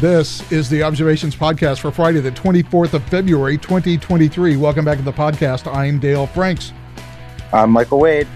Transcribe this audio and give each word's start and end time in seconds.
This 0.00 0.50
is 0.50 0.70
the 0.70 0.82
Observations 0.82 1.36
Podcast 1.36 1.80
for 1.80 1.90
Friday, 1.90 2.20
the 2.20 2.30
24th 2.30 2.94
of 2.94 3.04
February, 3.10 3.58
2023. 3.58 4.56
Welcome 4.56 4.82
back 4.82 4.96
to 4.96 5.04
the 5.04 5.12
podcast. 5.12 5.70
I'm 5.70 5.98
Dale 5.98 6.26
Franks. 6.26 6.72
I'm 7.52 7.70
Michael 7.70 8.00
Wade. 8.00 8.26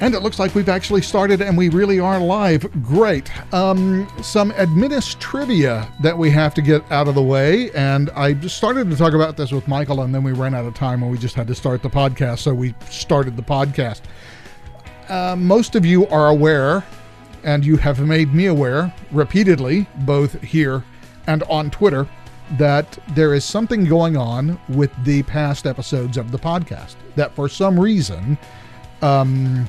And 0.00 0.14
it 0.14 0.22
looks 0.22 0.38
like 0.38 0.54
we've 0.54 0.68
actually 0.68 1.02
started 1.02 1.42
and 1.42 1.58
we 1.58 1.70
really 1.70 1.98
are 1.98 2.20
live. 2.20 2.70
Great. 2.84 3.32
Um, 3.52 4.08
some 4.22 4.52
administrivia 4.52 5.90
that 6.02 6.16
we 6.16 6.30
have 6.30 6.54
to 6.54 6.62
get 6.62 6.88
out 6.92 7.08
of 7.08 7.16
the 7.16 7.22
way. 7.22 7.72
And 7.72 8.08
I 8.10 8.32
just 8.32 8.56
started 8.56 8.90
to 8.90 8.96
talk 8.96 9.14
about 9.14 9.36
this 9.36 9.50
with 9.50 9.66
Michael, 9.66 10.02
and 10.02 10.14
then 10.14 10.22
we 10.22 10.30
ran 10.30 10.54
out 10.54 10.66
of 10.66 10.74
time 10.74 11.02
and 11.02 11.10
we 11.10 11.18
just 11.18 11.34
had 11.34 11.48
to 11.48 11.54
start 11.56 11.82
the 11.82 11.90
podcast. 11.90 12.38
So 12.38 12.54
we 12.54 12.76
started 12.88 13.36
the 13.36 13.42
podcast. 13.42 14.02
Uh, 15.08 15.34
most 15.34 15.74
of 15.74 15.84
you 15.84 16.06
are 16.06 16.28
aware, 16.28 16.84
and 17.44 17.64
you 17.64 17.76
have 17.76 18.00
made 18.00 18.32
me 18.34 18.46
aware 18.46 18.92
repeatedly, 19.10 19.86
both 20.00 20.40
here 20.42 20.84
and 21.26 21.42
on 21.44 21.70
Twitter, 21.70 22.06
that 22.58 22.98
there 23.14 23.34
is 23.34 23.44
something 23.44 23.84
going 23.84 24.16
on 24.16 24.60
with 24.68 24.90
the 25.04 25.22
past 25.24 25.66
episodes 25.66 26.16
of 26.16 26.30
the 26.30 26.38
podcast. 26.38 26.96
That 27.16 27.34
for 27.34 27.48
some 27.48 27.78
reason, 27.78 28.38
um, 29.00 29.68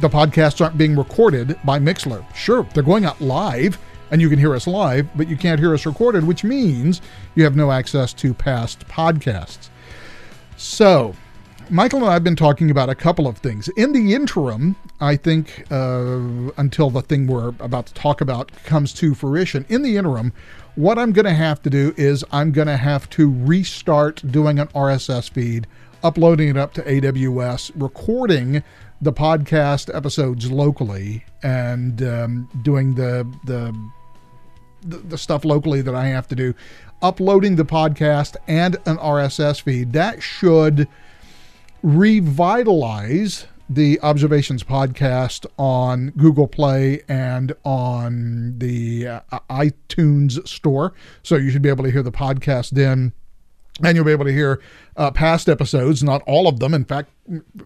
the 0.00 0.08
podcasts 0.08 0.60
aren't 0.60 0.78
being 0.78 0.96
recorded 0.96 1.58
by 1.64 1.78
Mixlr. 1.78 2.24
Sure, 2.34 2.66
they're 2.74 2.82
going 2.82 3.04
out 3.04 3.20
live 3.20 3.78
and 4.10 4.20
you 4.20 4.28
can 4.28 4.38
hear 4.38 4.54
us 4.54 4.66
live, 4.66 5.06
but 5.16 5.28
you 5.28 5.36
can't 5.36 5.60
hear 5.60 5.74
us 5.74 5.84
recorded, 5.84 6.24
which 6.24 6.44
means 6.44 7.02
you 7.34 7.44
have 7.44 7.56
no 7.56 7.70
access 7.70 8.12
to 8.14 8.32
past 8.32 8.86
podcasts. 8.88 9.68
So, 10.56 11.14
Michael 11.70 11.98
and 11.98 12.08
I 12.08 12.14
have 12.14 12.24
been 12.24 12.36
talking 12.36 12.70
about 12.70 12.88
a 12.88 12.94
couple 12.94 13.26
of 13.26 13.36
things. 13.38 13.68
In 13.68 13.92
the 13.92 14.14
interim, 14.14 14.74
I 15.00 15.16
think 15.16 15.70
uh, 15.70 16.50
until 16.56 16.88
the 16.88 17.02
thing 17.02 17.26
we're 17.26 17.48
about 17.60 17.86
to 17.86 17.94
talk 17.94 18.22
about 18.22 18.50
comes 18.64 18.94
to 18.94 19.14
fruition, 19.14 19.66
in 19.68 19.82
the 19.82 19.98
interim, 19.98 20.32
what 20.76 20.98
I'm 20.98 21.12
going 21.12 21.26
to 21.26 21.34
have 21.34 21.60
to 21.62 21.70
do 21.70 21.92
is 21.98 22.24
I'm 22.32 22.52
going 22.52 22.68
to 22.68 22.78
have 22.78 23.10
to 23.10 23.30
restart 23.30 24.22
doing 24.30 24.58
an 24.58 24.68
RSS 24.68 25.30
feed, 25.30 25.66
uploading 26.02 26.48
it 26.48 26.56
up 26.56 26.72
to 26.74 26.82
AWS, 26.82 27.72
recording 27.74 28.62
the 29.02 29.12
podcast 29.12 29.94
episodes 29.94 30.50
locally, 30.50 31.24
and 31.42 32.02
um, 32.02 32.48
doing 32.62 32.94
the, 32.94 33.30
the 33.44 33.76
the 34.82 34.98
the 34.98 35.18
stuff 35.18 35.44
locally 35.44 35.82
that 35.82 35.94
I 35.94 36.06
have 36.06 36.28
to 36.28 36.36
do, 36.36 36.54
uploading 37.02 37.56
the 37.56 37.64
podcast 37.64 38.36
and 38.46 38.76
an 38.86 38.96
RSS 38.96 39.60
feed. 39.60 39.92
That 39.92 40.22
should 40.22 40.88
revitalize 41.82 43.46
the 43.68 44.00
Observations 44.00 44.64
podcast 44.64 45.46
on 45.58 46.10
Google 46.16 46.48
Play 46.48 47.02
and 47.08 47.52
on 47.64 48.58
the 48.58 49.06
uh, 49.06 49.20
iTunes 49.50 50.46
store. 50.48 50.94
So 51.22 51.36
you 51.36 51.50
should 51.50 51.62
be 51.62 51.68
able 51.68 51.84
to 51.84 51.90
hear 51.90 52.02
the 52.02 52.12
podcast 52.12 52.70
then. 52.70 53.12
And 53.84 53.94
you'll 53.94 54.04
be 54.04 54.12
able 54.12 54.24
to 54.24 54.32
hear 54.32 54.60
uh, 54.96 55.12
past 55.12 55.48
episodes, 55.48 56.02
not 56.02 56.22
all 56.26 56.48
of 56.48 56.58
them. 56.58 56.74
In 56.74 56.84
fact, 56.84 57.10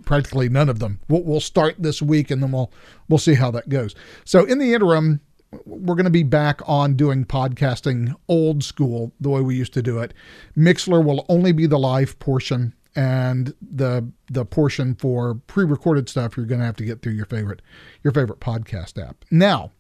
practically 0.05 0.51
none 0.51 0.69
of 0.69 0.79
them. 0.79 1.01
We'll, 1.09 1.23
we'll 1.23 1.41
start 1.41 1.77
this 1.79 2.03
week, 2.03 2.31
and 2.31 2.43
then 2.43 2.53
we'll 2.53 2.71
we'll 3.09 3.19
see 3.19 3.33
how 3.33 3.51
that 3.53 3.71
goes. 3.71 3.95
So 4.27 4.45
in 4.45 4.59
the 4.59 4.75
interim, 4.75 5.23
we're 5.65 5.95
going 5.95 6.05
to 6.05 6.11
be 6.11 6.23
back 6.23 6.61
on 6.67 6.97
doing 6.97 7.25
podcasting 7.25 8.15
old 8.29 8.63
school, 8.63 9.13
the 9.21 9.31
way 9.31 9.41
we 9.41 9.57
used 9.57 9.73
to 9.73 9.83
do 9.83 10.01
it. 10.01 10.13
Mixlr 10.55 11.03
will 11.03 11.25
only 11.31 11.53
be 11.53 11.65
the 11.67 11.79
live 11.79 12.19
portion 12.19 12.75
and 12.95 13.55
the 13.61 14.11
the 14.31 14.45
portion 14.45 14.95
for 14.95 15.35
pre-recorded 15.35 16.09
stuff 16.09 16.37
you're 16.37 16.47
going 16.47 16.61
to 16.61 16.67
have 16.67 16.77
to 16.77 16.85
get 16.85 17.03
through 17.03 17.13
your 17.13 17.27
favorite 17.27 17.63
your 18.03 18.13
favorite 18.13 18.41
podcast 18.41 19.03
app. 19.03 19.25
Now, 19.31 19.71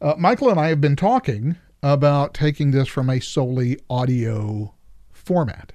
uh, 0.00 0.14
Michael 0.18 0.50
and 0.50 0.58
I 0.58 0.68
have 0.68 0.80
been 0.80 0.96
talking 0.96 1.56
about 1.82 2.34
taking 2.34 2.70
this 2.70 2.88
from 2.88 3.10
a 3.10 3.20
solely 3.20 3.78
audio 3.88 4.74
format. 5.12 5.72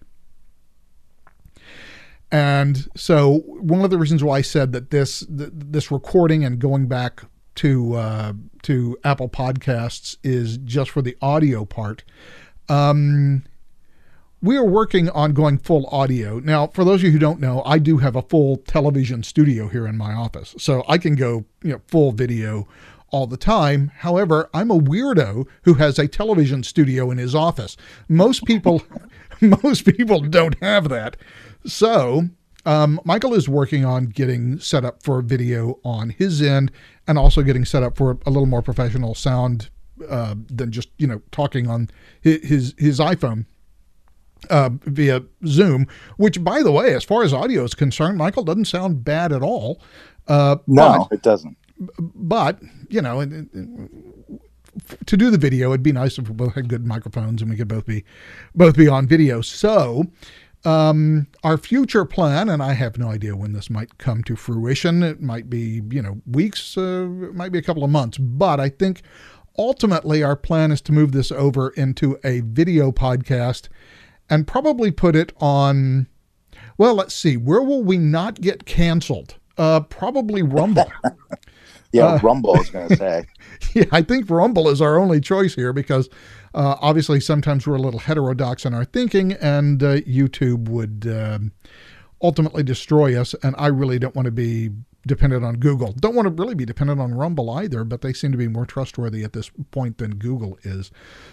And 2.31 2.87
so 2.95 3.39
one 3.45 3.83
of 3.83 3.89
the 3.89 3.97
reasons 3.97 4.23
why 4.23 4.37
I 4.37 4.41
said 4.41 4.71
that 4.71 4.89
this 4.89 5.25
this 5.29 5.91
recording 5.91 6.45
and 6.45 6.59
going 6.59 6.87
back 6.87 7.23
to 7.55 7.95
uh, 7.95 8.33
to 8.63 8.97
Apple 9.03 9.29
Podcasts 9.29 10.17
is 10.23 10.57
just 10.57 10.91
for 10.91 11.01
the 11.01 11.17
audio 11.21 11.65
part. 11.65 12.03
Um, 12.69 13.43
we 14.41 14.57
are 14.57 14.65
working 14.65 15.09
on 15.09 15.33
going 15.33 15.57
full 15.59 15.87
audio. 15.91 16.39
Now, 16.39 16.67
for 16.67 16.83
those 16.83 17.01
of 17.01 17.05
you 17.05 17.11
who 17.11 17.19
don't 17.19 17.39
know, 17.39 17.61
I 17.63 17.77
do 17.77 17.97
have 17.99 18.15
a 18.15 18.23
full 18.23 18.57
television 18.57 19.21
studio 19.23 19.67
here 19.67 19.85
in 19.85 19.97
my 19.97 20.13
office. 20.13 20.55
So 20.57 20.83
I 20.87 20.97
can 20.97 21.15
go, 21.15 21.45
you 21.63 21.73
know, 21.73 21.81
full 21.87 22.11
video 22.11 22.67
all 23.11 23.27
the 23.27 23.37
time. 23.37 23.91
However, 23.97 24.49
I'm 24.53 24.71
a 24.71 24.79
weirdo 24.79 25.45
who 25.63 25.75
has 25.75 25.99
a 25.99 26.07
television 26.07 26.63
studio 26.63 27.11
in 27.11 27.17
his 27.17 27.35
office. 27.35 27.77
Most 28.09 28.45
people 28.45 28.81
most 29.41 29.85
people 29.85 30.21
don't 30.21 30.59
have 30.61 30.89
that. 30.89 31.17
So, 31.65 32.29
um, 32.65 32.99
Michael 33.05 33.33
is 33.33 33.47
working 33.47 33.85
on 33.85 34.05
getting 34.05 34.59
set 34.59 34.85
up 34.85 35.03
for 35.03 35.21
video 35.21 35.79
on 35.83 36.11
his 36.11 36.41
end 36.41 36.71
and 37.07 37.17
also 37.17 37.41
getting 37.41 37.65
set 37.65 37.83
up 37.83 37.97
for 37.97 38.17
a 38.25 38.29
little 38.29 38.45
more 38.45 38.61
professional 38.61 39.13
sound 39.13 39.69
uh, 40.09 40.35
than 40.47 40.71
just, 40.71 40.89
you 40.97 41.05
know, 41.05 41.21
talking 41.31 41.67
on 41.67 41.89
his 42.21 42.47
his, 42.47 42.75
his 42.77 42.99
iPhone 42.99 43.45
uh, 44.49 44.69
via 44.83 45.23
Zoom, 45.45 45.87
which, 46.17 46.43
by 46.43 46.63
the 46.63 46.71
way, 46.71 46.93
as 46.93 47.03
far 47.03 47.23
as 47.23 47.33
audio 47.33 47.63
is 47.63 47.73
concerned, 47.73 48.17
Michael 48.17 48.43
doesn't 48.43 48.65
sound 48.65 49.03
bad 49.03 49.31
at 49.31 49.41
all. 49.41 49.81
Uh, 50.27 50.57
no, 50.67 51.07
but, 51.09 51.15
it 51.15 51.21
doesn't. 51.21 51.57
But 51.99 52.59
you 52.89 53.01
know, 53.01 53.21
to 55.05 55.17
do 55.17 55.29
the 55.29 55.37
video, 55.37 55.69
it'd 55.69 55.83
be 55.83 55.91
nice 55.91 56.17
if 56.17 56.27
we 56.27 56.35
both 56.35 56.55
had 56.55 56.69
good 56.69 56.85
microphones 56.85 57.41
and 57.41 57.51
we 57.51 57.57
could 57.57 57.67
both 57.67 57.85
be 57.85 58.03
both 58.55 58.75
be 58.75 58.87
on 58.87 59.07
video. 59.07 59.41
So. 59.41 60.05
Um, 60.63 61.25
our 61.43 61.57
future 61.57 62.05
plan, 62.05 62.47
and 62.47 62.61
I 62.61 62.73
have 62.73 62.99
no 62.99 63.09
idea 63.09 63.35
when 63.35 63.53
this 63.53 63.71
might 63.71 63.97
come 63.97 64.23
to 64.25 64.35
fruition. 64.35 65.01
It 65.01 65.19
might 65.19 65.49
be, 65.49 65.81
you 65.89 66.03
know, 66.03 66.21
weeks, 66.27 66.77
uh, 66.77 67.07
it 67.23 67.33
might 67.33 67.51
be 67.51 67.57
a 67.57 67.63
couple 67.63 67.83
of 67.83 67.89
months, 67.89 68.19
but 68.19 68.59
I 68.59 68.69
think 68.69 69.01
ultimately 69.57 70.21
our 70.21 70.35
plan 70.35 70.71
is 70.71 70.81
to 70.81 70.91
move 70.91 71.13
this 71.13 71.31
over 71.31 71.69
into 71.69 72.19
a 72.23 72.41
video 72.41 72.91
podcast 72.91 73.69
and 74.31 74.47
probably 74.47 74.89
put 74.89 75.15
it 75.15 75.33
on. 75.39 76.07
Well, 76.77 76.95
let's 76.95 77.13
see. 77.13 77.37
Where 77.37 77.61
will 77.61 77.83
we 77.83 77.97
not 77.97 78.41
get 78.41 78.65
canceled? 78.65 79.35
Uh, 79.57 79.81
probably 79.81 80.41
Rumble. 80.41 80.91
yeah, 81.91 82.05
uh, 82.05 82.19
Rumble. 82.23 82.55
I 82.55 82.59
was 82.59 82.69
going 82.69 82.87
to 82.87 82.95
say. 82.95 83.25
yeah, 83.75 83.83
I 83.91 84.01
think 84.01 84.29
Rumble 84.29 84.69
is 84.69 84.81
our 84.81 84.97
only 84.97 85.19
choice 85.19 85.53
here 85.53 85.73
because 85.73 86.09
uh, 86.55 86.77
obviously 86.81 87.19
sometimes 87.19 87.67
we're 87.67 87.75
a 87.75 87.81
little 87.81 87.99
heterodox 87.99 88.65
in 88.65 88.73
our 88.73 88.85
thinking, 88.85 89.33
and 89.33 89.83
uh, 89.83 89.97
YouTube 89.97 90.69
would 90.69 91.05
um, 91.07 91.51
ultimately 92.23 92.63
destroy 92.63 93.19
us. 93.19 93.35
And 93.43 93.53
I 93.57 93.67
really 93.67 93.99
don't 93.99 94.15
want 94.15 94.27
to 94.27 94.31
be 94.31 94.69
dependent 95.05 95.43
on 95.43 95.57
Google. 95.57 95.91
Don't 95.91 96.15
want 96.15 96.25
to 96.25 96.41
really 96.41 96.55
be 96.55 96.65
dependent 96.65 97.01
on 97.01 97.13
Rumble 97.13 97.49
either, 97.49 97.83
but 97.83 98.01
they 98.01 98.13
seem 98.13 98.31
to 98.31 98.37
be 98.37 98.47
more 98.47 98.65
trustworthy 98.65 99.25
at 99.25 99.33
this 99.33 99.51
point 99.71 99.97
than 99.97 100.15
Google 100.15 100.57
is. 100.63 100.89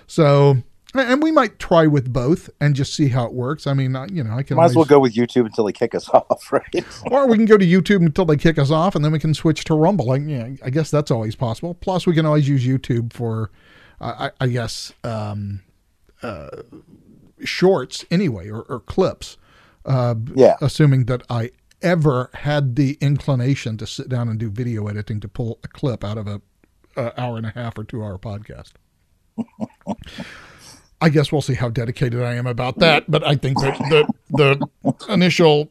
So 0.08 0.62
and 0.94 1.22
we 1.22 1.30
might 1.30 1.58
try 1.58 1.86
with 1.86 2.12
both 2.12 2.48
and 2.60 2.74
just 2.74 2.94
see 2.94 3.08
how 3.08 3.26
it 3.26 3.32
works. 3.32 3.66
I 3.66 3.74
mean, 3.74 3.96
you 4.10 4.24
know, 4.24 4.32
I 4.32 4.42
can 4.42 4.56
might 4.56 4.62
always... 4.62 4.72
as 4.72 4.76
well 4.76 4.84
go 4.86 4.98
with 4.98 5.14
YouTube 5.14 5.44
until 5.44 5.64
they 5.64 5.72
kick 5.72 5.94
us 5.94 6.08
off, 6.12 6.50
right? 6.50 6.84
or 7.10 7.26
we 7.26 7.36
can 7.36 7.44
go 7.44 7.58
to 7.58 7.66
YouTube 7.66 8.04
until 8.04 8.24
they 8.24 8.36
kick 8.36 8.58
us 8.58 8.70
off, 8.70 8.94
and 8.94 9.04
then 9.04 9.12
we 9.12 9.18
can 9.18 9.34
switch 9.34 9.64
to 9.64 9.74
Rumble. 9.74 10.06
Like, 10.06 10.22
yeah, 10.24 10.48
I 10.62 10.70
guess 10.70 10.90
that's 10.90 11.10
always 11.10 11.36
possible. 11.36 11.74
Plus, 11.74 12.06
we 12.06 12.14
can 12.14 12.24
always 12.24 12.48
use 12.48 12.66
YouTube 12.66 13.12
for, 13.12 13.50
uh, 14.00 14.30
I, 14.40 14.44
I, 14.44 14.48
guess, 14.48 14.92
um, 15.04 15.60
uh, 16.22 16.48
shorts 17.44 18.04
anyway, 18.10 18.48
or, 18.48 18.62
or 18.62 18.80
clips. 18.80 19.36
Uh, 19.84 20.14
yeah. 20.34 20.56
Assuming 20.60 21.04
that 21.04 21.22
I 21.30 21.50
ever 21.80 22.30
had 22.34 22.76
the 22.76 22.98
inclination 23.00 23.76
to 23.78 23.86
sit 23.86 24.08
down 24.08 24.28
and 24.28 24.38
do 24.38 24.50
video 24.50 24.86
editing 24.88 25.20
to 25.20 25.28
pull 25.28 25.58
a 25.62 25.68
clip 25.68 26.02
out 26.02 26.18
of 26.18 26.26
a, 26.26 26.40
a 26.96 27.20
hour 27.20 27.36
and 27.36 27.46
a 27.46 27.50
half 27.50 27.78
or 27.78 27.84
two 27.84 28.02
hour 28.02 28.18
podcast. 28.18 28.72
I 31.00 31.08
guess 31.08 31.30
we'll 31.30 31.42
see 31.42 31.54
how 31.54 31.68
dedicated 31.68 32.22
I 32.22 32.34
am 32.34 32.46
about 32.46 32.78
that. 32.78 33.10
But 33.10 33.24
I 33.26 33.36
think 33.36 33.60
that 33.60 33.78
the 33.78 34.08
the 34.30 35.12
initial 35.12 35.70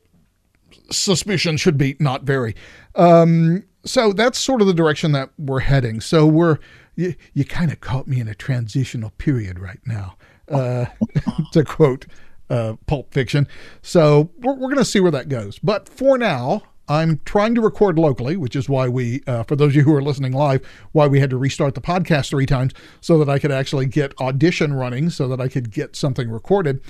suspicion 0.90 1.58
should 1.58 1.78
be 1.78 1.96
not 2.00 2.24
very. 2.24 2.56
Um, 2.96 3.64
so 3.86 4.14
that's 4.14 4.40
sort 4.40 4.62
of 4.62 4.68
the 4.68 4.74
direction 4.74 5.12
that 5.14 5.30
we're 5.38 5.62
heading. 5.62 6.02
So 6.02 6.26
we're 6.26 6.60
you, 6.96 7.16
you 7.34 7.46
kind 7.46 7.72
of 7.72 7.80
caught 7.80 8.08
me 8.08 8.20
in 8.20 8.28
a 8.28 8.36
transitional 8.36 9.12
period 9.12 9.60
right 9.60 9.80
now, 9.86 10.16
uh, 10.50 10.86
to 11.54 11.64
quote 11.64 12.08
uh, 12.50 12.76
Pulp 12.86 13.14
Fiction. 13.14 13.48
So 13.82 14.32
we're, 14.40 14.54
we're 14.54 14.70
going 14.70 14.78
to 14.78 14.86
see 14.86 15.00
where 15.00 15.12
that 15.12 15.30
goes. 15.30 15.60
But 15.60 15.88
for 15.88 16.18
now, 16.18 16.64
I'm 16.88 17.20
trying 17.26 17.56
to 17.56 17.62
record 17.62 18.00
locally, 18.00 18.38
which 18.38 18.56
is 18.56 18.70
why 18.70 18.88
we, 18.88 19.22
uh, 19.28 19.44
for 19.44 19.56
those 19.56 19.72
of 19.72 19.76
you 19.76 19.84
who 19.84 19.96
are 19.96 20.02
listening 20.02 20.32
live, 20.32 20.66
why 20.92 21.08
we 21.08 21.20
had 21.20 21.30
to 21.32 21.38
restart 21.38 21.76
the 21.76 21.82
podcast 21.82 22.30
three 22.30 22.46
times 22.46 22.74
so 23.02 23.18
that 23.20 23.30
I 23.30 23.40
could 23.40 23.52
actually 23.52 23.86
get 23.88 24.20
audition 24.20 24.74
running, 24.74 25.10
so 25.10 25.28
that 25.28 25.42
I 25.42 25.48
could 25.48 25.72
get 25.72 25.96
something 25.96 26.30
recorded 26.30 26.82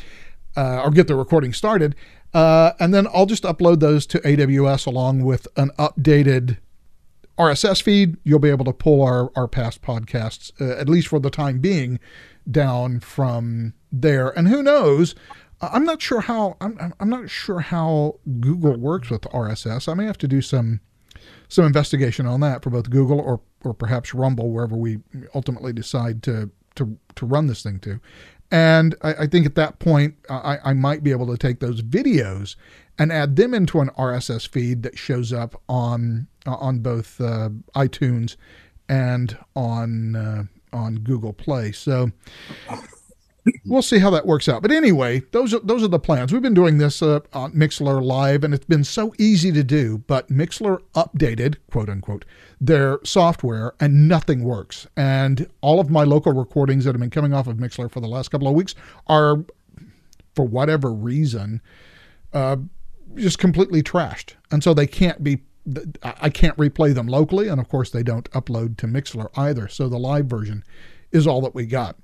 uh, 0.56 0.82
or 0.84 0.92
get 0.92 1.08
the 1.08 1.16
recording 1.16 1.54
started. 1.54 1.96
Uh, 2.34 2.74
and 2.80 2.94
then 2.94 3.08
I'll 3.14 3.26
just 3.26 3.44
upload 3.44 3.80
those 3.80 4.06
to 4.08 4.20
AWS 4.20 4.86
along 4.86 5.24
with 5.24 5.48
an 5.56 5.72
updated 5.80 6.58
RSS 7.38 7.84
feed, 7.84 8.18
you'll 8.24 8.40
be 8.40 8.50
able 8.50 8.66
to 8.66 8.74
pull 8.74 9.04
our, 9.04 9.32
our 9.36 9.48
past 9.48 9.82
podcasts, 9.82 10.52
uh, 10.60 10.80
at 10.80 10.90
least 10.90 11.08
for 11.08 11.20
the 11.20 11.30
time 11.30 11.60
being, 11.60 12.00
down 12.50 13.00
from 13.00 13.74
there. 13.92 14.30
And 14.30 14.48
who 14.48 14.64
knows? 14.64 15.14
I'm 15.62 15.86
not 15.86 16.02
sure 16.02 16.22
how 16.22 16.58
I'm, 16.62 16.94
I'm 17.00 17.10
not 17.10 17.30
sure 17.30 17.60
how 17.60 18.20
Google 18.40 18.78
works 18.78 19.10
with 19.10 19.22
RSS. 19.22 19.88
I 19.90 19.94
may 19.94 20.06
have 20.06 20.18
to 20.20 20.28
do 20.28 20.42
some 20.42 20.82
some 21.50 21.66
investigation 21.66 22.26
on 22.26 22.42
that 22.42 22.64
for 22.64 22.70
both 22.70 22.90
Google 22.90 23.20
or 23.20 23.42
or 23.64 23.74
perhaps 23.74 24.14
Rumble, 24.14 24.52
wherever 24.52 24.76
we 24.76 25.00
ultimately 25.34 25.74
decide 25.74 26.22
to 26.24 26.52
to 26.76 26.98
to 27.16 27.26
run 27.26 27.48
this 27.48 27.64
thing 27.64 27.80
to. 27.80 28.00
And 28.50 28.96
I, 29.02 29.14
I 29.14 29.28
think 29.28 29.46
at 29.46 29.56
that 29.56 29.80
point, 29.80 30.16
I, 30.30 30.58
I 30.64 30.74
might 30.74 31.04
be 31.04 31.12
able 31.12 31.28
to 31.28 31.38
take 31.38 31.60
those 31.60 31.82
videos 31.82 32.56
and 32.98 33.12
add 33.12 33.36
them 33.36 33.54
into 33.54 33.82
an 33.82 33.90
RSS 33.98 34.48
feed 34.48 34.84
that 34.84 34.98
shows 34.98 35.34
up 35.34 35.62
on 35.68 36.28
on 36.46 36.80
both 36.80 37.20
uh, 37.20 37.50
iTunes 37.76 38.36
and 38.88 39.38
on 39.56 40.16
uh, 40.16 40.44
on 40.72 40.96
Google 40.98 41.34
Play. 41.34 41.72
So 41.72 42.12
we'll 43.66 43.82
see 43.82 44.00
how 44.00 44.10
that 44.12 44.26
works 44.26 44.50
out. 44.50 44.62
But 44.62 44.72
anyway, 44.72 45.22
those 45.32 45.54
are 45.54 45.60
those 45.60 45.84
are 45.84 45.88
the 45.88 46.00
plans. 46.00 46.34
We've 46.34 46.42
been 46.42 46.54
doing 46.54 46.78
this 46.78 47.02
uh, 47.02 47.20
on 47.34 47.54
Mixlr 47.54 48.02
live, 48.04 48.44
and 48.44 48.54
it's 48.54 48.66
been 48.66 48.84
so 48.84 49.14
easy 49.18 49.52
to 49.52 49.64
do. 49.64 50.00
But 50.00 50.30
Mixlr 50.30 50.82
updated, 50.96 51.56
quote 51.72 51.90
unquote, 51.90 52.26
their 52.60 53.00
software, 53.04 53.74
and 53.80 54.08
nothing 54.08 54.44
works. 54.44 54.88
And 54.96 55.48
all 55.62 55.80
of 55.80 55.90
my 55.90 56.04
local 56.04 56.34
recordings 56.34 56.86
that 56.86 56.94
have 56.94 57.02
been 57.02 57.10
coming 57.10 57.34
off 57.34 57.48
of 57.48 57.58
Mixlr 57.58 57.92
for 57.92 58.00
the 58.00 58.08
last 58.08 58.30
couple 58.30 58.48
of 58.48 58.54
weeks 58.54 58.76
are, 59.08 59.46
for 60.36 60.46
whatever 60.46 60.94
reason, 60.94 61.62
uh, 62.34 62.58
just 63.16 63.40
completely 63.40 63.82
trashed, 63.82 64.34
and 64.52 64.64
so 64.64 64.74
they 64.74 64.88
can't 64.88 65.24
be. 65.24 65.40
I 66.02 66.30
can't 66.30 66.56
replay 66.56 66.96
them 66.96 67.08
locally, 67.08 67.50
and 67.50 67.60
of 67.60 67.68
course 67.68 67.90
they 67.90 68.02
don't 68.02 68.32
upload 68.32 68.78
to 68.78 68.88
Mixlr 68.88 69.28
either. 69.36 69.68
So 69.68 69.90
the 69.90 70.00
live 70.00 70.26
version 70.28 70.64
is 71.12 71.28
all 71.28 71.42
that 71.42 71.54
we 71.54 71.66
got. 71.66 71.98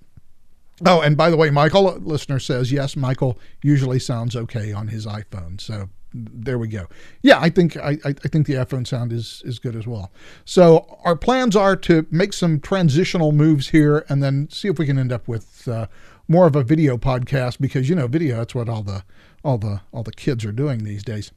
Oh, 0.86 1.02
and 1.02 1.16
by 1.16 1.30
the 1.30 1.38
way, 1.38 1.50
Michael, 1.50 1.94
listener 2.00 2.40
says, 2.40 2.72
yes, 2.72 2.96
Michael 2.96 3.40
usually 3.62 4.00
sounds 4.00 4.36
okay 4.36 4.74
on 4.74 4.88
his 4.88 5.06
iPhone. 5.06 5.62
So 5.62 5.90
there 6.14 6.58
we 6.58 6.68
go. 6.68 6.88
Yeah, 7.22 7.40
I 7.40 7.50
think 7.50 7.78
I, 7.78 7.98
I 8.06 8.14
think 8.14 8.48
the 8.48 8.54
iPhone 8.54 8.86
sound 8.86 9.12
is 9.12 9.42
is 9.46 9.60
good 9.60 9.76
as 9.76 9.88
well. 9.88 10.12
So 10.46 11.00
our 11.04 11.16
plans 11.16 11.56
are 11.56 11.76
to 11.78 12.06
make 12.12 12.34
some 12.34 12.60
transitional 12.60 13.32
moves 13.32 13.70
here, 13.70 14.06
and 14.10 14.22
then 14.22 14.48
see 14.50 14.68
if 14.68 14.78
we 14.78 14.86
can 14.86 15.00
end 15.00 15.12
up 15.12 15.28
with 15.28 15.68
uh, 15.68 15.88
more 16.28 16.46
of 16.46 16.56
a 16.56 16.64
video 16.64 16.98
podcast 16.98 17.60
because 17.60 17.90
you 17.90 17.96
know, 17.96 18.08
video 18.08 18.38
that's 18.38 18.56
what 18.56 18.70
all 18.70 18.84
the 18.84 19.04
all 19.44 19.58
the 19.58 19.82
all 19.92 20.04
the 20.04 20.12
kids 20.12 20.46
are 20.46 20.52
doing 20.52 20.84
these 20.84 21.04
days. 21.04 21.32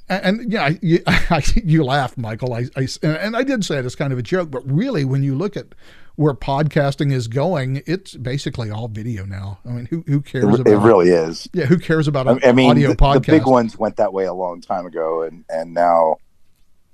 and, 0.09 0.51
yeah, 0.51 0.71
you, 0.81 1.01
I, 1.07 1.43
you 1.63 1.83
laugh, 1.83 2.17
Michael. 2.17 2.53
I, 2.53 2.65
I 2.75 2.87
and 3.03 3.35
I 3.35 3.43
did 3.43 3.63
say 3.63 3.77
it 3.77 3.85
as 3.85 3.95
kind 3.95 4.11
of 4.11 4.19
a 4.19 4.23
joke, 4.23 4.49
but 4.49 4.69
really, 4.69 5.05
when 5.05 5.23
you 5.23 5.35
look 5.35 5.55
at 5.55 5.67
where 6.19 6.33
podcasting 6.33 7.13
is 7.13 7.29
going, 7.29 7.81
it's 7.85 8.13
basically 8.13 8.69
all 8.69 8.89
video 8.89 9.23
now. 9.23 9.57
I 9.65 9.69
mean, 9.69 9.85
who 9.85 10.03
who 10.05 10.19
cares 10.19 10.43
it, 10.43 10.59
about 10.59 10.67
it? 10.67 10.77
really 10.77 11.11
is. 11.11 11.47
Yeah, 11.53 11.63
who 11.63 11.79
cares 11.79 12.09
about 12.09 12.43
I 12.43 12.51
mean, 12.51 12.71
audio 12.71 12.89
the, 12.89 12.95
podcast? 12.97 13.25
The 13.27 13.31
big 13.31 13.45
ones 13.45 13.77
went 13.77 13.95
that 13.95 14.11
way 14.11 14.25
a 14.25 14.33
long 14.33 14.59
time 14.59 14.85
ago, 14.85 15.21
and 15.21 15.45
and 15.47 15.73
now, 15.73 16.17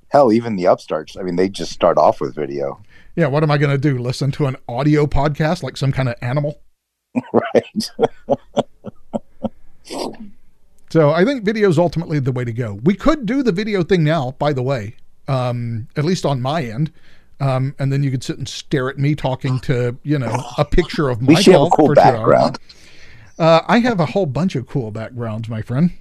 hell, 0.09 0.31
even 0.31 0.57
the 0.57 0.67
upstarts. 0.67 1.17
I 1.17 1.23
mean, 1.23 1.37
they 1.37 1.49
just 1.49 1.71
start 1.71 1.97
off 1.97 2.21
with 2.21 2.35
video. 2.35 2.83
Yeah, 3.15 3.25
what 3.25 3.41
am 3.41 3.49
I 3.49 3.57
going 3.57 3.71
to 3.71 3.79
do? 3.79 3.97
Listen 3.97 4.29
to 4.33 4.45
an 4.45 4.57
audio 4.69 5.07
podcast 5.07 5.63
like 5.63 5.75
some 5.75 5.91
kind 5.91 6.07
of 6.07 6.13
animal? 6.21 6.61
right. 7.33 7.89
so 10.91 11.09
I 11.09 11.25
think 11.25 11.43
video 11.43 11.67
is 11.67 11.79
ultimately 11.79 12.19
the 12.19 12.31
way 12.31 12.45
to 12.45 12.53
go. 12.53 12.79
We 12.83 12.93
could 12.93 13.25
do 13.25 13.41
the 13.41 13.51
video 13.51 13.81
thing 13.81 14.03
now, 14.03 14.35
by 14.37 14.53
the 14.53 14.61
way, 14.61 14.97
um, 15.27 15.87
at 15.95 16.05
least 16.05 16.27
on 16.27 16.43
my 16.43 16.63
end. 16.63 16.91
Um, 17.39 17.75
and 17.77 17.91
then 17.91 18.01
you 18.01 18.11
could 18.11 18.23
sit 18.23 18.37
and 18.37 18.47
stare 18.47 18.89
at 18.89 18.97
me 18.97 19.13
talking 19.13 19.59
to, 19.61 19.97
you 20.03 20.17
know, 20.17 20.43
a 20.57 20.63
picture 20.63 21.09
of 21.09 21.19
have 21.19 21.61
a 21.61 21.69
cool 21.69 21.93
background. 21.93 22.57
Uh, 23.37 23.61
I 23.67 23.79
have 23.79 23.99
a 23.99 24.05
whole 24.05 24.25
bunch 24.25 24.55
of 24.55 24.67
cool 24.67 24.91
backgrounds, 24.91 25.49
my 25.49 25.61
friend. 25.61 25.91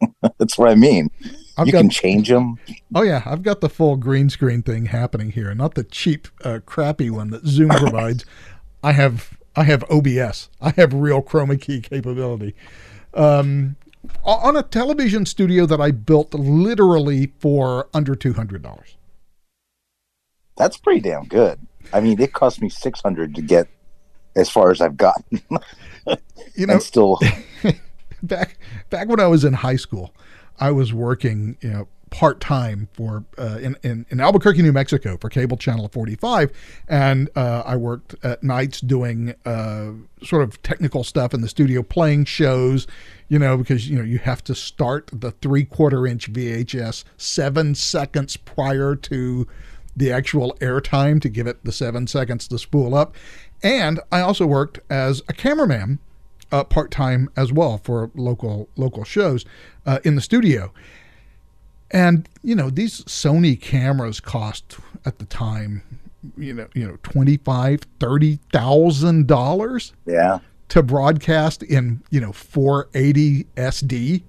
That's 0.38 0.58
what 0.58 0.68
I 0.68 0.74
mean. 0.74 1.10
I've 1.56 1.66
you 1.66 1.72
got, 1.72 1.80
can 1.80 1.90
change 1.90 2.28
them. 2.28 2.58
Oh 2.94 3.02
yeah, 3.02 3.22
I've 3.24 3.42
got 3.42 3.60
the 3.60 3.68
full 3.68 3.96
green 3.96 4.28
screen 4.28 4.62
thing 4.62 4.86
happening 4.86 5.30
here, 5.30 5.54
not 5.54 5.74
the 5.74 5.84
cheap, 5.84 6.28
uh, 6.44 6.60
crappy 6.66 7.10
one 7.10 7.30
that 7.30 7.46
Zoom 7.46 7.68
provides. 7.76 8.24
I 8.82 8.92
have 8.92 9.36
I 9.56 9.64
have 9.64 9.84
OBS. 9.90 10.50
I 10.60 10.72
have 10.76 10.92
real 10.92 11.22
chroma 11.22 11.60
key 11.60 11.80
capability. 11.80 12.54
Um, 13.14 13.76
on 14.24 14.56
a 14.56 14.62
television 14.62 15.26
studio 15.26 15.66
that 15.66 15.80
I 15.80 15.90
built 15.90 16.32
literally 16.34 17.32
for 17.38 17.88
under 17.92 18.14
two 18.14 18.34
hundred 18.34 18.62
dollars 18.62 18.97
that's 20.58 20.76
pretty 20.76 21.00
damn 21.00 21.24
good. 21.24 21.58
I 21.92 22.00
mean, 22.00 22.20
it 22.20 22.32
cost 22.32 22.60
me 22.60 22.68
six 22.68 23.00
hundred 23.00 23.34
to 23.36 23.42
get 23.42 23.68
as 24.36 24.50
far 24.50 24.70
as 24.70 24.80
I've 24.80 24.96
gotten. 24.96 25.40
you 26.54 26.66
know, 26.66 26.74
and 26.74 26.82
still 26.82 27.18
back 28.22 28.58
back 28.90 29.08
when 29.08 29.20
I 29.20 29.26
was 29.26 29.44
in 29.44 29.54
high 29.54 29.76
school, 29.76 30.14
I 30.60 30.70
was 30.70 30.92
working, 30.92 31.56
you 31.60 31.70
know, 31.70 31.88
part 32.10 32.40
time 32.40 32.88
for 32.92 33.24
uh, 33.36 33.58
in, 33.60 33.76
in, 33.82 34.06
in 34.10 34.20
Albuquerque, 34.20 34.62
New 34.62 34.72
Mexico, 34.72 35.16
for 35.18 35.28
Cable 35.28 35.56
Channel 35.56 35.88
45, 35.88 36.50
and 36.88 37.28
uh, 37.36 37.62
I 37.64 37.76
worked 37.76 38.14
at 38.22 38.42
nights 38.42 38.80
doing 38.80 39.34
uh, 39.44 39.90
sort 40.22 40.42
of 40.42 40.62
technical 40.62 41.04
stuff 41.04 41.34
in 41.34 41.40
the 41.40 41.48
studio, 41.48 41.82
playing 41.82 42.24
shows. 42.24 42.86
You 43.28 43.38
know, 43.38 43.58
because 43.58 43.88
you 43.90 43.96
know 43.96 44.04
you 44.04 44.18
have 44.18 44.42
to 44.44 44.54
start 44.54 45.10
the 45.12 45.32
three 45.32 45.64
quarter 45.64 46.06
inch 46.06 46.32
VHS 46.32 47.04
seven 47.18 47.74
seconds 47.74 48.36
prior 48.36 48.96
to 48.96 49.46
the 49.98 50.12
actual 50.12 50.56
airtime 50.60 51.20
to 51.20 51.28
give 51.28 51.46
it 51.46 51.64
the 51.64 51.72
seven 51.72 52.06
seconds 52.06 52.48
to 52.48 52.58
spool 52.58 52.94
up. 52.94 53.14
And 53.62 54.00
I 54.12 54.20
also 54.20 54.46
worked 54.46 54.78
as 54.88 55.22
a 55.28 55.32
cameraman 55.32 55.98
uh, 56.50 56.64
part 56.64 56.90
time 56.90 57.28
as 57.36 57.52
well 57.52 57.78
for 57.78 58.10
local 58.14 58.68
local 58.76 59.04
shows 59.04 59.44
uh, 59.86 59.98
in 60.04 60.14
the 60.14 60.20
studio. 60.20 60.72
And 61.90 62.28
you 62.42 62.54
know 62.54 62.70
these 62.70 63.02
Sony 63.04 63.60
cameras 63.60 64.20
cost 64.20 64.78
at 65.04 65.18
the 65.18 65.24
time, 65.24 65.82
you 66.36 66.54
know, 66.54 66.68
you 66.74 66.86
know 66.86 66.98
twenty 67.02 67.38
five, 67.38 67.80
thirty 67.98 68.38
thousand 68.52 69.26
dollars. 69.26 69.92
Yeah. 70.06 70.38
To 70.70 70.82
broadcast 70.82 71.62
in 71.62 72.02
you 72.10 72.20
know 72.20 72.30
480 72.30 73.44
SD 73.56 74.22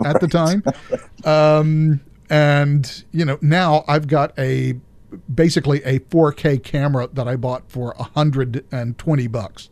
at 0.00 0.06
right. 0.06 0.20
the 0.20 0.28
time. 0.28 0.62
Um, 1.24 2.00
and 2.30 3.04
you 3.12 3.24
know 3.24 3.38
now 3.40 3.84
I've 3.88 4.08
got 4.08 4.36
a 4.38 4.74
basically 5.32 5.82
a 5.84 6.00
4K 6.00 6.62
camera 6.62 7.08
that 7.12 7.28
I 7.28 7.36
bought 7.36 7.70
for 7.70 7.94
120 7.96 9.26
bucks, 9.28 9.70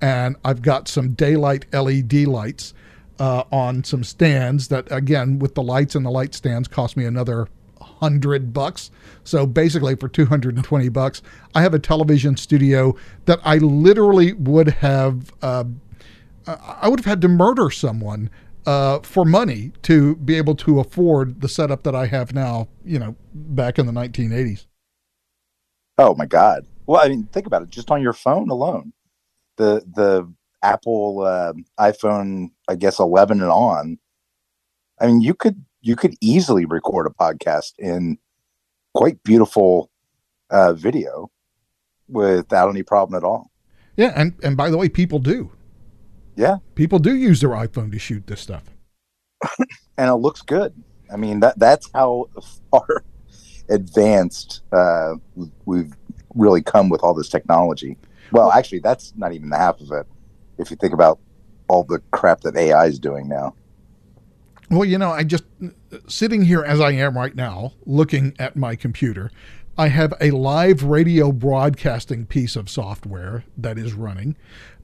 and 0.00 0.36
I've 0.44 0.62
got 0.62 0.88
some 0.88 1.12
daylight 1.12 1.66
LED 1.72 2.26
lights 2.26 2.74
uh, 3.18 3.44
on 3.52 3.84
some 3.84 4.04
stands 4.04 4.68
that 4.68 4.90
again 4.90 5.38
with 5.38 5.54
the 5.54 5.62
lights 5.62 5.94
and 5.94 6.04
the 6.04 6.10
light 6.10 6.34
stands 6.34 6.68
cost 6.68 6.96
me 6.96 7.04
another 7.04 7.48
hundred 8.02 8.52
bucks. 8.52 8.90
So 9.24 9.46
basically, 9.46 9.94
for 9.94 10.08
220 10.08 10.88
bucks, 10.88 11.22
I 11.54 11.62
have 11.62 11.72
a 11.72 11.78
television 11.78 12.36
studio 12.36 12.96
that 13.26 13.38
I 13.44 13.58
literally 13.58 14.32
would 14.32 14.68
have. 14.68 15.32
Uh, 15.40 15.64
I 16.46 16.88
would 16.88 16.98
have 16.98 17.06
had 17.06 17.20
to 17.20 17.28
murder 17.28 17.70
someone 17.70 18.28
uh, 18.66 19.00
for 19.00 19.24
money 19.24 19.72
to 19.82 20.16
be 20.16 20.36
able 20.36 20.54
to 20.56 20.80
afford 20.80 21.40
the 21.40 21.48
setup 21.48 21.82
that 21.84 21.94
I 21.94 22.06
have 22.06 22.34
now, 22.34 22.68
you 22.84 22.98
know, 22.98 23.16
back 23.34 23.78
in 23.78 23.86
the 23.86 23.92
1980s. 23.92 24.66
Oh 25.98 26.14
my 26.14 26.26
God. 26.26 26.66
Well, 26.86 27.00
I 27.04 27.08
mean, 27.08 27.28
think 27.32 27.46
about 27.46 27.62
it. 27.62 27.70
Just 27.70 27.90
on 27.90 28.02
your 28.02 28.12
phone 28.12 28.50
alone, 28.50 28.92
the 29.56 29.84
the 29.94 30.32
Apple 30.62 31.20
uh, 31.20 31.52
iPhone, 31.78 32.50
I 32.68 32.76
guess 32.76 32.98
11 32.98 33.40
and 33.40 33.50
on. 33.50 33.98
I 35.00 35.06
mean, 35.06 35.20
you 35.20 35.34
could 35.34 35.64
you 35.80 35.96
could 35.96 36.14
easily 36.20 36.64
record 36.64 37.06
a 37.06 37.10
podcast 37.10 37.72
in 37.78 38.18
quite 38.94 39.22
beautiful 39.22 39.90
uh, 40.50 40.72
video 40.72 41.30
without 42.08 42.68
any 42.68 42.82
problem 42.82 43.16
at 43.16 43.24
all. 43.24 43.50
Yeah, 43.96 44.12
and 44.16 44.34
and 44.42 44.56
by 44.56 44.70
the 44.70 44.78
way, 44.78 44.88
people 44.88 45.18
do. 45.18 45.50
Yeah. 46.36 46.56
People 46.74 46.98
do 46.98 47.14
use 47.14 47.40
their 47.40 47.50
iPhone 47.50 47.92
to 47.92 47.98
shoot 47.98 48.26
this 48.26 48.40
stuff. 48.40 48.64
and 49.98 50.08
it 50.08 50.14
looks 50.14 50.42
good. 50.42 50.74
I 51.12 51.16
mean, 51.16 51.40
that 51.40 51.58
that's 51.58 51.90
how 51.92 52.28
far 52.70 53.04
advanced 53.68 54.62
uh, 54.72 55.14
we've 55.64 55.92
really 56.34 56.62
come 56.62 56.88
with 56.88 57.02
all 57.02 57.14
this 57.14 57.28
technology. 57.28 57.96
Well, 58.30 58.50
actually, 58.50 58.78
that's 58.78 59.12
not 59.16 59.32
even 59.32 59.50
the 59.50 59.58
half 59.58 59.80
of 59.80 59.90
it. 59.92 60.06
If 60.58 60.70
you 60.70 60.76
think 60.76 60.94
about 60.94 61.18
all 61.68 61.84
the 61.84 62.00
crap 62.10 62.40
that 62.42 62.56
AI 62.56 62.86
is 62.86 62.98
doing 62.98 63.28
now. 63.28 63.54
Well, 64.70 64.84
you 64.84 64.96
know, 64.96 65.10
I 65.10 65.24
just 65.24 65.44
sitting 66.08 66.42
here 66.42 66.62
as 66.62 66.80
I 66.80 66.92
am 66.92 67.16
right 67.16 67.34
now, 67.34 67.72
looking 67.84 68.34
at 68.38 68.56
my 68.56 68.74
computer, 68.74 69.30
I 69.76 69.88
have 69.88 70.14
a 70.20 70.30
live 70.30 70.82
radio 70.84 71.32
broadcasting 71.32 72.26
piece 72.26 72.56
of 72.56 72.68
software 72.68 73.44
that 73.56 73.78
is 73.78 73.94
running. 73.94 74.36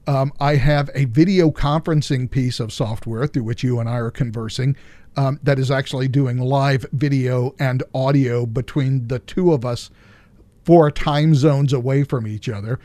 Um, 0.09 0.33
I 0.39 0.55
have 0.55 0.89
a 0.95 1.05
video 1.05 1.51
conferencing 1.51 2.31
piece 2.31 2.59
of 2.59 2.73
software 2.73 3.27
through 3.27 3.43
which 3.43 3.63
you 3.63 3.79
and 3.79 3.87
I 3.87 3.97
are 3.97 4.09
conversing. 4.09 4.75
um, 5.15 5.39
that 5.43 5.59
is 5.59 5.69
actually 5.69 6.07
doing 6.07 6.39
live 6.39 6.83
video 6.91 7.53
and 7.59 7.83
audio 7.93 8.47
between 8.47 9.07
the 9.07 9.19
two 9.19 9.53
of 9.53 9.63
us 9.63 9.91
four 10.63 10.89
time 10.89 11.35
zones 11.35 11.73
away 11.73 12.03
from 12.03 12.25
each 12.25 12.49
other. 12.49 12.79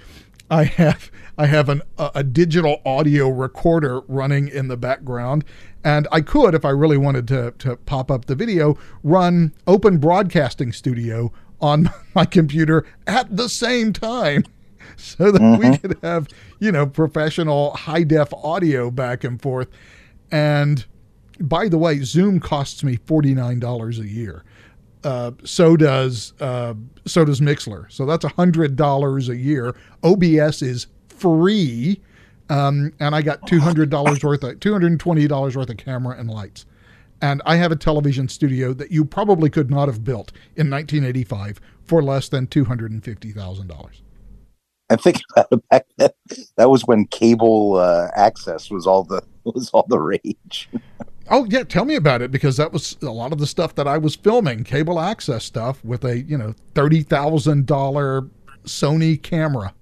I 0.50 0.64
have 0.64 1.10
I 1.38 1.46
have 1.46 1.70
an, 1.70 1.80
a, 1.96 2.10
a, 2.16 2.22
digital 2.22 2.82
audio 2.84 3.30
recorder 3.30 4.00
running 4.00 4.48
in 4.48 4.68
the 4.68 4.76
background, 4.76 5.46
and 5.82 6.06
I 6.12 6.20
could, 6.20 6.54
if 6.54 6.66
I 6.66 6.70
really 6.70 6.98
wanted 6.98 7.26
to, 7.28 7.54
to 7.60 7.76
pop 7.76 8.10
up 8.10 8.26
the 8.26 8.34
video, 8.34 8.76
run 9.02 9.54
Open 9.66 9.96
Broadcasting 9.96 10.72
Studio 10.72 11.32
on 11.58 11.88
my 12.14 12.26
computer 12.26 12.84
at 13.06 13.34
the 13.34 13.48
same 13.48 13.94
time, 13.94 14.44
so 14.96 15.30
that 15.30 15.40
mm-hmm. 15.40 15.70
we 15.70 15.78
could 15.78 15.98
have 16.02 16.28
you 16.58 16.72
know 16.72 16.86
professional 16.86 17.72
high 17.72 18.04
def 18.04 18.32
audio 18.32 18.90
back 18.90 19.24
and 19.24 19.40
forth. 19.40 19.68
And 20.30 20.84
by 21.40 21.68
the 21.68 21.78
way, 21.78 22.00
Zoom 22.00 22.40
costs 22.40 22.84
me 22.84 22.96
forty 23.06 23.34
nine 23.34 23.60
dollars 23.60 23.98
a 23.98 24.06
year. 24.06 24.44
Uh, 25.04 25.32
so 25.44 25.76
does 25.76 26.32
uh, 26.40 26.74
so 27.04 27.24
does 27.24 27.40
Mixlr. 27.40 27.90
So 27.92 28.06
that's 28.06 28.24
a 28.24 28.30
hundred 28.30 28.76
dollars 28.76 29.28
a 29.28 29.36
year. 29.36 29.76
OBS 30.02 30.62
is 30.62 30.86
free, 31.08 32.00
um, 32.48 32.92
and 33.00 33.14
I 33.14 33.22
got 33.22 33.46
two 33.46 33.60
hundred 33.60 33.90
dollars 33.90 34.24
worth 34.24 34.42
of 34.42 34.60
two 34.60 34.72
hundred 34.72 34.92
and 34.92 35.00
twenty 35.00 35.28
dollars 35.28 35.56
worth 35.56 35.68
of 35.68 35.76
camera 35.76 36.16
and 36.18 36.30
lights. 36.30 36.64
And 37.20 37.42
I 37.46 37.56
have 37.56 37.70
a 37.70 37.76
television 37.76 38.28
studio 38.28 38.72
that 38.74 38.90
you 38.90 39.04
probably 39.04 39.48
could 39.48 39.70
not 39.70 39.88
have 39.88 40.04
built 40.04 40.32
in 40.56 40.68
1985 40.68 41.60
for 41.84 42.02
less 42.02 42.28
than 42.28 42.46
two 42.46 42.64
hundred 42.64 42.90
and 42.90 43.04
fifty 43.04 43.30
thousand 43.30 43.68
dollars. 43.68 44.02
And 44.94 45.02
think 45.02 45.22
about 45.32 45.48
it 45.50 45.68
back 45.70 45.86
then. 45.96 46.10
That 46.56 46.70
was 46.70 46.86
when 46.86 47.06
cable 47.06 47.74
uh, 47.74 48.10
access 48.14 48.70
was 48.70 48.86
all 48.86 49.02
the 49.02 49.24
was 49.44 49.70
all 49.70 49.84
the 49.88 49.98
rage. 49.98 50.68
Oh 51.28 51.46
yeah, 51.46 51.64
tell 51.64 51.84
me 51.84 51.96
about 51.96 52.22
it 52.22 52.30
because 52.30 52.58
that 52.58 52.72
was 52.72 52.96
a 53.02 53.10
lot 53.10 53.32
of 53.32 53.38
the 53.38 53.46
stuff 53.48 53.74
that 53.74 53.88
I 53.88 53.98
was 53.98 54.14
filming, 54.14 54.62
cable 54.62 55.00
access 55.00 55.44
stuff 55.44 55.84
with 55.84 56.04
a 56.04 56.20
you 56.20 56.38
know 56.38 56.54
thirty 56.76 57.02
thousand 57.02 57.66
dollar 57.66 58.28
Sony 58.66 59.20
camera. 59.20 59.74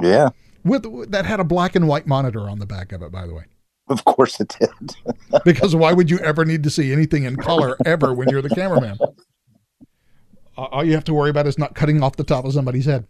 Yeah, 0.00 0.30
with 0.64 1.10
that 1.10 1.26
had 1.26 1.40
a 1.40 1.44
black 1.44 1.76
and 1.76 1.86
white 1.86 2.06
monitor 2.06 2.48
on 2.48 2.58
the 2.58 2.66
back 2.66 2.92
of 2.92 3.02
it, 3.02 3.12
by 3.12 3.26
the 3.26 3.34
way. 3.34 3.44
Of 3.90 4.02
course 4.06 4.40
it 4.40 4.56
did. 4.58 4.96
because 5.44 5.76
why 5.76 5.92
would 5.92 6.10
you 6.10 6.20
ever 6.20 6.46
need 6.46 6.62
to 6.62 6.70
see 6.70 6.90
anything 6.90 7.24
in 7.24 7.36
color 7.36 7.76
ever 7.84 8.14
when 8.14 8.30
you're 8.30 8.40
the 8.40 8.48
cameraman? 8.48 8.98
All 10.56 10.84
you 10.84 10.94
have 10.94 11.04
to 11.04 11.14
worry 11.14 11.28
about 11.28 11.46
is 11.46 11.58
not 11.58 11.74
cutting 11.74 12.02
off 12.02 12.16
the 12.16 12.24
top 12.24 12.46
of 12.46 12.54
somebody's 12.54 12.86
head. 12.86 13.06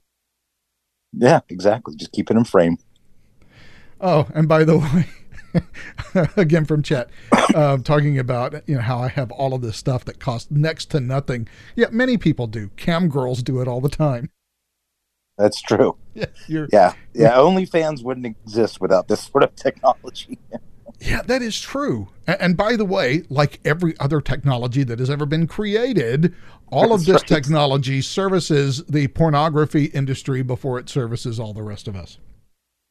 Yeah, 1.13 1.41
exactly. 1.49 1.95
Just 1.97 2.13
keep 2.13 2.31
it 2.31 2.37
in 2.37 2.45
frame. 2.45 2.79
Oh, 4.01 4.29
and 4.35 4.49
by 4.49 4.65
the 4.65 4.79
way, 5.55 5.65
again 6.37 6.65
from 6.65 6.83
chat, 6.83 7.11
uh, 7.55 7.79
talking 7.79 8.19
about 8.19 8.69
you 8.69 8.77
know 8.77 8.81
how 8.83 8.99
I 8.99 9.09
have 9.09 9.31
all 9.33 9.55
of 9.55 9.63
this 9.63 9.77
stuff 9.77 10.05
that 10.05 10.21
costs 10.21 10.51
next 10.51 10.87
to 10.91 11.01
nothing. 11.01 11.49
Yeah, 11.75 11.87
many 11.91 12.17
people 12.17 12.47
do. 12.47 12.71
Cam 12.77 13.09
girls 13.09 13.43
do 13.43 13.61
it 13.61 13.69
all 13.69 13.81
the 13.81 13.89
time. 13.89 14.31
That's 15.37 15.63
true. 15.63 15.97
Yeah, 16.49 16.67
yeah, 16.73 16.95
yeah. 17.15 17.31
OnlyFans 17.35 18.03
wouldn't 18.03 18.27
exist 18.27 18.81
without 18.81 19.07
this 19.07 19.23
sort 19.23 19.45
of 19.45 19.55
technology. 19.57 20.37
Yeah, 21.01 21.23
that 21.23 21.43
is 21.43 21.61
true. 21.61 22.09
And, 22.27 22.41
and, 22.41 22.57
by 22.57 22.77
the 22.77 22.85
way, 22.85 23.25
like 23.29 23.61
every 23.65 23.95
other 24.01 24.21
technology 24.21 24.83
that 24.85 24.99
has 24.99 25.11
ever 25.11 25.27
been 25.27 25.47
created, 25.47 26.35
all 26.71 26.91
That's 26.91 27.03
of 27.03 27.07
this 27.07 27.23
right. 27.23 27.27
technology 27.27 28.01
services 28.01 28.85
the 28.87 29.09
pornography 29.09 29.87
industry 29.87 30.43
before 30.43 30.79
it 30.79 30.89
services 30.89 31.39
all 31.39 31.53
the 31.53 31.63
rest 31.63 31.89
of 31.89 31.97
us. 31.97 32.19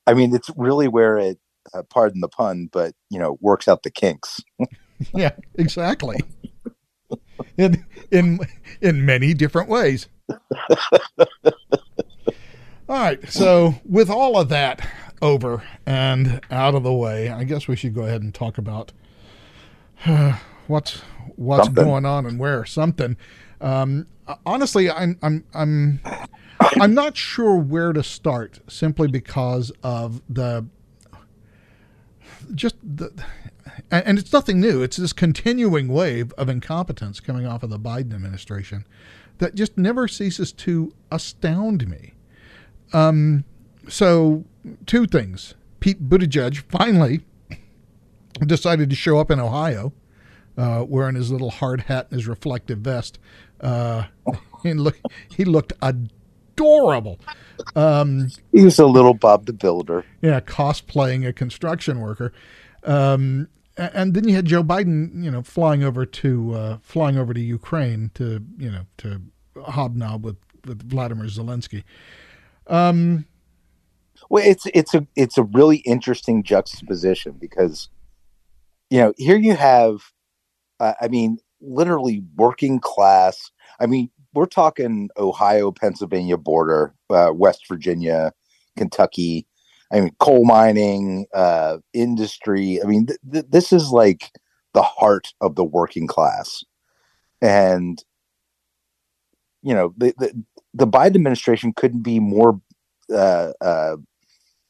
I 0.05 0.13
mean, 0.13 0.33
it's 0.33 0.49
really 0.55 0.87
where 0.87 1.17
it 1.17 1.39
uh, 1.73 1.83
pardon 1.83 2.21
the 2.21 2.29
pun, 2.29 2.69
but 2.71 2.93
you 3.09 3.19
know, 3.19 3.37
works 3.41 3.67
out 3.67 3.83
the 3.83 3.91
kinks. 3.91 4.41
yeah, 5.13 5.31
exactly. 5.55 6.17
in 7.57 7.85
in 8.11 8.39
in 8.81 9.05
many 9.05 9.33
different 9.33 9.69
ways. 9.69 10.07
all 10.29 11.27
right, 12.87 13.29
so 13.31 13.75
with 13.85 14.09
all 14.09 14.39
of 14.39 14.49
that 14.49 14.87
over 15.21 15.63
and 15.85 16.41
out 16.51 16.75
of 16.75 16.83
the 16.83 16.93
way, 16.93 17.29
I 17.29 17.43
guess 17.43 17.67
we 17.67 17.75
should 17.75 17.93
go 17.93 18.03
ahead 18.03 18.21
and 18.21 18.33
talk 18.33 18.57
about 18.57 18.91
uh, 20.05 20.37
what's 20.67 21.01
what's 21.35 21.65
something. 21.65 21.83
going 21.83 22.05
on 22.05 22.25
and 22.25 22.39
where 22.39 22.65
something. 22.65 23.17
Um, 23.61 24.07
honestly, 24.45 24.89
I'm 24.89 25.17
I'm 25.21 25.43
I'm 25.53 25.99
I'm 26.79 26.93
not 26.93 27.17
sure 27.17 27.55
where 27.57 27.93
to 27.93 28.03
start 28.03 28.59
simply 28.67 29.07
because 29.07 29.71
of 29.83 30.21
the 30.29 30.65
just 32.53 32.75
the, 32.83 33.11
and 33.91 34.17
it's 34.19 34.33
nothing 34.33 34.59
new. 34.59 34.81
It's 34.81 34.97
this 34.97 35.13
continuing 35.13 35.87
wave 35.87 36.33
of 36.33 36.49
incompetence 36.49 37.19
coming 37.19 37.45
off 37.45 37.63
of 37.63 37.69
the 37.69 37.79
Biden 37.79 38.13
administration 38.13 38.85
that 39.37 39.55
just 39.55 39.77
never 39.77 40.07
ceases 40.07 40.51
to 40.51 40.93
astound 41.11 41.87
me. 41.87 42.13
Um, 42.93 43.43
so, 43.87 44.45
two 44.85 45.05
things. 45.05 45.55
Pete 45.79 46.09
Buttigieg 46.09 46.63
finally 46.69 47.21
decided 48.45 48.89
to 48.89 48.95
show 48.95 49.19
up 49.19 49.31
in 49.31 49.39
Ohio 49.39 49.93
uh, 50.57 50.85
wearing 50.87 51.15
his 51.15 51.31
little 51.31 51.51
hard 51.51 51.81
hat 51.81 52.07
and 52.09 52.19
his 52.19 52.27
reflective 52.27 52.79
vest. 52.79 53.19
Uh, 53.61 54.03
he, 54.63 54.73
look, 54.73 54.97
he 55.29 55.45
looked 55.45 55.73
adorable. 55.81 57.19
Um, 57.75 58.29
He's 58.51 58.79
a 58.79 58.85
little 58.85 59.13
Bob 59.13 59.45
the 59.45 59.53
Builder. 59.53 60.03
Yeah, 60.21 60.39
cosplaying 60.39 61.27
a 61.27 61.33
construction 61.33 61.99
worker. 61.99 62.33
Um, 62.83 63.49
and 63.77 64.15
then 64.15 64.27
you 64.27 64.33
had 64.33 64.45
Joe 64.45 64.63
Biden, 64.63 65.23
you 65.23 65.29
know, 65.29 65.43
flying 65.43 65.83
over 65.83 66.05
to 66.05 66.53
uh, 66.53 66.77
flying 66.81 67.17
over 67.17 67.31
to 67.33 67.39
Ukraine 67.39 68.09
to 68.15 68.43
you 68.57 68.71
know 68.71 68.87
to 68.97 69.21
hobnob 69.55 70.23
with 70.23 70.37
with 70.65 70.89
Vladimir 70.89 71.27
Zelensky. 71.27 71.83
Um, 72.65 73.25
well, 74.29 74.43
it's 74.45 74.65
it's 74.73 74.93
a 74.93 75.07
it's 75.15 75.37
a 75.37 75.43
really 75.43 75.77
interesting 75.77 76.43
juxtaposition 76.43 77.33
because 77.39 77.89
you 78.89 78.99
know 78.99 79.13
here 79.17 79.37
you 79.37 79.55
have, 79.55 80.11
uh, 80.79 80.93
I 81.01 81.07
mean, 81.07 81.39
literally 81.61 82.23
working 82.35 82.79
class. 82.79 83.51
I 83.79 83.85
mean, 83.85 84.09
we're 84.33 84.45
talking 84.45 85.09
Ohio, 85.17 85.71
Pennsylvania 85.71 86.37
border, 86.37 86.93
uh, 87.09 87.31
West 87.33 87.67
Virginia, 87.67 88.33
Kentucky. 88.77 89.47
I 89.91 90.01
mean, 90.01 90.11
coal 90.19 90.45
mining, 90.45 91.27
uh, 91.33 91.77
industry. 91.93 92.81
I 92.83 92.85
mean, 92.85 93.05
th- 93.05 93.19
th- 93.31 93.45
this 93.49 93.71
is 93.71 93.89
like 93.91 94.31
the 94.73 94.81
heart 94.81 95.33
of 95.39 95.55
the 95.55 95.63
working 95.63 96.07
class, 96.07 96.63
and 97.41 98.03
you 99.63 99.73
know, 99.73 99.93
the 99.97 100.13
the, 100.17 100.43
the 100.73 100.87
Biden 100.87 101.15
administration 101.15 101.73
couldn't 101.73 102.01
be 102.01 102.19
more, 102.19 102.61
uh, 103.11 103.53
uh, 103.61 103.95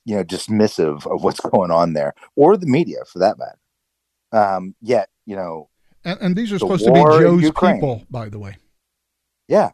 you 0.08 0.16
know, 0.16 0.24
dismissive 0.24 1.06
of 1.06 1.24
what's 1.24 1.40
going 1.52 1.70
on 1.70 1.94
there, 1.94 2.14
or 2.36 2.56
the 2.56 2.66
media 2.66 3.00
for 3.12 3.20
that 3.20 3.38
matter. 3.38 3.60
Um, 4.32 4.76
yet, 4.82 5.10
you 5.26 5.36
know, 5.36 5.70
and, 6.08 6.20
and 6.22 6.36
these 6.38 6.54
are 6.54 6.60
supposed 6.60 6.86
to 6.86 6.92
be 6.92 7.02
Joe's 7.02 7.52
people, 7.52 8.06
by 8.10 8.30
the 8.30 8.40
way. 8.40 8.56
Yeah. 9.50 9.72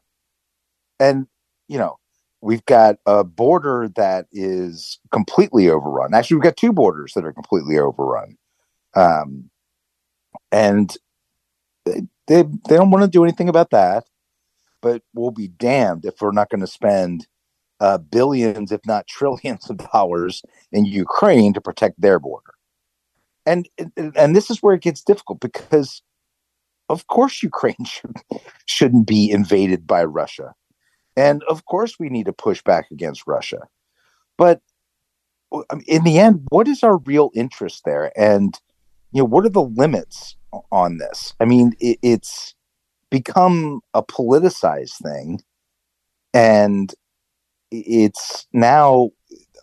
And, 1.00 1.28
you 1.68 1.78
know, 1.78 2.00
we've 2.42 2.66
got 2.66 2.96
a 3.06 3.24
border 3.24 3.90
that 3.96 4.26
is 4.32 5.00
completely 5.12 5.70
overrun. 5.70 6.16
Actually, 6.16 6.38
we've 6.38 6.44
got 6.44 6.58
two 6.58 6.74
borders 6.74 7.14
that 7.14 7.24
are 7.24 7.34
completely 7.34 7.78
overrun. 7.78 8.38
Um, 8.96 9.52
and 10.52 10.96
they, 11.86 12.02
they, 12.26 12.42
they 12.42 12.76
don't 12.78 12.90
want 12.90 13.04
to 13.04 13.10
do 13.12 13.24
anything 13.24 13.50
about 13.50 13.70
that, 13.70 14.06
but 14.82 15.04
we'll 15.14 15.32
be 15.32 15.50
damned 15.50 16.04
if 16.04 16.20
we're 16.20 16.32
not 16.32 16.50
going 16.50 16.62
to 16.62 16.68
spend 16.68 17.28
uh, 17.80 17.98
billions, 17.98 18.72
if 18.72 18.82
not 18.86 19.08
trillions 19.08 19.70
of 19.70 19.78
dollars 19.92 20.44
in 20.72 20.86
Ukraine 20.86 21.54
to 21.54 21.62
protect 21.62 22.00
their 22.00 22.20
border. 22.20 22.54
And, 23.46 23.68
and 23.98 24.36
this 24.36 24.50
is 24.50 24.60
where 24.60 24.76
it 24.76 24.82
gets 24.82 25.04
difficult 25.04 25.42
because 25.42 26.02
of 26.90 27.08
course 27.08 27.44
Ukraine 27.44 27.84
should, 27.86 28.16
shouldn't 28.66 29.08
be 29.08 29.32
invaded 29.32 29.86
by 29.86 30.04
Russia. 30.04 30.54
And 31.16 31.44
of 31.44 31.66
course 31.66 32.00
we 32.00 32.10
need 32.10 32.26
to 32.26 32.34
push 32.34 32.62
back 32.64 32.90
against 32.92 33.28
Russia. 33.28 33.60
But 34.38 34.62
in 35.86 36.04
the 36.04 36.20
end, 36.20 36.48
what 36.50 36.68
is 36.68 36.84
our 36.84 36.98
real 36.98 37.30
interest 37.36 37.84
there? 37.86 38.12
And, 38.18 38.58
you 39.12 39.22
know, 39.22 39.26
what 39.26 39.46
are 39.46 39.50
the 39.50 39.62
limits 39.62 40.36
on 40.72 40.98
this? 40.98 41.34
I 41.40 41.46
mean, 41.46 41.74
it, 41.80 42.00
it's 42.02 42.56
become 43.12 43.82
a 43.94 44.02
politicized 44.02 45.02
thing. 45.04 45.42
And 46.34 46.94
it's 47.74 48.48
now, 48.54 49.10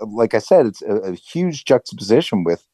like 0.00 0.34
I 0.34 0.38
said, 0.38 0.66
it's 0.66 0.82
a, 0.82 0.94
a 0.94 1.14
huge 1.14 1.64
juxtaposition 1.64 2.44
with 2.44 2.66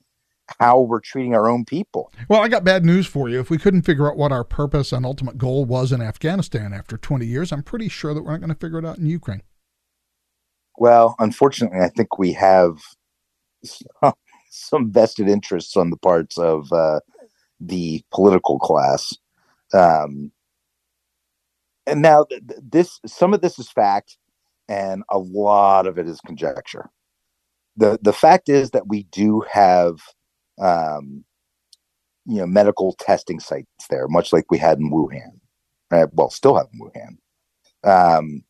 how 0.61 0.81
we're 0.81 1.01
treating 1.01 1.35
our 1.35 1.49
own 1.49 1.65
people. 1.65 2.13
Well, 2.29 2.43
I 2.43 2.49
got 2.49 2.65
bad 2.65 2.85
news 2.85 3.07
for 3.07 3.29
you. 3.29 3.41
If 3.41 3.51
we 3.51 3.59
couldn't 3.59 3.83
figure 3.83 4.09
out 4.09 4.17
what 4.17 4.33
our 4.33 4.45
purpose 4.45 4.93
and 4.93 5.05
ultimate 5.05 5.39
goal 5.39 5.65
was 5.65 5.93
in 5.93 6.01
Afghanistan 6.01 6.73
after 6.73 6.97
20 6.97 7.27
years, 7.27 7.53
I'm 7.53 7.63
pretty 7.63 7.89
sure 7.89 8.15
that 8.15 8.23
we're 8.23 8.33
not 8.33 8.41
going 8.41 8.55
to 8.55 8.59
figure 8.59 8.79
it 8.79 8.85
out 8.85 8.99
in 8.99 9.07
Ukraine. 9.07 9.43
Well, 10.79 11.17
unfortunately, 11.19 11.81
I 11.81 11.89
think 11.89 12.19
we 12.19 12.33
have 12.33 12.79
some 14.51 14.91
vested 14.93 15.29
interests 15.29 15.77
on 15.77 15.91
the 15.91 15.97
parts 15.97 16.39
of 16.39 16.73
uh, 16.73 17.01
the 17.61 18.05
political 18.13 18.59
class. 18.59 19.15
Um, 19.75 20.31
and 21.87 22.03
now 22.03 22.25
th- 22.25 22.43
this 22.63 23.01
some 23.07 23.33
of 23.35 23.41
this 23.41 23.59
is 23.59 23.71
fact 23.71 24.17
and 24.69 25.03
a 25.11 25.19
lot 25.19 25.87
of 25.87 25.99
it 25.99 26.09
is 26.09 26.21
conjecture. 26.21 26.91
The 27.77 27.99
the 28.03 28.13
fact 28.13 28.49
is 28.49 28.71
that 28.71 28.89
we 28.89 29.05
do 29.05 29.45
have 29.51 30.01
um, 30.61 31.25
you 32.27 32.39
know 32.39 32.47
medical 32.47 32.95
testing 32.99 33.41
sites 33.41 33.87
there 33.91 34.09
much 34.09 34.33
like 34.33 34.51
we 34.51 34.59
had 34.59 34.79
in 34.79 34.91
wuhan 34.91 35.39
right? 35.91 36.09
well 36.13 36.31
still 36.31 36.57
have 36.57 36.69
in 36.73 36.81
wuhan. 36.81 37.17
Um, 37.85 38.43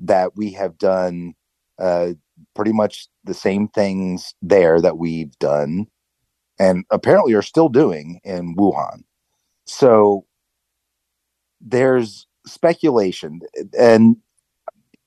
that 0.00 0.36
we 0.36 0.52
have 0.52 0.78
done 0.78 1.34
uh, 1.78 2.12
pretty 2.54 2.72
much 2.72 3.08
the 3.24 3.34
same 3.34 3.68
things 3.68 4.34
there 4.42 4.80
that 4.80 4.96
we've 4.96 5.36
done 5.38 5.86
and 6.58 6.84
apparently 6.90 7.34
are 7.34 7.42
still 7.42 7.68
doing 7.68 8.20
in 8.24 8.56
wuhan. 8.56 9.02
So 9.66 10.24
there's 11.60 12.26
speculation 12.46 13.40
and 13.78 14.16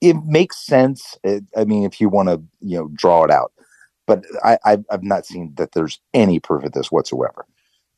it 0.01 0.17
makes 0.25 0.58
sense 0.65 1.17
i 1.55 1.63
mean 1.65 1.84
if 1.84 2.01
you 2.01 2.10
want 2.10 2.27
to 2.29 2.41
you 2.62 2.77
know 2.77 2.89
draw 2.96 3.24
it 3.24 3.31
out 3.31 3.51
but 4.12 4.25
I, 4.43 4.58
I've 4.89 5.03
not 5.03 5.25
seen 5.25 5.53
that 5.55 5.72
there's 5.72 6.01
any 6.13 6.39
proof 6.39 6.63
of 6.63 6.74
this 6.74 6.91
whatsoever. 6.91 7.46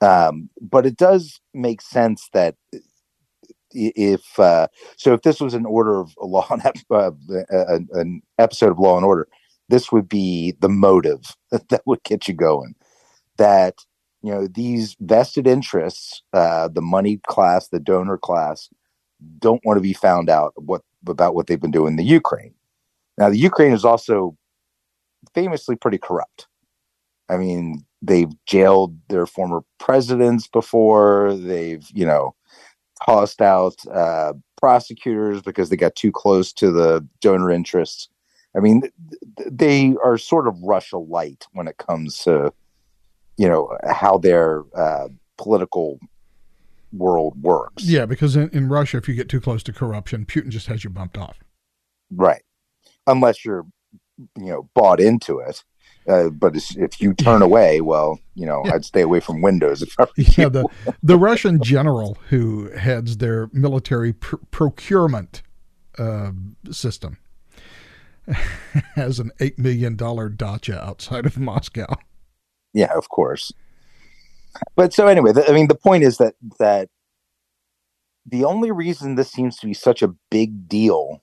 Um, 0.02 0.50
but 0.62 0.86
it 0.86 0.98
does 0.98 1.40
make 1.54 1.82
sense 1.82 2.30
that 2.34 2.56
if 3.72 4.38
uh, 4.38 4.68
so, 4.98 5.14
if 5.14 5.24
this 5.24 5.40
was 5.40 5.54
an 5.54 5.66
order 5.66 6.00
of 6.00 6.14
law, 6.22 6.46
uh, 6.92 7.12
an 7.94 8.22
episode 8.38 8.72
of 8.72 8.80
Law 8.80 8.98
and 8.98 9.06
Order, 9.06 9.28
this 9.70 9.92
would 9.92 10.08
be 10.08 10.56
the 10.60 10.70
motive 10.70 11.36
that 11.52 11.82
would 11.86 12.04
get 12.04 12.28
you 12.28 12.36
going. 12.36 12.76
That 13.38 13.76
you 14.22 14.32
know 14.32 14.46
these 14.46 14.96
vested 15.00 15.48
interests, 15.48 16.22
uh, 16.34 16.68
the 16.68 16.82
money 16.82 17.20
class, 17.26 17.70
the 17.70 17.80
donor 17.80 18.18
class, 18.20 18.70
don't 19.40 19.64
want 19.66 19.78
to 19.78 19.82
be 19.82 19.94
found 19.94 20.30
out 20.30 20.54
what 20.56 20.82
about 21.08 21.36
what 21.36 21.48
they've 21.48 21.60
been 21.62 21.72
doing 21.72 21.94
in 21.94 21.98
the 21.98 22.04
Ukraine. 22.04 22.54
Now, 23.18 23.30
the 23.30 23.38
Ukraine 23.38 23.74
is 23.74 23.86
also 23.86 24.38
famously 25.34 25.76
pretty 25.76 25.98
corrupt. 25.98 26.48
I 27.30 27.38
mean, 27.38 27.84
they've 28.02 28.32
jailed 28.46 28.98
their 29.10 29.26
former 29.26 29.64
presidents 29.80 30.48
before. 30.48 31.34
They've, 31.36 31.86
you 31.94 32.06
know, 32.06 32.36
tossed 33.06 33.42
out 33.42 33.76
uh, 33.92 34.34
prosecutors 34.58 35.42
because 35.42 35.70
they 35.70 35.76
got 35.76 35.96
too 35.96 36.12
close 36.12 36.54
to 36.54 36.72
the 36.72 37.08
donor 37.22 37.52
interests. 37.52 38.10
I 38.56 38.60
mean, 38.60 38.84
they 39.46 39.96
are 40.04 40.18
sort 40.18 40.48
of 40.48 40.62
Russia 40.62 40.98
light 40.98 41.48
when 41.54 41.68
it 41.68 41.78
comes 41.78 42.20
to, 42.20 42.54
you 43.38 43.48
know, 43.48 43.76
how 43.90 44.18
their 44.18 44.64
uh, 44.76 45.08
political 45.38 46.00
world 46.94 47.42
works. 47.42 47.84
Yeah, 47.84 48.06
because 48.06 48.36
in, 48.36 48.50
in 48.50 48.70
Russia, 48.70 48.98
if 48.98 49.08
you 49.08 49.16
get 49.16 49.30
too 49.30 49.42
close 49.42 49.64
to 49.64 49.74
corruption, 49.74 50.26
Putin 50.26 50.50
just 50.50 50.68
has 50.68 50.84
you 50.84 50.90
bumped 50.90 51.18
off. 51.18 51.40
Right. 52.12 52.44
Unless 53.08 53.44
you're 53.44 53.66
you 54.38 54.46
know 54.46 54.70
bought 54.74 55.00
into 55.00 55.40
it. 55.40 55.64
Uh, 56.08 56.30
but 56.30 56.54
if 56.56 57.02
you 57.02 57.14
turn 57.14 57.42
away, 57.42 57.82
well, 57.82 58.20
you 58.36 58.46
know, 58.46 58.62
yeah. 58.66 58.76
I'd 58.76 58.86
stay 58.86 59.02
away 59.02 59.20
from 59.20 59.42
Windows. 59.42 59.82
If 59.82 59.96
I 60.00 60.06
yeah, 60.18 60.50
the 60.50 60.66
the 61.02 61.18
Russian 61.18 61.62
general 61.62 62.18
who 62.30 62.70
heads 62.72 63.18
their 63.18 63.50
military 63.54 64.14
pr- 64.14 64.38
procurement 64.52 65.42
uh, 65.98 66.32
system 66.72 67.18
has 68.96 69.20
an 69.20 69.32
eight 69.40 69.58
million 69.58 69.96
dollar 69.96 70.30
dacha 70.30 70.82
outside 70.84 71.26
of 71.26 71.38
Moscow. 71.38 71.96
Yeah, 72.74 72.94
of 72.96 73.10
course. 73.10 73.52
But 74.76 74.94
so 74.94 75.08
anyway, 75.08 75.32
the, 75.32 75.50
I 75.50 75.54
mean, 75.54 75.68
the 75.68 75.76
point 75.76 76.04
is 76.04 76.18
that 76.18 76.36
that 76.60 76.90
the 78.26 78.46
only 78.46 78.72
reason 78.72 79.16
this 79.16 79.32
seems 79.32 79.58
to 79.58 79.68
be 79.68 79.74
such 79.74 80.02
a 80.02 80.14
big 80.30 80.68
deal 80.68 81.22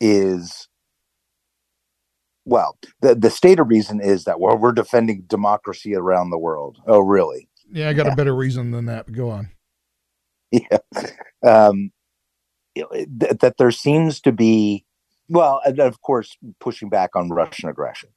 is 0.00 0.68
well, 2.44 2.78
the 3.00 3.14
the 3.14 3.30
stated 3.30 3.64
reason 3.64 4.00
is 4.00 4.24
that 4.24 4.40
well, 4.40 4.56
we're 4.56 4.72
defending 4.72 5.22
democracy 5.22 5.94
around 5.94 6.30
the 6.30 6.38
world. 6.38 6.78
Oh, 6.86 7.00
really? 7.00 7.48
Yeah, 7.70 7.88
I 7.88 7.92
got 7.92 8.06
yeah. 8.06 8.12
a 8.12 8.16
better 8.16 8.34
reason 8.34 8.70
than 8.70 8.86
that. 8.86 9.06
But 9.06 9.14
go 9.14 9.30
on. 9.30 9.50
Yeah, 10.52 10.78
um, 11.46 11.92
th- 12.74 13.38
that 13.40 13.54
there 13.56 13.70
seems 13.70 14.20
to 14.22 14.32
be, 14.32 14.84
well, 15.28 15.60
and 15.64 15.78
of 15.78 16.00
course, 16.02 16.36
pushing 16.58 16.88
back 16.88 17.14
on 17.14 17.28
Russian 17.28 17.68
aggression. 17.68 18.08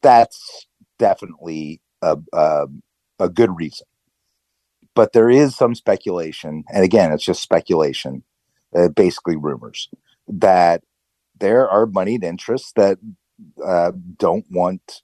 That's 0.00 0.68
definitely 1.00 1.80
a 2.02 2.18
a, 2.32 2.66
a 3.18 3.28
good 3.28 3.56
reason, 3.56 3.86
but 4.94 5.12
there 5.12 5.30
is 5.30 5.56
some 5.56 5.74
speculation, 5.74 6.64
and 6.72 6.84
again, 6.84 7.12
it's 7.12 7.24
just 7.24 7.42
speculation, 7.42 8.22
uh, 8.74 8.88
basically 8.88 9.36
rumors 9.36 9.88
that 10.28 10.82
there 11.38 11.68
are 11.68 11.86
moneyed 11.86 12.24
interests 12.24 12.72
that 12.76 12.98
uh, 13.64 13.92
don't 14.18 14.46
want 14.50 15.02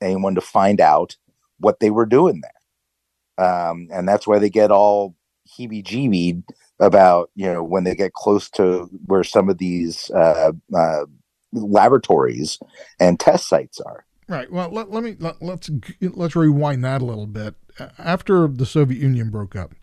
anyone 0.00 0.34
to 0.34 0.40
find 0.40 0.80
out 0.80 1.16
what 1.58 1.80
they 1.80 1.90
were 1.90 2.06
doing 2.06 2.40
there. 2.40 3.46
Um, 3.46 3.88
and 3.92 4.08
that's 4.08 4.26
why 4.26 4.38
they 4.38 4.50
get 4.50 4.70
all 4.70 5.16
heebie 5.48 5.84
jeebied 5.84 6.42
about, 6.80 7.30
you 7.34 7.46
know, 7.46 7.62
when 7.62 7.84
they 7.84 7.94
get 7.94 8.12
close 8.12 8.50
to 8.50 8.88
where 9.06 9.24
some 9.24 9.48
of 9.48 9.58
these 9.58 10.10
uh, 10.10 10.52
uh, 10.74 11.04
laboratories 11.52 12.58
and 12.98 13.18
test 13.18 13.48
sites 13.48 13.80
are. 13.80 14.04
Right. 14.32 14.50
Well, 14.50 14.70
let, 14.70 14.90
let 14.90 15.02
me 15.04 15.14
let, 15.18 15.42
let's 15.42 15.70
let's 16.00 16.34
rewind 16.34 16.82
that 16.86 17.02
a 17.02 17.04
little 17.04 17.26
bit. 17.26 17.54
After 17.98 18.48
the 18.48 18.64
Soviet 18.64 18.98
Union 18.98 19.28
broke 19.28 19.54
up, 19.54 19.74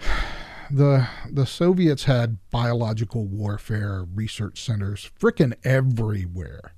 the 0.70 1.06
the 1.30 1.46
Soviets 1.46 2.04
had 2.04 2.38
biological 2.50 3.24
warfare 3.24 4.04
research 4.12 4.60
centers 4.60 5.12
frickin' 5.16 5.54
everywhere. 5.62 6.72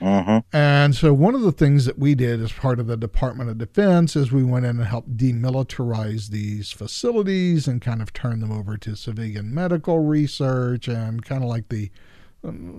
Mm-hmm. 0.00 0.56
And 0.56 0.94
so 0.94 1.12
one 1.12 1.34
of 1.34 1.42
the 1.42 1.52
things 1.52 1.84
that 1.84 1.98
we 1.98 2.14
did 2.14 2.40
as 2.40 2.50
part 2.52 2.80
of 2.80 2.86
the 2.86 2.96
Department 2.96 3.50
of 3.50 3.58
Defense 3.58 4.16
is 4.16 4.32
we 4.32 4.44
went 4.44 4.64
in 4.64 4.78
and 4.78 4.88
helped 4.88 5.18
demilitarize 5.18 6.28
these 6.28 6.72
facilities 6.72 7.68
and 7.68 7.82
kind 7.82 8.00
of 8.00 8.14
turn 8.14 8.40
them 8.40 8.52
over 8.52 8.78
to 8.78 8.96
civilian 8.96 9.52
medical 9.52 9.98
research 9.98 10.88
and 10.88 11.26
kind 11.26 11.42
of 11.42 11.50
like 11.50 11.68
the 11.68 11.90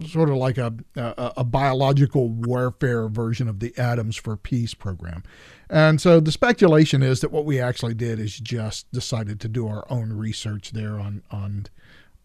sort 0.08 0.30
of 0.30 0.36
like 0.36 0.58
a, 0.58 0.74
a, 0.96 1.34
a 1.38 1.44
biological 1.44 2.30
warfare 2.30 3.10
version 3.10 3.48
of 3.48 3.60
the 3.60 3.78
Atoms 3.78 4.16
for 4.16 4.38
Peace 4.38 4.74
program. 4.74 5.24
And 5.70 6.00
so 6.00 6.20
the 6.20 6.32
speculation 6.32 7.04
is 7.04 7.20
that 7.22 7.32
what 7.32 7.46
we 7.46 7.60
actually 7.60 7.94
did 7.94 8.20
is 8.20 8.40
just 8.40 8.92
decided 8.92 9.40
to 9.42 9.48
do 9.48 9.68
our 9.68 9.86
own 9.90 10.14
research 10.14 10.72
there 10.72 11.00
on 11.00 11.24
on 11.30 11.68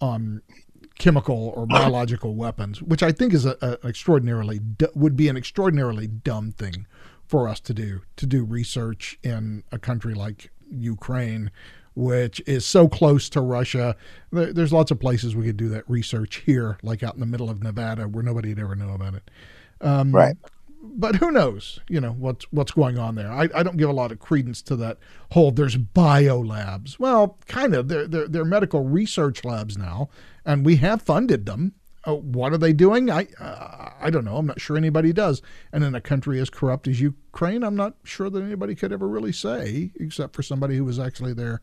on 0.01 0.42
chemical 0.99 1.53
or 1.57 1.66
biological 1.66 2.37
weapons, 2.37 2.81
which 2.81 3.03
I 3.03 3.11
think 3.11 3.35
is 3.35 3.44
a, 3.44 3.57
a 3.61 3.87
extraordinarily 3.87 4.61
would 4.94 5.16
be 5.16 5.29
an 5.29 5.37
extraordinarily 5.37 6.07
dumb 6.07 6.53
thing 6.53 6.87
for 7.27 7.49
us 7.49 7.59
to 7.61 7.75
do 7.75 8.03
to 8.16 8.27
do 8.27 8.44
research 8.44 9.18
in 9.23 9.64
a 9.73 9.79
country 9.79 10.14
like 10.14 10.51
Ukraine, 10.70 11.51
which 11.94 12.42
is 12.46 12.66
so 12.66 12.88
close 12.88 13.28
to 13.30 13.40
Russia. 13.40 13.96
There's 14.33 14.72
lots 14.72 14.90
of 14.90 15.00
places 15.00 15.37
we 15.37 15.46
could 15.46 15.57
do 15.57 15.68
that 15.70 15.88
research 15.88 16.42
here, 16.46 16.78
like 16.83 17.02
out 17.02 17.14
in 17.14 17.20
the 17.20 17.26
middle 17.26 17.50
of 17.50 17.62
Nevada, 17.62 18.09
where 18.09 18.22
nobody'd 18.22 18.59
ever 18.59 18.74
know 18.74 18.92
about 18.92 19.14
it. 19.14 19.30
Um, 19.80 20.12
right 20.12 20.37
but 20.85 21.16
who 21.16 21.30
knows? 21.30 21.80
You 21.88 22.00
know 22.00 22.12
what's 22.12 22.44
what's 22.52 22.72
going 22.72 22.98
on 22.98 23.14
there. 23.14 23.30
I, 23.30 23.48
I 23.54 23.62
don't 23.62 23.76
give 23.76 23.88
a 23.88 23.94
lot 23.94 24.12
of 24.12 24.18
credence 24.18 24.62
to 24.62 24.76
that 24.76 24.98
whole. 25.33 25.50
There's 25.50 25.76
bio 25.76 26.38
labs. 26.40 26.98
Well, 27.00 27.38
kind 27.46 27.74
of. 27.74 27.88
They're 27.88 28.07
they're, 28.07 28.28
they're 28.28 28.44
medical 28.44 28.85
research 28.85 29.44
labs 29.44 29.78
now, 29.78 30.11
and 30.44 30.64
we 30.64 30.76
have 30.76 31.02
funded 31.02 31.46
them. 31.46 31.72
Uh, 32.07 32.14
what 32.14 32.53
are 32.53 32.59
they 32.59 32.73
doing? 32.73 33.11
I 33.11 33.27
uh, 33.40 33.90
I 34.01 34.11
don't 34.11 34.25
know. 34.25 34.37
I'm 34.37 34.47
not 34.47 34.61
sure 34.61 34.77
anybody 34.77 35.12
does. 35.12 35.40
And 35.73 35.83
in 35.83 35.95
a 35.95 36.01
country 36.01 36.40
as 36.40 36.51
corrupt 36.51 36.87
as 36.88 37.01
Ukraine, 37.01 37.62
I'm 37.62 37.77
not 37.77 37.95
sure 38.05 38.29
that 38.29 38.43
anybody 38.43 38.75
could 38.75 38.93
ever 38.93 39.09
really 39.09 39.33
say, 39.33 39.93
except 39.99 40.37
for 40.37 40.43
somebody 40.43 40.77
who 40.77 40.85
was 40.85 40.99
actually 40.99 41.33
there, 41.33 41.62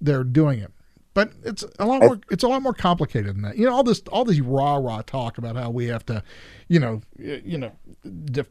there 0.00 0.24
doing 0.24 0.60
it. 0.60 0.72
But 1.14 1.32
it's 1.42 1.64
a 1.80 1.86
lot 1.86 2.02
more. 2.02 2.20
It's 2.30 2.44
a 2.44 2.48
lot 2.48 2.62
more 2.62 2.74
complicated 2.74 3.34
than 3.34 3.42
that. 3.42 3.56
You 3.56 3.64
know, 3.64 3.74
all 3.74 3.82
this, 3.82 4.02
all 4.12 4.24
this 4.24 4.38
rah 4.38 4.76
rah 4.76 5.02
talk 5.02 5.36
about 5.36 5.56
how 5.56 5.70
we 5.70 5.86
have 5.86 6.06
to, 6.06 6.22
you 6.68 6.78
know, 6.78 7.00
you 7.18 7.58
know, 7.58 7.72
def, 8.26 8.46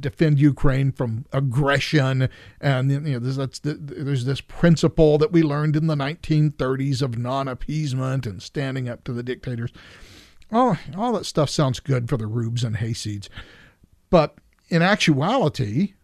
defend 0.00 0.38
Ukraine 0.38 0.92
from 0.92 1.26
aggression, 1.32 2.30
and 2.58 2.90
you 2.90 3.00
know, 3.00 3.18
there's 3.18 3.36
that's 3.36 3.60
there's 3.62 4.24
this 4.24 4.40
principle 4.40 5.18
that 5.18 5.30
we 5.30 5.42
learned 5.42 5.76
in 5.76 5.88
the 5.88 5.96
1930s 5.96 7.02
of 7.02 7.18
non-appeasement 7.18 8.24
and 8.24 8.42
standing 8.42 8.88
up 8.88 9.04
to 9.04 9.12
the 9.12 9.22
dictators. 9.22 9.72
All 10.52 10.78
all 10.96 11.12
that 11.14 11.26
stuff 11.26 11.50
sounds 11.50 11.80
good 11.80 12.08
for 12.08 12.16
the 12.16 12.26
rubes 12.26 12.62
and 12.62 12.76
hayseeds, 12.76 13.28
but 14.10 14.36
in 14.68 14.82
actuality, 14.82 15.94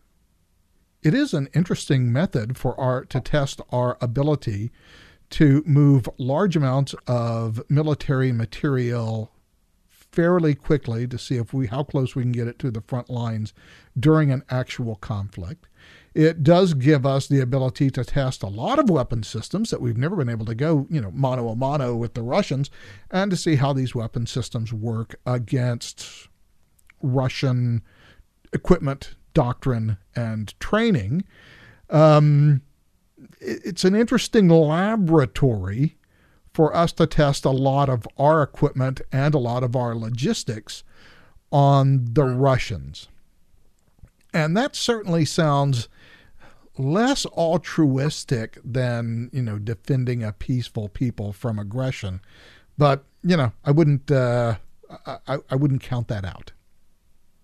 it 1.02 1.14
is 1.14 1.32
an 1.32 1.48
interesting 1.54 2.12
method 2.12 2.56
for 2.56 2.78
our 2.78 3.04
to 3.06 3.20
test 3.20 3.60
our 3.70 3.98
ability 4.00 4.72
to 5.30 5.62
move 5.64 6.08
large 6.18 6.56
amounts 6.56 6.94
of 7.06 7.62
military 7.68 8.32
material 8.32 9.32
fairly 9.88 10.54
quickly 10.54 11.08
to 11.08 11.18
see 11.18 11.36
if 11.36 11.54
we 11.54 11.66
how 11.68 11.82
close 11.82 12.14
we 12.14 12.22
can 12.22 12.32
get 12.32 12.46
it 12.46 12.58
to 12.58 12.70
the 12.70 12.82
front 12.82 13.08
lines 13.08 13.54
during 13.98 14.30
an 14.30 14.44
actual 14.50 14.96
conflict. 14.96 15.66
It 16.14 16.42
does 16.42 16.74
give 16.74 17.06
us 17.06 17.26
the 17.26 17.40
ability 17.40 17.90
to 17.90 18.04
test 18.04 18.42
a 18.42 18.48
lot 18.48 18.78
of 18.78 18.90
weapon 18.90 19.22
systems 19.22 19.70
that 19.70 19.80
we've 19.80 19.96
never 19.96 20.16
been 20.16 20.28
able 20.28 20.44
to 20.46 20.54
go, 20.54 20.86
you 20.90 21.00
know, 21.00 21.10
mano 21.12 21.48
a 21.48 21.56
mano 21.56 21.94
with 21.96 22.14
the 22.14 22.22
Russians, 22.22 22.70
and 23.10 23.30
to 23.30 23.36
see 23.36 23.56
how 23.56 23.72
these 23.72 23.94
weapon 23.94 24.26
systems 24.26 24.72
work 24.72 25.14
against 25.24 26.28
Russian 27.00 27.82
equipment, 28.52 29.14
doctrine, 29.34 29.96
and 30.14 30.58
training. 30.60 31.24
Um, 31.88 32.62
it's 33.40 33.84
an 33.84 33.94
interesting 33.94 34.48
laboratory 34.48 35.96
for 36.52 36.74
us 36.76 36.92
to 36.92 37.06
test 37.06 37.44
a 37.44 37.50
lot 37.50 37.88
of 37.88 38.06
our 38.18 38.42
equipment 38.42 39.00
and 39.10 39.34
a 39.34 39.38
lot 39.38 39.62
of 39.62 39.74
our 39.74 39.94
logistics 39.94 40.84
on 41.50 42.06
the 42.12 42.24
Russians. 42.24 43.08
And 44.34 44.56
that 44.56 44.76
certainly 44.76 45.24
sounds 45.24 45.88
less 46.78 47.26
altruistic 47.26 48.58
than, 48.64 49.30
you 49.32 49.42
know, 49.42 49.58
defending 49.58 50.22
a 50.22 50.32
peaceful 50.32 50.88
people 50.88 51.32
from 51.32 51.58
aggression. 51.58 52.20
But, 52.78 53.04
you 53.22 53.36
know, 53.36 53.52
I 53.64 53.70
wouldn't 53.70 54.10
uh, 54.10 54.56
I, 55.06 55.38
I 55.50 55.56
wouldn't 55.56 55.82
count 55.82 56.08
that 56.08 56.24
out. 56.24 56.52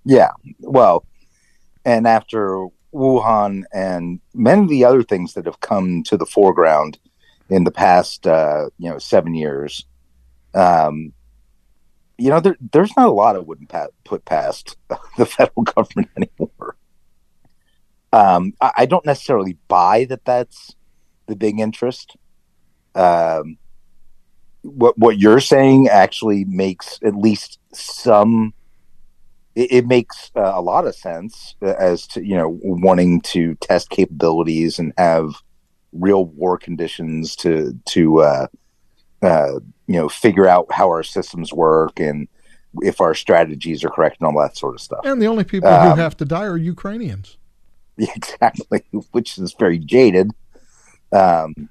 Yeah. 0.04 0.30
Well, 0.60 1.04
and 1.84 2.06
after 2.06 2.66
Wuhan 2.92 3.64
and 3.72 4.20
many 4.34 4.62
of 4.62 4.68
the 4.68 4.84
other 4.84 5.02
things 5.02 5.34
that 5.34 5.46
have 5.46 5.60
come 5.60 6.02
to 6.04 6.16
the 6.16 6.26
foreground 6.26 6.98
in 7.48 7.64
the 7.64 7.70
past, 7.70 8.26
uh, 8.26 8.70
you 8.78 8.90
know, 8.90 8.98
seven 8.98 9.34
years, 9.34 9.84
um, 10.54 11.12
you 12.16 12.30
know, 12.30 12.40
there, 12.40 12.56
there's 12.72 12.94
not 12.96 13.08
a 13.08 13.12
lot 13.12 13.36
I 13.36 13.40
wouldn't 13.40 13.68
pa- 13.68 13.88
put 14.04 14.24
past 14.24 14.76
the 15.16 15.26
federal 15.26 15.62
government 15.62 16.10
anymore. 16.16 16.76
Um, 18.12 18.55
I, 18.61 18.73
I, 18.79 18.87
don't 18.87 19.05
necessarily 19.05 19.59
buy 19.68 20.07
that 20.07 20.25
that's 20.25 20.75
the 21.27 21.37
big 21.37 21.61
interest. 21.61 22.16
Um, 22.94 23.59
what 24.62 24.99
what 24.99 25.18
you're 25.18 25.40
saying 25.40 25.88
actually 25.88 26.44
makes 26.44 26.99
at 27.03 27.14
least 27.14 27.59
some 27.73 28.55
it, 29.55 29.73
it 29.73 29.87
makes 29.87 30.31
uh, 30.37 30.53
a 30.55 30.61
lot 30.61 30.87
of 30.87 30.94
sense 30.94 31.55
as 31.62 32.07
to 32.09 32.25
you 32.25 32.37
know 32.37 32.59
wanting 32.62 33.21
to 33.23 33.55
test 33.57 33.90
capabilities 33.90 34.79
and 34.79 34.92
have 34.99 35.35
real 35.92 36.27
war 36.27 36.59
conditions 36.59 37.35
to 37.37 37.79
to 37.87 38.21
uh, 38.21 38.47
uh, 39.23 39.55
you 39.87 39.94
know 39.94 40.09
figure 40.09 40.47
out 40.47 40.71
how 40.71 40.88
our 40.88 41.03
systems 41.03 41.53
work 41.53 41.99
and 41.99 42.29
if 42.83 43.01
our 43.01 43.14
strategies 43.14 43.83
are 43.83 43.90
correct 43.90 44.18
and 44.21 44.27
all 44.27 44.42
that 44.42 44.57
sort 44.57 44.75
of 44.75 44.81
stuff. 44.81 45.01
And 45.05 45.21
the 45.21 45.27
only 45.27 45.44
people 45.44 45.68
um, 45.68 45.90
who 45.90 45.97
have 45.97 46.16
to 46.18 46.25
die 46.25 46.44
are 46.44 46.57
Ukrainians. 46.57 47.38
Exactly, 48.14 48.84
which 49.11 49.38
is 49.38 49.54
very 49.58 49.78
jaded. 49.78 50.30
Um, 51.12 51.68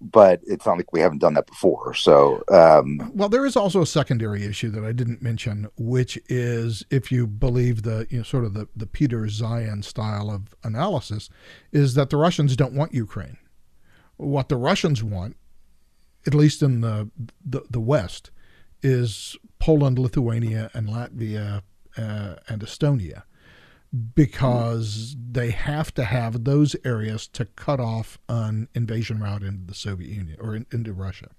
but 0.00 0.40
it's 0.46 0.64
not 0.64 0.78
like 0.78 0.92
we 0.92 1.00
haven't 1.00 1.18
done 1.18 1.34
that 1.34 1.46
before. 1.46 1.92
So, 1.92 2.42
um, 2.48 3.12
well, 3.14 3.28
there 3.28 3.44
is 3.44 3.54
also 3.54 3.82
a 3.82 3.86
secondary 3.86 4.44
issue 4.44 4.70
that 4.70 4.84
I 4.84 4.92
didn't 4.92 5.20
mention, 5.20 5.68
which 5.76 6.18
is 6.28 6.84
if 6.90 7.12
you 7.12 7.26
believe 7.26 7.82
the 7.82 8.06
you 8.08 8.18
know, 8.18 8.22
sort 8.22 8.44
of 8.44 8.54
the, 8.54 8.66
the 8.74 8.86
Peter 8.86 9.20
Zeihan 9.24 9.84
style 9.84 10.30
of 10.30 10.54
analysis, 10.64 11.28
is 11.70 11.94
that 11.94 12.08
the 12.08 12.16
Russians 12.16 12.56
don't 12.56 12.72
want 12.72 12.94
Ukraine. 12.94 13.36
What 14.16 14.48
the 14.48 14.56
Russians 14.56 15.04
want, 15.04 15.36
at 16.26 16.34
least 16.34 16.62
in 16.62 16.80
the 16.80 17.10
the, 17.44 17.62
the 17.68 17.80
West, 17.80 18.30
is 18.82 19.36
Poland, 19.58 19.98
Lithuania, 19.98 20.70
and 20.72 20.88
Latvia 20.88 21.60
uh, 21.98 22.36
and 22.48 22.62
Estonia 22.62 23.24
because 24.14 25.16
they 25.30 25.50
have 25.50 25.92
to 25.94 26.04
have 26.04 26.44
those 26.44 26.76
areas 26.84 27.26
to 27.26 27.44
cut 27.44 27.80
off 27.80 28.18
an 28.28 28.68
invasion 28.74 29.20
route 29.20 29.42
into 29.42 29.66
the 29.66 29.74
Soviet 29.74 30.10
Union 30.10 30.38
or 30.40 30.54
in, 30.54 30.66
into 30.72 30.92
Russia. 30.92 31.30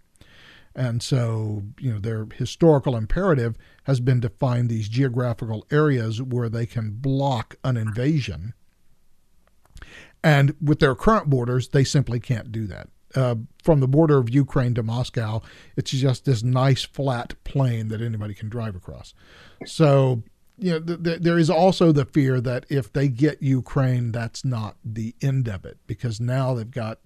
And 0.75 1.01
so, 1.01 1.63
you 1.79 1.93
know, 1.93 1.99
their 1.99 2.27
historical 2.33 2.95
imperative 2.95 3.57
has 3.85 3.99
been 3.99 4.21
to 4.21 4.29
find 4.29 4.69
these 4.69 4.87
geographical 4.87 5.65
areas 5.69 6.21
where 6.21 6.49
they 6.49 6.65
can 6.65 6.91
block 6.91 7.55
an 7.63 7.77
invasion. 7.77 8.53
And 10.23 10.55
with 10.61 10.79
their 10.79 10.95
current 10.95 11.29
borders, 11.29 11.69
they 11.69 11.83
simply 11.83 12.19
can't 12.19 12.51
do 12.51 12.67
that. 12.67 12.89
Uh, 13.13 13.35
from 13.61 13.81
the 13.81 13.87
border 13.87 14.17
of 14.17 14.29
Ukraine 14.29 14.73
to 14.75 14.83
Moscow, 14.83 15.41
it's 15.75 15.91
just 15.91 16.23
this 16.23 16.43
nice 16.43 16.83
flat 16.83 17.33
plain 17.43 17.89
that 17.89 18.01
anybody 18.01 18.33
can 18.33 18.47
drive 18.47 18.75
across. 18.75 19.13
So 19.65 20.23
you 20.61 20.71
know, 20.71 20.79
th- 20.79 21.03
th- 21.03 21.21
there 21.21 21.39
is 21.39 21.49
also 21.49 21.91
the 21.91 22.05
fear 22.05 22.39
that 22.39 22.65
if 22.69 22.93
they 22.93 23.07
get 23.07 23.41
Ukraine, 23.41 24.11
that's 24.11 24.45
not 24.45 24.77
the 24.85 25.15
end 25.21 25.47
of 25.47 25.65
it 25.65 25.79
because 25.87 26.21
now 26.21 26.53
they've 26.53 26.69
got, 26.69 26.99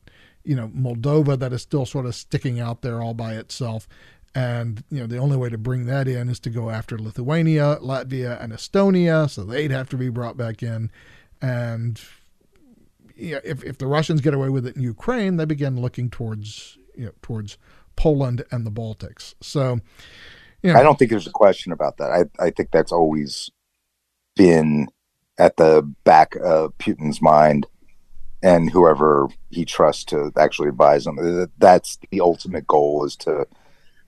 you 0.44 0.56
know, 0.56 0.68
Moldova 0.68 1.40
that 1.40 1.54
is 1.54 1.62
still 1.62 1.86
sort 1.86 2.06
of 2.06 2.16
sticking 2.16 2.60
out 2.60 2.82
there 2.82 3.02
all 3.02 3.14
by 3.14 3.36
itself. 3.36 3.88
And, 4.36 4.84
you 4.92 5.00
know, 5.00 5.08
the 5.08 5.18
only 5.18 5.38
way 5.38 5.48
to 5.48 5.58
bring 5.58 5.86
that 5.86 6.10
in 6.10 6.28
is 6.28 6.42
to 6.42 6.50
go 6.50 6.70
after 6.70 7.00
Lithuania, 7.00 7.78
Latvia, 7.82 8.44
and 8.44 8.52
Estonia. 8.52 9.30
So 9.30 9.46
they'd 9.46 9.72
have 9.72 9.88
to 9.90 9.98
be 9.98 10.10
brought 10.10 10.36
back 10.36 10.62
in. 10.62 10.92
And, 11.42 12.02
you 13.16 13.36
know, 13.36 13.42
if, 13.46 13.64
if 13.64 13.78
the 13.78 13.88
Russians 13.88 14.20
get 14.20 14.34
away 14.34 14.50
with 14.50 14.68
it 14.68 14.76
in 14.76 14.82
Ukraine, 14.82 15.38
they 15.38 15.46
begin 15.46 15.80
looking 15.80 16.10
towards, 16.10 16.78
you 16.94 17.06
know, 17.06 17.12
towards 17.22 17.58
Poland 17.96 18.44
and 18.52 18.66
the 18.66 18.72
Baltics. 18.72 19.36
So, 19.40 19.80
I 20.74 20.84
don't 20.84 20.98
think 20.98 21.12
there's 21.12 21.28
a 21.28 21.32
question 21.32 21.72
about 21.72 21.98
that. 21.98 22.12
I, 22.12 22.44
I 22.44 22.50
think 22.50 22.72
that's 22.72 22.92
always 22.92 23.50
been 24.36 24.88
at 25.38 25.58
the 25.58 25.82
back 26.04 26.36
of 26.38 26.78
Putin's 26.78 27.22
mind 27.22 27.68
and 28.42 28.70
whoever 28.70 29.28
he 29.50 29.66
trusts 29.66 30.06
to 30.06 30.32
actually 30.38 30.70
advise 30.70 31.08
him. 31.08 31.18
Uh, 31.20 31.48
that's 31.58 31.98
the 32.12 32.22
ultimate 32.22 32.68
goal 32.68 33.04
is 33.06 33.16
to 33.18 33.48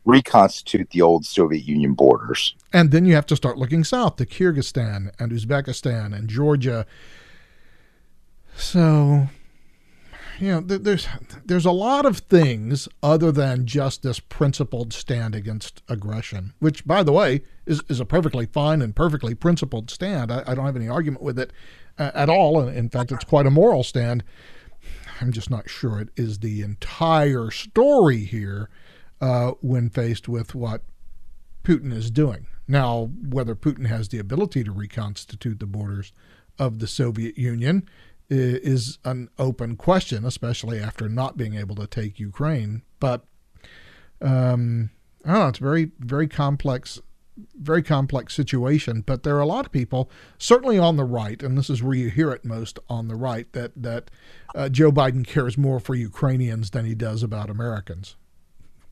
reconstitute 0.06 0.90
the 0.92 1.02
old 1.02 1.26
Soviet 1.26 1.66
Union 1.66 1.94
borders. 1.94 2.56
And 2.72 2.92
then 2.92 3.06
you 3.06 3.14
have 3.16 3.26
to 3.28 3.36
start 3.36 3.58
looking 3.58 3.84
south 3.84 4.16
to 4.18 4.26
Kyrgyzstan 4.26 5.12
and 5.20 5.32
Uzbekistan 5.32 6.16
and 6.16 6.30
Georgia. 6.30 6.86
So 8.56 9.28
you 10.40 10.52
know, 10.52 10.60
there's 10.62 11.08
there's 11.46 11.66
a 11.66 11.72
lot 11.72 12.06
of 12.06 12.20
things 12.20 12.88
other 13.02 13.32
than 13.32 13.66
just 13.66 14.04
this 14.04 14.20
principled 14.20 14.94
stand 14.94 15.36
against 15.36 15.82
aggression, 15.88 16.54
which, 16.60 16.86
by 16.86 17.04
the 17.04 17.12
way, 17.12 17.42
is, 17.66 17.82
is 17.90 18.00
a 18.00 18.06
perfectly 18.06 18.46
fine 18.46 18.82
and 18.82 18.96
perfectly 18.96 19.34
principled 19.36 19.90
stand. 19.90 20.32
I, 20.32 20.44
I 20.46 20.56
don't 20.56 20.66
have 20.66 20.76
any 20.76 20.90
argument 20.90 21.24
with 21.24 21.40
it 21.40 21.52
uh, 21.98 22.12
at 22.14 22.30
all. 22.30 22.68
In 22.68 22.90
fact, 22.90 23.12
it's 23.12 23.26
quite 23.26 23.46
a 23.46 23.52
moral 23.52 23.84
stand. 23.84 24.24
I'm 25.20 25.32
just 25.32 25.50
not 25.50 25.70
sure 25.70 26.00
it 26.00 26.10
is 26.16 26.40
the 26.40 26.62
entire 26.62 27.50
story 27.50 28.20
here 28.20 28.70
uh, 29.20 29.52
when 29.62 29.90
faced 29.90 30.28
with 30.28 30.54
what 30.54 30.84
Putin 31.64 31.92
is 31.92 32.12
doing. 32.12 32.48
Now, 32.68 33.10
whether 33.30 33.56
Putin 33.56 33.88
has 33.88 34.10
the 34.10 34.20
ability 34.20 34.64
to 34.64 34.72
reconstitute 34.72 35.60
the 35.60 35.66
borders 35.66 36.14
of 36.60 36.80
the 36.80 36.88
Soviet 36.88 37.38
Union 37.38 37.88
is 38.30 39.00
an 39.06 39.30
open 39.38 39.76
question, 39.76 40.26
especially 40.26 40.80
after 40.80 41.08
not 41.08 41.38
being 41.38 41.56
able 41.56 41.76
to 41.76 41.88
take 41.88 42.20
Ukraine. 42.20 42.82
But 43.00 43.26
um, 44.22 44.90
I 45.26 45.32
don't 45.32 45.40
know. 45.40 45.48
It's 45.48 45.60
very, 45.60 45.92
very 46.00 46.28
complex, 46.28 47.00
very 47.60 47.84
complex 47.84 48.34
situation. 48.34 49.02
But 49.06 49.24
there 49.24 49.36
are 49.36 49.42
a 49.42 49.46
lot 49.46 49.66
of 49.66 49.72
people, 49.72 50.10
certainly 50.38 50.78
on 50.78 50.98
the 50.98 51.04
right, 51.04 51.42
and 51.42 51.58
this 51.58 51.70
is 51.70 51.84
where 51.84 51.96
you 51.96 52.10
hear 52.10 52.32
it 52.32 52.46
most 52.46 52.80
on 52.90 53.08
the 53.08 53.16
right, 53.16 53.52
that 53.54 53.72
that 53.76 54.12
uh, 54.56 54.70
Joe 54.70 54.92
Biden 54.92 55.26
cares 55.26 55.58
more 55.58 55.80
for 55.80 55.96
Ukrainians 55.96 56.72
than 56.72 56.86
he 56.86 56.96
does 56.96 57.24
about 57.24 57.50
Americans, 57.50 58.16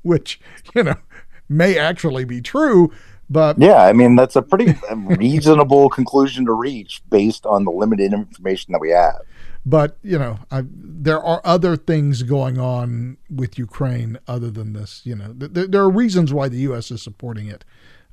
which 0.01 0.39
you 0.75 0.83
know 0.83 0.95
may 1.49 1.77
actually 1.77 2.25
be 2.25 2.41
true. 2.41 2.91
But 3.29 3.57
yeah, 3.59 3.83
I 3.83 3.93
mean 3.93 4.15
that's 4.15 4.35
a 4.35 4.41
pretty 4.41 4.75
reasonable 4.95 5.89
conclusion 5.89 6.45
to 6.45 6.53
reach 6.53 7.01
based 7.09 7.45
on 7.45 7.65
the 7.65 7.71
limited 7.71 8.13
information 8.13 8.71
that 8.73 8.79
we 8.79 8.91
have. 8.91 9.21
But 9.65 9.97
you 10.03 10.19
know, 10.19 10.39
I, 10.51 10.63
there 10.69 11.21
are 11.21 11.41
other 11.43 11.75
things 11.75 12.21
going 12.21 12.59
on 12.59 13.17
with 13.29 13.57
Ukraine 13.57 14.19
other 14.27 14.51
than 14.51 14.73
this. 14.73 15.01
You 15.05 15.15
know, 15.15 15.33
there, 15.35 15.67
there 15.67 15.81
are 15.81 15.89
reasons 15.89 16.31
why 16.31 16.49
the 16.49 16.59
U.S. 16.59 16.91
is 16.91 17.01
supporting 17.01 17.47
it 17.47 17.65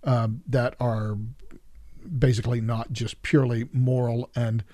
um, 0.03 0.43
that 0.49 0.75
are 0.81 1.19
basically 2.19 2.61
not 2.61 2.93
just 2.93 3.23
purely 3.23 3.69
moral 3.73 4.31
and 4.35 4.65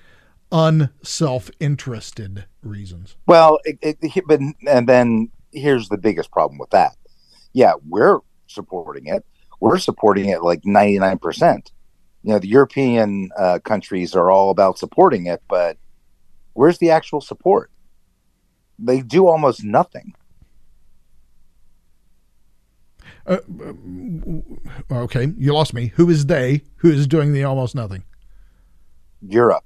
unself-interested 0.51 2.45
reasons. 2.63 3.15
Well, 3.27 3.59
it, 3.65 3.77
it, 3.81 4.23
but 4.25 4.39
and 4.67 4.87
then 4.87 5.29
here's 5.51 5.89
the 5.89 5.97
biggest 5.97 6.31
problem 6.31 6.57
with 6.57 6.69
that. 6.69 6.95
Yeah, 7.53 7.73
we're 7.87 8.19
supporting 8.47 9.07
it 9.07 9.25
we're 9.59 9.77
supporting 9.77 10.29
it 10.29 10.43
like 10.43 10.61
99%. 10.63 11.71
You 12.23 12.33
know, 12.33 12.39
the 12.39 12.47
European 12.47 13.29
uh, 13.37 13.59
countries 13.63 14.15
are 14.15 14.29
all 14.29 14.49
about 14.49 14.77
supporting 14.77 15.27
it, 15.27 15.41
but 15.47 15.77
where's 16.53 16.77
the 16.77 16.91
actual 16.91 17.21
support? 17.21 17.71
They 18.77 19.01
do 19.01 19.27
almost 19.27 19.63
nothing. 19.63 20.13
Uh, 23.25 23.37
uh 24.89 24.95
okay, 25.03 25.31
you 25.37 25.53
lost 25.53 25.73
me. 25.73 25.87
Who 25.95 26.09
is 26.09 26.25
they? 26.25 26.63
Who 26.77 26.91
is 26.91 27.07
doing 27.07 27.33
the 27.33 27.43
almost 27.43 27.75
nothing? 27.75 28.03
Europe. 29.21 29.65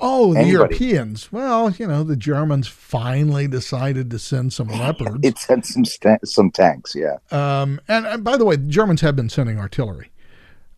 Oh, 0.00 0.34
the 0.34 0.40
Anybody. 0.40 0.52
Europeans. 0.52 1.32
Well, 1.32 1.70
you 1.72 1.86
know, 1.86 2.04
the 2.04 2.16
Germans 2.16 2.68
finally 2.68 3.48
decided 3.48 4.10
to 4.10 4.18
send 4.18 4.52
some 4.52 4.68
leopards. 4.80 5.26
It 5.26 5.38
sent 5.38 5.66
some 5.66 5.84
sta- 5.84 6.18
some 6.24 6.50
tanks. 6.50 6.94
Yeah, 6.94 7.18
Um, 7.30 7.80
and, 7.88 8.06
and 8.06 8.24
by 8.24 8.36
the 8.36 8.44
way, 8.44 8.56
the 8.56 8.68
Germans 8.68 9.00
have 9.02 9.16
been 9.16 9.28
sending 9.28 9.58
artillery. 9.58 10.10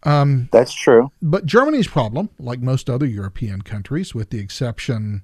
Um, 0.05 0.49
that's 0.53 0.73
true. 0.75 1.11
but 1.21 1.45
Germany's 1.45 1.87
problem, 1.89 2.31
like 2.39 2.61
most 2.61 2.89
other 2.89 3.05
European 3.05 3.61
countries, 3.63 4.15
with 4.15 4.31
the 4.31 4.39
exception 4.39 5.23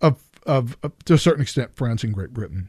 of, 0.00 0.22
of, 0.46 0.76
of 0.84 0.92
to 1.06 1.14
a 1.14 1.18
certain 1.18 1.42
extent 1.42 1.74
France 1.74 2.04
and 2.04 2.14
Great 2.14 2.32
Britain, 2.32 2.68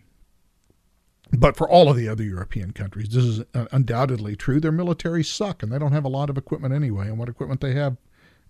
but 1.32 1.56
for 1.56 1.70
all 1.70 1.90
of 1.90 1.96
the 1.96 2.10
other 2.10 2.24
European 2.24 2.72
countries, 2.74 3.10
this 3.10 3.24
is 3.24 3.42
undoubtedly 3.72 4.36
true. 4.36 4.60
Their 4.60 4.72
militaries 4.72 5.28
suck, 5.28 5.62
and 5.62 5.72
they 5.72 5.78
don't 5.80 5.92
have 5.94 6.06
a 6.06 6.10
lot 6.10 6.30
of 6.32 6.38
equipment 6.38 6.74
anyway. 6.74 7.06
And 7.08 7.20
what 7.20 7.30
equipment 7.30 7.62
they 7.62 7.74
have 7.74 7.98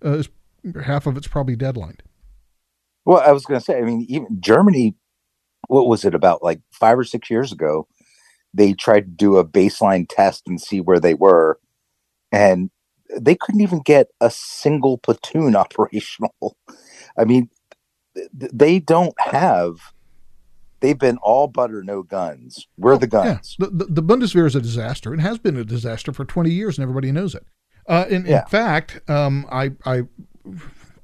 uh, 0.03 0.13
is 0.19 0.29
half 0.83 1.07
of 1.07 1.17
it's 1.17 1.27
probably 1.27 1.55
deadlined. 1.55 2.03
Well, 3.05 3.21
I 3.25 3.31
was 3.31 3.45
going 3.45 3.59
to 3.59 3.63
say, 3.63 3.77
I 3.79 3.81
mean, 3.81 4.05
even 4.09 4.27
Germany, 4.39 4.95
what 5.67 5.87
was 5.87 6.05
it 6.05 6.13
about 6.13 6.43
like 6.43 6.61
five 6.71 6.97
or 6.99 7.03
six 7.03 7.29
years 7.29 7.51
ago? 7.51 7.87
They 8.53 8.73
tried 8.73 9.01
to 9.01 9.11
do 9.11 9.37
a 9.37 9.45
baseline 9.47 10.05
test 10.09 10.43
and 10.47 10.59
see 10.61 10.81
where 10.81 10.99
they 10.99 11.13
were, 11.13 11.59
and 12.31 12.69
they 13.19 13.35
couldn't 13.35 13.61
even 13.61 13.79
get 13.79 14.07
a 14.19 14.29
single 14.29 14.97
platoon 14.97 15.55
operational. 15.55 16.57
I 17.17 17.23
mean, 17.25 17.49
they 18.33 18.79
don't 18.79 19.19
have. 19.19 19.75
They've 20.81 20.97
been 20.97 21.17
all 21.17 21.47
butter, 21.47 21.83
no 21.83 22.01
guns. 22.03 22.67
We're 22.75 22.97
the 22.97 23.05
Yeah, 23.05 23.23
guns. 23.23 23.55
the, 23.59 23.67
the, 23.67 23.85
the 23.85 24.03
Bundeswehr 24.03 24.47
is 24.47 24.55
a 24.55 24.61
disaster 24.61 25.13
and 25.13 25.21
has 25.21 25.37
been 25.37 25.55
a 25.55 25.63
disaster 25.63 26.11
for 26.11 26.25
20 26.25 26.49
years, 26.49 26.77
and 26.77 26.83
everybody 26.83 27.11
knows 27.11 27.35
it. 27.35 27.45
Uh, 27.87 28.05
in, 28.09 28.25
Yeah. 28.25 28.41
in 28.41 28.45
fact, 28.47 29.07
um, 29.09 29.45
I, 29.51 29.71
I 29.85 30.03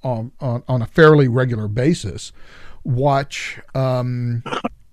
on, 0.03 0.31
on, 0.39 0.81
a 0.81 0.86
fairly 0.86 1.27
regular 1.27 1.67
basis, 1.67 2.31
watch 2.83 3.60
um, 3.75 4.43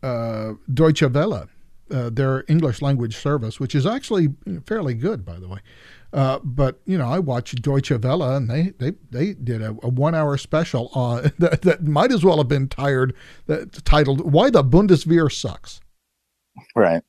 uh, 0.03 0.55
Deutsche 0.73 1.03
Welle, 1.03 1.49
uh, 1.91 2.11
their 2.11 2.45
English 2.49 2.83
language 2.83 3.17
service, 3.17 3.61
which 3.61 3.75
is 3.75 3.87
actually 3.87 4.29
fairly 4.67 4.95
good, 4.95 5.25
by 5.25 5.39
the 5.39 5.49
way. 5.49 5.61
Uh, 6.13 6.39
but 6.45 6.81
you 6.87 6.97
know, 6.97 7.09
I 7.09 7.19
watched 7.19 7.61
Deutsche 7.61 7.91
Welle, 7.91 8.23
and 8.23 8.49
they 8.49 8.73
they, 8.79 8.93
they 9.11 9.35
did 9.35 9.61
a, 9.61 9.71
a 9.83 9.89
one 9.89 10.15
hour 10.15 10.37
special 10.37 10.89
on 10.95 11.33
that, 11.39 11.63
that 11.63 11.83
might 11.83 12.13
as 12.13 12.25
well 12.25 12.39
have 12.39 12.49
been 12.49 12.69
tired 12.69 13.15
that 13.47 13.85
titled 13.85 14.33
"Why 14.33 14.51
the 14.51 14.63
Bundeswehr 14.63 15.31
Sucks." 15.31 15.81
Right. 16.77 17.03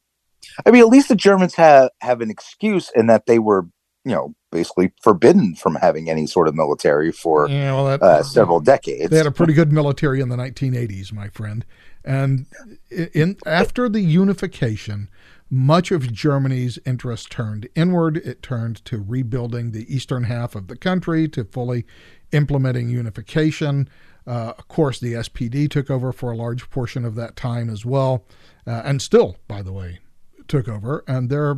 I 0.66 0.72
mean, 0.72 0.82
at 0.82 0.88
least 0.88 1.10
the 1.10 1.16
Germans 1.16 1.54
have 1.56 1.90
have 2.02 2.22
an 2.22 2.32
excuse 2.32 2.92
in 2.96 3.08
that 3.08 3.28
they 3.28 3.38
were, 3.38 3.68
you 4.06 4.12
know, 4.12 4.36
basically 4.52 4.94
forbidden 5.02 5.56
from 5.56 5.76
having 5.76 6.10
any 6.10 6.28
sort 6.28 6.48
of 6.48 6.56
military 6.56 7.12
for 7.12 7.50
Yeah, 7.50 7.74
well, 7.74 7.86
that, 7.86 8.02
uh, 8.02 8.24
several 8.24 8.60
decades. 8.60 9.10
They 9.10 9.18
had 9.18 9.26
a 9.26 9.32
pretty 9.32 9.54
good 9.54 9.72
military 9.72 10.22
in 10.22 10.30
the 10.30 10.38
1980s, 10.38 11.12
my 11.12 11.28
friend. 11.30 11.66
And 12.04 12.46
in 12.92 13.38
after 13.46 13.90
the 13.90 14.02
unification, 14.02 15.10
much 15.50 15.92
of 15.92 16.12
Germany's 16.12 16.80
interest 16.86 17.32
turned 17.32 17.68
inward. 17.76 18.18
It 18.18 18.42
turned 18.42 18.84
to 18.86 19.02
rebuilding 19.02 19.72
the 19.72 19.94
eastern 19.94 20.24
half 20.24 20.56
of 20.56 20.68
the 20.68 20.76
country, 20.76 21.28
to 21.30 21.44
fully 21.44 21.86
implementing 22.32 22.90
unification. 22.90 23.90
Uh, 24.28 24.54
of 24.58 24.68
course, 24.68 25.00
the 25.00 25.14
SPD 25.14 25.70
took 25.70 25.90
over 25.90 26.12
for 26.12 26.32
a 26.32 26.38
large 26.38 26.70
portion 26.70 27.06
of 27.06 27.16
that 27.16 27.36
time 27.36 27.70
as 27.70 27.86
well, 27.86 28.26
uh, 28.66 28.82
and 28.84 29.02
still, 29.02 29.38
by 29.48 29.62
the 29.62 29.72
way, 29.72 30.00
took 30.48 30.68
over. 30.68 31.04
And 31.08 31.30
they're 31.30 31.56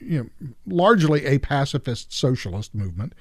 you 0.00 0.18
know, 0.18 0.28
largely 0.66 1.26
a 1.26 1.38
pacifist 1.38 2.12
socialist 2.12 2.74
movement. 2.74 3.14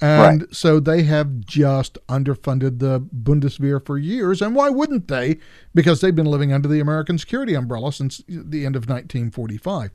And 0.00 0.46
so 0.50 0.80
they 0.80 1.04
have 1.04 1.40
just 1.40 1.98
underfunded 2.08 2.78
the 2.80 3.00
Bundeswehr 3.00 3.84
for 3.84 3.96
years. 3.96 4.42
And 4.42 4.54
why 4.54 4.68
wouldn't 4.68 5.08
they? 5.08 5.38
Because 5.74 6.00
they've 6.00 6.14
been 6.14 6.26
living 6.26 6.52
under 6.52 6.68
the 6.68 6.80
American 6.80 7.16
security 7.16 7.54
umbrella 7.54 7.92
since 7.92 8.20
the 8.28 8.66
end 8.66 8.76
of 8.76 8.82
1945. 8.82 9.90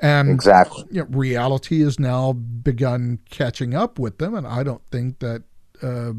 And 0.00 0.30
exactly. 0.30 0.84
you 0.90 1.02
know, 1.02 1.06
reality 1.10 1.80
has 1.82 2.00
now 2.00 2.32
begun 2.32 3.20
catching 3.30 3.74
up 3.74 3.98
with 3.98 4.18
them. 4.18 4.34
And 4.34 4.46
I 4.46 4.62
don't 4.62 4.82
think 4.90 5.20
that 5.20 5.44
uh, 5.82 6.12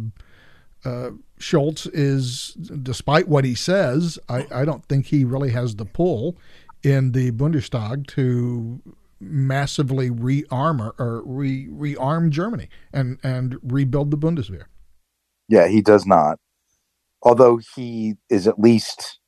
uh, 0.86 1.12
Scholz 1.40 1.90
is, 1.94 2.54
despite 2.54 3.28
what 3.28 3.44
he 3.44 3.56
says, 3.56 4.18
I, 4.30 4.48
I 4.52 4.66
don't 4.66 4.86
think 4.86 5.08
he 5.08 5.26
really 5.26 5.52
has 5.52 5.76
the 5.76 5.86
pull 5.86 6.38
in 6.84 7.14
the 7.14 7.32
Bundestag 7.32 8.08
to 8.08 8.82
massively 9.20 10.10
rearm 10.10 10.80
or, 10.82 10.96
or 11.00 11.24
re 11.26 11.68
rearm 11.70 12.30
Germany 12.30 12.70
and 12.92 13.20
and 13.24 13.58
rebuild 13.64 14.12
the 14.12 14.18
Bundeswehr. 14.18 14.66
Yeah, 15.50 15.68
he 15.68 15.82
does 15.82 16.06
not. 16.06 16.40
Although 17.22 17.60
he 17.76 18.16
is 18.30 18.48
at 18.48 18.60
least 18.60 19.20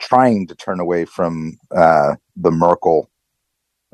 trying 0.00 0.46
to 0.48 0.54
turn 0.54 0.80
away 0.80 1.04
from 1.04 1.58
uh, 1.76 2.16
the 2.36 2.50
Merkel 2.50 3.10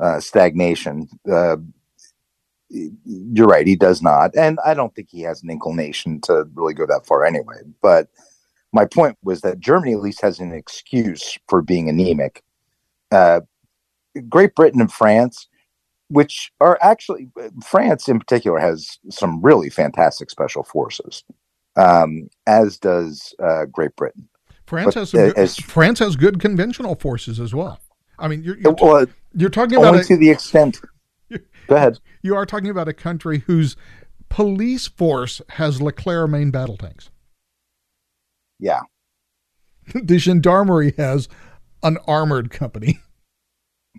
uh, 0.00 0.20
stagnation. 0.20 1.08
Uh, 1.30 1.56
you're 2.70 3.46
right, 3.46 3.66
he 3.66 3.76
does 3.76 4.02
not. 4.02 4.36
And 4.36 4.58
I 4.64 4.74
don't 4.74 4.94
think 4.94 5.08
he 5.10 5.22
has 5.22 5.42
an 5.42 5.50
inclination 5.50 6.20
to 6.22 6.46
really 6.54 6.74
go 6.74 6.86
that 6.86 7.06
far 7.06 7.24
anyway. 7.24 7.58
But 7.82 8.08
my 8.72 8.84
point 8.86 9.16
was 9.22 9.42
that 9.42 9.60
Germany 9.60 9.94
at 9.94 10.00
least 10.00 10.22
has 10.22 10.40
an 10.40 10.52
excuse 10.52 11.38
for 11.48 11.62
being 11.62 11.88
anemic. 11.88 12.42
Uh, 13.10 13.40
Great 14.28 14.54
Britain 14.54 14.80
and 14.80 14.92
France, 14.92 15.48
which 16.08 16.52
are 16.60 16.78
actually, 16.80 17.28
France 17.64 18.08
in 18.08 18.18
particular 18.18 18.58
has 18.58 18.98
some 19.10 19.40
really 19.42 19.68
fantastic 19.70 20.30
special 20.30 20.62
forces, 20.62 21.24
um, 21.76 22.28
as 22.46 22.78
does 22.78 23.34
uh, 23.42 23.66
Great 23.66 23.94
Britain. 23.96 24.28
France 24.66 24.86
But 24.86 24.94
has 24.94 25.10
some 25.10 25.20
good, 25.20 25.38
as- 25.38 25.56
France 25.56 25.98
has 26.00 26.16
good 26.16 26.40
conventional 26.40 26.94
forces 26.96 27.38
as 27.38 27.54
well. 27.54 27.78
I 28.18 28.28
mean, 28.28 28.42
you're 28.42 28.56
you're, 28.56 28.74
Well, 28.80 29.06
you're 29.34 29.50
talking 29.50 29.76
about 29.76 29.88
only 29.88 30.00
a, 30.00 30.04
to 30.04 30.16
the 30.16 30.30
extent. 30.30 30.80
Go 31.30 31.76
ahead. 31.76 31.98
you 32.22 32.34
are 32.34 32.46
talking 32.46 32.70
about 32.70 32.88
a 32.88 32.94
country 32.94 33.40
whose 33.46 33.76
police 34.28 34.86
force 34.88 35.42
has 35.50 35.82
Leclerc 35.82 36.30
main 36.30 36.50
battle 36.50 36.76
tanks. 36.76 37.10
Yeah. 38.58 38.80
the 39.94 40.18
gendarmerie 40.18 40.94
has 40.96 41.28
an 41.82 41.98
armored 42.06 42.50
company. 42.50 43.00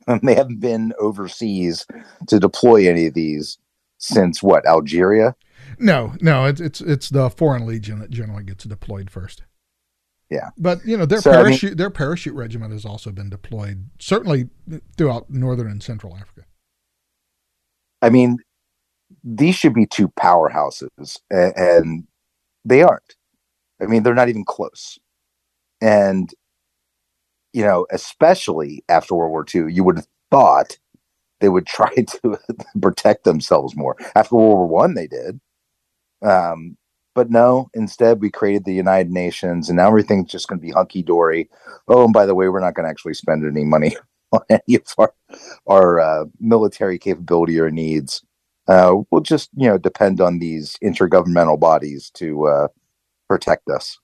they 0.23 0.35
haven't 0.35 0.59
been 0.59 0.93
overseas 0.99 1.85
to 2.27 2.39
deploy 2.39 2.87
any 2.87 3.07
of 3.07 3.13
these 3.13 3.57
since 3.97 4.43
what 4.43 4.65
Algeria. 4.65 5.35
No, 5.79 6.13
no, 6.21 6.45
it's 6.45 6.61
it's 6.61 6.81
it's 6.81 7.09
the 7.09 7.29
Foreign 7.29 7.65
Legion 7.65 7.99
that 7.99 8.09
generally 8.11 8.43
gets 8.43 8.63
deployed 8.63 9.09
first. 9.09 9.43
Yeah. 10.29 10.49
but 10.57 10.85
you 10.85 10.97
know 10.97 11.05
their 11.05 11.21
So, 11.21 11.31
I 11.31 11.35
mean- 11.35 11.43
parachute 11.45 11.77
their 11.77 11.89
parachute 11.89 12.35
regiment 12.35 12.73
has 12.73 12.85
also 12.85 13.11
been 13.11 13.29
deployed 13.29 13.89
certainly 13.99 14.49
throughout 14.97 15.29
northern 15.29 15.71
and 15.71 15.81
central 15.81 16.15
Africa. 16.15 16.43
I 18.01 18.09
mean, 18.09 18.37
these 19.23 19.55
should 19.55 19.73
be 19.73 19.87
two 19.87 20.09
powerhouses, 20.09 21.19
a- 21.31 21.57
and 21.57 22.07
they 22.65 22.83
aren't. 22.83 23.15
I 23.81 23.85
mean, 23.85 24.03
they're 24.03 24.13
not 24.13 24.29
even 24.29 24.45
close. 24.45 24.99
And 25.81 26.29
you 27.57 27.63
know, 27.63 27.87
especially 27.89 28.83
after 28.87 29.15
World 29.15 29.31
War 29.31 29.43
II, 29.43 29.73
you 29.73 29.83
would 29.83 29.95
have 29.95 30.07
thought 30.29 30.77
they 31.39 31.49
would 31.49 31.65
try 31.77 31.91
to 31.91 32.39
protect 32.81 33.23
themselves 33.23 33.75
more. 33.75 33.95
After 34.15 34.35
World 34.35 34.57
War 34.57 34.67
One, 34.67 34.93
they 34.93 35.07
did. 35.07 35.39
Um, 36.21 36.77
but 37.15 37.31
no, 37.31 37.71
instead 37.73 38.21
we 38.21 38.29
created 38.29 38.65
the 38.65 38.75
United 38.75 39.11
Nations, 39.11 39.69
and 39.69 39.77
now 39.77 39.87
everything's 39.87 40.29
just 40.29 40.47
going 40.47 40.59
to 40.59 40.65
be 40.65 40.71
hunky 40.71 41.01
dory. 41.01 41.49
Oh, 41.87 42.03
and 42.03 42.13
by 42.13 42.27
the 42.27 42.35
way, 42.35 42.47
we're 42.47 42.59
not 42.59 42.75
going 42.75 42.83
to 42.83 42.91
actually 42.91 43.15
spend 43.15 43.43
any 43.43 43.65
money 43.65 43.97
on 44.31 44.41
any 44.51 44.75
of 44.75 44.83
our 44.99 45.13
our 45.65 45.99
uh, 45.99 46.25
military 46.39 46.99
capability 46.99 47.59
or 47.59 47.71
needs. 47.71 48.23
Uh, 48.67 48.97
we'll 49.09 49.21
just 49.21 49.49
you 49.55 49.67
know 49.67 49.79
depend 49.79 50.21
on 50.21 50.37
these 50.37 50.77
intergovernmental 50.83 51.59
bodies 51.59 52.11
to 52.11 52.45
uh, 52.45 52.67
protect 53.27 53.67
us. 53.67 53.97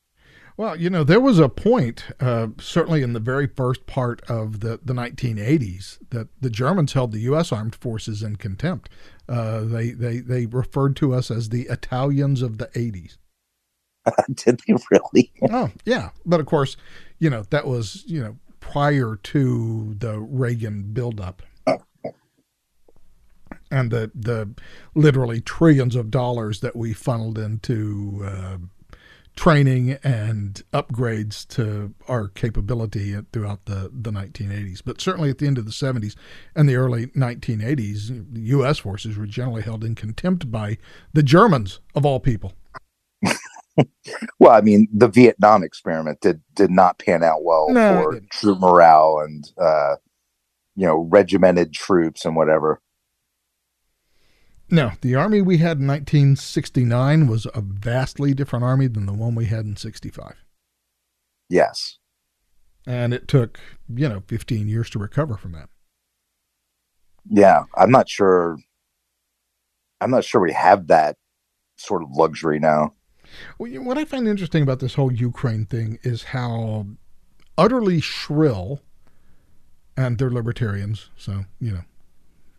Well, 0.55 0.75
you 0.75 0.89
know, 0.89 1.03
there 1.03 1.19
was 1.19 1.39
a 1.39 1.49
point, 1.49 2.05
uh, 2.19 2.47
certainly 2.59 3.01
in 3.01 3.13
the 3.13 3.19
very 3.19 3.47
first 3.47 3.87
part 3.87 4.21
of 4.29 4.59
the, 4.59 4.79
the 4.83 4.93
1980s, 4.93 5.97
that 6.11 6.27
the 6.41 6.49
Germans 6.49 6.93
held 6.93 7.11
the 7.11 7.21
U.S. 7.21 7.51
armed 7.51 7.75
forces 7.75 8.21
in 8.21 8.35
contempt. 8.35 8.89
Uh, 9.27 9.61
they, 9.61 9.91
they, 9.91 10.19
they 10.19 10.45
referred 10.45 10.95
to 10.97 11.13
us 11.13 11.31
as 11.31 11.49
the 11.49 11.63
Italians 11.63 12.41
of 12.43 12.59
the 12.59 12.67
80s. 12.67 13.17
Did 14.33 14.61
they 14.67 14.75
really? 14.91 15.31
Oh, 15.49 15.71
yeah. 15.85 16.09
But 16.25 16.39
of 16.39 16.45
course, 16.45 16.77
you 17.19 17.29
know, 17.29 17.43
that 17.49 17.65
was, 17.65 18.03
you 18.05 18.21
know, 18.21 18.37
prior 18.59 19.17
to 19.23 19.95
the 19.97 20.19
Reagan 20.19 20.93
buildup. 20.93 21.41
And 23.71 23.89
the, 23.89 24.11
the 24.13 24.51
literally 24.93 25.41
trillions 25.41 25.95
of 25.95 26.11
dollars 26.11 26.59
that 26.59 26.75
we 26.75 26.93
funneled 26.93 27.39
into 27.39 28.21
uh, 28.23 28.57
training 29.35 29.97
and 30.03 30.61
upgrades 30.73 31.47
to 31.47 31.93
our 32.07 32.27
capability 32.27 33.15
throughout 33.31 33.65
the, 33.65 33.89
the 33.93 34.11
1980s. 34.11 34.81
But 34.85 35.01
certainly 35.01 35.29
at 35.29 35.39
the 35.39 35.47
end 35.47 35.57
of 35.57 35.65
the 35.65 35.71
70s 35.71 36.15
and 36.55 36.69
the 36.69 36.75
early 36.75 37.07
1980s, 37.07 38.33
the 38.33 38.41
U.S. 38.41 38.79
forces 38.79 39.17
were 39.17 39.25
generally 39.25 39.61
held 39.61 39.83
in 39.83 39.95
contempt 39.95 40.51
by 40.51 40.77
the 41.13 41.23
Germans, 41.23 41.79
of 41.95 42.05
all 42.05 42.19
people. 42.19 42.53
well, 44.39 44.51
I 44.51 44.61
mean, 44.61 44.87
the 44.93 45.07
Vietnam 45.07 45.63
experiment 45.63 46.19
did 46.21 46.41
did 46.55 46.69
not 46.69 46.99
pan 46.99 47.23
out 47.23 47.43
well 47.43 47.69
No, 47.69 48.03
for 48.03 48.19
troop 48.31 48.59
morale 48.59 49.19
and 49.23 49.49
uh, 49.57 49.95
you 50.75 50.85
know 50.85 51.07
regimented 51.09 51.73
troops 51.73 52.25
and 52.25 52.35
whatever. 52.35 52.81
No, 54.69 54.91
the 55.01 55.15
army 55.15 55.41
we 55.41 55.57
had 55.57 55.79
in 55.79 55.87
1969 55.87 57.27
was 57.27 57.45
a 57.53 57.61
vastly 57.61 58.33
different 58.33 58.65
army 58.65 58.87
than 58.87 59.05
the 59.05 59.13
one 59.13 59.35
we 59.35 59.45
had 59.45 59.65
in 59.65 59.75
65. 59.75 60.35
Yes, 61.49 61.99
And 62.87 63.13
it 63.13 63.27
took, 63.27 63.59
you 63.93 64.09
know, 64.09 64.23
15 64.27 64.67
years 64.67 64.89
to 64.91 64.99
recover 64.99 65.37
from 65.37 65.51
that. 65.51 65.69
yeah, 67.29 67.63
I'm 67.77 67.91
not 67.91 68.09
sure. 68.09 68.57
I'm 70.01 70.09
not 70.11 70.25
sure 70.25 70.41
we 70.41 70.53
have 70.53 70.87
that 70.87 71.15
sort 71.77 72.01
of 72.03 72.09
luxury 72.11 72.59
now. 72.59 72.93
Well, 73.57 73.71
what 73.83 73.97
I 73.97 74.05
find 74.05 74.27
interesting 74.27 74.63
about 74.63 74.79
this 74.79 74.95
whole 74.95 75.11
Ukraine 75.11 75.65
thing 75.65 75.99
is 76.03 76.23
how 76.23 76.87
utterly 77.57 77.99
shrill, 78.01 78.81
and 79.95 80.17
they're 80.17 80.29
libertarians, 80.31 81.09
so, 81.17 81.45
you 81.59 81.71
know, 81.71 81.83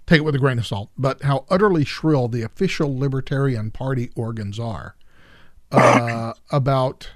take 0.07 0.19
it 0.19 0.25
with 0.25 0.35
a 0.35 0.39
grain 0.39 0.59
of 0.59 0.67
salt, 0.67 0.91
but 0.97 1.23
how 1.23 1.47
utterly 1.49 1.85
shrill 1.85 2.29
the 2.29 2.43
official 2.43 2.99
Libertarian 2.99 3.71
Party 3.71 4.11
organs 4.15 4.59
are 4.59 4.97
uh, 5.71 6.35
about 6.51 7.11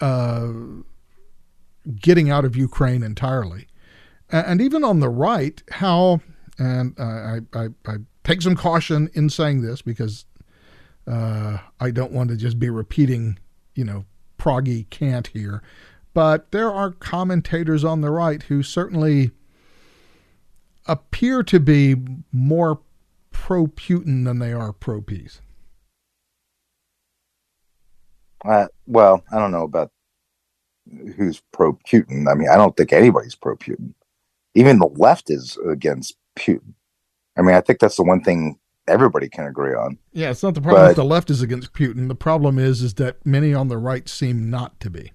uh, 0.00 0.52
getting 2.00 2.30
out 2.30 2.44
of 2.44 2.56
Ukraine 2.56 3.02
entirely. 3.02 3.68
And 4.30 4.60
even 4.60 4.82
on 4.82 5.00
the 5.00 5.08
right, 5.08 5.62
how, 5.70 6.20
and 6.58 6.98
I, 6.98 7.40
I, 7.52 7.68
I 7.86 7.96
take 8.24 8.42
some 8.42 8.56
caution 8.56 9.08
in 9.14 9.30
saying 9.30 9.62
this 9.62 9.82
because 9.82 10.24
uh, 11.06 11.58
I 11.78 11.92
don't 11.92 12.10
want 12.10 12.30
to 12.30 12.36
just 12.36 12.58
be 12.58 12.68
repeating, 12.68 13.38
you 13.76 13.84
know, 13.84 14.04
proggy 14.36 14.90
cant 14.90 15.28
here, 15.28 15.62
but 16.12 16.50
there 16.50 16.72
are 16.72 16.90
commentators 16.90 17.84
on 17.84 18.00
the 18.00 18.10
right 18.10 18.42
who 18.44 18.62
certainly 18.62 19.30
appear 20.88 21.42
to 21.44 21.60
be 21.60 21.96
more 22.32 22.80
pro 23.30 23.66
Putin 23.66 24.24
than 24.24 24.38
they 24.38 24.52
are 24.52 24.72
pro 24.72 25.00
peace. 25.00 25.40
Uh, 28.44 28.66
well, 28.86 29.22
I 29.32 29.38
don't 29.38 29.50
know 29.50 29.64
about 29.64 29.90
who's 31.16 31.42
pro 31.52 31.72
Putin. 31.88 32.30
I 32.30 32.34
mean, 32.34 32.48
I 32.48 32.56
don't 32.56 32.76
think 32.76 32.92
anybody's 32.92 33.34
pro 33.34 33.56
Putin. 33.56 33.94
Even 34.54 34.78
the 34.78 34.86
left 34.86 35.30
is 35.30 35.58
against 35.68 36.16
Putin. 36.38 36.74
I 37.36 37.42
mean, 37.42 37.54
I 37.54 37.60
think 37.60 37.80
that's 37.80 37.96
the 37.96 38.02
one 38.04 38.22
thing 38.22 38.58
everybody 38.88 39.28
can 39.28 39.46
agree 39.46 39.74
on. 39.74 39.98
Yeah, 40.12 40.30
it's 40.30 40.42
not 40.42 40.54
the 40.54 40.60
problem 40.60 40.82
But- 40.84 40.88
that 40.88 40.96
the 40.96 41.04
left 41.04 41.28
is 41.30 41.42
against 41.42 41.72
Putin. 41.72 42.08
The 42.08 42.14
problem 42.14 42.58
is 42.58 42.82
is 42.82 42.94
that 42.94 43.24
many 43.26 43.52
on 43.52 43.68
the 43.68 43.78
right 43.78 44.08
seem 44.08 44.48
not 44.48 44.78
to 44.80 44.90
be. 44.90 45.12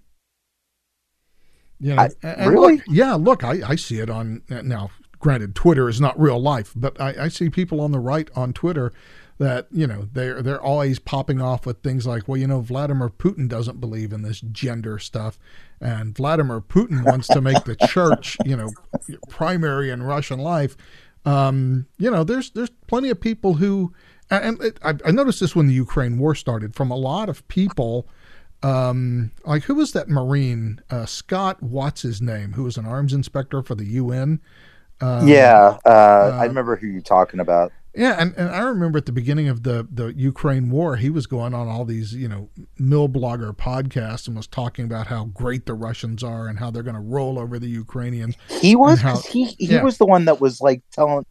You 1.79 1.95
know, 1.95 2.01
I- 2.01 2.09
and- 2.21 2.37
and 2.41 2.51
really? 2.51 2.75
look- 2.77 2.85
yeah, 2.87 3.13
look, 3.15 3.43
I, 3.43 3.61
I 3.65 3.75
see 3.75 3.99
it 3.99 4.09
on 4.09 4.43
now. 4.49 4.91
Granted, 5.21 5.55
Twitter 5.55 5.87
is 5.87 6.01
not 6.01 6.19
real 6.19 6.41
life, 6.41 6.73
but 6.75 6.99
I, 6.99 7.25
I 7.25 7.27
see 7.29 7.49
people 7.49 7.79
on 7.79 7.91
the 7.91 7.99
right 7.99 8.29
on 8.35 8.53
Twitter 8.53 8.91
that 9.37 9.67
you 9.71 9.87
know 9.87 10.07
they're 10.13 10.41
they're 10.43 10.61
always 10.61 10.99
popping 10.99 11.41
off 11.41 11.65
with 11.65 11.81
things 11.81 12.05
like, 12.05 12.27
well, 12.27 12.37
you 12.37 12.45
know, 12.45 12.61
Vladimir 12.61 13.09
Putin 13.09 13.47
doesn't 13.47 13.79
believe 13.79 14.13
in 14.13 14.21
this 14.21 14.41
gender 14.41 14.99
stuff, 14.99 15.39
and 15.79 16.15
Vladimir 16.15 16.61
Putin 16.61 17.03
wants 17.03 17.27
to 17.27 17.41
make 17.41 17.63
the 17.63 17.75
church, 17.87 18.37
you 18.45 18.55
know, 18.55 18.69
primary 19.29 19.89
in 19.89 20.03
Russian 20.03 20.39
life. 20.39 20.75
Um, 21.25 21.87
you 21.97 22.11
know, 22.11 22.23
there's 22.23 22.51
there's 22.51 22.69
plenty 22.87 23.09
of 23.09 23.19
people 23.19 23.55
who, 23.55 23.93
and 24.29 24.61
it, 24.61 24.77
I, 24.83 24.95
I 25.05 25.11
noticed 25.11 25.39
this 25.39 25.55
when 25.55 25.67
the 25.67 25.73
Ukraine 25.73 26.17
war 26.19 26.35
started. 26.35 26.75
From 26.75 26.91
a 26.91 26.95
lot 26.95 27.29
of 27.29 27.47
people, 27.47 28.07
um, 28.63 29.31
like 29.43 29.63
who 29.63 29.75
was 29.75 29.93
that 29.93 30.09
Marine 30.09 30.81
uh, 30.89 31.05
Scott? 31.05 31.61
What's 31.63 32.03
his 32.03 32.21
name? 32.21 32.53
Who 32.53 32.63
was 32.63 32.77
an 32.77 32.85
arms 32.85 33.13
inspector 33.13 33.63
for 33.63 33.73
the 33.75 33.85
UN? 33.85 34.39
Um, 35.01 35.27
yeah, 35.27 35.77
uh, 35.85 36.31
I 36.33 36.45
uh, 36.45 36.47
remember 36.47 36.75
who 36.75 36.87
you're 36.87 37.01
talking 37.01 37.39
about. 37.39 37.71
yeah, 37.95 38.15
and, 38.19 38.33
and 38.35 38.49
I 38.49 38.59
remember 38.61 38.97
at 38.97 39.05
the 39.05 39.11
beginning 39.11 39.49
of 39.49 39.63
the, 39.63 39.87
the 39.91 40.13
Ukraine 40.13 40.69
war, 40.69 40.95
he 40.95 41.09
was 41.09 41.27
going 41.27 41.53
on 41.53 41.67
all 41.67 41.85
these, 41.85 42.13
you 42.13 42.27
know, 42.27 42.49
mill 42.77 43.09
blogger 43.09 43.55
podcasts 43.55 44.27
and 44.27 44.37
was 44.37 44.47
talking 44.47 44.85
about 44.85 45.07
how 45.07 45.25
great 45.25 45.65
the 45.65 45.73
Russians 45.73 46.23
are 46.23 46.47
and 46.47 46.59
how 46.59 46.71
they're 46.71 46.83
going 46.83 46.95
to 46.95 47.01
roll 47.01 47.39
over 47.39 47.59
the 47.59 47.67
Ukrainians. 47.69 48.35
He 48.47 48.75
was 48.75 49.01
how- 49.01 49.19
he 49.19 49.45
he 49.57 49.67
yeah. 49.67 49.83
was 49.83 49.97
the 49.97 50.05
one 50.05 50.25
that 50.25 50.39
was 50.39 50.61
like 50.61 50.83
telling, 50.91 51.25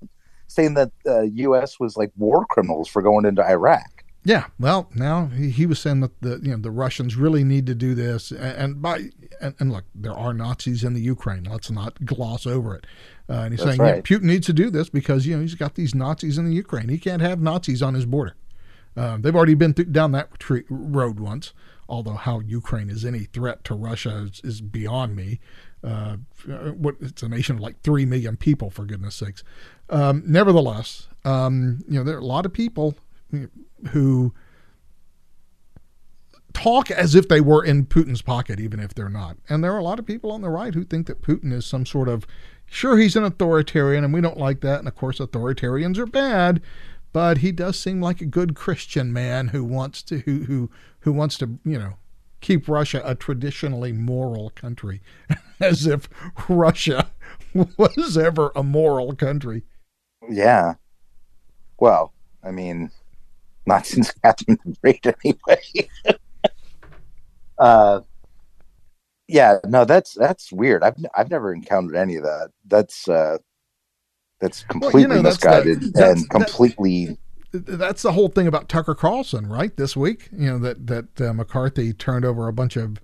saying 0.49 0.75
that 0.75 0.91
uh, 1.07 1.23
U.S. 1.23 1.79
was 1.79 1.97
like 1.97 2.11
war 2.17 2.45
criminals 2.47 2.89
for 2.89 3.03
going 3.03 3.25
into 3.25 3.47
Iraq. 3.49 4.05
Yeah, 4.23 4.47
well, 4.59 4.91
now 4.95 5.27
he, 5.27 5.49
he 5.49 5.65
was 5.65 5.79
saying 5.79 6.01
that 6.01 6.21
the 6.21 6.41
you 6.43 6.51
know 6.51 6.59
the 6.59 6.71
Russians 6.71 7.17
really 7.17 7.43
need 7.43 7.67
to 7.67 7.75
do 7.75 7.95
this, 7.95 8.31
and, 8.31 8.41
and 8.43 8.83
by 8.83 9.11
and, 9.41 9.55
and 9.59 9.73
look, 9.73 9.85
there 9.95 10.13
are 10.13 10.35
Nazis 10.35 10.85
in 10.85 10.93
the 10.93 11.01
Ukraine. 11.01 11.45
Let's 11.45 11.71
not 11.71 12.05
gloss 12.05 12.47
over 12.47 12.77
it. 12.77 12.87
Uh, 13.31 13.45
and 13.45 13.53
he's 13.53 13.64
That's 13.64 13.77
saying 13.77 13.88
yeah. 13.88 14.01
Putin 14.01 14.25
needs 14.25 14.47
to 14.47 14.53
do 14.53 14.71
this 14.71 14.88
because 14.88 15.25
you 15.25 15.37
know 15.37 15.43
he's 15.43 15.55
got 15.55 15.77
these 15.77 15.95
Nazis 15.95 16.37
in 16.37 16.47
the 16.47 16.55
Ukraine. 16.55 16.88
He 16.88 16.99
can't 16.99 17.23
have 17.23 17.40
Nazis 17.40 17.81
on 17.81 17.95
his 17.95 18.05
border. 18.05 18.35
Uh, 18.97 19.19
they've 19.19 19.37
already 19.37 19.55
been 19.55 19.73
through, 19.73 19.87
down 19.87 20.11
that 20.12 20.38
tre- 20.40 20.64
road 20.69 21.21
once. 21.21 21.53
Although 21.88 22.14
how 22.14 22.40
Ukraine 22.40 22.90
is 22.90 23.05
any 23.05 23.21
threat 23.21 23.64
to 23.64 23.75
Russia 23.75 24.29
is, 24.31 24.40
is 24.43 24.61
beyond 24.61 25.14
me. 25.14 25.40
Uh, 25.83 26.16
what 26.77 26.97
it's 27.01 27.23
a 27.23 27.29
nation 27.29 27.57
of 27.57 27.62
like 27.62 27.81
three 27.83 28.05
million 28.05 28.37
people, 28.37 28.69
for 28.69 28.85
goodness 28.85 29.14
sakes. 29.14 29.45
Um, 29.88 30.23
nevertheless, 30.27 31.09
um, 31.25 31.85
you 31.88 31.99
know 31.99 32.05
there 32.05 32.16
are 32.16 32.21
a 32.21 32.25
lot 32.25 32.47
of 32.47 32.53
people 32.53 32.95
who 33.90 34.35
talk 36.53 36.90
as 36.90 37.14
if 37.14 37.29
they 37.29 37.40
were 37.40 37.64
in 37.64 37.87
Putin's 37.87 38.23
pocket, 38.23 38.61
even 38.61 38.81
if 38.81 38.95
they're 38.95 39.09
not. 39.09 39.37
And 39.49 39.62
there 39.62 39.73
are 39.73 39.79
a 39.79 39.85
lot 39.85 39.99
of 39.99 40.07
people 40.07 40.33
on 40.33 40.43
the 40.43 40.49
right 40.49 40.75
who 40.75 40.85
think 40.85 41.07
that 41.07 41.23
Putin 41.23 41.53
is 41.53 41.64
some 41.64 41.87
sort 41.87 42.09
of 42.09 42.27
sure 42.71 42.97
he's 42.97 43.17
an 43.17 43.25
authoritarian 43.25 44.05
and 44.05 44.15
we 44.15 44.23
don't 44.23 44.39
like 44.39 44.61
that. 44.63 44.79
And 44.79 44.89
of 44.89 44.95
course, 44.97 45.19
authoritarians 45.19 45.99
are 45.99 46.07
bad, 46.07 46.63
but 47.13 47.39
he 47.39 47.53
does 47.53 47.79
seem 47.79 48.01
like 48.01 48.23
a 48.23 48.27
good 48.27 48.55
Christian 48.55 49.13
man 49.13 49.49
who 49.49 49.63
wants 49.65 50.03
to 50.05 50.21
who 50.21 50.45
who 50.45 50.71
who 51.01 51.13
wants 51.13 51.37
to 51.39 51.59
you 51.65 51.79
know 51.79 51.95
keep 52.41 52.69
Russia 52.69 53.03
a 53.05 53.15
traditionally 53.15 53.93
moral 53.93 54.51
country, 54.51 55.03
as 55.61 55.87
if 55.87 56.09
Russia 56.49 57.11
was 57.55 58.17
ever 58.17 58.51
a 58.57 58.63
moral 58.63 59.15
country. 59.15 59.65
Yeah. 60.29 60.75
Well, 61.79 62.13
I 62.45 62.51
mean, 62.51 62.91
not 63.67 63.87
since 63.87 64.11
Catherine 64.25 64.59
the 64.65 64.77
Great, 64.83 65.05
anyway. 65.07 65.89
uh, 67.59 68.01
yeah, 69.31 69.59
no, 69.66 69.85
that's 69.85 70.14
that's 70.14 70.53
weird. 70.53 70.83
I've 70.83 70.97
I've 71.16 71.31
never 71.31 71.53
encountered 71.55 71.97
any 71.97 72.16
of 72.16 72.25
that. 72.25 72.51
That's 72.66 73.09
uh, 73.09 73.38
that's 74.40 74.62
completely 74.64 75.07
know, 75.16 75.23
that's 75.23 75.38
the- 75.38 75.49
misguided 75.49 75.95
that's- 75.95 76.21
and 76.21 76.31
completely. 76.31 77.19
that's 77.53 78.03
the 78.03 78.12
whole 78.12 78.29
thing 78.29 78.47
about 78.47 78.69
Tucker 78.69 78.95
Carlson, 78.95 79.47
right? 79.49 79.77
This 79.77 79.97
week, 79.97 80.29
you 80.33 80.47
know 80.47 80.59
that 80.59 80.87
that 80.87 81.21
uh, 81.21 81.33
McCarthy 81.33 81.93
turned 81.93 82.25
over 82.25 82.49
a 82.49 82.53
bunch 82.53 82.77
of 82.77 82.99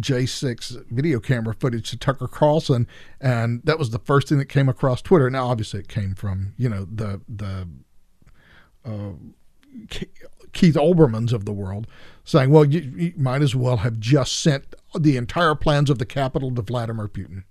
J6 0.00 0.86
video 0.90 1.20
camera 1.20 1.54
footage 1.54 1.90
to 1.90 1.98
Tucker 1.98 2.26
Carlson, 2.28 2.86
and 3.20 3.60
that 3.64 3.78
was 3.78 3.90
the 3.90 3.98
first 3.98 4.28
thing 4.28 4.38
that 4.38 4.46
came 4.46 4.68
across 4.68 5.02
Twitter. 5.02 5.28
Now, 5.30 5.48
obviously, 5.48 5.80
it 5.80 5.88
came 5.88 6.14
from 6.14 6.54
you 6.56 6.68
know 6.68 6.86
the 6.90 7.20
the 7.28 7.68
uh, 8.84 9.12
Keith 10.52 10.74
Olbermans 10.74 11.32
of 11.32 11.44
the 11.44 11.52
world 11.52 11.86
saying, 12.24 12.50
"Well, 12.50 12.64
you, 12.64 12.80
you 12.80 13.12
might 13.16 13.42
as 13.42 13.54
well 13.54 13.78
have 13.78 13.98
just 13.98 14.38
sent 14.38 14.74
the 14.98 15.16
entire 15.16 15.54
plans 15.54 15.90
of 15.90 15.98
the 15.98 16.06
capital 16.06 16.54
to 16.54 16.62
Vladimir 16.62 17.08
Putin." 17.08 17.44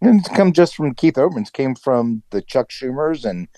And 0.00 0.20
it's 0.20 0.28
come 0.28 0.52
just 0.52 0.74
from 0.74 0.94
Keith 0.94 1.14
Olbermans, 1.14 1.52
came 1.52 1.74
from 1.74 2.22
the 2.30 2.42
Chuck 2.42 2.70
Schumers 2.70 3.24
and 3.24 3.48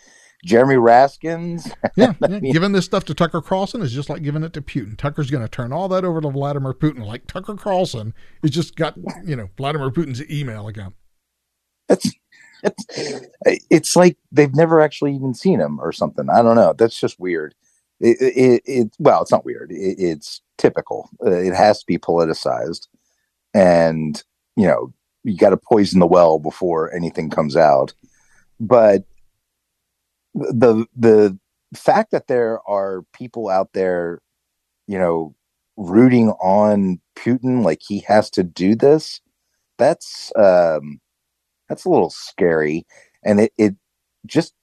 Jeremy 0.44 0.76
Raskins. 0.76 1.72
Yeah, 1.96 2.12
yeah. 2.28 2.40
giving 2.52 2.72
this 2.72 2.84
stuff 2.84 3.04
to 3.04 3.14
Tucker 3.14 3.40
Carlson 3.40 3.80
is 3.80 3.92
just 3.92 4.10
like 4.10 4.22
giving 4.22 4.42
it 4.42 4.52
to 4.54 4.60
Putin. 4.60 4.96
Tucker's 4.96 5.30
going 5.30 5.44
to 5.44 5.48
turn 5.48 5.72
all 5.72 5.86
that 5.88 6.04
over 6.04 6.20
to 6.20 6.28
Vladimir 6.28 6.74
Putin, 6.74 7.06
like 7.06 7.26
Tucker 7.28 7.54
Carlson 7.54 8.12
has 8.42 8.50
just 8.50 8.74
got 8.74 8.96
you 9.24 9.36
know 9.36 9.48
Vladimir 9.56 9.90
Putin's 9.90 10.28
email 10.28 10.66
account. 10.66 10.94
It's 11.88 12.10
it's 12.64 13.28
it's 13.70 13.96
like 13.96 14.16
they've 14.32 14.54
never 14.54 14.80
actually 14.80 15.14
even 15.14 15.34
seen 15.34 15.60
him 15.60 15.78
or 15.80 15.92
something. 15.92 16.28
I 16.28 16.42
don't 16.42 16.56
know. 16.56 16.74
That's 16.76 16.98
just 16.98 17.20
weird. 17.20 17.54
It, 18.04 18.16
it, 18.20 18.62
it 18.66 18.96
well, 18.98 19.22
it's 19.22 19.32
not 19.32 19.44
weird. 19.46 19.72
It, 19.72 19.96
it's 19.98 20.42
typical. 20.58 21.08
Uh, 21.24 21.30
It 21.30 21.54
has 21.54 21.80
to 21.80 21.86
be 21.86 21.98
politicized, 21.98 22.88
and 23.54 24.22
you 24.56 24.66
know 24.66 24.92
you 25.24 25.36
got 25.36 25.50
to 25.50 25.56
poison 25.56 26.00
the 26.00 26.06
well 26.06 26.38
before 26.38 26.92
anything 26.94 27.30
comes 27.30 27.56
out. 27.56 27.94
But 28.60 29.04
the 30.34 30.86
the 30.96 31.38
fact 31.74 32.10
that 32.12 32.26
there 32.28 32.60
are 32.68 33.02
people 33.12 33.48
out 33.48 33.72
there, 33.72 34.20
you 34.86 34.98
know, 34.98 35.34
rooting 35.76 36.30
on 36.42 37.00
Putin 37.16 37.64
like 37.64 37.82
he 37.86 38.00
has 38.00 38.30
to 38.30 38.42
do 38.44 38.74
this, 38.76 39.20
that's 39.78 40.32
um 40.36 41.00
that's 41.68 41.84
a 41.84 41.90
little 41.90 42.10
scary 42.10 42.86
and 43.24 43.40
it, 43.40 43.52
it 43.58 43.74
just 44.26 44.54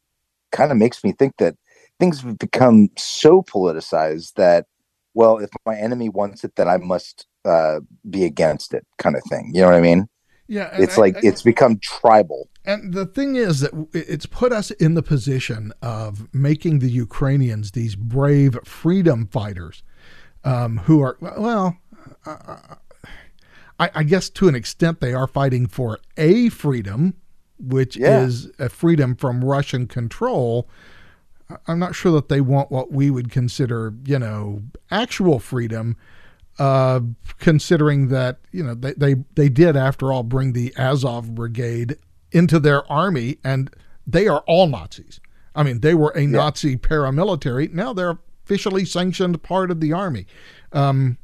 kind 0.51 0.71
of 0.71 0.77
makes 0.77 1.03
me 1.03 1.13
think 1.13 1.33
that 1.37 1.55
things 2.01 2.21
have 2.21 2.39
become 2.39 2.89
so 2.97 3.43
politicized 3.43 4.33
that 4.33 4.65
well, 5.13 5.37
if 5.37 5.49
my 5.65 5.75
enemy 5.75 6.09
wants 6.09 6.43
it, 6.43 6.55
then 6.55 6.67
I 6.67 6.77
must 6.77 7.27
uh, 7.45 7.81
be 8.09 8.23
against 8.23 8.73
it, 8.73 8.87
kind 8.97 9.15
of 9.15 9.21
thing. 9.29 9.51
You 9.53 9.61
know 9.61 9.67
what 9.67 9.75
I 9.75 9.81
mean? 9.81 10.07
Yeah, 10.47 10.69
it's 10.73 10.97
I, 10.97 11.01
like 11.01 11.17
I, 11.17 11.19
it's 11.23 11.41
become 11.41 11.79
tribal. 11.79 12.49
And 12.65 12.93
the 12.93 13.05
thing 13.05 13.35
is 13.35 13.59
that 13.59 13.87
it's 13.93 14.25
put 14.25 14.51
us 14.51 14.71
in 14.71 14.95
the 14.95 15.03
position 15.03 15.73
of 15.81 16.33
making 16.33 16.79
the 16.79 16.89
Ukrainians 16.89 17.71
these 17.71 17.95
brave 17.95 18.57
freedom 18.63 19.27
fighters 19.27 19.83
um, 20.43 20.77
who 20.79 21.01
are, 21.01 21.17
well, 21.21 21.77
uh, 22.25 22.57
I, 23.79 23.91
I, 23.95 24.03
guess 24.03 24.29
to 24.31 24.47
an 24.47 24.55
extent 24.55 25.01
they 25.01 25.13
are 25.13 25.27
fighting 25.27 25.67
for 25.67 25.99
a 26.17 26.49
freedom, 26.49 27.15
which 27.59 27.95
yeah. 27.95 28.21
is 28.21 28.49
a 28.59 28.69
freedom 28.69 29.15
from 29.15 29.43
Russian 29.43 29.87
control. 29.87 30.67
I'm 31.67 31.79
not 31.79 31.95
sure 31.95 32.11
that 32.13 32.29
they 32.29 32.41
want 32.41 32.71
what 32.71 32.91
we 32.91 33.09
would 33.09 33.31
consider, 33.31 33.93
you 34.05 34.19
know, 34.19 34.61
actual 34.89 35.39
freedom 35.39 35.97
uh, 36.59 36.99
considering 37.39 38.09
that 38.09 38.37
you 38.51 38.63
know 38.63 38.75
they, 38.75 38.93
they 38.93 39.15
they 39.35 39.49
did 39.49 39.75
after 39.75 40.11
all 40.11 40.23
bring 40.23 40.53
the 40.53 40.73
Azov 40.77 41.33
brigade 41.33 41.97
into 42.31 42.59
their 42.59 42.89
army, 42.91 43.39
and 43.43 43.69
they 44.05 44.27
are 44.27 44.43
all 44.47 44.67
Nazis. 44.67 45.19
I 45.55 45.63
mean, 45.63 45.79
they 45.79 45.95
were 45.95 46.11
a 46.11 46.21
yeah. 46.21 46.27
Nazi 46.27 46.77
paramilitary. 46.77 47.73
Now 47.73 47.93
they're 47.93 48.19
officially 48.45 48.85
sanctioned 48.85 49.41
part 49.43 49.71
of 49.71 49.79
the 49.79 49.93
army, 49.93 50.27
um, 50.71 51.17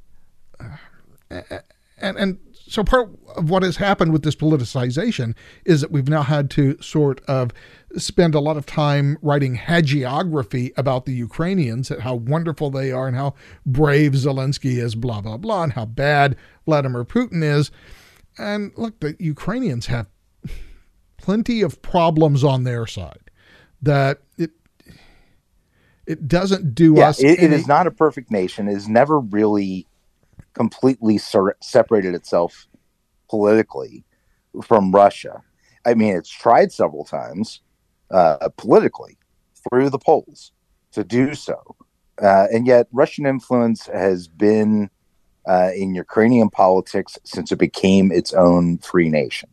and 1.30 2.18
and 2.18 2.40
so 2.68 2.84
part 2.84 3.10
of 3.36 3.50
what 3.50 3.64
has 3.64 3.78
happened 3.78 4.12
with 4.12 4.24
this 4.24 4.36
politicization 4.36 5.36
is 5.66 5.82
that 5.82 5.92
we've 5.92 6.10
now 6.10 6.24
had 6.24 6.50
to 6.52 6.80
sort 6.82 7.22
of 7.26 7.52
spend 7.96 8.36
a 8.36 8.40
lot 8.40 8.58
of 8.58 8.66
time 8.66 9.18
writing 9.22 9.58
hagiography 9.58 10.72
about 10.78 11.06
the 11.06 11.14
Ukrainians, 11.14 11.90
and 11.90 12.02
how 12.02 12.16
wonderful 12.16 12.70
they 12.70 12.92
are 12.92 13.08
and 13.08 13.16
how 13.16 13.34
brave 13.66 14.12
Zelensky 14.12 14.78
is, 14.78 14.96
blah, 14.96 15.22
blah, 15.22 15.38
blah, 15.38 15.64
and 15.64 15.74
how 15.74 15.86
bad 15.86 16.36
Vladimir 16.66 17.06
Putin 17.06 17.42
is. 17.42 17.72
And 18.38 18.72
look, 18.76 19.00
the 19.00 19.16
Ukrainians 19.20 19.88
have 19.88 20.08
plenty 21.18 21.62
of 21.62 21.82
problems 21.82 22.44
on 22.44 22.64
their 22.64 22.86
side 22.86 23.32
that 23.82 24.20
it 24.38 24.52
it 26.06 26.28
doesn't 26.28 26.74
do 26.74 26.96
yeah, 26.98 27.10
us. 27.10 27.20
It, 27.20 27.40
any... 27.40 27.48
it 27.48 27.54
is 27.54 27.68
not 27.68 27.88
a 27.88 27.92
perfect 27.92 28.32
nation. 28.32 28.68
It 28.68 28.74
has 28.74 28.88
never 28.88 29.20
really 29.20 29.88
completely 30.58 31.18
ser- 31.18 31.56
separated 31.62 32.16
itself 32.16 32.68
politically 33.30 34.04
from 34.64 34.92
Russia. 34.92 35.44
I 35.86 35.94
mean, 35.94 36.16
it's 36.16 36.30
tried 36.30 36.72
several 36.72 37.06
times 37.06 37.62
uh, 38.12 38.50
politically 38.58 39.18
through 39.64 39.90
the 39.92 40.00
polls 40.00 40.52
to 40.94 41.04
do 41.04 41.36
so. 41.36 41.76
Uh, 42.22 42.48
and 42.52 42.66
yet, 42.66 42.88
Russian 42.92 43.26
influence 43.28 43.86
has 43.86 44.28
been 44.28 44.90
uh, 45.48 45.70
in 45.76 45.94
Ukrainian 45.94 46.50
politics 46.50 47.18
since 47.24 47.52
it 47.52 47.60
became 47.60 48.12
its 48.12 48.34
own 48.34 48.80
free 48.80 49.10
nation. 49.10 49.50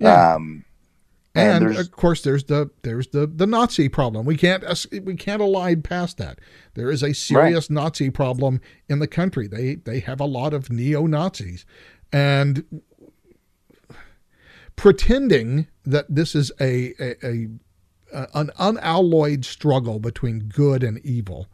Yeah. 0.00 0.34
Um, 0.34 0.64
and, 1.34 1.66
and 1.66 1.78
of 1.78 1.92
course, 1.92 2.22
there's 2.22 2.44
the 2.44 2.70
there's 2.82 3.08
the 3.08 3.26
the 3.26 3.46
Nazi 3.46 3.88
problem. 3.88 4.26
We 4.26 4.36
can't 4.36 4.64
we 5.04 5.14
can't 5.14 5.40
elide 5.40 5.84
past 5.84 6.18
that. 6.18 6.40
There 6.74 6.90
is 6.90 7.02
a 7.02 7.12
serious 7.12 7.70
right. 7.70 7.74
Nazi 7.74 8.10
problem 8.10 8.60
in 8.88 8.98
the 8.98 9.06
country. 9.06 9.46
They 9.46 9.76
they 9.76 10.00
have 10.00 10.20
a 10.20 10.24
lot 10.24 10.52
of 10.52 10.70
neo 10.70 11.06
Nazis, 11.06 11.64
and 12.12 12.64
pretending 14.80 15.66
that 15.84 16.06
this 16.08 16.34
is 16.34 16.50
a, 16.58 16.94
a, 16.98 17.14
a, 17.22 17.46
an 18.32 18.50
unalloyed 18.58 19.44
struggle 19.44 19.98
between 19.98 20.48
good 20.48 20.82
and 20.82 20.98
evil. 21.04 21.48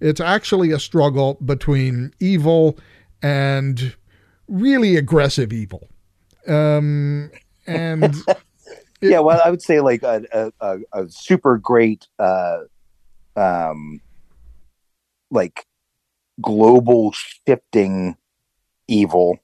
It's 0.00 0.20
actually 0.20 0.72
a 0.72 0.80
struggle 0.80 1.34
between 1.34 2.12
evil 2.18 2.76
and 3.22 3.94
really 4.48 4.96
aggressive 4.96 5.52
evil. 5.52 5.88
Um, 6.48 7.30
and 7.66 8.16
yeah, 9.10 9.20
well, 9.20 9.40
I 9.44 9.50
would 9.50 9.62
say 9.62 9.80
like 9.80 10.02
a, 10.02 10.52
a, 10.60 10.78
a 10.92 11.08
super 11.08 11.58
great, 11.58 12.08
uh, 12.18 12.60
um, 13.36 14.00
like 15.30 15.66
global 16.40 17.12
shifting 17.12 18.16
evil 18.88 19.38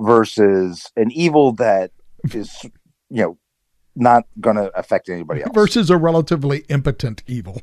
versus 0.00 0.90
an 0.96 1.10
evil 1.12 1.52
that 1.52 1.90
is 2.32 2.50
you 3.10 3.22
know 3.22 3.38
not 3.94 4.24
going 4.40 4.56
to 4.56 4.76
affect 4.78 5.08
anybody 5.08 5.42
else. 5.42 5.52
Versus 5.54 5.90
a 5.90 5.96
relatively 5.96 6.64
impotent 6.68 7.22
evil. 7.26 7.60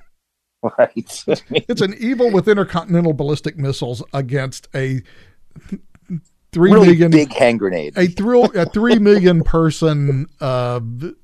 Right. 0.77 1.23
It's 1.69 1.81
an 1.81 1.95
evil 1.97 2.31
with 2.31 2.47
intercontinental 2.49 3.13
ballistic 3.13 3.57
missiles 3.57 4.03
against 4.13 4.67
a 4.75 5.01
three 6.51 6.71
really 6.71 6.87
million 6.87 7.11
big 7.11 7.33
hand 7.33 7.59
grenade 7.59 7.97
a, 7.97 8.07
three 8.07 8.41
a 8.55 8.65
three 8.65 8.97
million 8.99 9.43
person 9.43 10.27
uh, 10.41 10.79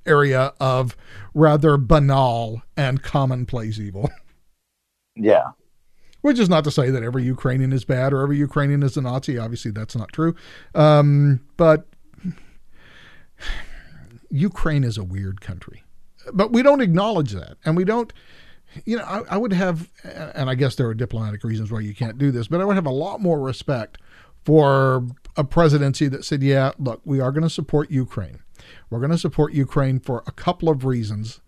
area 0.05 0.53
of 0.59 0.95
rather 1.33 1.77
banal 1.77 2.61
and 2.77 3.01
commonplace 3.01 3.79
evil 3.79 4.09
yeah 5.15 5.51
which 6.25 6.39
is 6.39 6.49
not 6.49 6.63
to 6.63 6.71
say 6.71 6.89
that 6.89 7.03
every 7.03 7.23
Ukrainian 7.23 7.71
is 7.71 7.85
bad 7.85 8.11
or 8.11 8.23
every 8.23 8.37
Ukrainian 8.39 8.81
is 8.81 8.97
a 8.97 9.01
Nazi. 9.01 9.37
Obviously, 9.37 9.69
that's 9.69 9.95
not 9.95 10.11
true. 10.11 10.33
Um, 10.73 11.41
but 11.55 11.85
Ukraine 14.31 14.83
is 14.83 14.97
a 14.97 15.03
weird 15.03 15.39
country, 15.39 15.83
but 16.33 16.51
we 16.51 16.63
don't 16.63 16.81
acknowledge 16.81 17.33
that, 17.33 17.57
and 17.63 17.77
we 17.77 17.85
don't. 17.85 18.11
You 18.85 18.97
know, 18.97 19.03
I, 19.03 19.35
I, 19.35 19.37
would 19.37 19.53
have, 19.53 19.91
and 20.03 20.49
I 20.49 20.55
guess 20.55 20.73
there 20.75 20.87
are 20.87 20.95
diplomatic 20.95 21.43
reasons 21.43 21.71
why 21.71 21.81
you 21.81 21.93
can't 21.93 22.17
do 22.17 22.31
this, 22.31 22.47
but 22.47 22.59
I 22.59 22.65
would 22.65 22.75
have 22.75 22.87
a 22.87 22.91
lot 22.91 23.21
more 23.21 23.39
respect 23.39 23.99
for 24.45 25.07
a 25.35 25.43
presidency 25.43 26.07
that 26.07 26.23
said, 26.23 26.43
"Yeah, 26.43 26.71
look, 26.77 27.01
we 27.03 27.19
are 27.19 27.31
going 27.31 27.43
to 27.43 27.49
support 27.49 27.91
Ukraine. 27.91 28.39
We're 28.89 28.99
going 28.99 29.11
to 29.11 29.17
support 29.17 29.53
Ukraine 29.53 29.99
for 29.99 30.23
a 30.27 30.31
couple 30.31 30.69
of 30.69 30.85
reasons." 30.85 31.41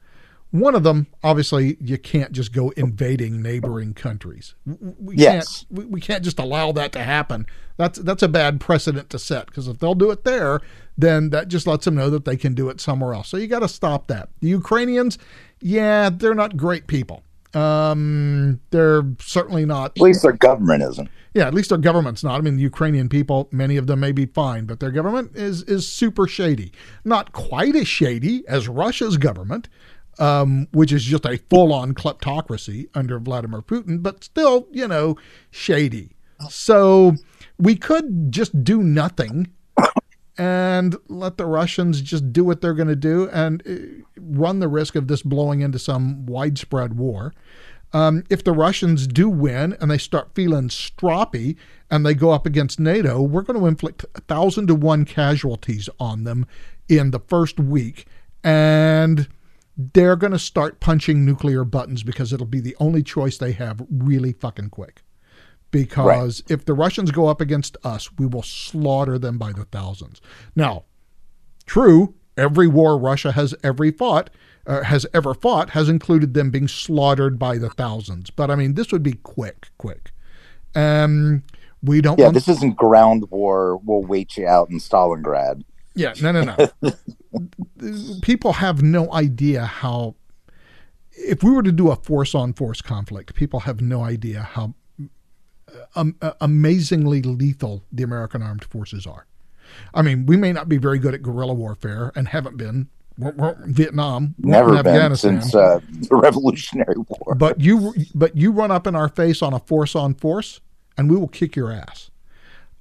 One 0.51 0.75
of 0.75 0.83
them, 0.83 1.07
obviously, 1.23 1.75
you 1.81 1.97
can't 1.97 2.31
just 2.31 2.53
go 2.53 2.69
invading 2.71 3.41
neighboring 3.41 3.93
countries. 3.93 4.55
We 4.65 5.17
yes. 5.17 5.65
can't. 5.65 5.79
We, 5.79 5.85
we 5.85 6.01
can't 6.01 6.23
just 6.23 6.39
allow 6.39 6.71
that 6.71 6.93
to 6.93 7.03
happen. 7.03 7.45
That's 7.75 7.99
that's 7.99 8.23
a 8.23 8.29
bad 8.29 8.61
precedent 8.61 9.09
to 9.09 9.19
set 9.19 9.47
because 9.47 9.67
if 9.67 9.79
they'll 9.79 9.93
do 9.93 10.09
it 10.09 10.23
there, 10.23 10.61
then 10.97 11.31
that 11.31 11.49
just 11.49 11.67
lets 11.67 11.83
them 11.85 11.95
know 11.95 12.09
that 12.09 12.23
they 12.23 12.37
can 12.37 12.53
do 12.53 12.69
it 12.69 12.79
somewhere 12.79 13.13
else. 13.13 13.27
So 13.27 13.35
you 13.35 13.47
got 13.47 13.59
to 13.59 13.67
stop 13.67 14.07
that. 14.07 14.29
The 14.39 14.47
Ukrainians, 14.47 15.17
yeah, 15.59 16.09
they're 16.09 16.33
not 16.33 16.55
great 16.55 16.87
people. 16.87 17.23
Um, 17.53 18.59
they're 18.71 19.03
certainly 19.19 19.65
not. 19.65 19.91
At 19.97 20.01
least 20.01 20.21
their 20.21 20.33
government 20.33 20.83
isn't. 20.83 21.09
Yeah, 21.33 21.47
at 21.47 21.53
least 21.53 21.69
their 21.69 21.77
government's 21.77 22.23
not. 22.23 22.39
I 22.39 22.41
mean, 22.41 22.55
the 22.55 22.63
Ukrainian 22.63 23.09
people, 23.09 23.47
many 23.51 23.77
of 23.77 23.87
them 23.87 23.99
may 23.99 24.11
be 24.11 24.25
fine, 24.25 24.65
but 24.65 24.79
their 24.79 24.91
government 24.91 25.35
is 25.35 25.63
is 25.63 25.91
super 25.91 26.27
shady. 26.27 26.71
Not 27.05 27.31
quite 27.31 27.75
as 27.75 27.87
shady 27.87 28.43
as 28.47 28.67
Russia's 28.67 29.17
government, 29.17 29.69
um, 30.19 30.67
which 30.71 30.91
is 30.91 31.03
just 31.03 31.25
a 31.25 31.37
full 31.49 31.73
on 31.73 31.93
kleptocracy 31.93 32.89
under 32.93 33.19
Vladimir 33.19 33.61
Putin, 33.61 34.01
but 34.01 34.23
still, 34.23 34.67
you 34.71 34.87
know, 34.87 35.15
shady. 35.51 36.15
So 36.49 37.15
we 37.57 37.75
could 37.75 38.31
just 38.31 38.63
do 38.63 38.83
nothing 38.83 39.47
and 40.37 40.95
let 41.07 41.37
the 41.37 41.45
Russians 41.45 42.01
just 42.01 42.31
do 42.31 42.43
what 42.43 42.61
they're 42.61 42.73
going 42.73 42.87
to 42.87 42.95
do 42.95 43.29
and 43.29 43.63
uh, 43.67 44.03
run 44.19 44.59
the 44.59 44.67
risk 44.67 44.95
of 44.95 45.07
this 45.07 45.21
blowing 45.21 45.61
into 45.61 45.79
some 45.79 46.25
widespread 46.25 46.97
war. 46.97 47.33
Um, 47.93 48.23
if 48.29 48.43
the 48.43 48.51
Russians 48.51 49.07
do 49.07 49.29
win 49.29 49.75
and 49.79 49.89
they 49.89 49.97
start 49.97 50.35
feeling 50.35 50.67
stroppy 50.67 51.55
and 51.89 52.05
they 52.05 52.13
go 52.13 52.31
up 52.31 52.45
against 52.45 52.79
NATO, 52.79 53.21
we're 53.21 53.43
going 53.43 53.59
to 53.59 53.65
inflict 53.65 54.05
a 54.13 54.21
thousand 54.21 54.67
to 54.67 54.75
one 54.75 55.05
casualties 55.05 55.89
on 55.99 56.23
them 56.23 56.45
in 56.89 57.11
the 57.11 57.19
first 57.19 57.59
week. 57.59 58.05
And 58.43 59.27
they're 59.77 60.15
going 60.15 60.33
to 60.33 60.39
start 60.39 60.79
punching 60.79 61.23
nuclear 61.23 61.63
buttons 61.63 62.03
because 62.03 62.33
it'll 62.33 62.45
be 62.45 62.59
the 62.59 62.75
only 62.79 63.03
choice 63.03 63.37
they 63.37 63.53
have 63.53 63.85
really 63.89 64.33
fucking 64.33 64.69
quick. 64.69 65.01
Because 65.71 66.41
right. 66.43 66.51
if 66.51 66.65
the 66.65 66.73
Russians 66.73 67.11
go 67.11 67.27
up 67.27 67.41
against 67.41 67.75
us, 67.83 68.09
we 68.17 68.25
will 68.25 68.43
slaughter 68.43 69.19
them 69.19 69.37
by 69.37 69.51
the 69.51 69.65
thousands. 69.65 70.21
Now, 70.55 70.85
true, 71.65 72.15
every 72.37 72.67
war 72.67 72.97
Russia 72.97 73.33
has 73.33 73.53
ever 73.63 73.91
fought 73.91 74.29
uh, 74.67 74.83
has 74.83 75.05
ever 75.13 75.33
fought 75.33 75.71
has 75.71 75.89
included 75.89 76.33
them 76.33 76.51
being 76.51 76.67
slaughtered 76.67 77.39
by 77.39 77.57
the 77.57 77.69
thousands. 77.69 78.29
But 78.29 78.51
I 78.51 78.55
mean, 78.55 78.75
this 78.75 78.91
would 78.91 79.03
be 79.03 79.13
quick, 79.13 79.69
quick. 79.77 80.11
Um, 80.75 81.43
we 81.81 82.01
don't. 82.01 82.19
Yeah, 82.19 82.25
want... 82.25 82.35
this 82.35 82.47
isn't 82.47 82.75
ground 82.75 83.29
war. 83.31 83.77
We'll 83.77 84.03
wait 84.03 84.37
you 84.37 84.45
out 84.45 84.69
in 84.69 84.77
Stalingrad. 84.77 85.63
Yeah, 85.95 86.13
no, 86.21 86.31
no, 86.31 86.69
no. 86.81 88.19
people 88.21 88.53
have 88.53 88.83
no 88.83 89.11
idea 89.13 89.65
how. 89.65 90.15
If 91.11 91.41
we 91.43 91.49
were 91.49 91.63
to 91.63 91.71
do 91.71 91.89
a 91.89 91.95
force 91.95 92.35
on 92.35 92.53
force 92.53 92.81
conflict, 92.81 93.33
people 93.33 93.61
have 93.61 93.81
no 93.81 94.03
idea 94.03 94.41
how 94.41 94.75
um, 95.95 96.15
uh, 96.21 96.33
amazingly 96.41 97.21
lethal 97.21 97.83
the 97.91 98.03
American 98.03 98.41
armed 98.41 98.63
forces 98.63 99.05
are. 99.05 99.25
I 99.93 100.01
mean, 100.01 100.25
we 100.25 100.37
may 100.37 100.53
not 100.53 100.69
be 100.69 100.77
very 100.77 100.99
good 100.99 101.13
at 101.13 101.21
guerrilla 101.21 101.53
warfare 101.53 102.11
and 102.15 102.29
haven't 102.29 102.57
been. 102.57 102.87
Vietnam, 103.65 104.35
never 104.37 104.69
been 104.69 104.93
Afghanistan, 104.93 105.41
since 105.41 105.55
uh, 105.55 105.79
the 106.07 106.15
Revolutionary 106.15 106.97
War. 106.97 107.33
But 107.33 107.59
you, 107.59 107.95
but 108.13 108.37
you 108.37 108.51
run 108.51 108.69
up 108.69 108.85
in 108.85 108.95
our 108.95 109.09
face 109.09 109.41
on 109.41 109.55
a 109.55 109.59
force 109.59 109.95
on 109.95 110.13
force, 110.13 110.61
and 110.99 111.09
we 111.09 111.17
will 111.17 111.27
kick 111.27 111.55
your 111.55 111.71
ass. 111.71 112.11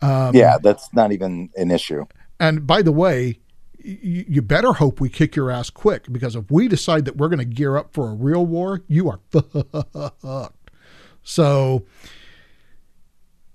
Um, 0.02 0.36
yeah, 0.36 0.58
that's 0.62 0.92
not 0.92 1.10
even 1.12 1.48
an 1.56 1.70
issue. 1.70 2.04
And 2.38 2.66
by 2.66 2.82
the 2.82 2.92
way, 2.92 3.40
you 3.86 4.42
better 4.42 4.74
hope 4.74 5.00
we 5.00 5.08
kick 5.08 5.36
your 5.36 5.50
ass 5.50 5.70
quick 5.70 6.12
because 6.12 6.34
if 6.34 6.50
we 6.50 6.66
decide 6.68 7.04
that 7.04 7.16
we're 7.16 7.28
going 7.28 7.38
to 7.38 7.44
gear 7.44 7.76
up 7.76 7.94
for 7.94 8.10
a 8.10 8.14
real 8.14 8.44
war, 8.44 8.82
you 8.88 9.08
are 9.08 9.20
fucked. 9.30 10.70
So 11.22 11.84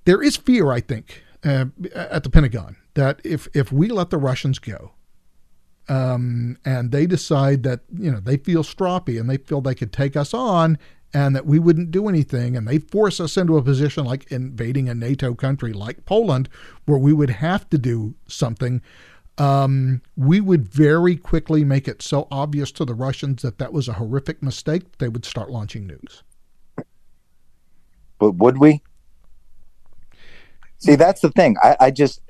there 0.06 0.22
is 0.22 0.38
fear, 0.38 0.72
I 0.72 0.80
think, 0.80 1.24
uh, 1.44 1.66
at 1.96 2.24
the 2.24 2.30
Pentagon 2.30 2.78
that 2.94 3.22
if 3.24 3.48
if 3.54 3.72
we 3.72 3.88
let 3.88 4.10
the 4.10 4.18
Russians 4.18 4.60
go, 4.60 4.92
um, 5.90 6.58
and 6.66 6.92
they 6.92 7.06
decide 7.06 7.64
that 7.64 7.82
you 7.94 8.12
know 8.12 8.20
they 8.20 8.38
feel 8.38 8.64
stroppy 8.64 9.20
and 9.20 9.30
they 9.30 9.38
feel 9.38 9.62
they 9.62 9.76
could 9.76 9.94
take 9.94 10.16
us 10.16 10.34
on 10.34 10.78
and 11.14 11.36
that 11.36 11.46
we 11.46 11.60
wouldn't 11.60 11.92
do 11.92 12.08
anything 12.08 12.56
and 12.56 12.68
they 12.68 12.78
force 12.78 13.20
us 13.20 13.36
into 13.36 13.58
a 13.58 13.62
position 13.62 14.06
like 14.06 14.32
invading 14.32 14.88
a 14.88 14.96
NATO 14.96 15.34
country 15.34 15.74
like 15.74 16.06
Poland 16.06 16.48
where 16.86 16.98
we 16.98 17.12
would 17.12 17.30
have 17.30 17.70
to 17.70 17.78
do 17.78 18.16
something 18.28 18.82
um, 19.38 20.02
we 20.16 20.40
would 20.40 20.68
very 20.68 21.16
quickly 21.16 21.64
make 21.64 21.88
it 21.88 22.02
so 22.02 22.28
obvious 22.32 22.72
to 22.74 22.86
the 22.86 22.94
Russians 22.94 23.42
that 23.42 23.58
that 23.58 23.74
was 23.74 23.88
a 23.88 23.94
horrific 23.94 24.44
mistake 24.44 24.98
they 24.98 25.08
would 25.08 25.26
start 25.26 25.50
launching 25.50 25.88
nukes. 25.88 26.22
But 28.20 28.34
would 28.34 28.60
we 28.60 28.82
see 30.82 30.96
that's 30.96 31.22
the 31.22 31.32
thing 31.32 31.56
I, 31.62 31.78
I 31.80 31.92
just 31.92 32.22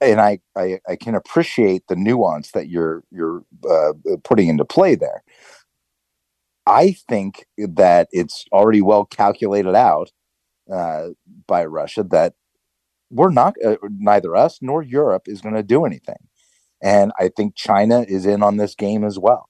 and 0.00 0.20
I, 0.20 0.40
I, 0.54 0.80
I 0.88 0.96
can 0.96 1.14
appreciate 1.14 1.84
the 1.88 1.96
nuance 1.96 2.52
that 2.52 2.68
you're 2.68 3.02
you're 3.10 3.44
uh, 3.68 3.92
putting 4.24 4.48
into 4.48 4.64
play 4.64 4.94
there. 4.94 5.22
I 6.66 6.96
think 7.08 7.46
that 7.56 8.08
it's 8.12 8.44
already 8.52 8.82
well 8.82 9.04
calculated 9.04 9.74
out 9.74 10.10
uh, 10.72 11.08
by 11.46 11.64
Russia 11.64 12.02
that 12.10 12.34
we're 13.10 13.30
not 13.30 13.54
uh, 13.64 13.76
neither 13.98 14.34
us 14.34 14.58
nor 14.60 14.82
Europe 14.82 15.22
is 15.26 15.40
going 15.40 15.54
to 15.54 15.62
do 15.62 15.84
anything, 15.84 16.28
and 16.82 17.12
I 17.18 17.30
think 17.34 17.54
China 17.54 18.04
is 18.06 18.26
in 18.26 18.42
on 18.42 18.56
this 18.56 18.74
game 18.74 19.04
as 19.04 19.18
well. 19.18 19.48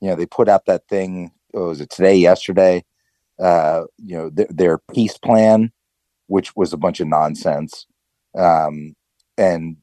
You 0.00 0.10
know, 0.10 0.14
they 0.14 0.26
put 0.26 0.48
out 0.48 0.66
that 0.66 0.86
thing. 0.88 1.32
Was 1.52 1.80
it 1.80 1.90
today? 1.90 2.16
Yesterday? 2.16 2.84
Uh, 3.38 3.84
you 3.98 4.16
know, 4.16 4.30
th- 4.30 4.48
their 4.50 4.78
peace 4.78 5.18
plan, 5.18 5.72
which 6.26 6.54
was 6.56 6.72
a 6.72 6.76
bunch 6.76 7.00
of 7.00 7.08
nonsense. 7.08 7.86
Um, 8.36 8.94
and 9.38 9.76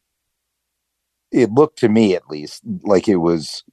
it 1.31 1.51
looked 1.51 1.79
to 1.79 1.89
me 1.89 2.15
at 2.15 2.29
least 2.29 2.61
like 2.83 3.07
it 3.07 3.17
was 3.17 3.63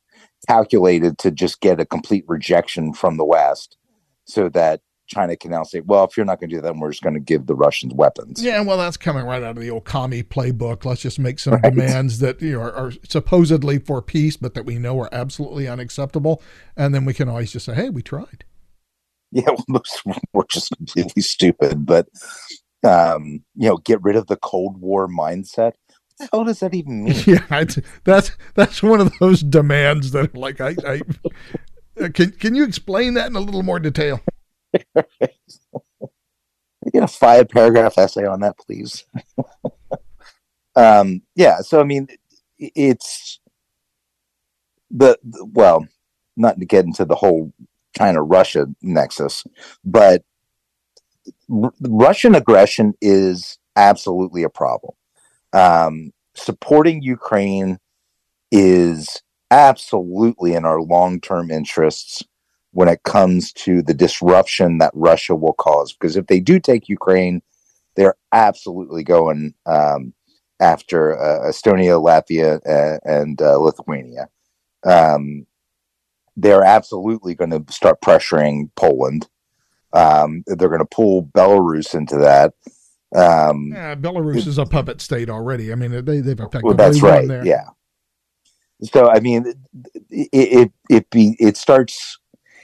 calculated 0.48 1.18
to 1.18 1.30
just 1.30 1.60
get 1.60 1.80
a 1.80 1.84
complete 1.84 2.24
rejection 2.26 2.92
from 2.92 3.16
the 3.16 3.24
west 3.24 3.76
so 4.24 4.48
that 4.48 4.80
China 5.10 5.36
can 5.36 5.50
now 5.50 5.64
say, 5.64 5.80
well, 5.80 6.04
if 6.04 6.16
you're 6.16 6.24
not 6.24 6.38
going 6.38 6.50
to 6.50 6.56
do 6.56 6.62
that, 6.62 6.76
we're 6.76 6.90
just 6.90 7.02
going 7.02 7.14
to 7.14 7.20
give 7.20 7.46
the 7.46 7.54
Russians 7.54 7.92
weapons. 7.92 8.42
Yeah, 8.42 8.62
well, 8.62 8.78
that's 8.78 8.96
coming 8.96 9.26
right 9.26 9.42
out 9.42 9.56
of 9.56 9.62
the 9.62 9.70
old 9.70 9.84
commie 9.84 10.22
playbook. 10.22 10.84
Let's 10.84 11.02
just 11.02 11.18
make 11.18 11.40
some 11.40 11.54
right. 11.54 11.62
demands 11.64 12.20
that 12.20 12.40
you 12.40 12.52
know 12.52 12.60
are, 12.60 12.72
are, 12.72 12.92
supposedly 13.08 13.78
for 13.78 14.00
peace, 14.00 14.36
but 14.36 14.54
that 14.54 14.64
we 14.64 14.78
know 14.78 14.98
are 15.00 15.08
absolutely 15.12 15.66
unacceptable, 15.66 16.40
and 16.76 16.94
then 16.94 17.04
we 17.04 17.12
can 17.12 17.28
always 17.28 17.52
just 17.52 17.66
say, 17.66 17.74
"Hey, 17.74 17.90
we 17.90 18.02
tried." 18.02 18.44
Yeah, 19.32 19.50
well, 19.68 19.82
we're 20.32 20.44
just 20.50 20.76
completely 20.76 21.22
stupid. 21.22 21.86
But 21.86 22.08
um, 22.82 23.44
you 23.54 23.68
know, 23.68 23.76
get 23.76 24.02
rid 24.02 24.16
of 24.16 24.26
the 24.26 24.36
Cold 24.36 24.80
War 24.80 25.06
mindset. 25.06 25.74
What 25.74 26.18
the 26.18 26.28
hell 26.32 26.44
does 26.44 26.60
that 26.60 26.74
even 26.74 27.04
mean? 27.04 27.14
Yeah, 27.26 27.64
that's 28.04 28.32
that's 28.54 28.82
one 28.82 29.00
of 29.00 29.16
those 29.20 29.42
demands 29.42 30.10
that, 30.12 30.34
like, 30.34 30.60
I, 30.60 30.74
I 30.84 31.00
uh, 32.00 32.08
can 32.12 32.32
can 32.32 32.54
you 32.54 32.64
explain 32.64 33.14
that 33.14 33.28
in 33.28 33.36
a 33.36 33.40
little 33.40 33.62
more 33.62 33.78
detail? 33.78 34.20
get 36.92 37.02
a 37.02 37.08
five 37.08 37.48
paragraph 37.48 37.98
essay 37.98 38.26
on 38.26 38.40
that, 38.40 38.58
please. 38.58 39.04
um, 40.76 41.22
yeah, 41.36 41.60
so 41.60 41.80
I 41.80 41.84
mean, 41.84 42.08
it's 42.58 43.40
the, 44.90 45.18
the 45.22 45.44
well, 45.44 45.86
not 46.36 46.58
to 46.58 46.66
get 46.66 46.84
into 46.84 47.04
the 47.04 47.14
whole 47.14 47.52
China 47.96 48.22
Russia 48.22 48.66
nexus, 48.82 49.44
but 49.84 50.22
R- 51.52 51.72
Russian 51.80 52.34
aggression 52.34 52.94
is 53.00 53.58
absolutely 53.76 54.42
a 54.42 54.48
problem. 54.48 54.94
Um, 55.52 56.12
supporting 56.34 57.02
Ukraine 57.02 57.78
is 58.52 59.22
absolutely 59.50 60.54
in 60.54 60.64
our 60.64 60.80
long 60.80 61.20
term 61.20 61.50
interests 61.50 62.22
when 62.72 62.88
it 62.88 63.02
comes 63.02 63.52
to 63.52 63.82
the 63.82 63.94
disruption 63.94 64.78
that 64.78 64.92
Russia 64.94 65.34
will 65.34 65.54
cause. 65.54 65.92
Because 65.92 66.16
if 66.16 66.26
they 66.26 66.40
do 66.40 66.60
take 66.60 66.88
Ukraine, 66.88 67.42
they're 67.96 68.16
absolutely 68.32 69.02
going 69.02 69.54
um, 69.66 70.14
after 70.60 71.18
uh, 71.18 71.48
Estonia, 71.50 72.00
Latvia, 72.00 72.60
uh, 72.66 72.98
and 73.04 73.40
uh, 73.42 73.58
Lithuania. 73.58 74.28
Um, 74.84 75.46
they're 76.36 76.64
absolutely 76.64 77.34
going 77.34 77.50
to 77.50 77.64
start 77.72 78.00
pressuring 78.00 78.70
Poland. 78.76 79.28
Um, 79.92 80.44
they're 80.46 80.68
going 80.68 80.80
to 80.80 80.84
pull 80.84 81.24
Belarus 81.24 81.94
into 81.94 82.16
that. 82.18 82.54
Um, 83.14 83.70
yeah, 83.72 83.94
Belarus 83.96 84.38
it, 84.38 84.46
is 84.46 84.58
a 84.58 84.66
puppet 84.66 85.00
state 85.00 85.28
already. 85.28 85.72
I 85.72 85.74
mean, 85.74 85.90
they 86.04 86.20
they've 86.20 86.38
effectively 86.38 86.62
well, 86.62 86.76
that's 86.76 87.02
right. 87.02 87.26
There. 87.26 87.44
Yeah. 87.44 87.66
So 88.82 89.10
I 89.10 89.20
mean, 89.20 89.52
it, 90.10 90.28
it 90.32 90.72
it 90.88 91.10
be 91.10 91.36
it 91.38 91.56
starts. 91.56 92.18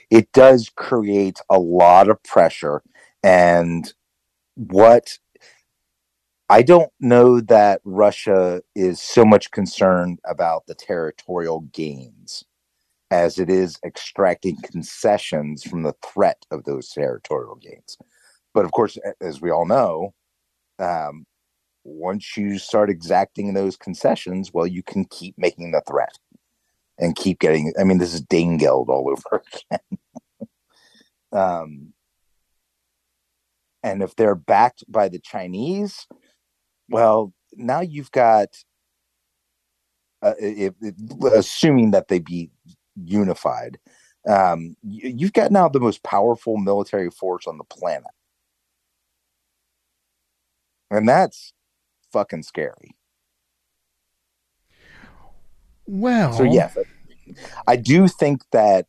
It 0.09 0.31
does 0.31 0.69
create 0.69 1.39
a 1.49 1.59
lot 1.59 2.09
of 2.09 2.23
pressure, 2.23 2.81
and 3.23 3.91
what 4.55 5.19
I 6.49 6.61
don't 6.61 6.91
know 7.01 7.41
that 7.41 7.81
Russia 7.83 8.61
is 8.73 9.01
so 9.01 9.25
much 9.25 9.51
concerned 9.51 10.19
about 10.25 10.65
the 10.65 10.75
territorial 10.75 11.61
gains 11.73 12.45
as 13.11 13.39
it 13.39 13.49
is 13.49 13.77
extracting 13.85 14.57
concessions 14.61 15.63
from 15.63 15.83
the 15.83 15.95
threat 16.05 16.45
of 16.51 16.63
those 16.65 16.89
territorial 16.89 17.55
gains. 17.55 17.97
But 18.53 18.65
of 18.65 18.71
course, 18.71 18.97
as 19.21 19.41
we 19.41 19.51
all 19.51 19.65
know, 19.65 20.13
um, 20.79 21.25
once 21.83 22.35
you 22.35 22.59
start 22.59 22.89
exacting 22.89 23.53
those 23.53 23.77
concessions, 23.77 24.51
well, 24.53 24.67
you 24.67 24.83
can 24.83 25.05
keep 25.05 25.35
making 25.37 25.71
the 25.71 25.81
threat 25.87 26.17
and 26.97 27.15
keep 27.15 27.39
getting. 27.39 27.73
I 27.79 27.83
mean, 27.83 27.97
this 27.97 28.13
is 28.13 28.21
Danegeld 28.21 28.89
all 28.89 29.09
over 29.09 29.43
again. 29.71 29.99
um, 31.31 31.93
and 33.83 34.03
if 34.03 34.15
they're 34.15 34.35
backed 34.35 34.83
by 34.89 35.07
the 35.07 35.19
Chinese, 35.19 36.07
well, 36.89 37.33
now 37.53 37.81
you've 37.81 38.11
got, 38.11 38.49
uh, 40.21 40.33
if, 40.39 40.73
if, 40.81 40.95
assuming 41.33 41.91
that 41.91 42.07
they 42.07 42.19
be 42.19 42.49
unified. 43.03 43.79
Um, 44.27 44.75
you, 44.83 45.13
you've 45.15 45.33
got 45.33 45.51
now 45.51 45.69
the 45.69 45.79
most 45.79 46.03
powerful 46.03 46.57
military 46.57 47.09
force 47.09 47.47
on 47.47 47.57
the 47.57 47.63
planet. 47.63 48.11
And 50.89 51.07
that's 51.07 51.53
fucking 52.11 52.43
scary. 52.43 52.95
Well, 55.85 56.33
so 56.33 56.43
yeah, 56.43 56.69
I 57.65 57.77
do 57.77 58.07
think 58.07 58.41
that 58.51 58.87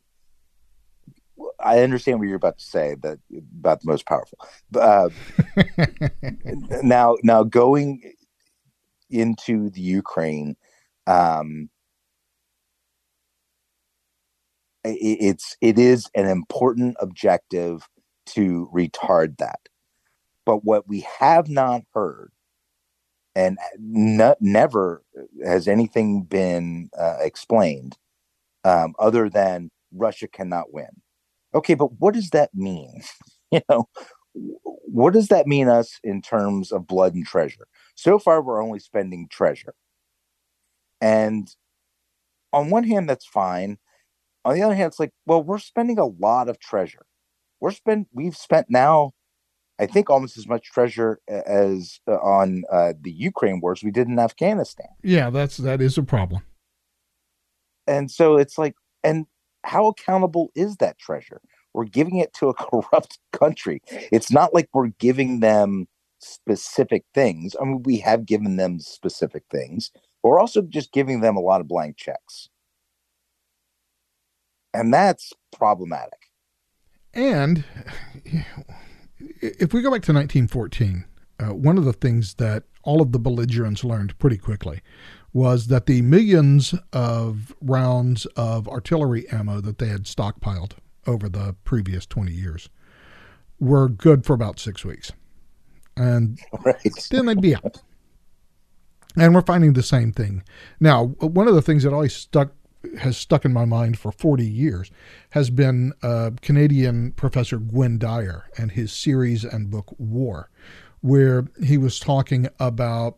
I 1.59 1.79
understand 1.79 2.19
what 2.19 2.27
you're 2.27 2.37
about 2.37 2.57
to 2.57 2.65
say 2.65 2.95
that 3.01 3.19
about 3.59 3.81
the 3.81 3.87
most 3.87 4.05
powerful. 4.05 4.37
Uh, 4.75 5.09
now, 6.83 7.15
now 7.23 7.43
going 7.43 8.13
into 9.09 9.69
the 9.69 9.81
Ukraine, 9.81 10.55
um, 11.07 11.69
it's 14.83 15.57
it 15.61 15.77
is 15.77 16.09
an 16.15 16.25
important 16.27 16.95
objective 16.99 17.87
to 18.27 18.69
retard 18.73 19.37
that. 19.37 19.59
But 20.45 20.63
what 20.63 20.87
we 20.87 21.05
have 21.19 21.49
not 21.49 21.83
heard 21.93 22.31
and 23.35 23.57
never 23.79 25.03
has 25.45 25.67
anything 25.67 26.23
been 26.23 26.89
uh, 26.97 27.17
explained 27.21 27.97
um, 28.63 28.93
other 28.99 29.29
than 29.29 29.71
russia 29.93 30.27
cannot 30.27 30.73
win. 30.73 30.89
Okay 31.53 31.73
but 31.75 31.99
what 31.99 32.13
does 32.13 32.29
that 32.31 32.51
mean? 32.53 33.01
You 33.51 33.61
know 33.67 33.89
what 34.35 35.13
does 35.13 35.29
that 35.29 35.47
mean 35.47 35.67
us 35.67 35.99
in 36.03 36.21
terms 36.21 36.71
of 36.71 36.85
blood 36.85 37.15
and 37.15 37.25
treasure? 37.25 37.65
So 37.95 38.19
far 38.19 38.43
we're 38.43 38.63
only 38.63 38.77
spending 38.77 39.27
treasure. 39.27 39.73
And 41.01 41.49
on 42.53 42.69
one 42.69 42.83
hand 42.83 43.09
that's 43.09 43.25
fine 43.25 43.79
on 44.45 44.55
the 44.55 44.61
other 44.61 44.75
hand, 44.75 44.87
it's 44.87 44.99
like, 44.99 45.11
well, 45.25 45.43
we're 45.43 45.59
spending 45.59 45.97
a 45.97 46.05
lot 46.05 46.49
of 46.49 46.59
treasure. 46.59 47.05
We're 47.59 47.71
spend 47.71 48.07
we've 48.13 48.37
spent 48.37 48.67
now, 48.69 49.11
I 49.79 49.85
think, 49.85 50.09
almost 50.09 50.37
as 50.37 50.47
much 50.47 50.71
treasure 50.71 51.19
as 51.27 51.99
uh, 52.07 52.15
on 52.15 52.63
uh, 52.71 52.93
the 52.99 53.11
Ukraine 53.11 53.59
wars 53.59 53.83
we 53.83 53.91
did 53.91 54.07
in 54.07 54.17
Afghanistan. 54.17 54.87
Yeah, 55.03 55.29
that's 55.29 55.57
that 55.57 55.81
is 55.81 55.97
a 55.97 56.03
problem. 56.03 56.43
And 57.87 58.09
so 58.09 58.37
it's 58.37 58.57
like, 58.57 58.75
and 59.03 59.25
how 59.63 59.87
accountable 59.87 60.51
is 60.55 60.77
that 60.77 60.99
treasure? 60.99 61.41
We're 61.73 61.85
giving 61.85 62.17
it 62.17 62.33
to 62.35 62.49
a 62.49 62.53
corrupt 62.93 63.19
country. 63.31 63.81
It's 63.89 64.31
not 64.31 64.53
like 64.53 64.69
we're 64.73 64.91
giving 64.99 65.39
them 65.41 65.87
specific 66.19 67.03
things. 67.13 67.55
I 67.59 67.65
mean, 67.65 67.83
we 67.83 67.97
have 67.99 68.25
given 68.25 68.57
them 68.57 68.79
specific 68.79 69.43
things. 69.51 69.91
But 70.21 70.29
we're 70.29 70.39
also 70.39 70.61
just 70.61 70.91
giving 70.91 71.21
them 71.21 71.35
a 71.35 71.41
lot 71.41 71.61
of 71.61 71.67
blank 71.67 71.97
checks. 71.97 72.49
And 74.73 74.93
that's 74.93 75.33
problematic. 75.51 76.19
And 77.13 77.63
if 79.41 79.73
we 79.73 79.81
go 79.81 79.91
back 79.91 80.03
to 80.03 80.13
1914, 80.13 81.05
uh, 81.39 81.53
one 81.53 81.77
of 81.77 81.85
the 81.85 81.93
things 81.93 82.35
that 82.35 82.63
all 82.83 83.01
of 83.01 83.11
the 83.11 83.19
belligerents 83.19 83.83
learned 83.83 84.17
pretty 84.19 84.37
quickly 84.37 84.81
was 85.33 85.67
that 85.67 85.85
the 85.85 86.01
millions 86.01 86.73
of 86.91 87.55
rounds 87.61 88.25
of 88.35 88.67
artillery 88.67 89.27
ammo 89.29 89.61
that 89.61 89.77
they 89.77 89.87
had 89.87 90.03
stockpiled 90.03 90.73
over 91.05 91.29
the 91.29 91.55
previous 91.63 92.05
20 92.05 92.31
years 92.31 92.69
were 93.59 93.89
good 93.89 94.25
for 94.25 94.33
about 94.33 94.59
six 94.59 94.83
weeks. 94.85 95.11
And 95.95 96.39
right. 96.65 96.77
then 97.11 97.25
they'd 97.25 97.41
be 97.41 97.55
out. 97.55 97.81
And 99.17 99.35
we're 99.35 99.41
finding 99.41 99.73
the 99.73 99.83
same 99.83 100.11
thing. 100.11 100.43
Now, 100.79 101.07
one 101.19 101.47
of 101.47 101.55
the 101.55 101.61
things 101.61 101.83
that 101.83 101.93
always 101.93 102.15
stuck 102.15 102.51
has 102.99 103.17
stuck 103.17 103.45
in 103.45 103.53
my 103.53 103.65
mind 103.65 103.99
for 103.99 104.11
40 104.11 104.45
years 104.45 104.91
has 105.31 105.49
been 105.49 105.93
uh, 106.01 106.31
Canadian 106.41 107.11
professor 107.11 107.57
Gwynne 107.57 107.97
Dyer 107.97 108.45
and 108.57 108.71
his 108.71 108.91
series 108.91 109.43
and 109.43 109.69
book 109.69 109.93
War, 109.97 110.49
where 111.01 111.47
he 111.63 111.77
was 111.77 111.99
talking 111.99 112.47
about 112.59 113.17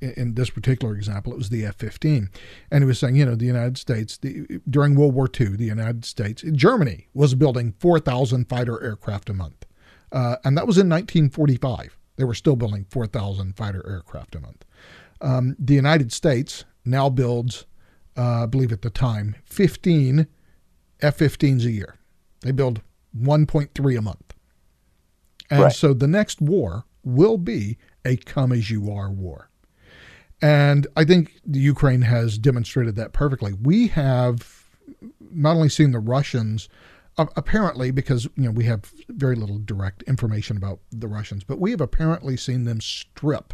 in 0.00 0.34
this 0.34 0.50
particular 0.50 0.94
example, 0.94 1.32
it 1.32 1.38
was 1.38 1.48
the 1.48 1.64
F 1.64 1.76
15. 1.76 2.28
And 2.70 2.82
he 2.82 2.86
was 2.86 2.98
saying, 2.98 3.16
you 3.16 3.24
know, 3.24 3.34
the 3.34 3.46
United 3.46 3.78
States, 3.78 4.18
the, 4.18 4.60
during 4.68 4.94
World 4.94 5.14
War 5.14 5.28
II, 5.28 5.56
the 5.56 5.64
United 5.64 6.04
States, 6.04 6.44
Germany 6.52 7.08
was 7.14 7.34
building 7.34 7.74
4,000 7.78 8.48
fighter 8.48 8.82
aircraft 8.82 9.30
a 9.30 9.34
month. 9.34 9.66
Uh, 10.12 10.36
and 10.44 10.56
that 10.56 10.66
was 10.66 10.76
in 10.76 10.88
1945. 10.88 11.96
They 12.16 12.24
were 12.24 12.34
still 12.34 12.56
building 12.56 12.86
4,000 12.90 13.56
fighter 13.56 13.82
aircraft 13.88 14.34
a 14.34 14.40
month. 14.40 14.64
Um, 15.20 15.56
the 15.58 15.74
United 15.74 16.12
States 16.12 16.64
now 16.84 17.08
builds, 17.08 17.66
uh, 18.20 18.42
I 18.42 18.46
believe 18.46 18.70
at 18.70 18.82
the 18.82 18.90
time, 18.90 19.36
15 19.46 20.26
F 21.00 21.18
15s 21.18 21.64
a 21.64 21.70
year. 21.70 21.96
They 22.42 22.52
build 22.52 22.82
1.3 23.18 23.98
a 23.98 24.02
month. 24.02 24.34
And 25.50 25.62
right. 25.62 25.72
so 25.72 25.94
the 25.94 26.06
next 26.06 26.40
war 26.40 26.84
will 27.02 27.38
be 27.38 27.78
a 28.04 28.16
come 28.16 28.52
as 28.52 28.70
you 28.70 28.90
are 28.92 29.10
war. 29.10 29.48
And 30.42 30.86
I 30.96 31.04
think 31.04 31.40
the 31.46 31.60
Ukraine 31.60 32.02
has 32.02 32.36
demonstrated 32.36 32.94
that 32.96 33.12
perfectly. 33.12 33.54
We 33.54 33.88
have 33.88 34.68
not 35.32 35.56
only 35.56 35.70
seen 35.70 35.92
the 35.92 35.98
Russians 35.98 36.68
apparently 37.18 37.90
because 37.90 38.24
you 38.36 38.44
know 38.44 38.50
we 38.50 38.64
have 38.64 38.92
very 39.08 39.36
little 39.36 39.58
direct 39.58 40.02
information 40.04 40.56
about 40.56 40.80
the 40.90 41.08
Russians, 41.08 41.44
but 41.44 41.60
we 41.60 41.70
have 41.70 41.80
apparently 41.80 42.36
seen 42.36 42.64
them 42.64 42.80
strip 42.80 43.52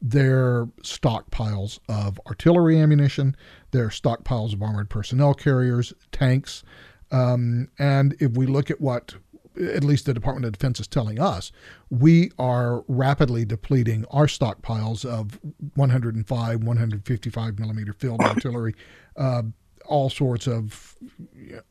their 0.00 0.66
stockpiles 0.82 1.78
of 1.88 2.20
artillery 2.26 2.78
ammunition, 2.80 3.36
their 3.70 3.88
stockpiles 3.88 4.52
of 4.52 4.62
armored 4.62 4.90
personnel 4.90 5.34
carriers, 5.34 5.92
tanks, 6.12 6.62
um, 7.10 7.68
and 7.78 8.16
if 8.20 8.32
we 8.32 8.46
look 8.46 8.70
at 8.70 8.80
what 8.80 9.14
at 9.58 9.84
least 9.84 10.06
the 10.06 10.14
Department 10.14 10.44
of 10.44 10.52
Defense 10.52 10.80
is 10.80 10.86
telling 10.86 11.18
us, 11.18 11.50
we 11.90 12.30
are 12.38 12.84
rapidly 12.88 13.44
depleting 13.44 14.04
our 14.10 14.26
stockpiles 14.26 15.04
of 15.04 15.38
105, 15.74 16.62
155 16.62 17.58
millimeter 17.58 17.92
field 17.92 18.20
artillery, 18.22 18.74
uh, 19.16 19.42
all 19.86 20.10
sorts 20.10 20.46
of 20.46 20.96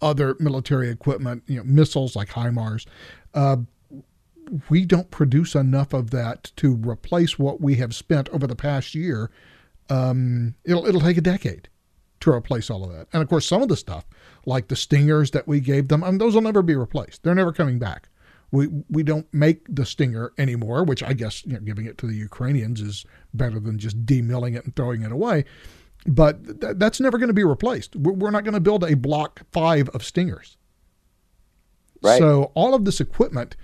other 0.01 0.35
military 0.39 0.89
equipment, 0.89 1.43
you 1.47 1.57
know, 1.57 1.63
missiles 1.63 2.15
like 2.15 2.29
HIMARS. 2.29 2.85
Uh, 3.33 3.57
we 4.69 4.85
don't 4.85 5.11
produce 5.11 5.55
enough 5.55 5.93
of 5.93 6.11
that 6.11 6.51
to 6.57 6.75
replace 6.75 7.37
what 7.39 7.61
we 7.61 7.75
have 7.75 7.95
spent 7.95 8.29
over 8.29 8.47
the 8.47 8.55
past 8.55 8.95
year. 8.95 9.31
Um, 9.89 10.55
it'll 10.63 10.85
it'll 10.85 11.01
take 11.01 11.17
a 11.17 11.21
decade 11.21 11.69
to 12.21 12.31
replace 12.31 12.69
all 12.69 12.83
of 12.83 12.91
that. 12.91 13.07
And 13.13 13.21
of 13.21 13.29
course, 13.29 13.45
some 13.45 13.61
of 13.61 13.67
the 13.67 13.77
stuff, 13.77 14.05
like 14.45 14.67
the 14.67 14.75
stingers 14.75 15.31
that 15.31 15.47
we 15.47 15.59
gave 15.59 15.87
them, 15.87 16.03
I 16.03 16.09
mean, 16.09 16.17
those 16.17 16.33
will 16.33 16.41
never 16.41 16.61
be 16.61 16.75
replaced. 16.75 17.23
They're 17.23 17.35
never 17.35 17.53
coming 17.53 17.79
back. 17.79 18.09
We 18.51 18.67
we 18.89 19.03
don't 19.03 19.31
make 19.33 19.65
the 19.69 19.85
stinger 19.85 20.31
anymore, 20.37 20.83
which 20.83 21.03
I 21.03 21.13
guess 21.13 21.45
you 21.45 21.53
know, 21.53 21.59
giving 21.59 21.85
it 21.85 21.97
to 21.99 22.07
the 22.07 22.15
Ukrainians 22.15 22.81
is 22.81 23.05
better 23.33 23.59
than 23.59 23.77
just 23.77 24.05
demilling 24.05 24.55
it 24.55 24.65
and 24.65 24.75
throwing 24.75 25.01
it 25.01 25.11
away. 25.11 25.45
But 26.07 26.61
th- 26.61 26.75
that's 26.77 26.99
never 26.99 27.17
going 27.17 27.29
to 27.29 27.33
be 27.33 27.43
replaced. 27.43 27.95
We're, 27.95 28.13
we're 28.13 28.31
not 28.31 28.43
going 28.43 28.53
to 28.53 28.59
build 28.59 28.83
a 28.83 28.95
block 28.95 29.41
five 29.51 29.89
of 29.89 30.03
stingers. 30.03 30.57
Right. 32.01 32.19
So 32.19 32.51
all 32.53 32.75
of 32.75 32.85
this 32.85 33.01
equipment 33.01 33.55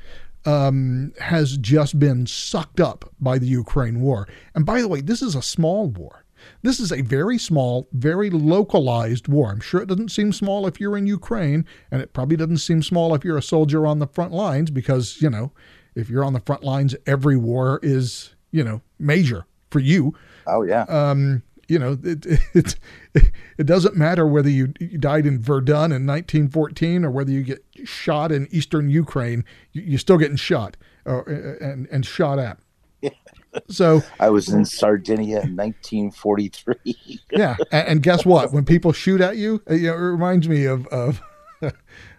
um, 0.46 1.14
has 1.20 1.58
just 1.58 2.00
been 2.00 2.26
sucked 2.26 2.80
up 2.80 3.12
by 3.20 3.38
the 3.38 3.48
Ukraine 3.48 4.02
war. 4.02 4.28
And 4.56 4.66
by 4.66 4.82
the 4.82 4.88
way, 4.88 5.02
this 5.02 5.22
is 5.22 5.36
a 5.36 5.42
small 5.42 5.88
war. 5.88 6.26
This 6.64 6.80
is 6.80 6.92
a 6.92 7.02
very 7.02 7.38
small, 7.38 7.88
very 7.94 8.30
localized 8.30 9.28
war. 9.28 9.52
I'm 9.52 9.60
sure 9.60 9.82
it 9.82 9.90
doesn't 9.90 10.10
seem 10.10 10.34
small 10.34 10.66
if 10.66 10.80
you're 10.80 10.98
in 10.98 11.06
Ukraine, 11.06 11.66
and 11.92 12.02
it 12.02 12.14
probably 12.14 12.36
doesn't 12.36 12.58
seem 12.58 12.82
small 12.82 13.14
if 13.14 13.24
you're 13.24 13.38
a 13.38 13.44
soldier 13.44 13.86
on 13.86 14.00
the 14.00 14.08
front 14.08 14.32
lines 14.32 14.72
because, 14.72 15.22
you 15.22 15.30
know, 15.30 15.52
if 15.96 16.10
you're 16.10 16.24
on 16.24 16.34
the 16.34 16.40
front 16.40 16.64
lines, 16.64 16.96
every 17.06 17.38
war 17.38 17.80
is, 17.84 18.34
you 18.52 18.64
know, 18.64 18.82
major 18.98 19.46
for 19.70 19.80
you. 19.80 20.16
Oh, 20.48 20.64
yeah. 20.64 20.84
Um, 20.84 21.44
you 21.72 21.80
know, 21.80 21.98
it, 22.04 22.26
it, 22.54 22.76
it 23.58 23.64
doesn't 23.64 23.96
matter 23.96 24.28
whether 24.28 24.50
you, 24.50 24.74
you 24.80 24.98
died 24.98 25.26
in 25.26 25.42
Verdun 25.42 25.94
in 25.94 26.06
1914 26.06 27.06
or 27.06 27.12
whether 27.12 27.32
you 27.32 27.44
get 27.44 27.64
shot 27.86 28.32
in 28.32 28.48
eastern 28.52 28.90
Ukraine, 28.90 29.46
you, 29.72 29.96
are 29.96 29.98
still 29.98 30.18
getting 30.18 30.36
shot 30.36 30.76
or, 31.06 31.28
uh, 31.30 31.66
and, 31.66 31.88
and 31.90 32.06
shot 32.06 32.40
at. 32.40 32.60
So 33.68 34.02
I 34.18 34.30
was 34.30 34.48
in 34.48 34.64
Sardinia 34.64 35.42
in 35.42 35.58
1943. 35.58 36.76
yeah, 37.32 37.58
and, 37.70 37.88
and, 37.88 38.02
guess 38.02 38.26
what? 38.26 38.54
When 38.54 38.64
people 38.64 38.94
shoot 38.94 39.20
at 39.20 39.36
you, 39.36 39.62
uh, 39.70 39.74
you 39.74 39.88
know, 39.88 39.96
it 39.96 40.00
reminds 40.00 40.48
me 40.48 40.64
of 40.64 40.88
of 40.88 41.22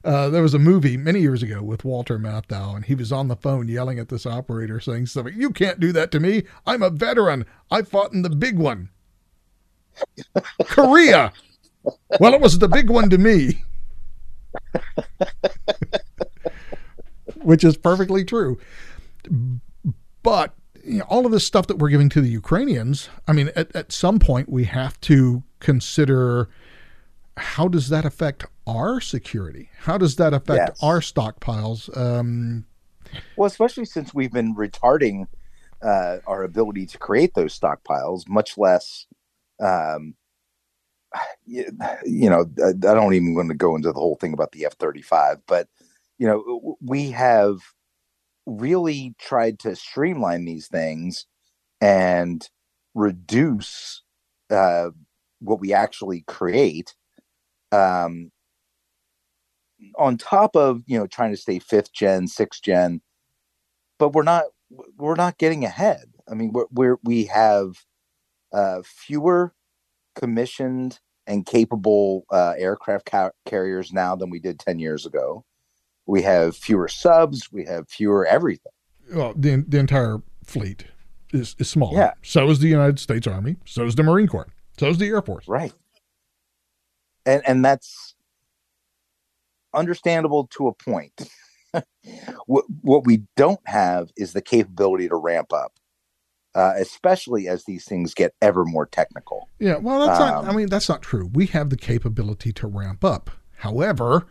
uh, 0.05 0.29
there 0.29 0.43
was 0.43 0.53
a 0.53 0.59
movie 0.59 0.99
many 0.99 1.21
years 1.21 1.43
ago 1.43 1.63
with 1.63 1.87
Walter 1.87 2.19
Matthau, 2.19 2.77
and 2.77 2.85
he 2.85 2.95
was 2.95 3.13
on 3.13 3.29
the 3.29 3.37
phone 3.37 3.67
yelling 3.67 3.99
at 3.99 4.11
this 4.11 4.27
operator, 4.27 4.79
saying 4.79 5.07
something. 5.07 5.33
You 5.35 5.49
can't 5.49 5.81
do 5.81 5.91
that 5.93 6.11
to 6.11 6.21
me. 6.21 6.43
I'm 6.67 6.83
a 6.83 6.91
veteran. 6.91 7.47
I 7.71 7.81
fought 7.81 8.13
in 8.13 8.21
the 8.21 8.29
big 8.29 8.59
one. 8.59 8.91
Korea. 10.65 11.33
Well, 12.21 12.35
it 12.35 12.41
was 12.41 12.59
the 12.59 12.69
big 12.69 12.91
one 12.91 13.11
to 13.11 13.19
me. 13.19 13.63
Which 17.43 17.65
is 17.65 17.77
perfectly 17.77 18.25
true. 18.25 18.59
But 20.23 20.55
you 20.85 20.99
know, 20.99 21.05
all 21.09 21.27
of 21.27 21.33
this 21.33 21.47
stuff 21.47 21.67
that 21.69 21.79
we're 21.79 21.89
giving 21.89 22.09
to 22.11 22.21
the 22.21 22.29
Ukrainians, 22.29 23.09
I 23.27 23.33
mean, 23.33 23.51
at, 23.55 23.75
at 23.75 23.93
some 23.93 24.19
point 24.19 24.49
we 24.49 24.65
have 24.65 25.01
to 25.03 25.43
consider 25.61 26.49
how 27.37 27.69
does 27.69 27.89
that 27.89 28.05
affect 28.05 28.45
our 28.67 29.01
security? 29.01 29.71
How 29.79 29.99
does 29.99 30.17
that 30.17 30.35
affect 30.35 30.71
yes. 30.71 30.79
our 30.83 31.01
stockpiles? 31.01 31.95
Um, 31.97 32.67
well, 33.37 33.47
especially 33.47 33.85
since 33.85 34.13
we've 34.15 34.33
been 34.33 34.55
retarding 34.55 35.27
uh, 35.83 36.19
our 36.27 36.43
ability 36.45 36.87
to 36.87 36.99
create 36.99 37.35
those 37.35 37.59
stockpiles, 37.59 38.29
much 38.29 38.59
less 38.59 39.07
um, 39.63 40.15
you, 41.47 41.67
you 42.05 42.31
know, 42.31 42.47
I, 42.65 42.71
I 42.71 42.95
don't 42.95 43.15
even 43.15 43.35
want 43.35 43.49
to 43.51 43.55
go 43.57 43.77
into 43.77 43.93
the 43.93 44.01
whole 44.01 44.17
thing 44.17 44.33
about 44.33 44.53
the 44.53 44.67
F 44.67 44.75
35, 44.79 45.39
but, 45.47 45.69
you 46.19 46.27
know, 46.27 46.77
we 46.81 47.11
have 47.11 47.59
really 48.47 49.15
tried 49.19 49.59
to 49.61 49.77
streamline 49.77 50.45
these 50.45 50.69
things 50.69 51.27
and 51.81 52.49
reduce 52.95 54.03
uh, 54.51 54.91
what 55.41 55.61
we 55.61 55.73
actually 55.73 56.25
create 56.27 56.95
um, 57.73 58.31
on 59.99 60.17
top 60.17 60.57
of 60.57 60.83
you 60.87 60.99
know 60.99 61.07
trying 61.07 61.31
to 61.31 61.37
stay 61.37 61.59
fifth 61.59 61.93
gen 61.93 62.27
sixth 62.27 62.63
gen 62.63 63.01
but 63.99 64.11
we're 64.13 64.23
not 64.23 64.45
we're 64.97 65.15
not 65.15 65.39
getting 65.39 65.65
ahead. 65.65 66.07
I 66.31 66.35
mean 66.35 66.53
we're, 66.53 66.67
we're 66.73 66.99
we 67.05 67.25
have 67.27 67.75
uh, 68.53 68.83
fewer 68.85 69.55
commissioned 70.15 71.01
and 71.27 71.47
capable 71.47 72.25
uh, 72.31 72.55
aircraft 72.57 73.07
ca- 73.07 73.31
carriers 73.47 73.93
now 73.93 74.17
than 74.17 74.31
we 74.31 74.39
did 74.39 74.59
10 74.59 74.79
years 74.79 75.07
ago. 75.07 75.45
We 76.07 76.23
have 76.23 76.57
fewer 76.57 76.89
subs, 76.89 77.51
we 77.53 77.65
have 77.67 77.89
fewer 77.89 78.27
everything. 78.27 78.73
Well, 79.13 79.35
the, 79.37 79.65
the 79.67 79.79
entire 79.79 80.19
fleet 80.45 80.87
is, 81.33 81.55
is 81.59 81.71
smaller. 81.71 81.97
Yeah. 81.97 82.15
So 82.23 82.49
is 82.51 82.59
the 82.59 82.69
United 82.69 82.99
States 82.99 83.27
Army, 83.27 83.57
so 83.65 83.85
is 83.85 83.95
the 83.95 84.03
Marine 84.03 84.27
Corps, 84.27 84.49
so 84.79 84.89
is 84.89 84.99
the 84.99 85.07
Air 85.07 85.23
Force. 85.23 85.47
Right. 85.47 85.73
And, 87.25 87.43
and 87.47 87.65
that's 87.65 88.17
understandable 89.73 90.49
to 90.49 90.69
a 90.69 90.75
point. 90.75 91.31
what, 92.47 92.65
what 92.83 93.07
we 93.07 93.23
don't 93.37 93.61
have 93.67 94.11
is 94.17 94.33
the 94.33 94.43
capability 94.43 95.09
to 95.09 95.17
ramp 95.17 95.53
up 95.53 95.73
uh, 96.55 96.75
especially 96.77 97.49
as 97.49 97.65
these 97.65 97.85
things 97.85 98.15
get 98.15 98.35
ever 98.43 98.65
more 98.65 98.87
technical. 98.87 99.49
Yeah, 99.59 99.77
well, 99.77 100.07
that's 100.07 100.21
um, 100.21 100.29
not. 100.29 100.45
I 100.47 100.57
mean, 100.57 100.69
that's 100.69 100.89
not 100.89 101.03
true. 101.03 101.31
We 101.33 101.47
have 101.47 101.71
the 101.71 101.77
capability 101.77 102.53
to 102.55 102.67
ramp 102.67 103.05
up. 103.05 103.31
However, 103.59 104.27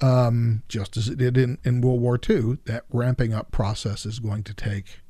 um, 0.00 0.62
just 0.68 0.96
as 0.96 1.08
it 1.08 1.18
did 1.18 1.36
in, 1.36 1.58
in 1.64 1.80
World 1.80 2.00
War 2.00 2.18
II, 2.28 2.58
that 2.64 2.84
ramping 2.90 3.34
up 3.34 3.50
process 3.50 4.06
is 4.06 4.18
going 4.18 4.44
to 4.44 4.54
take 4.54 5.00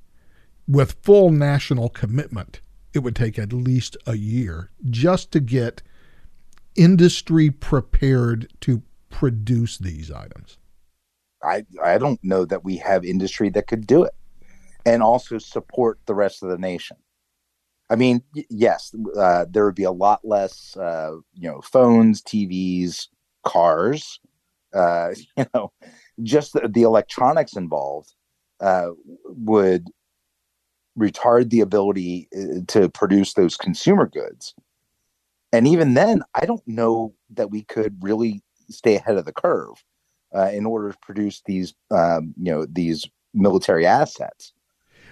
with 0.66 0.96
full 1.02 1.30
national 1.30 1.88
commitment, 1.88 2.60
it 2.92 3.00
would 3.00 3.16
take 3.16 3.38
at 3.38 3.52
least 3.52 3.96
a 4.06 4.16
year 4.16 4.70
just 4.88 5.32
to 5.32 5.40
get 5.40 5.82
industry 6.76 7.50
prepared 7.50 8.52
to 8.60 8.82
produce 9.10 9.78
these 9.78 10.10
items. 10.10 10.58
I 11.42 11.64
I 11.82 11.98
don't 11.98 12.22
know 12.22 12.44
that 12.44 12.64
we 12.64 12.76
have 12.76 13.04
industry 13.04 13.48
that 13.50 13.66
could 13.66 13.86
do 13.86 14.02
it 14.04 14.12
and 14.84 15.02
also 15.02 15.38
support 15.38 15.98
the 16.06 16.14
rest 16.14 16.42
of 16.42 16.48
the 16.48 16.58
nation. 16.58 16.96
I 17.90 17.96
mean, 17.96 18.22
yes, 18.50 18.94
uh, 19.16 19.46
there 19.50 19.64
would 19.64 19.74
be 19.74 19.84
a 19.84 19.90
lot 19.90 20.20
less, 20.22 20.76
uh, 20.76 21.12
you 21.34 21.48
know, 21.48 21.60
phones, 21.62 22.22
TVs, 22.22 23.08
cars. 23.44 24.20
Uh, 24.74 25.14
you 25.36 25.46
know, 25.54 25.72
just 26.22 26.52
the, 26.52 26.68
the 26.68 26.82
electronics 26.82 27.56
involved 27.56 28.14
uh, 28.60 28.90
would 29.24 29.86
retard 30.98 31.50
the 31.50 31.60
ability 31.60 32.28
uh, 32.36 32.60
to 32.66 32.88
produce 32.88 33.34
those 33.34 33.56
consumer 33.56 34.06
goods. 34.06 34.54
And 35.52 35.66
even 35.66 35.94
then, 35.94 36.22
I 36.34 36.44
don't 36.44 36.66
know 36.66 37.14
that 37.30 37.50
we 37.50 37.62
could 37.62 37.96
really 38.02 38.42
stay 38.68 38.96
ahead 38.96 39.16
of 39.16 39.24
the 39.24 39.32
curve 39.32 39.82
uh, 40.34 40.50
in 40.52 40.66
order 40.66 40.92
to 40.92 40.98
produce 41.00 41.40
these, 41.46 41.72
um, 41.90 42.34
you 42.36 42.52
know, 42.52 42.66
these 42.66 43.08
military 43.32 43.86
assets 43.86 44.52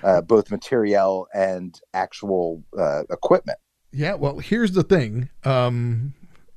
uh, 0.06 0.20
both 0.20 0.50
material 0.50 1.26
and 1.34 1.80
actual 1.92 2.62
uh, 2.78 3.02
equipment. 3.10 3.58
Yeah, 3.92 4.14
well, 4.14 4.38
here's 4.38 4.72
the 4.72 4.84
thing. 4.84 5.30
Um, 5.44 6.14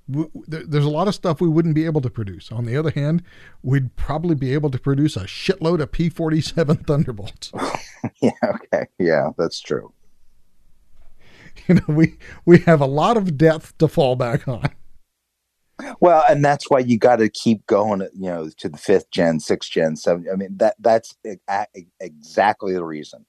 w- 0.09 0.29
w- 0.33 0.65
there's 0.67 0.85
a 0.85 0.89
lot 0.89 1.07
of 1.07 1.15
stuff 1.15 1.41
we 1.41 1.49
wouldn't 1.49 1.73
be 1.73 1.85
able 1.85 2.01
to 2.01 2.11
produce. 2.11 2.51
On 2.51 2.65
the 2.65 2.77
other 2.77 2.91
hand, 2.91 3.23
we'd 3.63 3.95
probably 3.95 4.35
be 4.35 4.53
able 4.53 4.69
to 4.69 4.77
produce 4.77 5.17
a 5.17 5.21
shitload 5.21 5.81
of 5.81 5.91
P 5.91 6.09
47 6.09 6.77
Thunderbolts. 6.87 7.51
yeah, 8.21 8.31
okay. 8.43 8.85
Yeah, 8.99 9.31
that's 9.37 9.59
true. 9.59 9.91
You 11.67 11.75
know, 11.75 11.81
we, 11.89 12.17
we 12.45 12.59
have 12.59 12.79
a 12.79 12.85
lot 12.85 13.17
of 13.17 13.37
depth 13.37 13.77
to 13.79 13.89
fall 13.89 14.15
back 14.15 14.47
on. 14.47 14.71
Well, 15.99 16.23
and 16.29 16.43
that's 16.43 16.69
why 16.69 16.79
you 16.79 16.97
got 16.97 17.17
to 17.17 17.29
keep 17.29 17.65
going, 17.65 18.01
you 18.01 18.29
know, 18.29 18.49
to 18.57 18.69
the 18.69 18.77
fifth 18.77 19.11
gen, 19.11 19.39
sixth 19.39 19.71
gen, 19.71 19.95
seven. 19.95 20.25
I 20.31 20.35
mean, 20.35 20.55
that 20.57 20.75
that's 20.79 21.15
exactly 21.99 22.73
the 22.73 22.83
reason. 22.83 23.25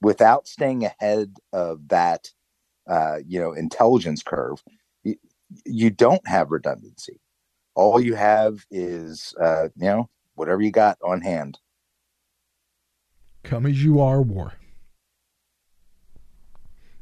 Without 0.00 0.46
staying 0.46 0.84
ahead 0.84 1.34
of 1.52 1.88
that, 1.88 2.30
uh, 2.88 3.16
you 3.26 3.40
know, 3.40 3.52
intelligence 3.52 4.22
curve, 4.22 4.62
you, 5.02 5.16
you 5.64 5.90
don't 5.90 6.26
have 6.26 6.50
redundancy. 6.50 7.20
All 7.74 8.00
you 8.00 8.14
have 8.14 8.64
is, 8.70 9.34
uh, 9.40 9.68
you 9.76 9.86
know, 9.86 10.08
whatever 10.34 10.62
you 10.62 10.70
got 10.70 10.98
on 11.04 11.20
hand. 11.20 11.58
Come 13.42 13.66
as 13.66 13.82
you 13.82 14.00
are, 14.00 14.20
war. 14.22 14.54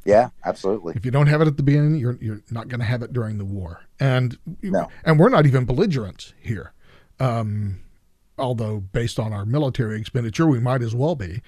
Yeah, 0.06 0.30
absolutely. 0.44 0.94
If 0.94 1.04
you 1.04 1.10
don't 1.10 1.26
have 1.26 1.40
it 1.40 1.48
at 1.48 1.56
the 1.56 1.64
beginning, 1.64 1.96
you're 1.96 2.16
you're 2.20 2.42
not 2.50 2.68
going 2.68 2.78
to 2.78 2.86
have 2.86 3.02
it 3.02 3.12
during 3.12 3.38
the 3.38 3.44
war. 3.44 3.80
And 3.98 4.38
no. 4.62 4.88
and 5.04 5.18
we're 5.18 5.28
not 5.28 5.46
even 5.46 5.64
belligerent 5.64 6.32
here. 6.40 6.72
Um, 7.18 7.80
although 8.38 8.78
based 8.78 9.18
on 9.18 9.32
our 9.32 9.44
military 9.44 9.98
expenditure, 9.98 10.46
we 10.46 10.60
might 10.60 10.82
as 10.82 10.94
well 10.94 11.16
be. 11.16 11.42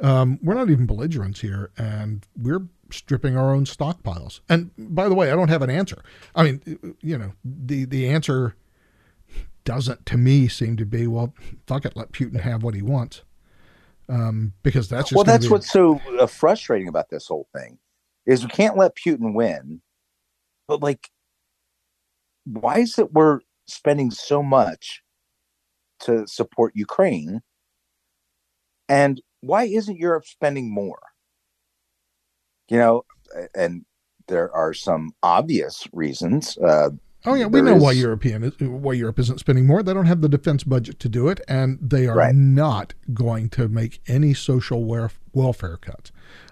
Um, 0.00 0.38
we're 0.42 0.54
not 0.54 0.70
even 0.70 0.86
belligerents 0.86 1.40
here, 1.40 1.70
and 1.78 2.26
we're 2.36 2.66
stripping 2.90 3.36
our 3.36 3.54
own 3.54 3.64
stockpiles. 3.64 4.40
And 4.48 4.70
by 4.76 5.08
the 5.08 5.14
way, 5.14 5.30
I 5.30 5.36
don't 5.36 5.48
have 5.48 5.62
an 5.62 5.70
answer. 5.70 6.02
I 6.34 6.42
mean, 6.42 6.96
you 7.00 7.18
know, 7.18 7.32
the 7.44 7.84
the 7.84 8.08
answer 8.08 8.56
doesn't 9.64 10.04
to 10.06 10.16
me 10.16 10.48
seem 10.48 10.76
to 10.76 10.84
be 10.84 11.06
well, 11.06 11.34
fuck 11.66 11.84
it, 11.84 11.96
let 11.96 12.12
Putin 12.12 12.40
have 12.40 12.62
what 12.62 12.74
he 12.74 12.82
wants. 12.82 13.22
Um, 14.08 14.52
because 14.62 14.88
that's 14.88 15.12
well, 15.12 15.24
that's 15.24 15.48
what's 15.48 15.70
so 15.70 16.00
uh, 16.20 16.26
frustrating 16.26 16.88
about 16.88 17.08
this 17.08 17.26
whole 17.26 17.48
thing 17.54 17.78
is 18.26 18.42
we 18.42 18.50
can't 18.50 18.76
let 18.76 18.96
Putin 18.96 19.34
win. 19.34 19.80
But 20.68 20.82
like, 20.82 21.10
why 22.44 22.80
is 22.80 22.98
it 22.98 23.12
we're 23.12 23.40
spending 23.66 24.10
so 24.10 24.42
much 24.42 25.02
to 26.00 26.26
support 26.26 26.72
Ukraine? 26.74 27.40
And 28.88 29.22
why 29.46 29.64
isn't 29.64 29.98
Europe 29.98 30.26
spending 30.26 30.72
more? 30.72 31.00
You 32.68 32.78
know, 32.78 33.04
and 33.54 33.84
there 34.26 34.52
are 34.52 34.72
some 34.74 35.14
obvious 35.22 35.86
reasons. 35.92 36.56
Uh, 36.58 36.90
oh 37.26 37.34
yeah, 37.34 37.46
we 37.46 37.60
know 37.60 37.76
is... 37.76 37.82
why 37.82 37.92
European 37.92 38.42
why 38.60 38.94
Europe 38.94 39.18
isn't 39.18 39.40
spending 39.40 39.66
more. 39.66 39.82
They 39.82 39.92
don't 39.92 40.06
have 40.06 40.22
the 40.22 40.28
defense 40.28 40.64
budget 40.64 40.98
to 41.00 41.08
do 41.08 41.28
it, 41.28 41.40
and 41.48 41.78
they 41.80 42.06
are 42.06 42.16
right. 42.16 42.34
not 42.34 42.94
going 43.12 43.50
to 43.50 43.68
make 43.68 44.00
any 44.06 44.34
social 44.34 44.84
welfare 45.32 45.76
cuts. 45.76 46.10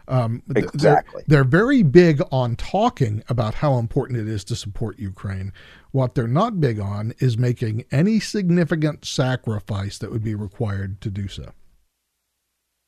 Um, 0.09 0.43
exactly. 0.55 1.23
They're, 1.27 1.43
they're, 1.43 1.45
very 1.45 1.83
big 1.83 2.21
on 2.33 2.57
talking 2.57 3.23
about 3.29 3.55
how 3.55 3.79
important 3.79 4.19
it 4.19 4.29
is 4.29 4.45
to 4.45 4.57
support 4.57 4.99
Ukraine. 4.99 5.53
What 5.93 6.15
they're 6.15 6.27
not 6.27 6.61
big 6.61 6.81
on 6.81 7.15
is 7.19 7.39
making 7.39 7.85
any 7.93 8.19
significant 8.19 9.05
sacrifice 9.05 9.99
that 9.99 10.11
would 10.11 10.25
be 10.25 10.35
required 10.35 11.01
to 11.03 11.11
do 11.11 11.29
so. 11.29 11.53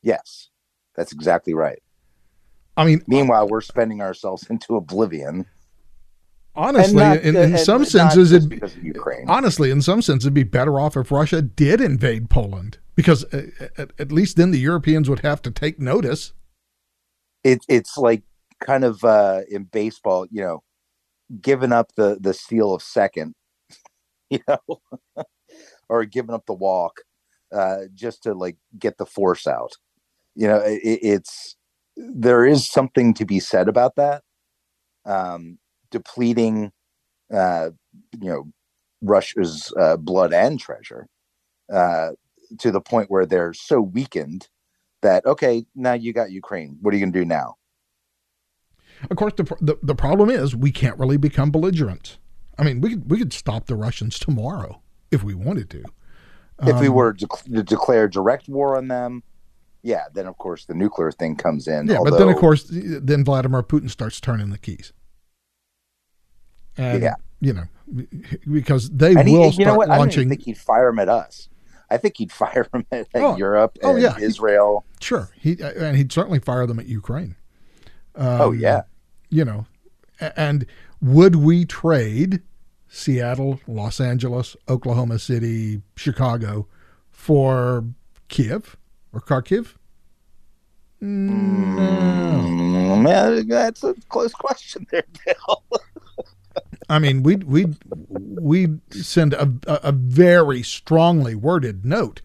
Yes, 0.04 0.50
that's 0.94 1.12
exactly 1.12 1.54
right. 1.54 1.82
I 2.76 2.84
mean, 2.84 3.02
meanwhile, 3.06 3.48
we're 3.48 3.60
spending 3.60 4.00
ourselves 4.00 4.46
into 4.50 4.76
oblivion. 4.76 5.46
Honestly, 6.56 6.94
not, 6.94 7.20
in, 7.22 7.34
in 7.34 7.58
some 7.58 7.84
senses, 7.84 8.30
it'd 8.30 8.48
be, 8.48 8.60
honestly, 9.26 9.72
in 9.72 9.82
some 9.82 10.00
sense, 10.00 10.22
it'd 10.22 10.34
be 10.34 10.44
better 10.44 10.78
off 10.78 10.96
if 10.96 11.10
Russia 11.10 11.42
did 11.42 11.80
invade 11.80 12.30
Poland 12.30 12.78
because 12.94 13.24
uh, 13.34 13.48
at, 13.76 13.90
at 13.98 14.12
least 14.12 14.36
then 14.36 14.52
the 14.52 14.60
Europeans 14.60 15.10
would 15.10 15.18
have 15.20 15.42
to 15.42 15.50
take 15.50 15.80
notice 15.80 16.32
it, 17.44 17.64
it's 17.68 17.96
like 17.96 18.22
kind 18.60 18.84
of 18.84 19.04
uh, 19.04 19.42
in 19.48 19.64
baseball, 19.64 20.26
you 20.30 20.42
know, 20.42 20.62
giving 21.40 21.72
up 21.72 21.92
the 21.96 22.16
the 22.20 22.34
steal 22.34 22.74
of 22.74 22.82
second, 22.82 23.34
you 24.30 24.40
know, 24.48 24.80
or 25.88 26.04
giving 26.06 26.34
up 26.34 26.46
the 26.46 26.54
walk 26.54 27.02
uh, 27.54 27.82
just 27.94 28.22
to 28.24 28.34
like 28.34 28.56
get 28.78 28.96
the 28.98 29.06
force 29.06 29.46
out. 29.46 29.72
You 30.34 30.48
know, 30.48 30.58
it, 30.58 30.80
it's 30.82 31.56
there 31.96 32.44
is 32.44 32.68
something 32.68 33.14
to 33.14 33.24
be 33.24 33.40
said 33.40 33.68
about 33.68 33.96
that. 33.96 34.22
Um, 35.04 35.58
depleting, 35.90 36.72
uh, 37.32 37.70
you 38.20 38.28
know, 38.28 38.44
Russia's 39.02 39.72
uh, 39.78 39.96
blood 39.96 40.32
and 40.32 40.58
treasure 40.58 41.06
uh, 41.72 42.10
to 42.58 42.70
the 42.70 42.80
point 42.80 43.10
where 43.10 43.26
they're 43.26 43.54
so 43.54 43.80
weakened 43.80 44.48
that 45.02 45.24
okay, 45.26 45.66
now 45.74 45.92
you 45.92 46.12
got 46.12 46.30
Ukraine. 46.30 46.78
What 46.80 46.92
are 46.92 46.96
you 46.96 47.04
going 47.04 47.12
to 47.12 47.18
do 47.20 47.24
now? 47.24 47.56
Of 49.10 49.16
course, 49.16 49.34
the, 49.36 49.44
the, 49.60 49.78
the 49.82 49.94
problem 49.94 50.30
is 50.30 50.56
we 50.56 50.72
can't 50.72 50.98
really 50.98 51.16
become 51.16 51.50
belligerent. 51.50 52.18
I 52.58 52.64
mean, 52.64 52.80
we 52.80 52.90
could 52.90 53.10
we 53.10 53.18
could 53.18 53.32
stop 53.32 53.66
the 53.66 53.76
Russians 53.76 54.18
tomorrow 54.18 54.80
if 55.10 55.22
we 55.22 55.34
wanted 55.34 55.70
to. 55.70 55.84
If 56.62 56.74
um, 56.74 56.80
we 56.80 56.88
were 56.88 57.12
to, 57.12 57.26
to, 57.26 57.62
declare 57.62 58.08
direct 58.08 58.48
war 58.48 58.76
on 58.76 58.88
them, 58.88 59.22
yeah, 59.84 60.04
then 60.14 60.26
of 60.26 60.38
course 60.38 60.64
the 60.64 60.74
nuclear 60.74 61.12
thing 61.12 61.36
comes 61.36 61.68
in. 61.68 61.86
Yeah, 61.86 61.98
although, 61.98 62.12
but 62.12 62.18
then 62.18 62.28
of 62.30 62.36
course 62.36 62.64
then 62.70 63.22
Vladimir 63.22 63.62
Putin 63.62 63.90
starts 63.90 64.18
turning 64.18 64.48
the 64.48 64.58
keys. 64.58 64.92
And, 66.76 67.02
yeah, 67.02 67.14
you 67.40 67.52
know, 67.52 67.64
because 68.50 68.90
they 68.90 69.14
and 69.14 69.30
will 69.30 69.50
he, 69.50 69.58
you 69.58 69.66
know 69.66 69.76
what? 69.76 69.88
launching. 69.88 70.20
I 70.20 70.22
don't 70.22 70.30
think 70.30 70.42
he'd 70.42 70.58
fire 70.58 70.90
them 70.90 70.98
at 70.98 71.10
us. 71.10 71.50
I 71.90 71.98
think 71.98 72.16
he'd 72.16 72.32
fire 72.42 72.66
them 72.72 72.86
at, 72.90 73.08
at 73.14 73.22
oh, 73.22 73.36
Europe 73.36 73.78
oh, 73.82 73.90
and 73.90 73.98
oh, 73.98 74.00
yeah. 74.00 74.16
Israel. 74.18 74.86
Sure, 75.00 75.30
he 75.38 75.60
and 75.60 75.96
he'd 75.96 76.10
certainly 76.10 76.40
fire 76.40 76.66
them 76.66 76.80
at 76.80 76.86
Ukraine. 76.86 77.36
Um, 78.16 78.40
oh 78.40 78.52
yeah, 78.52 78.82
you 79.28 79.44
know, 79.44 79.66
and 80.18 80.64
would 81.02 81.36
we 81.36 81.66
trade 81.66 82.42
Seattle, 82.88 83.60
Los 83.68 84.00
Angeles, 84.00 84.56
Oklahoma 84.66 85.18
City, 85.18 85.82
Chicago 85.94 86.68
for 87.10 87.84
Kiev 88.28 88.78
or 89.14 89.20
Kharkiv? 89.20 89.74
No. 91.00 91.32
Mm, 93.04 93.48
that's 93.48 93.84
a 93.84 93.94
close 94.08 94.32
question 94.32 94.86
there, 94.90 95.04
Bill. 95.24 95.62
I 96.88 96.98
mean, 96.98 97.22
we 97.22 97.36
we 97.36 97.66
we 98.08 98.68
send 98.90 99.32
a, 99.34 99.50
a 99.66 99.92
very 99.92 100.62
strongly 100.62 101.34
worded 101.34 101.84
note 101.84 102.20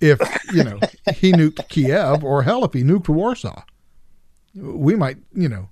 if 0.00 0.20
you 0.52 0.64
know 0.64 0.80
he 1.14 1.32
nuked 1.32 1.68
Kiev 1.68 2.24
or 2.24 2.42
hell 2.42 2.64
if 2.64 2.72
he 2.72 2.82
nuked 2.82 3.08
Warsaw. 3.08 3.62
We 4.54 4.96
might 4.96 5.18
you 5.34 5.48
know 5.48 5.68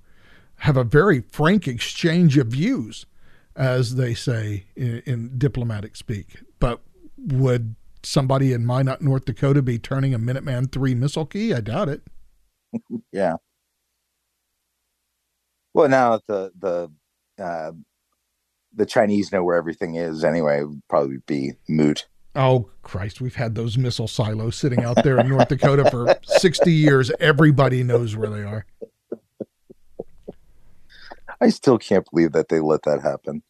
have 0.61 0.77
a 0.77 0.85
very 0.85 1.21
frank 1.21 1.67
exchange 1.67 2.37
of 2.39 2.49
views, 2.49 3.07
as 3.55 3.97
they 3.97 4.14
say 4.14 4.64
in, 4.75 5.03
in 5.07 5.39
diplomatic 5.39 5.97
speak. 5.97 6.43
But 6.59 6.81
would 7.17 7.75
somebody 8.03 8.53
in 8.53 8.66
Minot, 8.66 9.01
North 9.01 9.24
Dakota, 9.24 9.62
be 9.62 9.78
turning 9.78 10.14
a 10.14 10.18
Minuteman 10.18 10.70
three 10.70 10.94
missile 10.94 11.26
key? 11.26 11.53
I 11.55 11.61
doubt 11.61 11.88
it. 11.88 12.03
yeah. 13.12 13.36
Well, 15.74 15.88
now 15.88 16.20
the 16.26 16.53
the 16.59 16.90
uh, 17.42 17.72
the 18.74 18.86
Chinese 18.86 19.32
know 19.32 19.44
where 19.44 19.57
everything 19.57 19.97
is 19.97 20.24
anyway, 20.24 20.61
It 20.61 20.68
would 20.68 20.82
probably 20.88 21.18
be 21.26 21.53
moot. 21.68 22.07
Oh 22.34 22.70
Christ, 22.82 23.20
we've 23.20 23.34
had 23.34 23.55
those 23.55 23.78
missile 23.78 24.09
silos 24.09 24.57
sitting 24.57 24.84
out 24.84 25.03
there 25.03 25.18
in 25.18 25.28
North 25.28 25.49
Dakota 25.49 25.90
for 25.90 26.14
60 26.22 26.72
years. 26.72 27.11
Everybody 27.18 27.82
knows 27.82 28.16
where 28.16 28.30
they 28.30 28.42
are. 28.42 28.66
I 31.40 31.49
still 31.49 31.78
can't 31.78 32.07
believe 32.11 32.32
that 32.32 32.49
they 32.49 32.61
let 32.61 32.82
that 32.82 33.03
happen. 33.03 33.42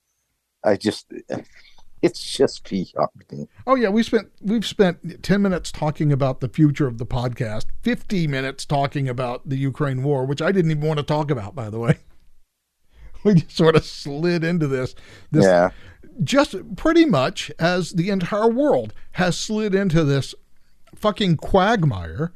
I 0.65 0.77
just 0.77 1.13
it's 2.03 2.23
just 2.23 2.69
beyond 2.69 3.09
me. 3.31 3.49
Oh 3.67 3.75
yeah, 3.75 3.89
we 3.89 4.03
spent 4.03 4.31
we've 4.41 4.67
spent 4.67 5.23
10 5.23 5.43
minutes 5.43 5.73
talking 5.73 6.13
about 6.13 6.41
the 6.41 6.49
future 6.49 6.87
of 6.87 6.99
the 6.99 7.07
podcast, 7.07 7.67
50 7.83 8.27
minutes 8.27 8.65
talking 8.65 9.09
about 9.09 9.49
the 9.49 9.57
Ukraine 9.57 10.03
war, 10.03 10.25
which 10.25 10.43
I 10.43 10.53
didn't 10.53 10.71
even 10.71 10.87
want 10.87 10.99
to 10.99 11.05
talk 11.05 11.31
about 11.31 11.55
by 11.55 11.71
the 11.71 11.79
way. 11.79 11.99
We 13.25 13.35
just 13.35 13.57
sort 13.57 13.75
of 13.75 13.85
slid 13.85 14.45
into 14.45 14.69
this 14.69 14.95
this 15.33 15.45
yeah. 15.45 15.71
just 16.23 16.55
pretty 16.77 17.05
much 17.05 17.51
as 17.59 17.91
the 17.91 18.11
entire 18.11 18.49
world 18.49 18.95
has 19.13 19.37
slid 19.37 19.75
into 19.75 20.05
this 20.05 20.33
fucking 20.95 21.39
quagmire 21.39 22.33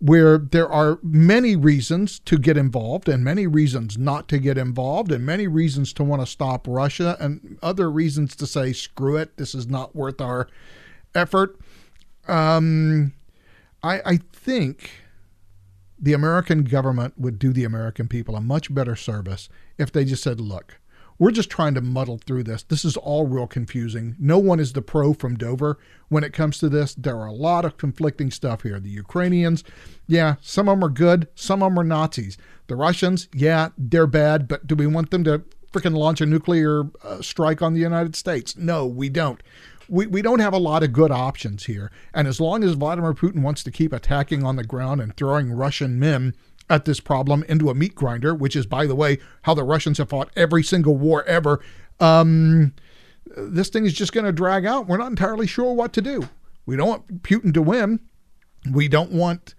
where 0.00 0.38
there 0.38 0.68
are 0.68 0.98
many 1.02 1.54
reasons 1.54 2.18
to 2.20 2.38
get 2.38 2.56
involved 2.56 3.08
and 3.08 3.22
many 3.22 3.46
reasons 3.46 3.98
not 3.98 4.28
to 4.28 4.38
get 4.38 4.56
involved 4.56 5.12
and 5.12 5.24
many 5.24 5.46
reasons 5.46 5.92
to 5.92 6.02
want 6.02 6.22
to 6.22 6.26
stop 6.26 6.66
Russia 6.66 7.16
and 7.20 7.58
other 7.62 7.90
reasons 7.90 8.34
to 8.34 8.46
say 8.46 8.72
screw 8.72 9.16
it 9.16 9.36
this 9.36 9.54
is 9.54 9.66
not 9.66 9.94
worth 9.94 10.20
our 10.20 10.48
effort. 11.14 11.58
Um, 12.26 13.12
I, 13.82 14.00
I 14.06 14.16
think 14.32 14.90
the 15.98 16.14
American 16.14 16.64
government 16.64 17.14
would 17.18 17.38
do 17.38 17.52
the 17.52 17.64
American 17.64 18.08
people 18.08 18.36
a 18.36 18.40
much 18.40 18.72
better 18.74 18.96
service 18.96 19.50
if 19.76 19.92
they 19.92 20.06
just 20.06 20.22
said 20.22 20.40
look 20.40 20.80
we're 21.20 21.30
just 21.30 21.50
trying 21.50 21.74
to 21.74 21.82
muddle 21.82 22.18
through 22.18 22.42
this. 22.42 22.62
This 22.62 22.82
is 22.82 22.96
all 22.96 23.26
real 23.26 23.46
confusing. 23.46 24.16
No 24.18 24.38
one 24.38 24.58
is 24.58 24.72
the 24.72 24.80
pro 24.80 25.12
from 25.12 25.36
Dover 25.36 25.78
when 26.08 26.24
it 26.24 26.32
comes 26.32 26.58
to 26.58 26.70
this. 26.70 26.94
There 26.94 27.18
are 27.18 27.26
a 27.26 27.32
lot 27.32 27.66
of 27.66 27.76
conflicting 27.76 28.30
stuff 28.30 28.62
here. 28.62 28.80
The 28.80 28.88
Ukrainians, 28.88 29.62
yeah, 30.08 30.36
some 30.40 30.66
of 30.66 30.78
them 30.78 30.84
are 30.84 30.88
good, 30.88 31.28
some 31.34 31.62
of 31.62 31.70
them 31.70 31.78
are 31.78 31.84
Nazis. 31.84 32.38
The 32.68 32.74
Russians, 32.74 33.28
yeah, 33.34 33.68
they're 33.76 34.06
bad, 34.06 34.48
but 34.48 34.66
do 34.66 34.74
we 34.74 34.86
want 34.86 35.10
them 35.10 35.22
to 35.24 35.42
freaking 35.70 35.94
launch 35.94 36.22
a 36.22 36.26
nuclear 36.26 36.84
uh, 37.04 37.20
strike 37.20 37.60
on 37.60 37.74
the 37.74 37.80
United 37.80 38.16
States? 38.16 38.56
No, 38.56 38.86
we 38.86 39.10
don't. 39.10 39.42
We, 39.90 40.06
we 40.06 40.22
don't 40.22 40.38
have 40.38 40.54
a 40.54 40.58
lot 40.58 40.82
of 40.82 40.94
good 40.94 41.10
options 41.10 41.66
here. 41.66 41.90
And 42.14 42.28
as 42.28 42.40
long 42.40 42.64
as 42.64 42.72
Vladimir 42.72 43.12
Putin 43.12 43.42
wants 43.42 43.62
to 43.64 43.70
keep 43.70 43.92
attacking 43.92 44.42
on 44.42 44.56
the 44.56 44.64
ground 44.64 45.02
and 45.02 45.14
throwing 45.16 45.52
Russian 45.52 45.98
men 45.98 46.34
at 46.70 46.84
this 46.84 47.00
problem 47.00 47.42
into 47.48 47.68
a 47.68 47.74
meat 47.74 47.94
grinder, 47.94 48.34
which 48.34 48.56
is, 48.56 48.64
by 48.64 48.86
the 48.86 48.94
way, 48.94 49.18
how 49.42 49.52
the 49.52 49.64
Russians 49.64 49.98
have 49.98 50.08
fought 50.08 50.30
every 50.36 50.62
single 50.62 50.96
war 50.96 51.24
ever. 51.24 51.60
Um, 51.98 52.72
this 53.36 53.68
thing 53.68 53.84
is 53.84 53.92
just 53.92 54.12
going 54.12 54.24
to 54.24 54.32
drag 54.32 54.64
out. 54.64 54.86
We're 54.86 54.96
not 54.96 55.10
entirely 55.10 55.46
sure 55.46 55.74
what 55.74 55.92
to 55.94 56.00
do. 56.00 56.28
We 56.64 56.76
don't 56.76 56.88
want 56.88 57.22
Putin 57.22 57.52
to 57.54 57.62
win. 57.62 58.00
We 58.70 58.88
don't 58.88 59.10
want 59.10 59.54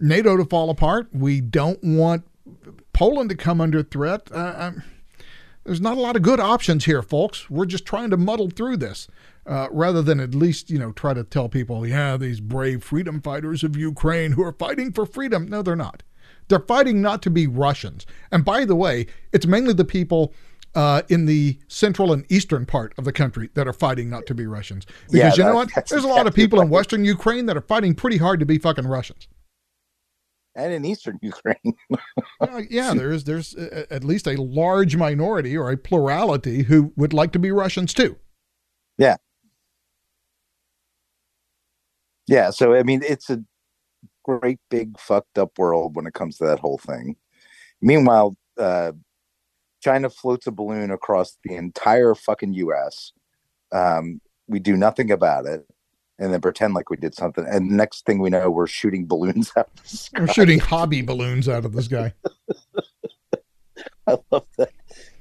NATO 0.00 0.36
to 0.36 0.44
fall 0.44 0.70
apart. 0.70 1.08
We 1.12 1.40
don't 1.40 1.82
want 1.82 2.24
Poland 2.92 3.30
to 3.30 3.36
come 3.36 3.60
under 3.60 3.82
threat. 3.82 4.30
Uh, 4.32 4.54
um, 4.56 4.82
there's 5.64 5.80
not 5.80 5.96
a 5.96 6.00
lot 6.00 6.16
of 6.16 6.22
good 6.22 6.40
options 6.40 6.84
here, 6.84 7.02
folks. 7.02 7.50
We're 7.50 7.66
just 7.66 7.84
trying 7.84 8.10
to 8.10 8.16
muddle 8.16 8.50
through 8.50 8.78
this. 8.78 9.08
Uh, 9.44 9.66
rather 9.72 10.02
than 10.02 10.20
at 10.20 10.36
least, 10.36 10.70
you 10.70 10.78
know, 10.78 10.92
try 10.92 11.12
to 11.12 11.24
tell 11.24 11.48
people, 11.48 11.84
yeah, 11.84 12.16
these 12.16 12.38
brave 12.38 12.84
freedom 12.84 13.20
fighters 13.20 13.64
of 13.64 13.76
Ukraine 13.76 14.32
who 14.32 14.42
are 14.44 14.52
fighting 14.52 14.92
for 14.92 15.04
freedom. 15.04 15.48
No, 15.48 15.62
they're 15.62 15.74
not. 15.74 16.04
They're 16.48 16.60
fighting 16.60 17.00
not 17.00 17.22
to 17.22 17.30
be 17.30 17.46
Russians. 17.46 18.06
And 18.30 18.44
by 18.44 18.64
the 18.64 18.76
way, 18.76 19.06
it's 19.32 19.46
mainly 19.46 19.72
the 19.72 19.84
people 19.84 20.32
uh, 20.74 21.02
in 21.08 21.26
the 21.26 21.58
central 21.68 22.12
and 22.12 22.30
eastern 22.30 22.66
part 22.66 22.94
of 22.98 23.04
the 23.04 23.12
country 23.12 23.50
that 23.54 23.68
are 23.68 23.72
fighting 23.72 24.08
not 24.08 24.26
to 24.26 24.34
be 24.34 24.46
Russians. 24.46 24.86
Because 25.06 25.38
Yeah, 25.38 25.44
you 25.46 25.50
know 25.50 25.56
what? 25.56 25.70
There's 25.88 26.04
a 26.04 26.08
lot 26.08 26.26
of 26.26 26.34
people 26.34 26.60
in 26.60 26.68
western 26.68 27.04
Ukraine 27.04 27.46
that 27.46 27.56
are 27.56 27.62
fighting 27.62 27.94
pretty 27.94 28.16
hard 28.16 28.40
to 28.40 28.46
be 28.46 28.58
fucking 28.58 28.86
Russians. 28.86 29.28
And 30.54 30.72
in 30.72 30.84
eastern 30.84 31.18
Ukraine. 31.22 31.76
Uh, 32.40 32.62
yeah, 32.68 32.92
there's 32.94 33.24
there's 33.24 33.54
uh, 33.54 33.86
at 33.90 34.04
least 34.04 34.26
a 34.26 34.40
large 34.40 34.96
minority 34.96 35.56
or 35.56 35.70
a 35.70 35.76
plurality 35.76 36.64
who 36.64 36.92
would 36.96 37.12
like 37.12 37.32
to 37.32 37.38
be 37.38 37.50
Russians 37.50 37.94
too. 37.94 38.16
Yeah. 38.98 39.16
Yeah, 42.28 42.50
so 42.50 42.74
I 42.74 42.82
mean, 42.82 43.02
it's 43.02 43.30
a 43.30 43.42
great 44.24 44.58
big 44.70 44.98
fucked 44.98 45.38
up 45.38 45.58
world 45.58 45.96
when 45.96 46.06
it 46.06 46.14
comes 46.14 46.38
to 46.38 46.44
that 46.44 46.58
whole 46.60 46.78
thing. 46.78 47.16
Meanwhile, 47.80 48.36
uh, 48.58 48.92
China 49.82 50.08
floats 50.08 50.46
a 50.46 50.52
balloon 50.52 50.90
across 50.90 51.36
the 51.44 51.54
entire 51.56 52.14
fucking 52.14 52.54
U.S. 52.54 53.12
Um, 53.72 54.20
we 54.46 54.60
do 54.60 54.76
nothing 54.76 55.10
about 55.10 55.46
it, 55.46 55.66
and 56.18 56.32
then 56.32 56.40
pretend 56.40 56.74
like 56.74 56.90
we 56.90 56.96
did 56.96 57.14
something. 57.14 57.44
And 57.48 57.70
next 57.70 58.06
thing 58.06 58.20
we 58.20 58.30
know, 58.30 58.50
we're 58.50 58.66
shooting 58.66 59.06
balloons 59.06 59.50
out. 59.56 59.68
Of 59.76 59.82
the 59.82 59.96
sky. 59.96 60.20
We're 60.20 60.26
shooting 60.28 60.58
hobby 60.60 61.02
balloons 61.02 61.48
out 61.48 61.64
of 61.64 61.72
this 61.72 61.88
guy. 61.98 62.12
I 64.06 64.16
love 64.30 64.46
that. 64.58 64.70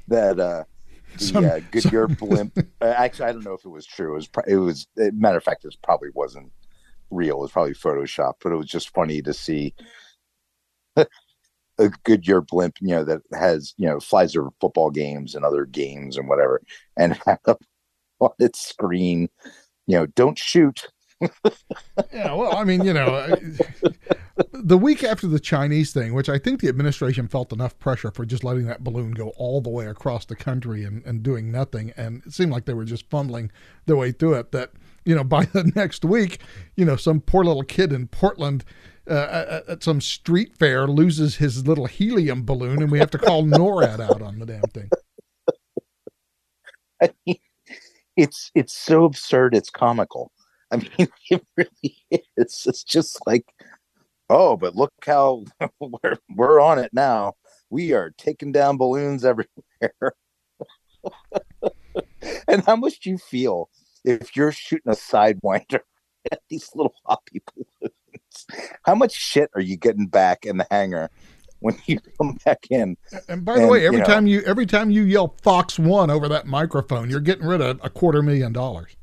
That 0.08 0.40
uh, 0.40 0.64
Some- 1.18 1.46
uh, 1.46 1.60
Goodyear 1.72 2.08
blimp. 2.08 2.58
uh, 2.82 2.86
actually, 2.86 3.26
I 3.26 3.32
don't 3.32 3.46
know 3.46 3.54
if 3.54 3.66
it 3.66 3.70
was 3.70 3.86
true. 3.86 4.12
It 4.12 4.16
was. 4.16 4.30
It 4.48 4.56
was. 4.58 4.88
Matter 4.96 5.38
of 5.38 5.44
fact, 5.44 5.66
it 5.66 5.76
probably 5.82 6.10
wasn't 6.14 6.52
real. 7.12 7.38
It 7.38 7.42
was 7.42 7.52
probably 7.52 7.74
Photoshop, 7.74 8.34
but 8.42 8.52
it 8.52 8.58
was 8.58 8.68
just 8.68 8.94
funny 8.94 9.22
to 9.22 9.34
see 9.34 9.74
a 10.96 11.90
Goodyear 12.04 12.42
blimp. 12.42 12.76
You 12.82 12.96
know 12.96 13.04
that 13.04 13.22
has 13.34 13.74
you 13.78 13.88
know 13.88 14.00
flies 14.00 14.36
over 14.36 14.50
football 14.60 14.90
games 14.90 15.36
and 15.36 15.46
other 15.46 15.66
games 15.66 16.18
and 16.18 16.28
whatever, 16.28 16.62
and 16.98 17.14
have 17.26 17.40
on 18.20 18.32
its 18.40 18.60
screen. 18.60 19.30
You 19.88 20.00
know, 20.00 20.06
don't 20.08 20.38
shoot. 20.38 20.88
Yeah, 22.12 22.34
well, 22.34 22.56
I 22.56 22.64
mean, 22.64 22.84
you 22.84 22.94
know, 22.94 23.36
the 24.54 24.78
week 24.78 25.04
after 25.04 25.28
the 25.28 25.40
Chinese 25.40 25.94
thing, 25.94 26.14
which 26.14 26.30
I 26.30 26.40
think 26.40 26.62
the 26.62 26.68
administration 26.68 27.28
felt 27.28 27.54
enough 27.54 27.78
pressure 27.80 28.12
for 28.12 28.26
just 28.26 28.44
letting 28.44 28.66
that 28.66 28.84
balloon 28.84 29.12
go 29.12 29.30
all 29.38 29.62
the 29.62 29.70
way 29.70 29.86
across 29.86 30.26
the 30.26 30.36
country 30.36 30.84
and, 30.84 31.06
and 31.06 31.22
doing 31.22 31.52
nothing. 31.52 31.94
And 31.96 32.24
it 32.26 32.34
seemed 32.34 32.52
like 32.52 32.66
they 32.66 32.74
were 32.74 32.86
just 32.86 33.10
fumbling 33.10 33.52
their 33.86 33.96
way 33.96 34.12
through 34.12 34.36
it. 34.36 34.52
That, 34.52 34.72
you 35.06 35.16
know, 35.16 35.24
by 35.24 35.46
the 35.46 35.72
next 35.76 36.06
week, 36.06 36.40
you 36.76 36.86
know, 36.86 36.96
some 36.96 37.22
poor 37.22 37.44
little 37.44 37.64
kid 37.64 37.92
in 37.92 38.08
Portland 38.08 38.64
uh, 39.10 39.46
at, 39.50 39.70
at 39.70 39.84
some 39.84 40.02
street 40.02 40.56
fair 40.58 40.88
loses 40.88 41.38
his 41.38 41.68
little 41.68 41.88
helium 41.88 42.46
balloon 42.46 42.82
and 42.82 42.92
we 42.92 43.00
have 43.00 43.12
to 43.12 43.18
call 43.18 43.44
NORAD 43.44 44.00
out 44.00 44.22
on 44.22 44.40
the 44.40 44.46
damn 44.46 44.62
thing. 44.62 44.90
I 47.02 47.10
mean, 47.26 47.38
it's 48.16 48.52
it's 48.54 48.74
so 48.74 49.06
absurd. 49.06 49.56
It's 49.56 49.72
comical. 49.72 50.32
I 50.72 50.78
mean, 50.78 51.08
it 51.32 51.44
really 51.58 51.98
is. 52.12 52.64
It's 52.68 52.84
just 52.84 53.18
like, 53.26 53.46
oh, 54.30 54.56
but 54.56 54.76
look 54.76 54.94
how 55.04 55.46
we're 55.80 56.20
we're 56.36 56.60
on 56.60 56.78
it 56.78 56.92
now. 56.94 57.34
We 57.72 57.94
are 57.94 58.14
taking 58.18 58.52
down 58.52 58.78
balloons 58.78 59.26
everywhere. 59.26 60.14
and 62.48 62.64
how 62.66 62.76
much 62.76 63.00
do 63.00 63.10
you 63.10 63.18
feel 63.18 63.70
if 64.04 64.36
you're 64.36 64.52
shooting 64.52 64.92
a 64.92 64.96
sidewinder 64.96 65.80
at 66.32 66.42
these 66.50 66.70
little 66.76 66.94
hoppy 67.06 67.42
balloons? 67.56 67.94
How 68.84 68.96
much 68.96 69.14
shit 69.14 69.50
are 69.56 69.62
you 69.62 69.78
getting 69.78 70.08
back 70.08 70.46
in 70.46 70.58
the 70.58 70.68
hangar 70.72 71.10
when 71.60 71.78
you 71.86 72.00
come 72.18 72.38
back 72.46 72.66
in? 72.70 72.98
And 73.28 73.44
by 73.46 73.56
the 73.56 73.62
And, 73.62 73.70
way, 73.72 73.82
you 73.82 73.88
every 73.88 74.00
know- 74.00 74.06
time 74.06 74.28
you 74.28 74.42
every 74.46 74.66
time 74.66 74.90
you 74.92 75.04
yell 75.04 75.36
Fox 75.42 75.78
One 75.78 76.10
over 76.10 76.28
that 76.30 76.48
microphone, 76.48 77.10
you're 77.10 77.20
getting 77.20 77.46
rid 77.46 77.62
of 77.62 77.80
a 77.84 77.90
quarter 77.90 78.22
million 78.22 78.54
dollars. 78.54 78.96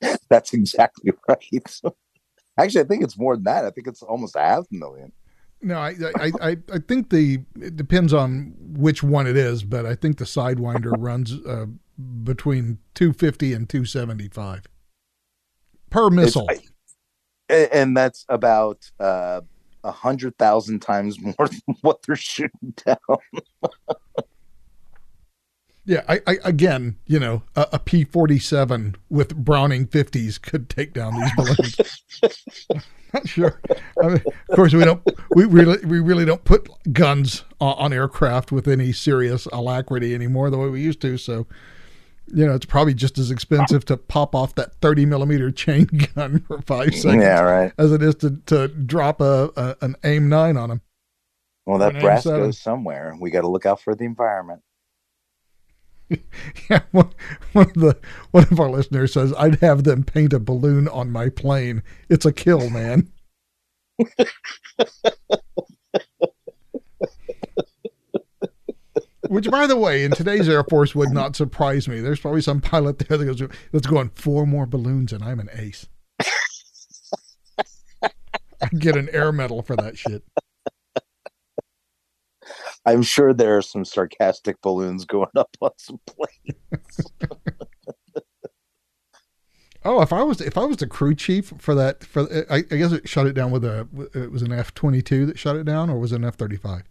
That's 0.30 0.52
exactly 0.54 1.12
right. 1.28 1.80
Actually, 2.58 2.80
I 2.82 2.84
think 2.84 3.02
it's 3.04 3.18
more 3.18 3.36
than 3.36 3.44
that. 3.44 3.64
I 3.64 3.70
think 3.70 3.86
it's 3.86 4.02
almost 4.02 4.36
a 4.36 4.40
half 4.40 4.66
million. 4.70 5.12
No, 5.60 5.78
I, 5.78 5.94
I, 6.20 6.30
I, 6.42 6.56
I 6.72 6.78
think 6.86 7.08
the 7.10 7.38
it 7.58 7.74
depends 7.76 8.12
on 8.12 8.54
which 8.58 9.02
one 9.02 9.26
it 9.26 9.36
is, 9.36 9.64
but 9.64 9.86
I 9.86 9.94
think 9.94 10.18
the 10.18 10.24
Sidewinder 10.26 10.92
runs 10.98 11.32
uh, 11.46 11.66
between 12.24 12.78
two 12.94 13.12
fifty 13.12 13.52
and 13.52 13.68
two 13.68 13.84
seventy 13.84 14.28
five 14.28 14.64
per 15.90 16.10
missile. 16.10 16.48
A- 17.50 17.74
and 17.74 17.96
that's 17.96 18.24
about 18.28 18.90
uh, 18.98 19.40
a 19.82 19.90
hundred 19.92 20.36
thousand 20.38 20.80
times 20.80 21.20
more 21.22 21.48
than 21.48 21.76
what 21.82 22.02
they're 22.02 22.16
shooting 22.16 22.74
down. 22.84 22.96
yeah, 25.84 26.02
I, 26.08 26.20
I 26.26 26.38
again, 26.44 26.96
you 27.06 27.20
know, 27.20 27.42
a, 27.54 27.68
a 27.74 27.78
P 27.78 28.04
forty 28.04 28.38
seven 28.38 28.96
with 29.08 29.36
Browning 29.36 29.86
fifties 29.86 30.38
could 30.38 30.68
take 30.68 30.92
down 30.94 31.14
these 31.20 31.30
balloons. 31.36 32.02
Not 33.14 33.28
sure. 33.28 33.60
I 34.02 34.08
mean, 34.08 34.22
of 34.48 34.56
course, 34.56 34.74
we 34.74 34.84
don't. 34.84 35.00
We 35.36 35.44
really, 35.44 35.78
we 35.86 36.00
really 36.00 36.24
don't 36.24 36.42
put 36.42 36.68
guns 36.92 37.44
on, 37.60 37.74
on 37.78 37.92
aircraft 37.92 38.50
with 38.50 38.66
any 38.66 38.90
serious 38.90 39.46
alacrity 39.52 40.16
anymore, 40.16 40.50
the 40.50 40.58
way 40.58 40.68
we 40.68 40.80
used 40.80 41.00
to. 41.02 41.16
So, 41.16 41.46
you 42.28 42.46
know, 42.46 42.54
it's 42.54 42.66
probably 42.66 42.94
just 42.94 43.18
as 43.18 43.30
expensive 43.30 43.84
to 43.86 43.96
pop 43.96 44.34
off 44.34 44.54
that 44.56 44.74
thirty 44.80 45.04
millimeter 45.06 45.50
chain 45.50 45.84
gun 46.14 46.40
for 46.40 46.60
five 46.62 46.94
seconds 46.94 47.22
Yeah, 47.22 47.40
right. 47.40 47.72
as 47.78 47.92
it 47.92 48.02
is 48.02 48.14
to, 48.16 48.38
to 48.46 48.68
drop 48.68 49.20
a, 49.20 49.50
a 49.56 49.76
an 49.80 49.96
aim 50.04 50.28
nine 50.28 50.56
on 50.56 50.68
them. 50.70 50.80
Well, 51.66 51.78
that 51.78 52.00
brass 52.00 52.24
M7. 52.24 52.36
goes 52.36 52.58
somewhere. 52.60 53.16
We 53.18 53.30
got 53.30 53.40
to 53.42 53.48
look 53.48 53.66
out 53.66 53.80
for 53.80 53.94
the 53.94 54.04
environment. 54.04 54.62
yeah, 56.70 56.80
one, 56.90 57.10
one 57.52 57.68
of 57.68 57.74
the 57.74 57.98
one 58.30 58.46
of 58.50 58.60
our 58.60 58.68
listeners 58.70 59.14
says 59.14 59.32
I'd 59.38 59.60
have 59.60 59.84
them 59.84 60.04
paint 60.04 60.32
a 60.34 60.38
balloon 60.38 60.88
on 60.88 61.10
my 61.10 61.30
plane. 61.30 61.82
It's 62.10 62.26
a 62.26 62.32
kill, 62.32 62.68
man. 62.70 63.10
Which, 69.34 69.50
by 69.50 69.66
the 69.66 69.76
way, 69.76 70.04
in 70.04 70.12
today's 70.12 70.48
Air 70.48 70.62
Force 70.62 70.94
would 70.94 71.10
not 71.10 71.34
surprise 71.34 71.88
me. 71.88 71.98
There's 71.98 72.20
probably 72.20 72.40
some 72.40 72.60
pilot 72.60 73.00
there 73.00 73.18
that 73.18 73.24
goes, 73.24 73.42
"Let's 73.72 73.88
go 73.88 73.98
on 73.98 74.10
four 74.10 74.46
more 74.46 74.64
balloons, 74.64 75.12
and 75.12 75.24
I'm 75.24 75.40
an 75.40 75.50
ace." 75.52 75.88
I 78.00 78.68
get 78.78 78.96
an 78.96 79.08
air 79.10 79.32
medal 79.32 79.62
for 79.62 79.74
that 79.74 79.98
shit. 79.98 80.22
I'm 82.86 83.02
sure 83.02 83.34
there 83.34 83.56
are 83.56 83.62
some 83.62 83.84
sarcastic 83.84 84.62
balloons 84.62 85.04
going 85.04 85.26
up 85.36 85.56
on 85.60 85.72
some 85.78 85.98
planes. 86.06 87.10
oh, 89.84 90.00
if 90.00 90.12
I 90.12 90.22
was 90.22 90.40
if 90.40 90.56
I 90.56 90.64
was 90.64 90.76
the 90.76 90.86
crew 90.86 91.16
chief 91.16 91.54
for 91.58 91.74
that 91.74 92.04
for 92.04 92.28
I, 92.48 92.58
I 92.58 92.76
guess 92.76 92.92
it 92.92 93.08
shut 93.08 93.26
it 93.26 93.32
down 93.32 93.50
with 93.50 93.64
a 93.64 93.88
it 94.14 94.30
was 94.30 94.42
an 94.42 94.52
F 94.52 94.72
twenty 94.74 95.02
two 95.02 95.26
that 95.26 95.40
shut 95.40 95.56
it 95.56 95.64
down 95.64 95.90
or 95.90 95.98
was 95.98 96.12
it 96.12 96.16
an 96.20 96.24
F 96.24 96.36
thirty 96.36 96.56
five? 96.56 96.84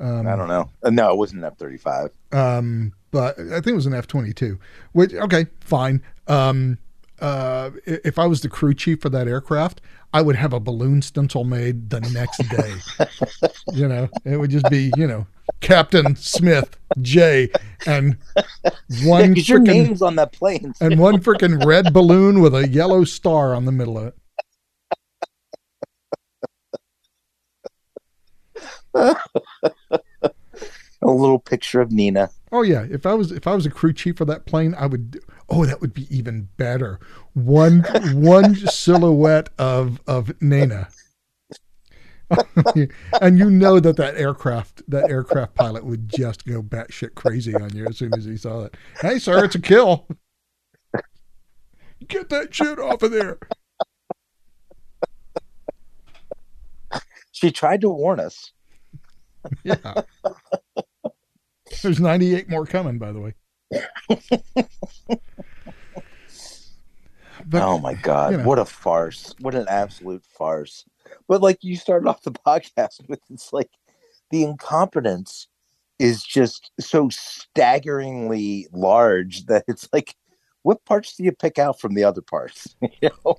Um, 0.00 0.26
I 0.26 0.34
don't 0.34 0.48
know. 0.48 0.70
Uh, 0.82 0.90
no, 0.90 1.10
it 1.10 1.16
wasn't 1.16 1.40
an 1.40 1.44
F 1.44 1.58
thirty 1.58 1.76
five. 1.76 2.10
Um, 2.32 2.92
but 3.10 3.38
I 3.38 3.60
think 3.60 3.68
it 3.68 3.74
was 3.74 3.86
an 3.86 3.94
F 3.94 4.06
twenty 4.06 4.32
two. 4.32 4.58
Which 4.92 5.14
okay, 5.14 5.46
fine. 5.60 6.02
Um, 6.26 6.78
uh, 7.20 7.70
if 7.84 8.18
I 8.18 8.26
was 8.26 8.40
the 8.40 8.48
crew 8.48 8.72
chief 8.72 9.02
for 9.02 9.10
that 9.10 9.28
aircraft, 9.28 9.82
I 10.12 10.22
would 10.22 10.36
have 10.36 10.52
a 10.52 10.60
balloon 10.60 11.02
stencil 11.02 11.44
made 11.44 11.90
the 11.90 12.00
next 12.00 12.38
day. 12.48 13.48
you 13.74 13.86
know, 13.86 14.08
it 14.24 14.38
would 14.38 14.50
just 14.50 14.68
be, 14.70 14.90
you 14.96 15.06
know, 15.06 15.26
Captain 15.60 16.16
Smith 16.16 16.76
J 17.00 17.50
and 17.86 18.16
one 19.04 19.36
yeah, 19.36 19.42
your 19.42 19.58
name's 19.58 20.02
on 20.02 20.16
that 20.16 20.32
plane. 20.32 20.72
and 20.80 20.98
one 20.98 21.20
freaking 21.20 21.64
red 21.64 21.92
balloon 21.92 22.40
with 22.40 22.54
a 22.54 22.68
yellow 22.68 23.04
star 23.04 23.54
on 23.54 23.66
the 23.66 23.72
middle 23.72 23.98
of 23.98 24.06
it. 24.08 24.16
a 28.94 29.10
little 31.02 31.38
picture 31.38 31.80
of 31.80 31.92
Nina. 31.92 32.30
Oh 32.52 32.62
yeah, 32.62 32.86
if 32.90 33.06
I 33.06 33.14
was 33.14 33.30
if 33.32 33.46
I 33.46 33.54
was 33.54 33.66
a 33.66 33.70
crew 33.70 33.92
chief 33.92 34.16
for 34.16 34.24
that 34.24 34.46
plane, 34.46 34.74
I 34.76 34.86
would. 34.86 35.20
Oh, 35.48 35.64
that 35.64 35.80
would 35.80 35.94
be 35.94 36.06
even 36.14 36.48
better. 36.56 36.98
One 37.34 37.80
one 38.14 38.54
silhouette 38.54 39.50
of 39.58 40.00
of 40.06 40.40
Nina, 40.42 40.88
and 43.20 43.38
you 43.38 43.50
know 43.50 43.80
that 43.80 43.96
that 43.96 44.16
aircraft 44.16 44.82
that 44.88 45.10
aircraft 45.10 45.54
pilot 45.54 45.84
would 45.84 46.08
just 46.08 46.46
go 46.46 46.62
batshit 46.62 47.14
crazy 47.14 47.54
on 47.54 47.74
you 47.74 47.86
as 47.86 47.98
soon 47.98 48.14
as 48.14 48.24
he 48.24 48.36
saw 48.36 48.64
it. 48.64 48.76
Hey, 49.00 49.18
sir, 49.18 49.44
it's 49.44 49.54
a 49.54 49.60
kill. 49.60 50.06
Get 52.08 52.28
that 52.30 52.54
shit 52.54 52.78
off 52.78 53.02
of 53.02 53.10
there. 53.10 53.38
She 57.32 57.50
tried 57.50 57.80
to 57.82 57.88
warn 57.88 58.20
us. 58.20 58.52
Yeah. 59.64 60.02
There's 61.82 62.00
98 62.00 62.48
more 62.48 62.66
coming, 62.66 62.98
by 62.98 63.12
the 63.12 63.20
way. 63.20 63.34
but, 67.46 67.62
oh 67.62 67.78
my 67.78 67.94
god, 67.94 68.32
you 68.32 68.38
know. 68.38 68.44
what 68.44 68.58
a 68.58 68.64
farce! 68.64 69.34
What 69.40 69.54
an 69.54 69.66
absolute 69.68 70.24
farce! 70.24 70.84
But 71.28 71.42
like 71.42 71.58
you 71.62 71.76
started 71.76 72.08
off 72.08 72.22
the 72.22 72.32
podcast 72.46 73.08
with, 73.08 73.20
it's 73.30 73.52
like 73.52 73.70
the 74.30 74.42
incompetence 74.42 75.48
is 75.98 76.22
just 76.22 76.70
so 76.80 77.08
staggeringly 77.10 78.66
large 78.72 79.46
that 79.46 79.64
it's 79.68 79.88
like, 79.92 80.16
what 80.62 80.84
parts 80.84 81.14
do 81.16 81.24
you 81.24 81.32
pick 81.32 81.58
out 81.58 81.78
from 81.80 81.94
the 81.94 82.04
other 82.04 82.22
parts? 82.22 82.74
you 83.00 83.10
know, 83.24 83.36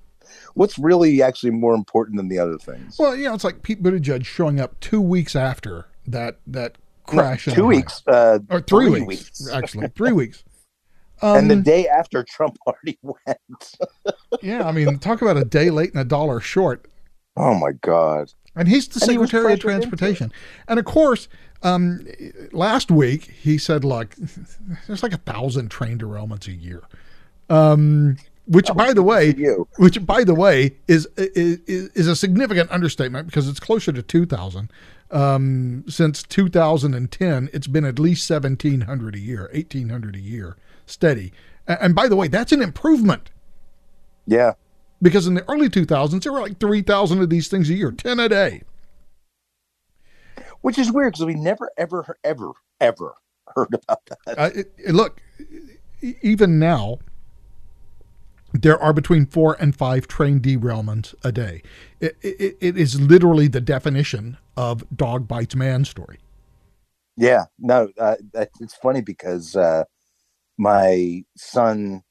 what's 0.54 0.78
really 0.80 1.22
actually 1.22 1.52
more 1.52 1.74
important 1.74 2.18
than 2.18 2.28
the 2.30 2.40
other 2.40 2.58
things? 2.58 2.98
Well, 2.98 3.16
you 3.16 3.26
know, 3.26 3.34
it's 3.34 3.44
like 3.44 3.64
Pete 3.64 3.84
Buttigieg 3.84 4.26
showing 4.26 4.60
up 4.60 4.80
two 4.80 5.02
weeks 5.02 5.36
after 5.36 5.88
that 6.08 6.38
that 6.48 6.78
crash. 7.06 7.48
No, 7.48 7.54
two 7.54 7.66
weeks, 7.66 8.02
uh, 8.08 8.40
or 8.50 8.62
three, 8.62 8.88
three 8.88 9.02
weeks, 9.02 9.08
weeks, 9.08 9.50
actually, 9.54 9.88
three 9.90 10.12
weeks. 10.12 10.44
Um, 11.22 11.38
and 11.38 11.52
the 11.52 11.56
um, 11.56 11.64
day 11.64 11.88
after 11.88 12.24
Trump 12.24 12.58
already 12.68 12.98
went. 13.02 13.76
yeah, 14.42 14.68
I 14.68 14.72
mean, 14.72 14.98
talk 15.00 15.22
about 15.22 15.38
a 15.38 15.46
day 15.46 15.70
late 15.70 15.92
and 15.92 16.02
a 16.02 16.06
dollar 16.06 16.40
short. 16.40 16.86
Oh 17.38 17.54
my 17.54 17.72
God! 17.74 18.32
And 18.56 18.68
he's 18.68 18.88
the 18.88 19.00
and 19.02 19.12
Secretary 19.12 19.48
he 19.48 19.54
of 19.54 19.60
Transportation, 19.60 20.34
and 20.68 20.80
of 20.80 20.86
course, 20.86 21.28
um, 21.64 22.06
last 22.52 22.92
week 22.92 23.26
he 23.26 23.58
said, 23.58 23.84
"Look, 23.84 24.16
there's 24.88 25.04
like 25.04 25.14
a 25.14 25.18
thousand 25.18 25.70
train 25.70 25.98
derailments 25.98 26.48
a 26.48 26.54
year." 26.54 26.84
Um, 27.50 28.18
which, 28.48 28.70
oh, 28.70 28.74
by 28.74 28.92
the 28.94 29.04
way, 29.04 29.34
which 29.78 30.06
by 30.06 30.24
the 30.24 30.34
way 30.34 30.76
is, 30.88 31.08
is 31.16 31.60
is 31.68 32.08
a 32.08 32.16
significant 32.16 32.70
understatement 32.72 33.28
because 33.28 33.48
it's 33.48 33.60
closer 33.60 33.92
to 33.92 34.02
two 34.02 34.26
thousand. 34.26 34.72
Um, 35.12 35.84
since 35.88 36.24
2010, 36.24 37.50
it's 37.52 37.68
been 37.68 37.84
at 37.84 38.00
least 38.00 38.30
1,700 38.30 39.16
a 39.16 39.20
year, 39.20 39.50
1,800 39.54 40.16
a 40.16 40.20
year, 40.20 40.58
steady. 40.86 41.34
And 41.68 41.94
by 41.94 42.08
the 42.08 42.16
way, 42.16 42.28
that's 42.28 42.52
an 42.52 42.62
improvement. 42.62 43.30
Yeah. 44.26 44.54
Because 45.02 45.28
in 45.28 45.34
the 45.34 45.50
early 45.50 45.70
2000s, 45.70 46.24
there 46.24 46.32
were 46.32 46.42
like 46.42 46.60
3,000 46.60 47.22
of 47.22 47.30
these 47.30 47.48
things 47.48 47.70
a 47.70 47.74
year, 47.74 47.92
10 47.92 48.20
a 48.20 48.30
day. 48.30 48.64
Which 50.62 50.78
is 50.78 50.92
weird 50.92 51.14
because 51.14 51.26
we 51.26 51.34
never, 51.34 51.72
ever, 51.78 52.18
ever, 52.24 52.52
ever 52.80 53.16
heard 53.56 53.74
about 53.74 54.06
that. 54.06 54.40
Uh, 54.40 54.50
it, 54.54 54.94
look, 54.94 55.20
even 56.22 56.60
now, 56.60 57.00
there 58.54 58.82
are 58.82 58.94
between 58.94 59.26
four 59.26 59.56
and 59.60 59.76
five 59.76 60.08
train 60.08 60.40
derailments 60.40 61.14
a 61.24 61.32
day. 61.32 61.62
It, 62.00 62.18
it, 62.22 62.58
it 62.60 62.78
is 62.78 63.00
literally 63.00 63.48
the 63.48 63.62
definition 63.62 64.38
of 64.58 64.84
dog 64.96 65.28
bites 65.28 65.56
man 65.56 65.86
story. 65.86 66.20
Yeah, 67.18 67.46
no, 67.60 67.90
uh, 67.98 68.16
it's 68.60 68.76
funny 68.76 69.02
because 69.02 69.56
uh, 69.56 69.84
my 70.58 71.24
son, 71.38 72.04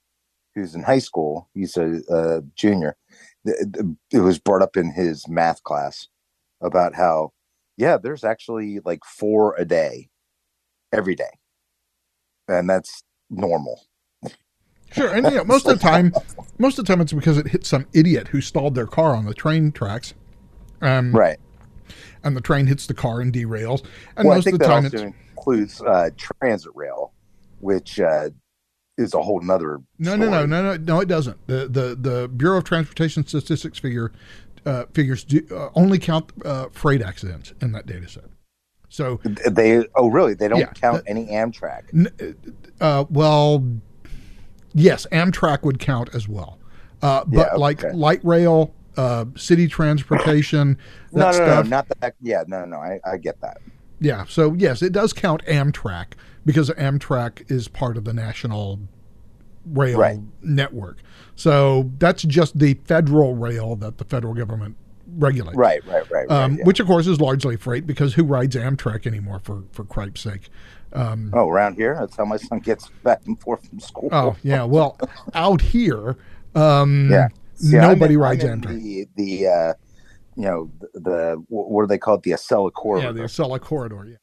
who's 0.55 0.75
in 0.75 0.83
high 0.83 0.99
school, 0.99 1.49
he's 1.55 1.77
a, 1.77 2.01
a 2.11 2.43
junior. 2.55 2.97
It 3.45 4.21
was 4.21 4.39
brought 4.39 4.63
up 4.63 4.77
in 4.77 4.93
his 4.93 5.27
math 5.29 5.63
class 5.63 6.09
about 6.61 6.95
how, 6.95 7.33
yeah, 7.77 7.97
there's 7.97 8.25
actually 8.25 8.81
like 8.85 9.01
four 9.05 9.57
a 9.57 9.65
day, 9.65 10.11
every 10.93 11.15
day, 11.15 11.39
and 12.47 12.69
that's 12.69 13.03
normal 13.31 13.81
Sure, 14.93 15.15
and 15.15 15.25
you 15.27 15.37
know, 15.37 15.45
most 15.45 15.67
of 15.67 15.79
the 15.79 15.83
time, 15.83 16.13
most 16.59 16.79
of 16.79 16.85
the 16.85 16.93
time 16.93 17.01
it's 17.01 17.13
because 17.13 17.39
it 17.39 17.49
hit 17.49 17.65
some 17.65 17.87
idiot 17.93 18.29
who 18.29 18.41
stalled 18.41 18.75
their 18.75 18.87
car 18.87 19.15
on 19.15 19.25
the 19.25 19.35
train 19.35 19.73
tracks. 19.73 20.15
Um, 20.81 21.13
right. 21.15 21.39
And 22.23 22.37
the 22.37 22.41
train 22.41 22.67
hits 22.67 22.87
the 22.87 22.95
car 22.95 23.21
and 23.21 23.33
derails. 23.33 23.85
And 24.17 24.27
well, 24.27 24.37
most 24.37 24.47
of 24.47 24.59
the 24.59 24.65
time, 24.65 24.85
it 24.87 24.95
includes 24.95 25.81
uh, 25.81 26.11
transit 26.17 26.73
rail, 26.75 27.13
which 27.61 28.01
uh, 28.01 28.31
is 28.99 29.15
a 29.15 29.23
whole 29.23 29.41
nother. 29.41 29.81
No, 29.99 30.17
no, 30.17 30.29
no, 30.29 30.45
no, 30.47 30.63
no, 30.63 30.77
no. 30.77 31.01
It 31.01 31.09
doesn't. 31.09 31.47
The 31.47 31.69
the 31.69 31.97
the 31.99 32.29
Bureau 32.29 32.59
of 32.59 32.65
Transportation 32.65 33.27
Statistics 33.27 33.79
figure 33.79 34.13
uh, 34.67 34.85
figures 34.93 35.25
do, 35.25 35.47
uh, 35.51 35.71
only 35.75 35.99
count 35.99 36.33
uh, 36.45 36.67
freight 36.73 37.03
accidents 37.03 37.55
in 37.61 37.73
that 37.73 37.87
data 37.87 38.09
set. 38.09 38.25
So 38.89 39.21
they 39.25 39.85
oh 39.95 40.09
really 40.11 40.35
they 40.35 40.49
don't 40.49 40.59
yeah, 40.59 40.73
count 40.73 41.05
any 41.07 41.27
Amtrak. 41.27 42.35
Uh, 42.81 43.05
well, 43.09 43.65
yes, 44.75 45.07
Amtrak 45.13 45.63
would 45.63 45.79
count 45.79 46.15
as 46.15 46.29
well. 46.29 46.59
Uh, 47.03 47.25
but 47.25 47.37
yeah, 47.37 47.47
okay. 47.47 47.57
like 47.57 47.83
light 47.95 48.25
rail, 48.25 48.75
uh, 48.97 49.25
city 49.37 49.67
transportation, 49.67 50.77
no, 51.13 51.27
no, 51.27 51.33
stuff, 51.33 51.65
no, 51.65 51.71
not 51.71 51.87
that. 52.01 52.15
Yeah, 52.21 52.45
no, 52.47 52.65
no, 52.65 52.77
I, 52.77 53.01
I 53.05 53.17
get 53.17 53.41
that. 53.41 53.59
Yeah, 54.01 54.25
so 54.29 54.55
yes, 54.55 54.83
it 54.83 54.93
does 54.93 55.13
count 55.13 55.45
Amtrak 55.47 56.15
because 56.45 56.71
Amtrak 56.71 57.51
is 57.51 57.69
part 57.69 57.97
of 57.97 58.05
the 58.05 58.13
national 58.13 58.81
rail 59.67 59.99
right. 59.99 60.19
network. 60.43 60.99
So 61.37 61.91
that's 61.99 62.23
just 62.23 62.59
the 62.59 62.75
federal 62.85 63.35
rail 63.35 63.77
that 63.77 63.99
the 63.99 64.05
federal 64.05 64.35
government 64.35 64.77
regulates. 65.17 65.57
Right, 65.57 65.85
right, 65.87 66.11
right. 66.11 66.31
Um, 66.31 66.53
right 66.53 66.59
yeah. 66.59 66.65
Which 66.65 66.81
of 66.81 66.87
course 66.87 67.07
is 67.07 67.21
largely 67.21 67.57
freight 67.57 67.87
because 67.87 68.15
who 68.15 68.25
rides 68.25 68.57
Amtrak 68.57 69.07
anymore 69.07 69.41
for 69.43 69.65
for 69.73 69.85
cripe's 69.85 70.21
sake? 70.21 70.49
Um, 70.93 71.31
oh, 71.35 71.49
around 71.49 71.77
here, 71.77 71.97
that's 71.99 72.17
how 72.17 72.25
my 72.25 72.37
son 72.37 72.59
gets 72.59 72.89
back 73.05 73.21
and 73.27 73.41
forth 73.41 73.69
from 73.69 73.81
school. 73.81 74.09
Oh, 74.13 74.37
yeah. 74.43 74.65
Well, 74.71 74.99
out 75.35 75.61
here, 75.61 76.17
um, 76.55 77.09
yeah, 77.11 77.29
nobody 77.61 78.15
in, 78.15 78.21
rides 78.21 78.45
Amtrak. 78.45 78.81
The, 78.81 79.07
the 79.17 79.47
uh, 79.47 79.75
you 80.37 80.45
know, 80.45 80.71
the, 80.81 81.01
the, 81.01 81.45
what 81.49 81.83
do 81.83 81.87
they 81.87 81.99
call 81.99 82.15
it? 82.15 82.23
The 82.23 82.33
Acela 82.33 82.73
corridor. 82.73 83.07
Yeah, 83.07 83.13
the 83.13 83.21
Acela 83.21 83.61
corridor. 83.61 84.07
Yeah. 84.09 84.17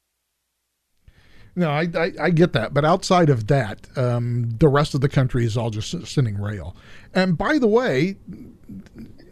No, 1.55 1.71
I, 1.71 1.87
I, 1.95 2.11
I 2.21 2.29
get 2.29 2.53
that, 2.53 2.73
but 2.75 2.85
outside 2.85 3.31
of 3.31 3.47
that, 3.47 3.87
um, 3.97 4.51
the 4.59 4.67
rest 4.67 4.93
of 4.93 5.01
the 5.01 5.09
country 5.09 5.43
is 5.43 5.57
all 5.57 5.71
just 5.71 6.05
sending 6.05 6.39
rail. 6.39 6.75
And 7.15 7.35
by 7.35 7.57
the 7.57 7.67
way, 7.67 8.17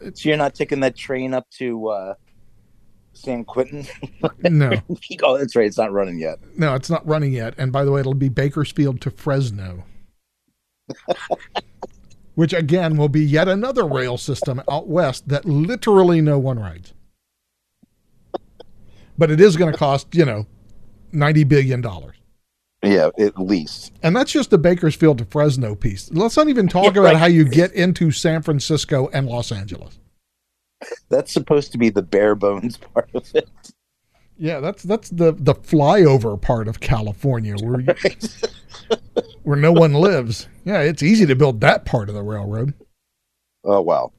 so 0.01 0.29
you're 0.29 0.35
not 0.35 0.55
taking 0.55 0.79
that 0.79 0.95
train 0.95 1.35
up 1.35 1.47
to 1.59 1.87
uh, 1.89 2.13
San 3.15 3.43
Quentin. 3.45 3.85
No, 4.49 4.71
oh, 5.23 5.37
that's 5.37 5.55
right. 5.55 5.65
It's 5.65 5.77
not 5.77 5.91
running 5.91 6.19
yet. 6.19 6.37
no, 6.57 6.75
it's 6.75 6.89
not 6.89 7.05
running 7.07 7.33
yet. 7.33 7.53
And 7.57 7.71
by 7.71 7.83
the 7.83 7.91
way, 7.91 7.99
it'll 8.01 8.13
be 8.13 8.29
Bakersfield 8.29 9.01
to 9.01 9.09
Fresno, 9.11 9.83
which 12.35 12.53
again 12.53 12.97
will 12.97 13.09
be 13.09 13.23
yet 13.23 13.47
another 13.47 13.85
rail 13.85 14.17
system 14.17 14.61
out 14.69 14.87
west 14.87 15.27
that 15.29 15.45
literally 15.45 16.21
no 16.21 16.37
one 16.37 16.59
rides. 16.59 16.93
But 19.17 19.31
it 19.31 19.39
is 19.39 19.55
going 19.55 19.71
to 19.71 19.77
cost, 19.77 20.13
you 20.13 20.25
know, 20.25 20.45
ninety 21.11 21.43
billion 21.43 21.81
dollars. 21.81 22.15
Yeah, 22.83 23.09
at 23.17 23.39
least. 23.39 23.93
And 24.03 24.15
that's 24.15 24.31
just 24.31 24.51
the 24.51 24.57
Bakersfield 24.59 25.17
to 25.19 25.25
Fresno 25.25 25.73
piece. 25.73 26.11
Let's 26.11 26.37
not 26.37 26.49
even 26.49 26.67
talk 26.67 26.83
Yeah, 26.83 26.89
about 27.01 27.03
right. 27.03 27.17
how 27.17 27.25
you 27.25 27.45
get 27.45 27.71
into 27.73 28.11
San 28.11 28.43
Francisco 28.43 29.09
and 29.11 29.27
Los 29.27 29.51
Angeles. 29.51 29.97
That's 31.09 31.31
supposed 31.31 31.71
to 31.73 31.77
be 31.77 31.89
the 31.89 32.01
bare 32.01 32.35
bones 32.35 32.77
part 32.77 33.09
of 33.13 33.29
it. 33.35 33.49
Yeah, 34.37 34.59
that's 34.59 34.83
that's 34.83 35.09
the 35.09 35.31
the 35.31 35.55
flyover 35.55 36.39
part 36.41 36.67
of 36.67 36.79
California 36.81 37.55
where 37.55 37.79
you, 37.79 37.93
where 39.43 39.57
no 39.57 39.71
one 39.71 39.93
lives. 39.93 40.49
Yeah, 40.65 40.81
it's 40.81 41.01
easy 41.03 41.25
to 41.25 41.35
build 41.35 41.61
that 41.61 41.85
part 41.85 42.09
of 42.09 42.15
the 42.15 42.23
railroad. 42.23 42.73
oh 43.63 43.81
well, 43.81 44.13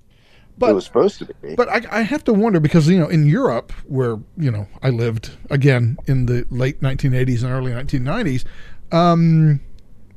But 0.56 0.70
it 0.70 0.74
was 0.74 0.86
supposed 0.86 1.18
to 1.18 1.26
be. 1.42 1.54
But 1.54 1.68
I, 1.68 1.82
I 1.90 2.02
have 2.02 2.24
to 2.24 2.32
wonder 2.32 2.60
because 2.60 2.88
you 2.88 2.98
know 2.98 3.08
in 3.08 3.26
Europe, 3.26 3.72
where 3.84 4.16
you 4.38 4.50
know 4.50 4.66
I 4.82 4.88
lived 4.88 5.32
again 5.50 5.98
in 6.06 6.26
the 6.26 6.46
late 6.50 6.80
1980s 6.80 7.42
and 7.42 7.52
early 7.52 7.72
1990s, 7.72 8.44
um, 8.92 9.60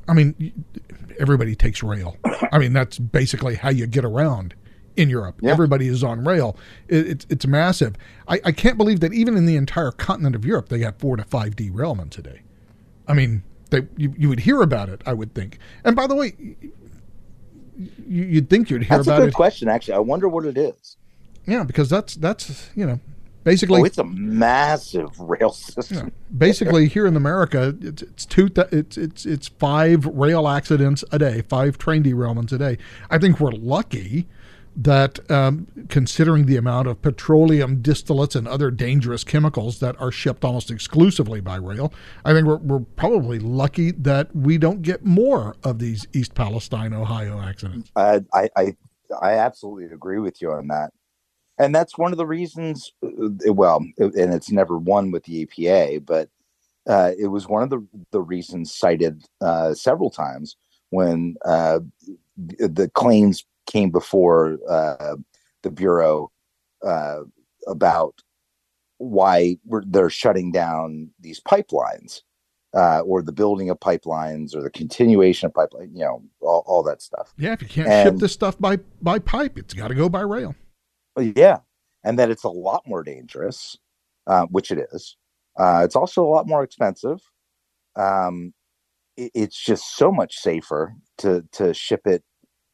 I 0.08 0.14
mean 0.14 0.54
everybody 1.20 1.56
takes 1.56 1.84
rail. 1.84 2.16
I 2.54 2.58
mean 2.58 2.72
that's 2.72 2.98
basically 3.00 3.56
how 3.56 3.70
you 3.70 3.86
get 3.86 4.06
around 4.06 4.56
in 4.96 5.10
Europe. 5.10 5.40
Yeah. 5.42 5.52
Everybody 5.52 5.88
is 5.88 6.04
on 6.04 6.24
rail. 6.26 6.58
It, 6.88 7.08
it's 7.08 7.28
it's 7.30 7.48
massive. 7.48 7.96
I, 8.28 8.40
I 8.46 8.52
can't 8.52 8.78
believe 8.78 9.00
that 9.00 9.14
even 9.14 9.38
in 9.38 9.46
the 9.46 9.56
entire 9.56 9.92
continent 9.92 10.36
of 10.36 10.46
Europe, 10.46 10.70
they 10.70 10.80
got 10.80 11.00
four 11.00 11.18
to 11.18 11.24
five 11.24 11.56
derailments 11.56 12.18
a 12.18 12.22
day. 12.22 12.42
I 13.08 13.14
mean, 13.14 13.44
they 13.70 13.88
you, 13.98 14.14
you 14.18 14.30
would 14.30 14.42
hear 14.42 14.62
about 14.62 14.90
it. 14.90 15.02
I 15.06 15.14
would 15.14 15.34
think. 15.34 15.60
And 15.84 15.96
by 15.96 16.08
the 16.08 16.16
way. 16.16 16.34
You, 18.08 18.24
you'd 18.24 18.50
think 18.50 18.70
you'd 18.70 18.84
hear 18.84 18.98
That's 18.98 19.08
about 19.08 19.14
it. 19.14 19.16
That's 19.16 19.20
a 19.20 19.26
good 19.28 19.30
it, 19.30 19.36
question, 19.36 19.70
actually. 19.70 19.94
I 19.94 20.00
wonder 20.00 20.28
what 20.28 20.46
it 20.46 20.58
is. 20.58 20.98
yeah, 21.46 21.64
because 21.64 21.90
that's 21.90 22.16
that's 22.16 22.70
you 22.76 22.86
know 22.86 23.00
oh, 23.00 23.12
basically 23.46 23.82
Oh, 23.82 23.86
it's 23.86 23.98
a 23.98 24.04
massive 24.04 25.18
rail 25.18 25.52
system. 25.52 26.08
Yeah. 26.08 26.38
Basically, 26.38 26.88
here 26.88 27.08
in 27.08 27.16
America, 27.16 27.74
it's, 27.80 28.02
it's 28.02 28.26
two. 28.26 28.50
Th- 28.50 28.68
it's 28.72 28.98
it's 28.98 29.26
it's 29.26 29.48
five 29.48 30.06
rail 30.06 30.48
accidents 30.48 31.06
a 31.14 31.20
day, 31.20 31.42
five 31.48 31.78
train 31.78 32.04
derailments 32.04 32.52
a 32.52 32.58
day. 32.58 32.78
I 33.10 33.18
think 33.18 33.40
we're 33.40 33.52
lucky 33.52 34.28
that, 34.80 35.30
um, 35.30 35.68
considering 35.90 36.46
the 36.46 36.56
amount 36.56 36.88
of 36.88 37.02
petroleum 37.02 37.84
distillates 37.84 38.34
and 38.34 38.48
other 38.48 38.72
dangerous 38.72 39.26
chemicals 39.26 39.80
that 39.80 40.00
are 40.00 40.12
shipped 40.12 40.46
almost 40.46 40.72
exclusively 40.72 41.42
by 41.42 41.58
rail, 41.58 41.94
I 42.24 42.32
think 42.32 42.48
we're, 42.48 42.58
we're 42.58 42.80
probably 42.80 43.40
lucky 43.40 43.92
that 43.92 44.34
we 44.34 44.58
don't 44.58 44.82
get 44.82 45.04
more 45.04 45.58
of 45.66 45.80
these 45.80 46.08
East 46.14 46.34
Palestine, 46.34 46.94
Ohio 46.94 47.42
accidents. 47.42 47.92
I, 47.96 48.22
I, 48.34 48.50
I, 49.22 49.32
absolutely 49.34 49.94
agree 49.94 50.20
with 50.20 50.42
you 50.42 50.54
on 50.54 50.68
that. 50.70 50.92
And 51.58 51.76
that's 51.76 51.98
one 51.98 52.14
of 52.14 52.18
the 52.18 52.26
reasons, 52.26 52.94
uh, 53.04 53.54
well, 53.54 53.86
and 53.98 54.34
it's 54.34 54.50
never 54.50 54.78
won 54.78 55.12
with 55.12 55.26
the 55.26 55.46
EPA, 55.46 56.06
but 56.06 56.30
uh, 56.88 57.12
it 57.20 57.28
was 57.28 57.50
one 57.50 57.64
of 57.64 57.70
the, 57.70 57.86
the 58.12 58.22
reasons 58.22 58.74
cited 58.74 59.26
uh, 59.42 59.74
several 59.74 60.10
times 60.10 60.56
when 60.90 61.36
uh, 61.46 61.80
the 62.38 62.90
claims 62.94 63.46
came 63.70 63.92
before 63.92 64.58
uh, 64.68 65.16
the 65.64 65.72
Bureau 65.72 66.32
uh, 66.86 67.22
about 67.68 68.16
why 68.98 69.58
we're, 69.66 69.84
they're 69.86 70.10
shutting 70.10 70.52
down 70.52 71.10
these 71.20 71.40
pipelines 71.40 72.22
uh, 72.74 73.00
or 73.02 73.22
the 73.22 73.32
building 73.32 73.70
of 73.70 73.80
pipelines 73.80 74.56
or 74.56 74.62
the 74.62 74.70
continuation 74.70 75.48
of 75.48 75.54
pipeline, 75.54 75.92
you 75.94 76.04
know, 76.04 76.22
all, 76.42 76.64
all 76.68 76.84
that 76.84 77.02
stuff. 77.02 77.34
Yeah, 77.38 77.54
if 77.54 77.62
you 77.62 77.68
can't 77.68 77.88
ship 77.88 78.20
this 78.20 78.34
stuff 78.34 78.60
by 78.60 78.78
by 79.02 79.20
pipe, 79.20 79.58
it's 79.58 79.74
got 79.74 79.88
to 79.88 79.96
go 79.96 80.10
by 80.10 80.22
rail. 80.22 80.56
Yeah, 81.18 81.60
and 82.04 82.20
that 82.20 82.30
it's 82.30 82.44
a 82.44 82.50
lot 82.50 82.84
more 82.86 83.04
dangerous, 83.04 83.78
uh, 84.28 84.46
which 84.48 84.72
it 84.72 84.80
is. 84.92 85.16
Uh, 85.58 85.82
it's 85.84 85.96
also 85.96 86.24
a 86.24 86.30
lot 86.30 86.48
more 86.48 86.64
expensive. 86.64 87.20
Um, 87.96 88.54
it, 89.18 89.32
it's 89.34 89.62
just 89.62 89.96
so 89.96 90.12
much 90.12 90.36
safer 90.36 90.94
to 91.20 91.44
to 91.54 91.74
ship 91.74 92.02
it 92.06 92.24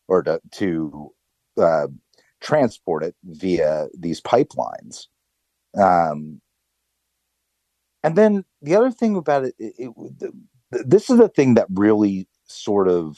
or 0.08 0.24
to 0.24 0.40
to 0.54 1.12
uh, 1.58 1.88
transport 2.42 3.04
it 3.04 3.16
via 3.24 3.88
these 3.98 4.22
pipelines. 4.22 5.08
Um, 5.78 6.42
and 8.04 8.16
then 8.16 8.46
the 8.62 8.76
other 8.76 8.92
thing 8.92 9.16
about 9.16 9.46
it, 9.46 9.56
it, 9.58 9.74
it 9.78 9.92
th- 10.20 10.34
this 10.86 11.10
is 11.10 11.18
the 11.18 11.30
thing 11.30 11.56
that 11.56 11.68
really 11.72 12.28
sort 12.46 12.88
of 12.88 13.18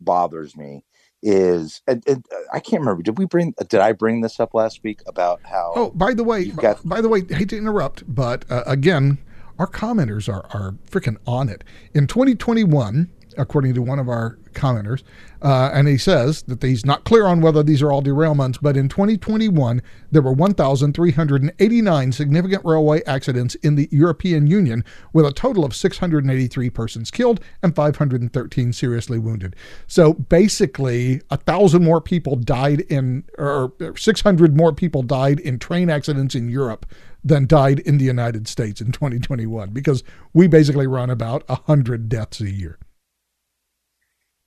bothers 0.00 0.56
me 0.56 0.84
is 1.22 1.82
and, 1.86 2.02
and 2.06 2.24
uh, 2.32 2.40
I 2.52 2.60
can't 2.60 2.80
remember. 2.80 3.02
Did 3.02 3.18
we 3.18 3.26
bring? 3.26 3.54
Did 3.68 3.80
I 3.80 3.92
bring 3.92 4.20
this 4.20 4.38
up 4.40 4.54
last 4.54 4.82
week 4.84 5.00
about 5.06 5.40
how? 5.44 5.72
Oh, 5.76 5.90
by 5.90 6.14
the 6.14 6.24
way, 6.24 6.46
got- 6.46 6.86
by 6.86 7.00
the 7.00 7.08
way, 7.08 7.22
hate 7.28 7.48
to 7.50 7.56
interrupt, 7.58 8.02
but 8.12 8.44
uh, 8.50 8.62
again, 8.66 9.18
our 9.58 9.66
commenters 9.66 10.28
are 10.32 10.46
are 10.52 10.72
freaking 10.88 11.16
on 11.26 11.48
it. 11.48 11.64
In 11.94 12.06
2021, 12.06 13.10
according 13.38 13.74
to 13.74 13.82
one 13.82 13.98
of 13.98 14.08
our 14.08 14.38
commenters, 14.52 15.02
uh, 15.40 15.70
and 15.72 15.86
he 15.86 15.96
says 15.96 16.42
that 16.42 16.62
he's 16.62 16.84
not 16.84 17.04
clear 17.04 17.26
on 17.26 17.40
whether 17.40 17.62
these 17.62 17.80
are 17.80 17.92
all 17.92 18.02
derailments, 18.02 18.58
but 18.60 18.76
in 18.76 18.88
2021 18.88 19.80
there 20.10 20.22
were 20.22 20.32
1,389 20.32 22.12
significant 22.12 22.64
railway 22.64 23.02
accidents 23.04 23.54
in 23.56 23.76
the 23.76 23.88
European 23.92 24.46
Union, 24.46 24.84
with 25.12 25.24
a 25.24 25.32
total 25.32 25.64
of 25.64 25.74
683 25.74 26.70
persons 26.70 27.10
killed 27.10 27.40
and 27.62 27.74
513 27.74 28.72
seriously 28.72 29.18
wounded. 29.18 29.54
So 29.86 30.14
basically, 30.14 31.20
a 31.30 31.36
thousand 31.36 31.84
more 31.84 32.00
people 32.00 32.36
died 32.36 32.80
in, 32.82 33.24
or 33.38 33.72
600 33.96 34.56
more 34.56 34.72
people 34.72 35.02
died 35.02 35.40
in 35.40 35.58
train 35.58 35.88
accidents 35.88 36.34
in 36.34 36.48
Europe 36.48 36.86
than 37.24 37.46
died 37.46 37.80
in 37.80 37.98
the 37.98 38.04
United 38.04 38.48
States 38.48 38.80
in 38.80 38.92
2021 38.92 39.70
because 39.70 40.02
we 40.32 40.46
basically 40.46 40.86
run 40.86 41.10
about 41.10 41.48
100 41.48 42.08
deaths 42.08 42.40
a 42.40 42.50
year. 42.50 42.78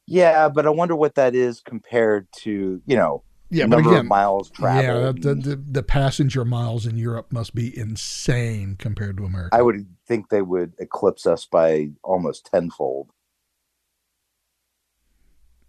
Yeah, 0.07 0.49
but 0.49 0.65
I 0.65 0.69
wonder 0.69 0.95
what 0.95 1.15
that 1.15 1.35
is 1.35 1.61
compared 1.61 2.27
to 2.39 2.81
you 2.85 2.95
know 2.95 3.23
Yeah, 3.49 3.65
but 3.65 3.77
number 3.77 3.89
again, 3.91 3.99
of 4.01 4.05
miles 4.07 4.49
yeah, 4.49 4.55
traveled. 4.55 5.21
the, 5.21 5.35
the, 5.35 5.55
the 5.55 5.83
passenger 5.83 6.43
miles 6.43 6.85
in 6.85 6.97
Europe 6.97 7.31
must 7.31 7.55
be 7.55 7.75
insane 7.77 8.75
compared 8.77 9.17
to 9.17 9.25
America. 9.25 9.55
I 9.55 9.61
would 9.61 9.85
think 10.07 10.29
they 10.29 10.41
would 10.41 10.73
eclipse 10.79 11.25
us 11.25 11.45
by 11.45 11.91
almost 12.03 12.47
tenfold. 12.51 13.11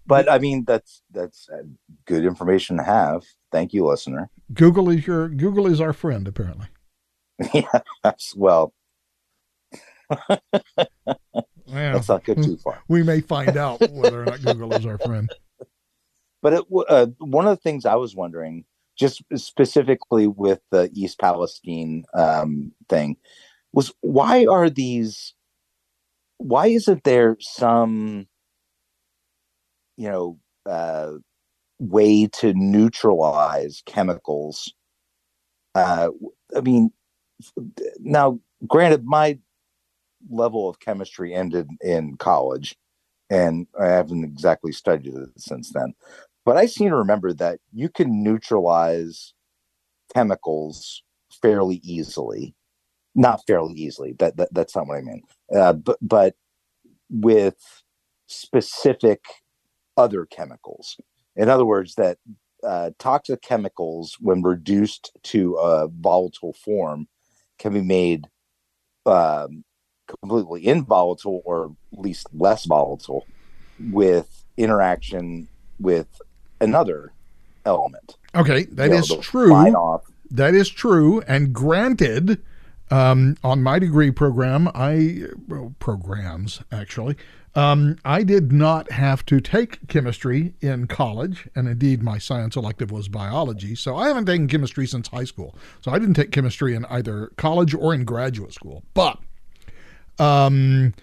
But 0.06 0.30
I 0.30 0.38
mean, 0.38 0.64
that's 0.64 1.02
that's 1.12 1.48
good 2.06 2.24
information 2.24 2.76
to 2.78 2.82
have. 2.82 3.22
Thank 3.52 3.72
you, 3.72 3.86
listener. 3.86 4.30
Google 4.52 4.90
is 4.90 5.06
your 5.06 5.28
Google 5.28 5.66
is 5.66 5.80
our 5.80 5.92
friend 5.92 6.26
apparently. 6.26 6.66
yeah, 7.54 7.80
well, 8.36 8.74
Yeah, 11.72 11.94
let's 11.94 12.08
not 12.08 12.24
go 12.24 12.34
too 12.34 12.56
far. 12.58 12.82
we 12.88 13.02
may 13.02 13.20
find 13.20 13.56
out 13.56 13.80
whether 13.90 14.22
or 14.22 14.26
not 14.26 14.42
Google 14.42 14.72
is 14.74 14.84
our 14.84 14.98
friend. 14.98 15.30
But 16.42 16.52
it, 16.52 16.64
uh, 16.88 17.06
one 17.18 17.46
of 17.46 17.56
the 17.56 17.62
things 17.62 17.86
I 17.86 17.94
was 17.94 18.14
wondering, 18.14 18.64
just 18.98 19.22
specifically 19.36 20.26
with 20.26 20.60
the 20.70 20.90
East 20.92 21.18
Palestine 21.18 22.04
um, 22.14 22.72
thing, 22.88 23.16
was 23.72 23.92
why 24.00 24.46
are 24.46 24.68
these? 24.68 25.34
Why 26.38 26.66
isn't 26.66 27.04
there 27.04 27.36
some, 27.40 28.26
you 29.96 30.08
know, 30.08 30.38
uh, 30.68 31.12
way 31.78 32.26
to 32.26 32.52
neutralize 32.54 33.82
chemicals? 33.86 34.74
Uh, 35.74 36.08
I 36.56 36.60
mean, 36.60 36.90
now, 38.00 38.40
granted, 38.66 39.04
my 39.04 39.38
level 40.30 40.68
of 40.68 40.80
chemistry 40.80 41.34
ended 41.34 41.68
in 41.80 42.16
college, 42.16 42.76
and 43.30 43.66
I 43.80 43.86
haven't 43.86 44.24
exactly 44.24 44.72
studied 44.72 45.14
it 45.14 45.28
since 45.36 45.72
then 45.72 45.94
but 46.44 46.56
I 46.56 46.66
seem 46.66 46.90
to 46.90 46.96
remember 46.96 47.32
that 47.34 47.60
you 47.72 47.88
can 47.88 48.22
neutralize 48.22 49.34
chemicals 50.14 51.02
fairly 51.40 51.80
easily. 51.82 52.54
Not 53.14 53.42
fairly 53.46 53.74
easily. 53.74 54.14
That, 54.18 54.36
that 54.38 54.48
that's 54.52 54.74
not 54.74 54.86
what 54.86 54.98
I 54.98 55.02
mean. 55.02 55.22
Uh, 55.54 55.74
but 55.74 55.98
but 56.00 56.34
with 57.10 57.56
specific 58.26 59.24
other 59.96 60.24
chemicals. 60.24 60.96
In 61.36 61.48
other 61.50 61.66
words, 61.66 61.94
that 61.96 62.18
uh, 62.64 62.90
toxic 62.98 63.42
chemicals, 63.42 64.16
when 64.18 64.42
reduced 64.42 65.12
to 65.24 65.56
a 65.56 65.88
volatile 65.88 66.54
form, 66.54 67.06
can 67.58 67.74
be 67.74 67.82
made 67.82 68.28
um, 69.04 69.64
completely 70.06 70.62
involatile 70.62 71.42
or 71.44 71.72
at 71.92 71.98
least 71.98 72.26
less 72.34 72.64
volatile 72.64 73.26
with 73.90 74.44
interaction 74.56 75.48
with 75.80 76.20
another 76.60 77.12
element. 77.64 78.16
Okay, 78.34 78.64
that 78.64 78.84
You 78.86 78.90
know, 78.90 78.98
is 78.98 79.16
true. 79.20 79.96
that 80.30 80.54
is 80.54 80.68
true. 80.68 81.20
And 81.22 81.52
granted, 81.52 82.42
um, 82.90 83.36
on 83.42 83.62
my 83.62 83.78
degree 83.78 84.10
program, 84.10 84.68
I 84.74 85.24
well, 85.48 85.74
programs 85.78 86.60
actually. 86.70 87.16
Um, 87.54 87.98
I 88.02 88.22
did 88.22 88.50
not 88.50 88.90
have 88.92 89.26
to 89.26 89.38
take 89.38 89.86
chemistry 89.86 90.54
in 90.62 90.86
college, 90.86 91.48
and 91.54 91.68
indeed, 91.68 92.02
my 92.02 92.16
science 92.16 92.56
elective 92.56 92.90
was 92.90 93.08
biology. 93.08 93.74
So 93.74 93.94
I 93.94 94.08
haven't 94.08 94.24
taken 94.24 94.48
chemistry 94.48 94.86
since 94.86 95.08
high 95.08 95.24
school. 95.24 95.54
So 95.82 95.90
I 95.90 95.98
didn't 95.98 96.14
take 96.14 96.30
chemistry 96.32 96.74
in 96.74 96.86
either 96.86 97.30
college 97.36 97.74
or 97.74 97.92
in 97.92 98.04
graduate 98.06 98.54
school. 98.54 98.84
But 98.94 99.18
um, 100.18 100.94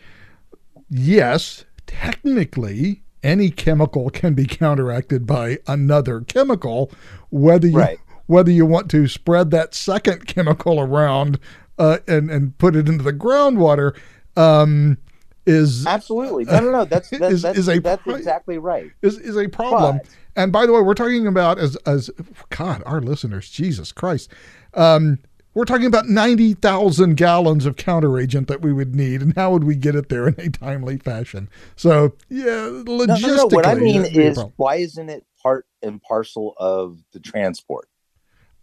yes, 0.90 1.65
technically, 1.88 3.02
any 3.23 3.49
chemical 3.49 4.10
can 4.10 4.34
be 4.34 4.45
counteracted 4.48 5.26
by 5.26 5.60
another 5.68 6.22
chemical, 6.22 6.91
whether 7.30 7.68
you 7.68 7.77
Right. 7.77 7.99
whether 8.27 8.52
you 8.52 8.65
want 8.65 8.90
to 8.91 9.07
spread 9.07 9.52
that 9.52 9.73
second 9.73 10.27
chemical 10.27 10.80
around 10.80 11.40
uh, 11.77 11.98
and 12.07 12.30
and 12.30 12.57
put 12.57 12.76
it 12.76 12.88
into 12.88 13.03
the 13.03 13.14
groundwater 13.14 13.95
um, 14.38 14.98
is 15.45 15.86
Absolutely. 15.88 16.45
No, 16.45 16.60
no, 16.60 16.72
no. 16.72 16.86
That's 16.86 17.10
that's, 17.11 17.34
Is- 17.34 17.41
that's, 17.41 17.57
is 17.57 17.69
a 17.69 17.80
that's 17.80 18.06
exactly 18.07 18.57
right. 18.57 18.91
is 19.02 19.18
is 19.18 19.36
a 19.38 19.48
problem. 19.48 19.98
But- 19.98 20.07
and 20.36 20.53
by 20.53 20.65
the 20.65 20.72
way, 20.72 20.81
we're 20.81 20.94
talking 20.94 21.27
about 21.27 21.60
as 21.60 21.76
as 21.86 22.10
God, 22.49 22.81
our 22.86 23.02
listeners, 23.02 23.49
Jesus 23.49 23.91
Christ. 23.91 24.31
Um, 24.73 25.19
we're 25.60 25.65
talking 25.65 25.88
about 25.88 26.07
90,000 26.07 27.18
gallons 27.18 27.65
of 27.65 27.76
counteragent 27.76 28.48
that 28.48 28.61
we 28.61 28.72
would 28.72 28.95
need, 28.95 29.22
and 29.22 29.36
how 29.36 29.52
would 29.52 29.65
we 29.65 29.76
get 29.76 29.94
it 29.94 30.07
there 30.07 30.30
in 30.30 30.36
a 30.40 30.49
timely 30.49 30.98
fashion? 30.98 31.49
So, 31.76 32.14
yeah, 32.30 32.45
logistically. 32.45 33.07
No, 33.07 33.27
no, 33.27 33.36
no. 33.36 33.45
What 33.48 33.65
I 33.68 33.76
mean 33.76 34.03
that'd 34.03 34.14
be 34.14 34.23
a 34.23 34.31
is, 34.31 34.45
why 34.56 34.76
isn't 34.76 35.10
it 35.10 35.26
part 35.44 35.65
and 35.84 36.02
parcel 36.02 36.53
of 36.57 37.03
the 37.11 37.19
transport? 37.19 37.90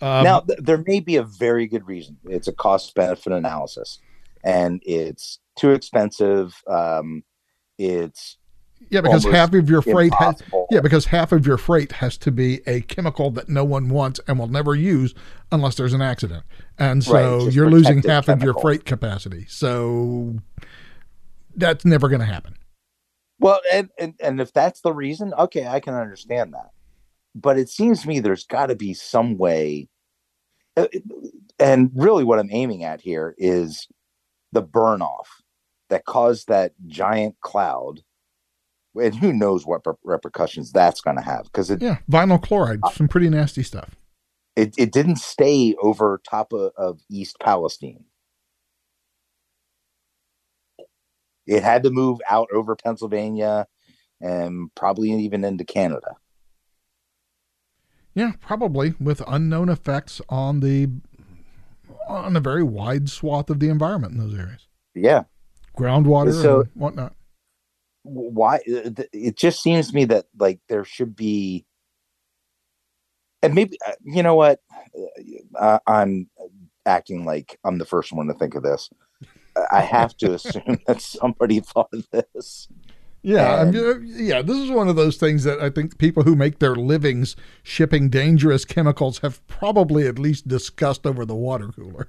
Um, 0.01 0.24
now, 0.24 0.40
th- 0.40 0.59
there 0.62 0.82
may 0.86 1.01
be 1.01 1.16
a 1.16 1.23
very 1.23 1.66
good 1.66 1.86
reason. 1.86 2.16
It's 2.24 2.48
a 2.48 2.52
cost 2.52 2.94
benefit 2.94 3.31
analysis, 3.31 3.98
and 4.43 4.82
it's 4.86 5.39
too 5.59 5.73
expensive. 5.73 6.55
Um, 6.66 7.24
it's 7.77 8.39
yeah, 8.90 9.00
because 9.00 9.24
half 9.24 9.52
of 9.52 9.68
your 9.68 9.82
freight 9.82 10.14
has, 10.14 10.42
yeah, 10.70 10.80
because 10.80 11.06
half 11.06 11.32
of 11.32 11.46
your 11.46 11.58
freight 11.58 11.92
has 11.92 12.16
to 12.18 12.30
be 12.30 12.60
a 12.66 12.82
chemical 12.82 13.30
that 13.32 13.48
no 13.48 13.64
one 13.64 13.88
wants 13.88 14.20
and 14.28 14.38
will 14.38 14.46
never 14.46 14.74
use 14.74 15.14
unless 15.50 15.74
there's 15.74 15.92
an 15.92 16.02
accident. 16.02 16.44
And 16.78 17.02
so 17.02 17.12
Right, 17.12 17.52
you're 17.52 17.70
losing 17.70 18.02
half 18.02 18.28
of 18.28 18.42
your 18.42 18.54
freight 18.54 18.84
capacity. 18.84 19.46
So 19.48 20.36
that's 21.56 21.84
never 21.84 22.08
going 22.08 22.20
to 22.20 22.26
happen. 22.26 22.56
Well, 23.38 23.60
and, 23.72 23.90
and 23.98 24.14
and 24.20 24.40
if 24.40 24.52
that's 24.52 24.80
the 24.80 24.92
reason, 24.92 25.34
okay, 25.34 25.66
I 25.66 25.80
can 25.80 25.94
understand 25.94 26.54
that. 26.54 26.70
But 27.34 27.58
it 27.58 27.68
seems 27.68 28.02
to 28.02 28.08
me 28.08 28.20
there's 28.20 28.44
got 28.44 28.66
to 28.66 28.76
be 28.76 28.94
some 28.94 29.36
way. 29.36 29.88
uh, 30.76 30.86
And 31.58 31.90
really, 31.94 32.24
what 32.24 32.38
I'm 32.38 32.50
aiming 32.50 32.84
at 32.84 33.00
here 33.00 33.34
is 33.36 33.88
the 34.52 34.62
burn 34.62 35.02
off 35.02 35.42
that 35.90 36.04
caused 36.06 36.48
that 36.48 36.72
giant 36.86 37.36
cloud, 37.40 38.02
and 39.02 39.14
who 39.14 39.32
knows 39.32 39.66
what 39.66 39.85
per- 39.85 39.97
repercussions 40.05 40.73
that's 40.73 41.01
going 41.01 41.16
to 41.16 41.23
have 41.23 41.44
because 41.44 41.70
it, 41.70 41.81
Yeah, 41.82 41.98
vinyl 42.10 42.43
chloride, 42.43 42.81
uh, 42.82 42.90
some 42.90 43.09
pretty 43.09 43.28
nasty 43.28 43.62
stuff. 43.62 43.94
it 44.56 44.74
it 44.78 44.93
didn't 44.93 45.16
stay 45.16 45.74
over 45.82 46.20
top 46.28 46.52
of, 46.52 46.73
of 46.77 47.01
East 47.10 47.36
Palestine. 47.40 48.05
It 51.47 51.62
had 51.62 51.82
to 51.85 51.90
move 51.90 52.18
out 52.28 52.48
over 52.52 52.74
Pennsylvania 52.74 53.66
and 54.20 54.74
probably 54.74 55.10
even 55.12 55.44
into 55.44 55.64
Canada. 55.64 56.16
Yeah, 58.14 58.32
probably 58.40 58.94
with 58.98 59.23
unknown 59.27 59.68
effects 59.68 60.20
on 60.28 60.60
the 60.60 60.89
on 62.09 62.36
a 62.36 62.40
very 62.40 62.62
wide 62.62 63.09
swath 63.10 63.51
of 63.51 63.60
the 63.60 63.68
environment 63.68 64.14
in 64.14 64.20
those 64.20 64.39
areas, 64.39 64.66
Yeah. 64.94 65.24
groundwater 65.77 66.32
So- 66.32 66.60
and 66.62 66.70
whatnot. 66.74 67.14
Why 68.06 68.60
it 68.66 69.36
just 69.36 69.62
seems 69.62 69.88
to 69.88 69.94
me 69.94 70.04
that 70.06 70.26
like 70.38 70.60
there 70.68 70.84
should 70.84 71.16
be 71.16 71.64
and 73.42 73.54
maybe 73.54 73.78
uh, 73.86 73.92
you 74.04 74.22
know 74.22 74.34
what? 74.34 74.60
Uh, 75.58 75.78
i'm 75.86 76.28
acting 76.86 77.24
like 77.24 77.58
i'm 77.64 77.78
the 77.78 77.84
first 77.84 78.12
one 78.12 78.26
to 78.28 78.34
think 78.34 78.54
of 78.54 78.62
this. 78.62 78.88
I 79.72 79.80
have 79.80 80.16
to 80.18 80.34
assume 80.34 80.78
that 80.86 81.00
somebody 81.00 81.60
thought 81.60 81.88
of 81.92 82.06
this. 82.10 82.68
Yeah, 83.22 83.62
And- 83.62 83.74
I'm, 83.76 84.04
yeah. 84.06 84.42
This 84.42 84.58
is 84.58 84.70
one 84.70 84.88
of 84.88 84.96
those 84.96 85.16
things 85.16 85.44
that 85.44 85.60
I 85.60 85.70
think 85.70 85.98
people 85.98 86.22
who 86.24 86.36
make 86.36 86.58
their 86.58 86.76
livings 86.76 87.34
shipping 87.62 88.10
dangerous 88.10 88.64
chemicals 88.64 89.18
have 89.20 89.44
probably 89.48 90.06
at 90.06 90.18
least 90.18 90.46
discussed 90.46 91.06
over 91.06 91.24
the 91.24 91.34
water 91.34 91.68
cooler, 91.68 92.08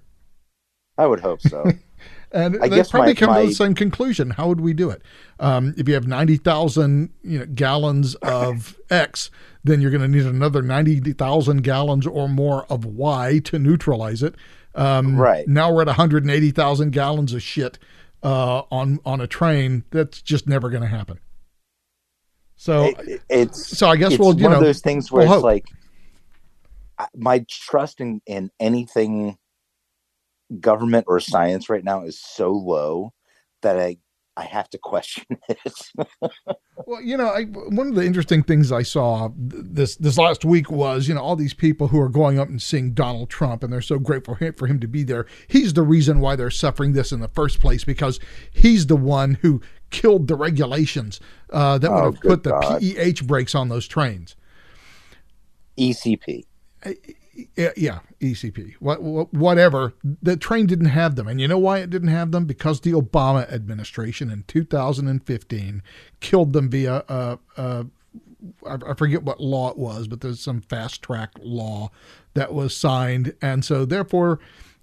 i 0.97 1.07
would 1.07 1.21
hope 1.21 1.41
so 1.41 1.63
and 2.31 2.57
I 2.61 2.67
they 2.67 2.75
guess 2.77 2.91
probably 2.91 3.11
my- 3.13 3.19
come 3.19 3.41
to 3.41 3.47
the 3.47 3.53
same 3.55 3.73
conclusion. 3.75 4.31
How 4.31 4.47
would 4.47 4.61
we 4.61 4.73
do 4.73 4.89
it? 4.89 5.01
Um, 5.39 5.73
if 5.77 5.87
you 5.87 5.93
have 5.93 6.07
ninety 6.07 6.37
thousand, 6.37 7.11
you 7.23 7.39
know, 7.39 7.45
gallons 7.45 8.15
of 8.21 8.77
X, 8.89 9.29
then 9.63 9.81
you're 9.81 9.91
going 9.91 10.01
to 10.01 10.07
need 10.07 10.25
another 10.25 10.61
ninety 10.61 10.99
thousand 11.13 11.63
gallons 11.63 12.05
or 12.07 12.27
more 12.27 12.65
of 12.69 12.85
Y 12.85 13.39
to 13.45 13.59
neutralize 13.59 14.21
it. 14.23 14.35
Um, 14.75 15.15
Right. 15.17 15.47
now 15.47 15.71
we're 15.73 15.81
at 15.81 15.87
one 15.87 15.95
hundred 15.95 16.23
and 16.23 16.31
eighty 16.31 16.51
thousand 16.51 16.91
gallons 16.91 17.33
of 17.33 17.41
shit 17.41 17.79
uh, 18.23 18.63
on 18.71 18.99
on 19.05 19.21
a 19.21 19.27
train. 19.27 19.83
That's 19.91 20.21
just 20.21 20.47
never 20.47 20.69
going 20.69 20.83
to 20.83 20.87
happen. 20.89 21.19
So 22.55 22.85
It- 23.07 23.21
it's 23.29 23.77
so 23.77 23.87
I 23.87 23.95
guess 23.95 24.17
we'll 24.19 24.35
you 24.37 24.43
one 24.43 24.51
know 24.51 24.57
of 24.59 24.63
those 24.63 24.81
things 24.81 25.11
where 25.11 25.23
we'll 25.23 25.31
it's 25.33 25.35
hope. 25.35 25.43
like 25.43 25.65
my 27.15 27.45
trust 27.49 28.01
in, 28.01 28.21
in 28.25 28.49
anything 28.59 29.37
government 30.59 31.05
or 31.07 31.19
science 31.19 31.69
right 31.69 31.83
now 31.83 32.03
is 32.03 32.19
so 32.19 32.51
low 32.51 33.13
that 33.61 33.79
i 33.79 33.97
i 34.37 34.43
have 34.43 34.69
to 34.69 34.77
question 34.83 35.25
it 35.49 35.61
Well, 36.85 37.01
you 37.01 37.17
know, 37.17 37.27
I, 37.27 37.43
one 37.45 37.87
of 37.89 37.95
the 37.95 38.05
interesting 38.05 38.43
things 38.43 38.71
I 38.71 38.83
saw 38.83 39.29
this 39.37 39.97
this 39.97 40.17
last 40.17 40.45
week 40.45 40.71
was, 40.71 41.07
you 41.07 41.15
know, 41.15 41.21
all 41.21 41.35
these 41.35 41.53
people 41.53 41.89
who 41.89 41.99
are 41.99 42.09
going 42.09 42.39
up 42.39 42.49
and 42.49 42.61
seeing 42.61 42.93
Donald 42.93 43.29
Trump, 43.29 43.63
and 43.63 43.71
they're 43.73 43.81
so 43.81 43.99
grateful 43.99 44.35
for 44.35 44.45
him, 44.45 44.53
for 44.53 44.67
him 44.67 44.79
to 44.81 44.87
be 44.87 45.03
there. 45.03 45.25
He's 45.47 45.73
the 45.73 45.83
reason 45.83 46.19
why 46.21 46.35
they're 46.35 46.51
suffering 46.51 46.93
this 46.93 47.11
in 47.11 47.19
the 47.19 47.27
first 47.29 47.59
place 47.61 47.83
because 47.83 48.19
he's 48.51 48.87
the 48.87 48.95
one 48.97 49.35
who 49.41 49.61
killed 49.91 50.27
the 50.27 50.35
regulations 50.35 51.19
uh, 51.51 51.77
that 51.79 51.93
would 51.93 52.03
Oh, 52.03 52.05
have 52.05 52.23
put 52.23 52.43
the 52.43 52.53
PEH 52.53 53.27
brakes 53.27 53.55
on 53.55 53.69
those 53.69 53.87
trains. 53.87 54.35
ecp 55.77 56.45
Yeah, 56.85 56.93
yeah, 57.55 57.99
ECP, 58.19 58.75
what, 58.79 59.01
what, 59.01 59.33
whatever. 59.33 59.93
The 60.21 60.37
train 60.37 60.65
didn't 60.65 60.87
have 60.87 61.15
them, 61.15 61.27
and 61.27 61.39
you 61.39 61.47
know 61.47 61.57
why 61.57 61.79
it 61.79 61.89
didn't 61.89 62.09
have 62.09 62.31
them? 62.31 62.45
Because 62.45 62.81
the 62.81 62.93
Obama 62.93 63.51
administration 63.51 64.31
in 64.31 64.43
2015 64.47 65.83
killed 66.19 66.53
them 66.53 66.69
via 66.69 67.03
uh, 67.07 67.37
uh, 67.55 67.83
I 68.65 68.77
I 68.87 68.93
forget 68.93 69.23
what 69.23 69.39
law 69.39 69.69
it 69.69 69.77
was, 69.77 70.07
but 70.07 70.21
there's 70.21 70.39
some 70.39 70.61
fast 70.61 71.01
track 71.01 71.31
law 71.39 71.91
that 72.33 72.53
was 72.53 72.75
signed, 72.75 73.33
and 73.41 73.63
so 73.63 73.85
therefore, 73.85 74.39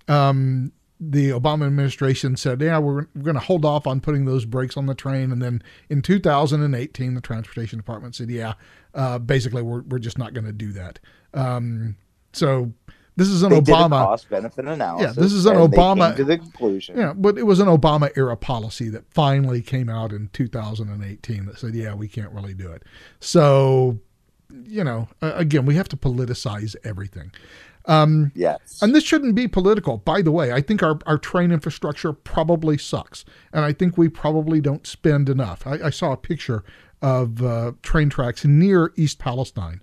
um, 0.09 0.73
the 1.01 1.31
Obama 1.31 1.67
administration 1.67 2.37
said, 2.37 2.61
"Yeah, 2.61 2.79
we're, 2.79 3.07
we're 3.15 3.23
going 3.23 3.35
to 3.35 3.41
hold 3.41 3.65
off 3.65 3.87
on 3.87 4.01
putting 4.01 4.25
those 4.25 4.45
brakes 4.45 4.77
on 4.77 4.87
the 4.87 4.95
train." 4.95 5.33
And 5.33 5.43
then 5.43 5.63
in 5.89 6.03
2018, 6.03 7.15
the 7.15 7.21
Transportation 7.21 7.79
Department 7.79 8.15
said, 8.15 8.31
"Yeah, 8.31 8.55
uh, 8.95 9.19
basically, 9.19 9.63
we're 9.63 9.83
we're 9.83 9.99
just 9.99 10.19
not 10.19 10.35
going 10.35 10.47
to 10.47 10.53
do 10.53 10.73
that." 10.73 10.99
Um, 11.33 11.97
so 12.35 12.73
this 13.17 13.29
is 13.29 13.43
an 13.43 13.51
they 13.51 13.61
Obama. 13.61 14.05
cost 14.05 14.29
benefit 14.29 14.65
analysis 14.65 15.17
Yeah, 15.17 15.23
this 15.23 15.33
is 15.33 15.47
an 15.47 15.57
Obama- 15.57 16.17
to 16.17 16.25
the 16.25 16.39
conclusion 16.39 16.97
Yeah, 16.99 17.13
but 17.15 17.39
it 17.39 17.45
was 17.45 17.61
an 17.61 17.69
Obama 17.69 18.11
era 18.17 18.37
policy 18.37 18.89
that 18.91 19.05
finally 19.13 19.63
came 19.63 19.89
out 19.89 20.13
in 20.13 20.31
2018 20.33 21.47
that 21.47 21.59
said, 21.59 21.75
yeah, 21.75 21.95
we 21.95 22.09
can't 22.09 22.33
really 22.33 22.55
do 22.55 22.71
it. 22.71 22.83
So, 23.21 24.01
you 24.65 24.83
know, 24.83 25.09
again, 25.21 25.65
we 25.65 25.77
have 25.77 25.89
to 25.91 25.97
politicize 25.97 26.75
everything. 26.85 27.31
Um, 27.87 28.33
yes 28.35 28.81
and 28.81 28.95
this 28.95 29.05
shouldn't 29.05 29.35
be 29.35 29.47
political. 29.47 29.99
By 29.99 30.23
the 30.23 30.33
way, 30.33 30.53
I 30.53 30.63
think 30.63 30.83
our, 30.83 30.99
our 31.07 31.19
train 31.19 31.53
infrastructure 31.53 32.15
probably 32.15 32.79
sucks. 32.79 33.25
And 33.53 33.65
I 33.65 33.73
think 33.75 33.99
we 33.99 34.09
probably 34.09 34.61
don't 34.61 34.87
spend 34.87 35.29
enough. 35.29 35.67
I, 35.67 35.75
I 35.85 35.91
saw 35.91 36.13
a 36.13 36.17
picture 36.17 36.65
of 37.03 37.43
uh, 37.43 37.73
train 37.83 38.09
tracks 38.09 38.45
near 38.45 38.93
East 38.97 39.19
Palestine. 39.19 39.83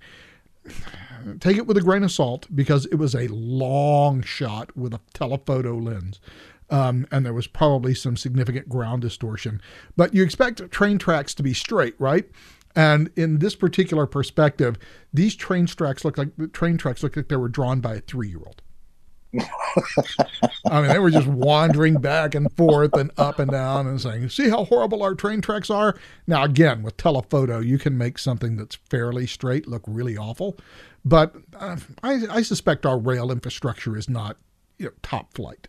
Take 1.39 1.57
it 1.57 1.67
with 1.67 1.77
a 1.77 1.81
grain 1.81 2.03
of 2.03 2.11
salt 2.11 2.47
because 2.53 2.85
it 2.87 2.95
was 2.95 3.15
a 3.15 3.27
long 3.27 4.21
shot 4.21 4.75
with 4.75 4.93
a 4.93 4.99
telephoto 5.13 5.75
lens. 5.77 6.19
Um, 6.69 7.05
and 7.11 7.25
there 7.25 7.33
was 7.33 7.47
probably 7.47 7.93
some 7.93 8.15
significant 8.15 8.69
ground 8.69 9.01
distortion. 9.01 9.61
But 9.97 10.13
you 10.13 10.23
expect 10.23 10.71
train 10.71 10.97
tracks 10.97 11.33
to 11.35 11.43
be 11.43 11.53
straight, 11.53 11.95
right? 11.99 12.29
And 12.75 13.09
in 13.17 13.39
this 13.39 13.55
particular 13.55 14.05
perspective, 14.05 14.77
these 15.13 15.35
train 15.35 15.65
tracks 15.65 16.05
look 16.05 16.17
like 16.17 16.35
the 16.37 16.47
train 16.47 16.77
tracks 16.77 17.03
look 17.03 17.17
like 17.17 17.27
they 17.27 17.35
were 17.35 17.49
drawn 17.49 17.81
by 17.81 17.95
a 17.95 17.99
three-year-old. 17.99 18.61
I 20.69 20.81
mean, 20.81 20.89
they 20.89 20.99
were 20.99 21.11
just 21.11 21.27
wandering 21.27 21.95
back 21.95 22.35
and 22.35 22.51
forth 22.57 22.93
and 22.95 23.11
up 23.17 23.39
and 23.39 23.49
down 23.49 23.87
and 23.87 23.99
saying, 23.99 24.29
"See 24.29 24.49
how 24.49 24.65
horrible 24.65 25.03
our 25.03 25.15
train 25.15 25.41
tracks 25.41 25.69
are." 25.69 25.95
Now, 26.27 26.43
again, 26.43 26.83
with 26.83 26.97
telephoto, 26.97 27.59
you 27.59 27.77
can 27.77 27.97
make 27.97 28.17
something 28.17 28.57
that's 28.57 28.75
fairly 28.75 29.25
straight 29.25 29.67
look 29.67 29.83
really 29.87 30.17
awful, 30.17 30.57
but 31.05 31.35
uh, 31.57 31.77
I, 32.03 32.21
I 32.29 32.41
suspect 32.41 32.85
our 32.85 32.97
rail 32.97 33.31
infrastructure 33.31 33.97
is 33.97 34.09
not 34.09 34.37
you 34.77 34.87
know, 34.87 34.91
top 35.01 35.33
flight. 35.33 35.67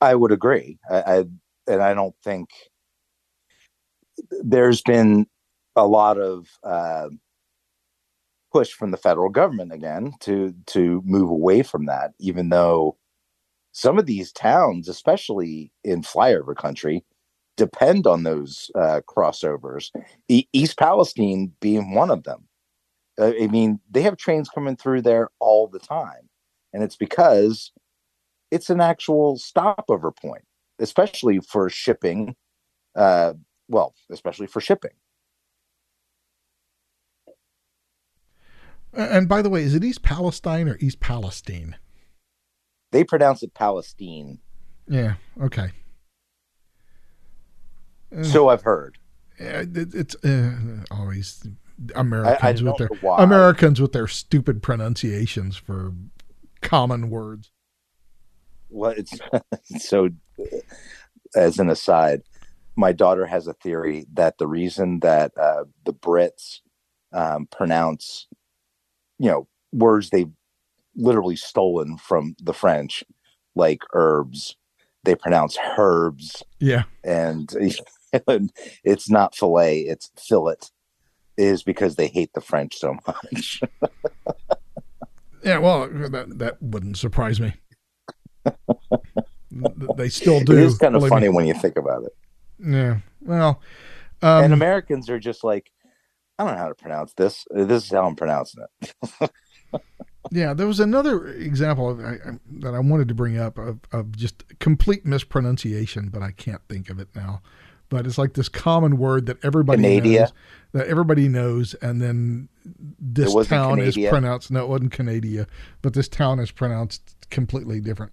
I 0.00 0.14
would 0.14 0.32
agree. 0.32 0.78
I, 0.90 0.96
I 1.00 1.24
and 1.66 1.82
I 1.82 1.94
don't 1.94 2.14
think 2.22 2.50
there's 4.42 4.82
been 4.82 5.26
a 5.76 5.86
lot 5.86 6.18
of 6.18 6.46
uh, 6.62 7.08
push 8.54 8.72
from 8.72 8.92
the 8.92 8.98
federal 8.98 9.30
government 9.30 9.72
again 9.72 10.14
to 10.20 10.54
to 10.68 11.02
move 11.04 11.30
away 11.30 11.62
from 11.64 11.86
that, 11.86 12.12
even 12.20 12.50
though 12.50 12.96
some 13.72 13.98
of 13.98 14.06
these 14.06 14.32
towns, 14.32 14.88
especially 14.88 15.72
in 15.84 16.02
flyover 16.02 16.56
country, 16.56 17.04
depend 17.56 18.06
on 18.06 18.22
those 18.22 18.70
uh, 18.76 19.00
crossovers. 19.08 19.90
E- 20.28 20.46
East 20.52 20.78
Palestine 20.78 21.52
being 21.60 21.94
one 21.94 22.10
of 22.10 22.24
them. 22.24 22.48
Uh, 23.20 23.32
I 23.40 23.48
mean, 23.48 23.80
they 23.90 24.02
have 24.02 24.16
trains 24.16 24.48
coming 24.48 24.76
through 24.76 25.02
there 25.02 25.30
all 25.40 25.68
the 25.68 25.80
time, 25.80 26.28
and 26.72 26.82
it's 26.84 26.96
because 26.96 27.72
it's 28.50 28.70
an 28.70 28.80
actual 28.80 29.38
stopover 29.38 30.12
point, 30.12 30.44
especially 30.80 31.40
for 31.40 31.70
shipping. 31.70 32.36
Uh, 32.96 33.34
well, 33.68 33.94
especially 34.10 34.46
for 34.48 34.60
shipping. 34.60 34.92
And 38.96 39.28
by 39.28 39.42
the 39.42 39.50
way, 39.50 39.62
is 39.62 39.74
it 39.74 39.84
East 39.84 40.02
Palestine 40.02 40.68
or 40.68 40.76
East 40.80 41.00
Palestine? 41.00 41.76
They 42.92 43.04
pronounce 43.04 43.42
it 43.42 43.54
Palestine. 43.54 44.38
Yeah. 44.88 45.14
Okay. 45.40 45.70
So 48.22 48.48
I've 48.48 48.62
heard. 48.62 48.98
It, 49.38 49.94
it's 49.94 50.14
uh, 50.24 50.84
always 50.90 51.44
Americans 51.96 52.62
I, 52.62 52.66
I 52.66 52.70
with 52.70 52.76
their 52.78 53.14
Americans 53.18 53.80
with 53.80 53.92
their 53.92 54.06
stupid 54.06 54.62
pronunciations 54.62 55.56
for 55.56 55.92
common 56.60 57.10
words. 57.10 57.50
Well, 58.70 58.94
it's 58.96 59.18
so. 59.84 60.10
As 61.36 61.58
an 61.58 61.68
aside, 61.68 62.22
my 62.76 62.92
daughter 62.92 63.26
has 63.26 63.48
a 63.48 63.54
theory 63.54 64.06
that 64.12 64.38
the 64.38 64.46
reason 64.46 65.00
that 65.00 65.32
uh, 65.36 65.64
the 65.84 65.92
Brits 65.92 66.60
um, 67.12 67.46
pronounce, 67.46 68.28
you 69.18 69.30
know, 69.30 69.48
words 69.72 70.10
they've 70.10 70.32
literally 70.96 71.36
stolen 71.36 71.98
from 71.98 72.34
the 72.40 72.54
French, 72.54 73.04
like 73.54 73.80
herbs, 73.92 74.56
they 75.04 75.14
pronounce 75.14 75.56
herbs. 75.78 76.42
Yeah, 76.60 76.84
and 77.02 77.50
it's 78.84 79.10
not 79.10 79.34
fillet; 79.34 79.80
it's 79.80 80.10
fillet 80.18 80.56
is 81.36 81.62
because 81.62 81.96
they 81.96 82.06
hate 82.08 82.32
the 82.34 82.40
French 82.40 82.76
so 82.76 82.96
much. 83.06 83.60
yeah, 85.42 85.58
well, 85.58 85.88
that 85.88 86.38
that 86.38 86.62
wouldn't 86.62 86.96
surprise 86.96 87.40
me. 87.40 87.54
they 89.96 90.08
still 90.08 90.40
do. 90.40 90.52
It 90.52 90.58
is 90.58 90.78
kind 90.78 90.96
of 90.96 91.08
funny 91.08 91.28
me. 91.28 91.34
when 91.34 91.46
you 91.46 91.54
think 91.54 91.76
about 91.76 92.04
it. 92.04 92.16
Yeah. 92.58 92.98
Well, 93.20 93.60
um, 94.22 94.44
and 94.44 94.52
Americans 94.52 95.10
are 95.10 95.18
just 95.18 95.44
like, 95.44 95.70
I 96.38 96.44
don't 96.44 96.54
know 96.54 96.58
how 96.58 96.68
to 96.68 96.74
pronounce 96.74 97.12
this. 97.14 97.44
This 97.50 97.84
is 97.84 97.90
how 97.90 98.06
I'm 98.06 98.16
pronouncing 98.16 98.64
it. 98.80 99.30
yeah, 100.32 100.52
there 100.54 100.66
was 100.66 100.80
another 100.80 101.28
example 101.28 101.90
of, 101.90 102.00
I, 102.00 102.16
that 102.60 102.74
I 102.74 102.80
wanted 102.80 103.08
to 103.08 103.14
bring 103.14 103.38
up 103.38 103.58
of, 103.58 103.80
of 103.92 104.16
just 104.16 104.42
complete 104.58 105.06
mispronunciation, 105.06 106.08
but 106.08 106.22
I 106.22 106.32
can't 106.32 106.62
think 106.68 106.90
of 106.90 106.98
it 106.98 107.08
now 107.14 107.42
but 107.88 108.06
it's 108.06 108.18
like 108.18 108.34
this 108.34 108.48
common 108.48 108.98
word 108.98 109.26
that 109.26 109.36
everybody 109.44 109.82
Canada. 109.82 110.20
knows 110.20 110.32
that 110.72 110.86
everybody 110.88 111.28
knows 111.28 111.74
and 111.74 112.00
then 112.02 112.48
this 112.98 113.32
town 113.46 113.78
is 113.78 113.96
pronounced 113.96 114.50
no 114.50 114.64
it 114.64 114.68
wasn't 114.68 114.92
Canada 114.92 115.46
but 115.82 115.94
this 115.94 116.08
town 116.08 116.40
is 116.40 116.50
pronounced 116.50 117.16
completely 117.30 117.80
different 117.80 118.12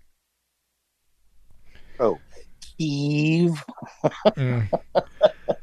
oh 2.00 2.20
Eve 2.78 3.64
mm. 4.28 4.70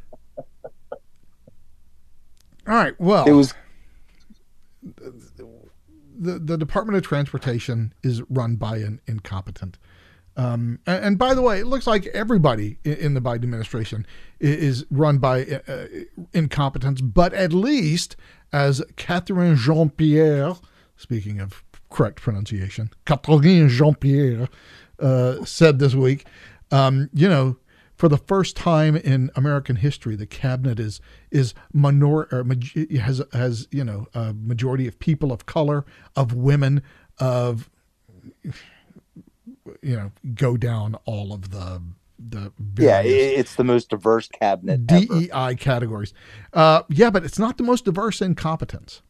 all 2.69 2.74
right 2.74 2.95
well 3.01 3.27
it 3.27 3.32
was 3.32 3.55
the 6.19 6.39
the 6.39 6.59
Department 6.59 6.97
of 6.97 7.05
Transportation 7.05 7.95
is 8.03 8.23
run 8.28 8.57
by 8.57 8.78
an 8.78 9.01
incompetent. 9.07 9.78
Um, 10.36 10.78
and, 10.86 11.05
and, 11.05 11.19
by 11.19 11.35
the 11.35 11.43
way, 11.43 11.59
it 11.59 11.66
looks 11.66 11.86
like 11.86 12.07
everybody 12.09 12.78
in, 12.85 12.93
in 12.95 13.15
the 13.15 13.20
Biden 13.20 13.43
administration 13.43 14.07
is, 14.39 14.57
is 14.57 14.86
run 14.89 15.19
by 15.19 15.45
uh, 15.45 15.59
uh, 15.66 15.86
incompetence, 16.32 17.01
but 17.01 17.32
at 17.35 17.53
least 17.53 18.15
as 18.53 18.81
Catherine 18.95 19.57
Jean 19.57 19.90
Pierre, 19.90 20.55
speaking 20.97 21.40
of 21.40 21.65
correct 21.90 22.20
pronunciation, 22.20 22.90
Catherine 23.05 23.69
Jean 23.69 23.97
Pierre 23.97 24.49
uh, 25.01 25.45
said 25.45 25.81
this 25.81 25.97
week, 25.97 26.24
um, 26.70 27.11
you 27.12 27.28
know, 27.28 27.57
for 27.99 28.09
the 28.09 28.16
first 28.16 28.57
time 28.57 28.95
in 28.95 29.29
American 29.35 29.75
history, 29.75 30.15
the 30.15 30.25
cabinet 30.25 30.79
is 30.79 31.01
is 31.33 31.53
minor 31.73 32.29
or 32.31 32.47
has 33.01 33.20
has 33.33 33.66
you 33.73 33.83
know 33.83 34.07
a 34.15 34.33
majority 34.33 34.87
of 34.87 34.99
people 35.01 35.33
of 35.33 35.47
color, 35.47 35.85
of 36.15 36.33
women, 36.33 36.81
of 37.19 37.69
you 39.83 39.97
know 39.97 40.12
go 40.35 40.57
down 40.57 40.95
all 41.07 41.33
of 41.33 41.51
the 41.51 41.83
the 42.20 42.53
yeah 42.79 43.01
it's 43.01 43.57
the 43.57 43.65
most 43.65 43.91
diverse 43.91 44.29
cabinet 44.29 44.87
DEI 44.87 45.29
ever. 45.33 45.55
categories. 45.55 46.15
Uh, 46.53 46.83
yeah, 46.89 47.11
but 47.11 47.25
it's 47.25 47.39
not 47.39 47.59
the 47.59 47.65
most 47.65 47.85
diverse 47.85 48.23
in 48.23 48.37
competence. 48.37 49.03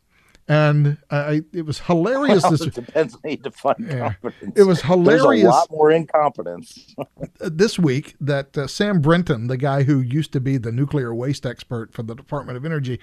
And 0.48 0.96
I, 1.10 1.42
it 1.52 1.66
was 1.66 1.80
hilarious. 1.80 2.42
Well, 2.42 2.52
this 2.52 2.60
it 2.66 2.74
depends 2.74 3.14
on 3.14 3.30
you 3.30 3.36
define 3.36 3.74
yeah, 3.78 4.14
competence. 4.14 4.52
It 4.56 4.62
was 4.62 4.80
hilarious. 4.80 5.42
There's 5.42 5.42
a 5.42 5.46
lot 5.46 5.70
more 5.70 5.90
incompetence 5.90 6.94
this 7.40 7.78
week 7.78 8.16
that 8.20 8.56
uh, 8.56 8.66
Sam 8.66 9.02
Brinton, 9.02 9.48
the 9.48 9.58
guy 9.58 9.82
who 9.82 10.00
used 10.00 10.32
to 10.32 10.40
be 10.40 10.56
the 10.56 10.72
nuclear 10.72 11.14
waste 11.14 11.44
expert 11.44 11.92
for 11.92 12.02
the 12.02 12.14
Department 12.14 12.56
of 12.56 12.64
Energy, 12.64 12.98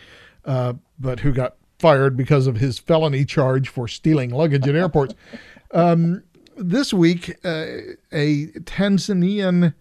uh, 0.46 0.74
but 1.00 1.20
who 1.20 1.32
got 1.32 1.56
fired 1.78 2.18
because 2.18 2.48
of 2.48 2.58
his 2.58 2.80
felony 2.80 3.26
charge 3.26 3.70
for 3.70 3.88
stealing 3.88 4.32
luggage 4.32 4.68
at 4.68 4.76
airports, 4.76 5.14
um, 5.72 6.24
this 6.58 6.94
week, 6.94 7.32
uh, 7.44 7.66
a 8.12 8.48
Tanzanian 8.62 9.76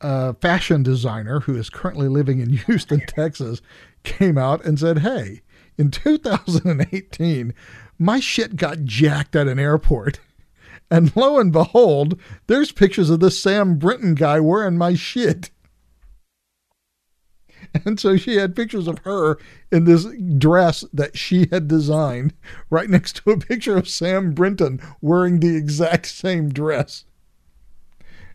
uh, 0.00 0.32
fashion 0.34 0.82
designer 0.82 1.40
who 1.40 1.56
is 1.56 1.68
currently 1.68 2.08
living 2.08 2.40
in 2.40 2.50
Houston, 2.50 3.00
Texas, 3.06 3.60
came 4.02 4.38
out 4.38 4.64
and 4.64 4.78
said, 4.78 5.00
Hey, 5.00 5.42
in 5.78 5.90
2018, 5.90 7.54
my 7.98 8.20
shit 8.20 8.56
got 8.56 8.84
jacked 8.84 9.36
at 9.36 9.48
an 9.48 9.58
airport. 9.58 10.20
And 10.90 11.16
lo 11.16 11.40
and 11.40 11.50
behold, 11.50 12.20
there's 12.48 12.70
pictures 12.70 13.08
of 13.08 13.20
this 13.20 13.42
Sam 13.42 13.78
Brinton 13.78 14.14
guy 14.14 14.40
wearing 14.40 14.76
my 14.76 14.94
shit. 14.94 15.50
And 17.86 17.98
so 17.98 18.18
she 18.18 18.36
had 18.36 18.54
pictures 18.54 18.86
of 18.86 18.98
her 18.98 19.38
in 19.70 19.84
this 19.84 20.06
dress 20.36 20.84
that 20.92 21.16
she 21.16 21.46
had 21.50 21.68
designed 21.68 22.34
right 22.68 22.90
next 22.90 23.16
to 23.16 23.30
a 23.30 23.38
picture 23.38 23.78
of 23.78 23.88
Sam 23.88 24.32
Brinton 24.32 24.80
wearing 25.00 25.40
the 25.40 25.56
exact 25.56 26.06
same 26.06 26.50
dress. 26.50 27.06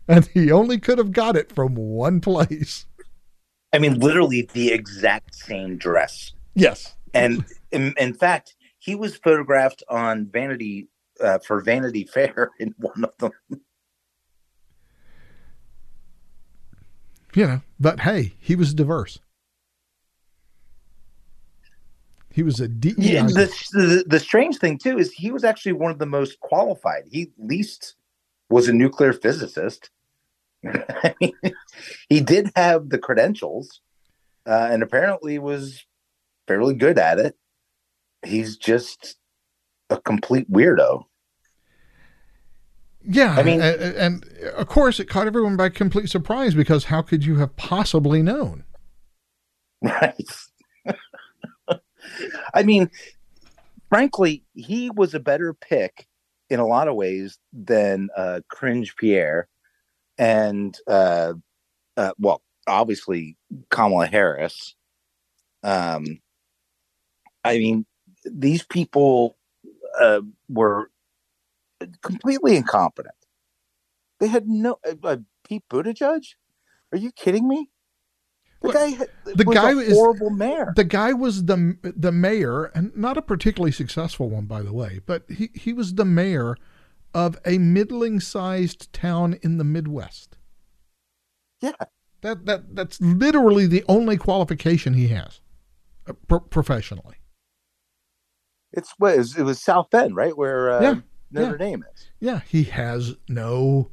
And 0.08 0.26
he 0.34 0.50
only 0.50 0.78
could 0.78 0.98
have 0.98 1.12
got 1.12 1.36
it 1.36 1.52
from 1.54 1.76
one 1.76 2.20
place. 2.20 2.86
I 3.72 3.78
mean, 3.78 4.00
literally 4.00 4.48
the 4.52 4.72
exact 4.72 5.34
same 5.34 5.76
dress. 5.76 6.32
Yes. 6.54 6.96
And 7.14 7.44
in, 7.72 7.94
in 7.98 8.14
fact, 8.14 8.54
he 8.78 8.94
was 8.94 9.16
photographed 9.16 9.82
on 9.88 10.26
Vanity 10.26 10.88
uh, 11.20 11.38
for 11.38 11.60
Vanity 11.60 12.04
Fair 12.04 12.50
in 12.58 12.74
one 12.78 13.04
of 13.04 13.16
them. 13.18 13.60
You 17.34 17.46
know, 17.46 17.60
but 17.78 18.00
hey, 18.00 18.34
he 18.40 18.56
was 18.56 18.74
diverse. 18.74 19.18
He 22.32 22.42
was 22.42 22.60
a 22.60 22.68
DEI. 22.68 22.94
Yeah, 22.96 23.22
the, 23.22 23.52
the, 23.72 24.04
the 24.06 24.20
strange 24.20 24.58
thing 24.58 24.78
too 24.78 24.98
is 24.98 25.12
he 25.12 25.30
was 25.30 25.44
actually 25.44 25.72
one 25.72 25.90
of 25.90 25.98
the 25.98 26.06
most 26.06 26.38
qualified. 26.40 27.04
He 27.10 27.32
least 27.36 27.96
was 28.48 28.68
a 28.68 28.72
nuclear 28.72 29.12
physicist. 29.12 29.90
I 30.64 31.14
mean, 31.20 31.32
he 32.08 32.20
did 32.20 32.50
have 32.54 32.88
the 32.90 32.98
credentials, 32.98 33.80
uh, 34.46 34.68
and 34.70 34.82
apparently 34.82 35.38
was 35.38 35.84
fairly 36.48 36.74
good 36.74 36.98
at 36.98 37.20
it. 37.20 37.36
He's 38.26 38.56
just 38.56 39.16
a 39.90 40.00
complete 40.00 40.50
weirdo. 40.50 41.04
Yeah, 43.10 43.36
I 43.38 43.42
mean, 43.42 43.60
and, 43.62 43.80
and, 43.80 44.24
of 44.56 44.66
course, 44.66 44.98
it 44.98 45.08
caught 45.08 45.28
everyone 45.28 45.56
by 45.56 45.68
complete 45.68 46.10
surprise 46.10 46.54
because 46.54 46.84
how 46.84 47.00
could 47.00 47.24
you 47.24 47.36
have 47.36 47.54
possibly 47.56 48.22
known? 48.22 48.64
Right. 49.80 50.28
I 52.54 52.64
mean, 52.64 52.90
frankly, 53.88 54.44
he 54.54 54.90
was 54.90 55.14
a 55.14 55.20
better 55.20 55.54
pick 55.54 56.08
in 56.50 56.58
a 56.58 56.66
lot 56.66 56.88
of 56.88 56.96
ways 56.96 57.38
than 57.52 58.08
uh, 58.16 58.40
Cringe 58.48 58.96
Pierre 58.96 59.48
and 60.18 60.76
uh, 60.86 61.34
uh, 61.96 62.12
well, 62.18 62.42
obviously 62.66 63.36
Kamala 63.70 64.06
Harris. 64.06 64.74
Um, 65.62 66.04
I 67.48 67.58
mean, 67.58 67.86
these 68.24 68.62
people 68.62 69.38
uh, 69.98 70.20
were 70.48 70.90
completely 72.02 72.56
incompetent. 72.56 73.14
They 74.20 74.26
had 74.26 74.46
no 74.46 74.78
uh, 74.86 74.94
uh, 75.02 75.16
Pete 75.46 75.64
Buttigieg. 75.70 76.34
Are 76.92 76.98
you 76.98 77.10
kidding 77.12 77.48
me? 77.48 77.70
The 78.60 78.72
guy, 78.72 79.06
the 79.24 79.44
guy 79.44 79.70
is 79.70 79.96
horrible 79.96 80.30
mayor. 80.30 80.72
The 80.74 80.84
guy 80.84 81.12
was 81.12 81.44
the 81.44 81.76
the 81.82 82.10
mayor, 82.10 82.64
and 82.74 82.94
not 82.96 83.16
a 83.16 83.22
particularly 83.22 83.70
successful 83.70 84.28
one, 84.28 84.46
by 84.46 84.62
the 84.62 84.72
way. 84.72 85.00
But 85.06 85.22
he 85.30 85.50
he 85.54 85.72
was 85.72 85.94
the 85.94 86.04
mayor 86.04 86.56
of 87.14 87.38
a 87.46 87.58
middling 87.58 88.18
sized 88.18 88.92
town 88.92 89.38
in 89.42 89.58
the 89.58 89.64
Midwest. 89.64 90.36
Yeah, 91.60 91.72
that 92.22 92.46
that 92.46 92.74
that's 92.74 93.00
literally 93.00 93.66
the 93.68 93.84
only 93.88 94.16
qualification 94.16 94.94
he 94.94 95.08
has, 95.08 95.40
uh, 96.08 96.14
pro- 96.26 96.40
professionally. 96.40 97.17
It's 98.72 98.94
what 98.98 99.14
it 99.14 99.42
was 99.42 99.62
South 99.62 99.90
Bend, 99.90 100.14
right, 100.14 100.36
where 100.36 100.70
uh, 100.70 100.80
yeah, 100.82 100.94
Notre 101.30 101.52
yeah. 101.52 101.56
Dame 101.56 101.84
is. 101.94 102.10
Yeah, 102.20 102.40
he 102.48 102.64
has 102.64 103.14
no 103.28 103.90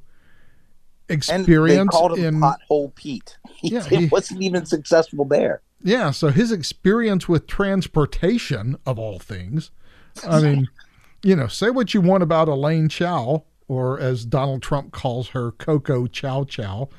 experience 1.09 1.79
and 1.79 1.89
they 1.89 1.91
called 1.91 2.17
him 2.17 2.35
in 2.35 2.41
pothole 2.41 2.93
Pete. 2.95 3.37
He, 3.55 3.69
yeah, 3.69 3.83
he 3.83 4.07
wasn't 4.07 4.41
even 4.41 4.65
successful 4.65 5.23
there. 5.25 5.61
Yeah, 5.81 6.11
so 6.11 6.27
his 6.27 6.51
experience 6.51 7.29
with 7.29 7.47
transportation 7.47 8.75
of 8.85 8.99
all 8.99 9.17
things. 9.17 9.71
I 10.27 10.41
mean, 10.43 10.67
you 11.23 11.35
know, 11.35 11.47
say 11.47 11.69
what 11.69 11.93
you 11.93 12.01
want 12.01 12.21
about 12.21 12.47
Elaine 12.47 12.89
Chao, 12.89 13.45
or 13.67 13.99
as 13.99 14.25
Donald 14.25 14.61
Trump 14.61 14.91
calls 14.91 15.29
her, 15.29 15.51
Coco 15.51 16.05
Chow 16.05 16.43
Chow, 16.43 16.89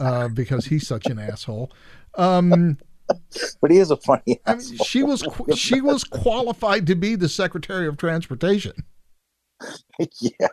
uh, 0.00 0.28
because 0.28 0.66
he's 0.66 0.86
such 0.86 1.06
an 1.06 1.18
asshole. 1.18 1.72
Um, 2.14 2.78
but 3.60 3.70
he 3.70 3.78
is 3.78 3.90
a 3.90 3.96
funny. 3.96 4.40
I 4.46 4.54
mean, 4.54 4.78
she 4.84 5.02
was 5.02 5.24
she 5.54 5.80
was 5.80 6.04
qualified 6.04 6.86
to 6.86 6.94
be 6.94 7.14
the 7.16 7.28
Secretary 7.28 7.86
of 7.86 7.96
Transportation. 7.96 8.72
yeah. 10.20 10.48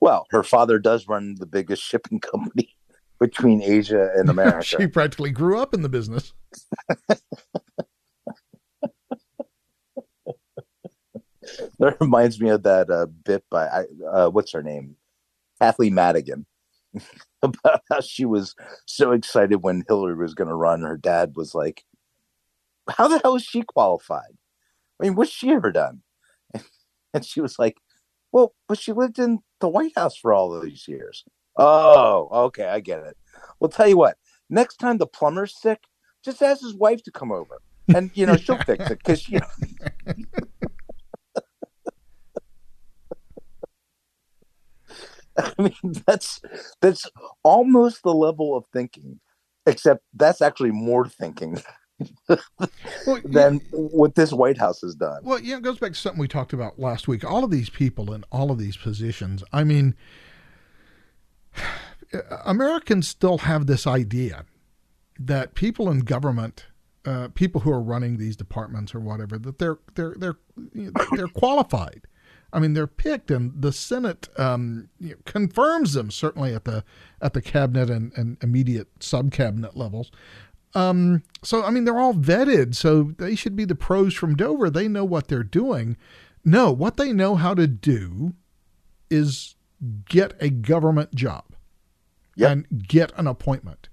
Well, 0.00 0.26
her 0.30 0.42
father 0.42 0.78
does 0.78 1.06
run 1.08 1.36
the 1.38 1.46
biggest 1.46 1.82
shipping 1.82 2.20
company 2.32 2.76
between 3.18 3.62
Asia 3.62 4.10
and 4.16 4.28
America. 4.30 4.64
she 4.64 4.86
practically 4.86 5.30
grew 5.30 5.58
up 5.58 5.74
in 5.74 5.82
the 5.82 5.88
business. 5.88 6.32
that 11.78 11.96
reminds 12.00 12.40
me 12.40 12.48
of 12.48 12.62
that 12.62 12.90
uh, 12.90 13.06
bit 13.24 13.44
by 13.50 13.84
uh, 14.10 14.30
what's 14.30 14.52
her 14.52 14.62
name, 14.62 14.96
Kathleen 15.60 15.94
Madigan, 15.94 16.46
about 17.42 17.82
how 17.90 18.00
she 18.00 18.24
was 18.24 18.54
so 18.86 19.12
excited 19.12 19.62
when 19.62 19.84
Hillary 19.88 20.16
was 20.16 20.34
going 20.34 20.48
to 20.48 20.54
run. 20.54 20.82
Her 20.82 20.96
dad 20.96 21.32
was 21.36 21.54
like, 21.54 21.84
"How 22.88 23.08
the 23.08 23.18
hell 23.18 23.36
is 23.36 23.42
she 23.42 23.62
qualified? 23.62 24.36
I 25.00 25.04
mean, 25.04 25.14
what's 25.14 25.30
she 25.30 25.50
ever 25.50 25.72
done?" 25.72 26.02
And 27.12 27.24
she 27.24 27.40
was 27.40 27.58
like, 27.58 27.78
"Well, 28.30 28.54
but 28.68 28.78
she 28.78 28.92
lived 28.92 29.18
in 29.18 29.40
the 29.60 29.68
White 29.68 29.94
House 29.96 30.16
for 30.16 30.32
all 30.32 30.60
these 30.60 30.86
years." 30.86 31.24
Oh, 31.56 32.28
okay, 32.46 32.66
I 32.66 32.78
get 32.78 33.00
it. 33.00 33.16
Well, 33.58 33.68
tell 33.68 33.88
you 33.88 33.96
what, 33.96 34.16
next 34.48 34.76
time 34.76 34.98
the 34.98 35.08
plumber's 35.08 35.60
sick, 35.60 35.80
just 36.24 36.40
ask 36.40 36.62
his 36.62 36.74
wife 36.74 37.02
to 37.02 37.10
come 37.10 37.32
over, 37.32 37.60
and 37.88 38.10
you 38.14 38.26
know 38.26 38.36
she'll 38.36 38.58
fix 38.58 38.90
it 38.90 38.98
because 38.98 39.28
you 39.28 39.40
know. 40.06 40.44
I 45.38 45.52
mean, 45.58 45.94
that's 46.06 46.40
that's 46.80 47.06
almost 47.42 48.02
the 48.02 48.14
level 48.14 48.56
of 48.56 48.64
thinking, 48.72 49.20
except 49.66 50.02
that's 50.14 50.42
actually 50.42 50.72
more 50.72 51.08
thinking 51.08 51.58
well, 52.28 53.20
than 53.24 53.54
yeah. 53.54 53.78
what 53.78 54.14
this 54.14 54.32
White 54.32 54.58
House 54.58 54.80
has 54.80 54.94
done. 54.94 55.22
Well, 55.22 55.40
yeah, 55.40 55.56
it 55.56 55.62
goes 55.62 55.78
back 55.78 55.92
to 55.92 55.98
something 55.98 56.20
we 56.20 56.28
talked 56.28 56.52
about 56.52 56.78
last 56.78 57.08
week. 57.08 57.24
All 57.24 57.44
of 57.44 57.50
these 57.50 57.70
people 57.70 58.12
in 58.12 58.24
all 58.30 58.50
of 58.50 58.58
these 58.58 58.76
positions. 58.76 59.44
I 59.52 59.64
mean, 59.64 59.94
Americans 62.44 63.08
still 63.08 63.38
have 63.38 63.66
this 63.66 63.86
idea 63.86 64.44
that 65.18 65.54
people 65.54 65.90
in 65.90 66.00
government, 66.00 66.66
uh, 67.04 67.28
people 67.34 67.60
who 67.62 67.70
are 67.70 67.82
running 67.82 68.16
these 68.16 68.36
departments 68.36 68.94
or 68.94 69.00
whatever, 69.00 69.38
that 69.38 69.58
they're 69.58 69.78
they're 69.94 70.14
they're 70.18 70.36
they're 71.14 71.28
qualified. 71.28 72.06
I 72.52 72.58
mean, 72.58 72.74
they're 72.74 72.86
picked, 72.86 73.30
and 73.30 73.52
the 73.60 73.72
Senate 73.72 74.28
um, 74.36 74.88
you 74.98 75.10
know, 75.10 75.16
confirms 75.24 75.94
them 75.94 76.10
certainly 76.10 76.54
at 76.54 76.64
the 76.64 76.84
at 77.20 77.34
the 77.34 77.42
cabinet 77.42 77.90
and, 77.90 78.12
and 78.16 78.36
immediate 78.42 78.88
sub 79.00 79.32
cabinet 79.32 79.76
levels. 79.76 80.10
Um, 80.74 81.22
so 81.42 81.64
I 81.64 81.70
mean, 81.70 81.84
they're 81.84 81.98
all 81.98 82.14
vetted, 82.14 82.74
so 82.74 83.12
they 83.18 83.34
should 83.34 83.56
be 83.56 83.64
the 83.64 83.74
pros 83.74 84.14
from 84.14 84.36
Dover. 84.36 84.70
They 84.70 84.88
know 84.88 85.04
what 85.04 85.28
they're 85.28 85.42
doing. 85.42 85.96
No, 86.44 86.72
what 86.72 86.96
they 86.96 87.12
know 87.12 87.36
how 87.36 87.54
to 87.54 87.66
do 87.66 88.34
is 89.10 89.56
get 90.08 90.34
a 90.40 90.50
government 90.50 91.14
job 91.14 91.44
yep. 92.36 92.50
and 92.50 92.88
get 92.88 93.12
an 93.16 93.26
appointment 93.26 93.88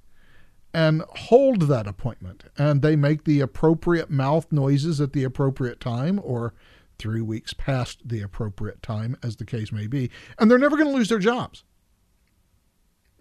and 0.74 1.02
hold 1.10 1.64
that 1.64 1.88
appointment. 1.88 2.44
And 2.58 2.82
they 2.82 2.96
make 2.96 3.24
the 3.24 3.40
appropriate 3.40 4.10
mouth 4.10 4.52
noises 4.52 5.02
at 5.02 5.14
the 5.14 5.24
appropriate 5.24 5.80
time 5.80 6.20
or 6.24 6.54
three 7.00 7.22
weeks 7.22 7.54
past 7.54 8.08
the 8.08 8.22
appropriate 8.22 8.82
time, 8.82 9.18
as 9.24 9.36
the 9.36 9.46
case 9.46 9.72
may 9.72 9.88
be, 9.88 10.10
and 10.40 10.50
they're 10.50 10.58
never 10.58 10.78
going 10.78 10.90
to 10.90 10.96
lose 10.96 11.10
their 11.10 11.20
jobs. 11.20 11.64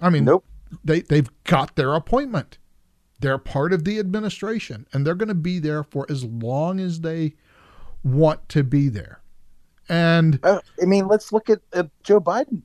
I 0.01 0.11
mean, 0.11 0.25
nope. 0.25 0.45
They 0.85 1.01
they've 1.01 1.31
got 1.45 1.77
their 1.77 1.95
appointment. 1.95 2.59
They're 3.21 3.39
part 3.39 3.73
of 3.73 3.85
the 3.85 3.99
administration, 3.99 4.87
and 4.93 5.07
they're 5.07 5.15
going 5.15 5.29
to 5.29 5.35
be 5.35 5.59
there 5.59 5.83
for 5.85 6.07
as 6.11 6.25
long 6.25 6.81
as 6.81 7.01
they 7.01 7.35
want 8.03 8.49
to 8.51 8.63
be 8.63 8.89
there. 8.89 9.21
And 9.89 10.39
uh, 10.43 10.61
I 10.83 10.87
mean, 10.87 11.07
let's 11.07 11.33
look 11.33 11.49
at 11.49 11.61
uh, 11.73 11.85
Joe 12.03 12.21
Biden. 12.21 12.63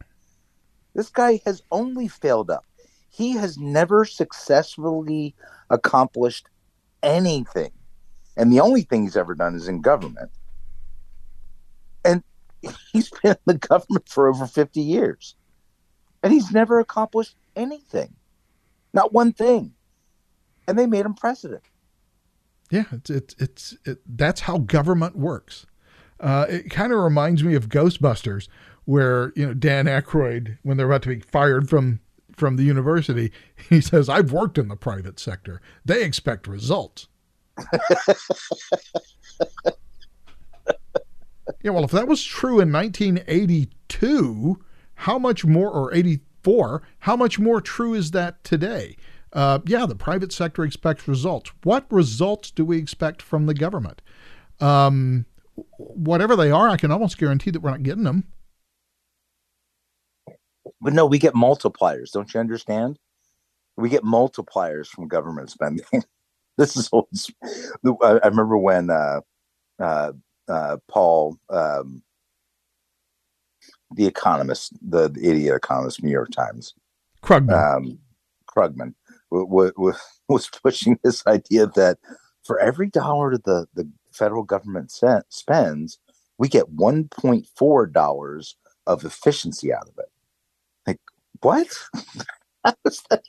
This 0.94 1.10
guy 1.10 1.40
has 1.46 1.62
only 1.72 2.08
failed 2.08 2.50
up. 2.50 2.66
He 3.10 3.34
has 3.34 3.58
never 3.58 4.04
successfully 4.04 5.36
accomplished 5.70 6.48
anything. 7.04 7.72
And 8.38 8.52
the 8.52 8.60
only 8.60 8.82
thing 8.84 9.04
he's 9.04 9.18
ever 9.18 9.36
done 9.36 9.56
is 9.56 9.68
in 9.68 9.82
government 9.82 10.32
and 12.04 12.24
he's 12.92 13.10
been 13.24 13.32
in 13.32 13.38
the 13.46 13.58
government 13.58 14.08
for 14.08 14.28
over 14.28 14.46
50 14.46 14.80
years. 14.82 15.36
And 16.24 16.32
he's 16.32 16.52
never 16.52 16.80
accomplished 16.80 17.36
anything. 17.56 18.14
Not 18.94 19.14
one 19.14 19.34
thing. 19.34 19.74
And 20.68 20.78
they 20.78 20.86
made 20.86 21.06
him 21.06 21.16
president. 21.16 21.64
Yeah 22.70 22.86
it's 22.92 23.10
it's, 23.10 23.36
it's 23.38 23.78
it, 23.86 24.00
that's 24.06 24.42
how 24.42 24.60
government 24.60 25.18
works. 25.18 25.66
Uh, 26.20 26.46
it 26.48 26.70
kind 26.70 26.94
of 26.94 27.00
reminds 27.00 27.44
me 27.44 27.56
of 27.56 27.68
ghostbusters 27.68 28.48
where 28.86 29.34
you 29.36 29.46
know 29.46 29.54
dan 29.54 29.86
Aykroyd, 29.86 30.58
when 30.64 30.78
they're 30.78 30.86
about 30.86 31.02
to 31.04 31.10
be 31.10 31.20
fired 31.20 31.70
from 31.70 32.00
from 32.36 32.56
the 32.56 32.64
university 32.64 33.32
he 33.70 33.82
says 33.82 34.08
i've 34.08 34.32
worked 34.32 34.58
in 34.58 34.70
the 34.70 34.76
private 34.76 35.20
sector. 35.20 35.62
They 35.84 36.04
expect 36.04 36.48
results 36.48 37.08
Yeah, 41.64 41.72
well, 41.72 41.84
if 41.84 41.92
that 41.92 42.08
was 42.08 42.24
true 42.24 42.60
in 42.60 42.72
1982, 42.72 44.60
how 44.96 45.20
much 45.20 45.46
more, 45.46 45.70
or 45.70 45.94
84, 45.94 46.82
how 47.00 47.16
much 47.16 47.40
more 47.40 47.62
true 47.62 47.94
is 47.94 48.12
that 48.12 48.44
today? 48.44 48.98
Uh, 49.34 49.60
yeah, 49.66 49.86
the 49.86 49.96
private 49.96 50.32
sector 50.32 50.64
expects 50.64 51.08
results. 51.08 51.52
What 51.64 51.86
results 51.90 52.52
do 52.52 52.66
we 52.66 52.78
expect 52.78 53.22
from 53.22 53.46
the 53.46 53.54
government? 53.54 54.02
Um, 54.60 55.26
whatever 55.78 56.36
they 56.36 56.52
are, 56.52 56.70
I 56.70 56.78
can 56.78 56.92
almost 56.92 57.18
guarantee 57.18 57.52
that 57.52 57.62
we're 57.62 57.72
not 57.72 57.84
getting 57.84 58.04
them. 58.04 58.26
But 60.82 60.94
no, 60.94 61.06
we 61.06 61.20
get 61.20 61.34
multipliers. 61.34 62.12
Don't 62.12 62.34
you 62.34 62.40
understand? 62.40 62.98
We 63.78 63.90
get 63.90 64.04
multipliers 64.04 64.88
from 64.88 65.08
government 65.08 65.52
spending. 65.52 65.86
this 66.58 66.76
is 66.76 66.90
always, 66.90 67.32
I 68.04 68.28
remember 68.28 68.58
when 68.58 68.90
uh, 68.90 69.22
uh, 69.80 70.12
uh, 70.48 70.78
Paul, 70.88 71.38
um, 71.50 72.04
the 73.94 74.06
economist, 74.06 74.74
the, 74.82 75.10
the, 75.10 75.30
idiot 75.30 75.56
economist, 75.56 76.04
New 76.04 76.12
York 76.12 76.32
Times, 76.32 76.74
Krugman, 77.24 77.76
um, 77.76 78.00
Krugman 78.50 78.94
w- 79.32 79.72
w- 79.72 79.94
was 80.30 80.50
pushing 80.50 80.98
this 81.04 81.26
idea 81.28 81.68
that 81.68 81.98
for 82.44 82.60
every 82.60 82.88
dollar 82.88 83.38
the 83.38 83.68
the 83.74 83.90
federal 84.12 84.44
government 84.44 84.92
spends, 85.30 86.00
we 86.38 86.48
get 86.48 86.70
one 86.70 87.08
point 87.08 87.48
four 87.56 87.86
dollars 87.86 88.56
of 88.88 89.06
efficiency 89.06 89.74
out 89.74 89.88
of 89.88 89.94
it. 89.98 90.12
Like 90.88 91.00
what? 91.42 91.68
How 92.66 92.76
is 92.86 93.04
that 93.10 93.24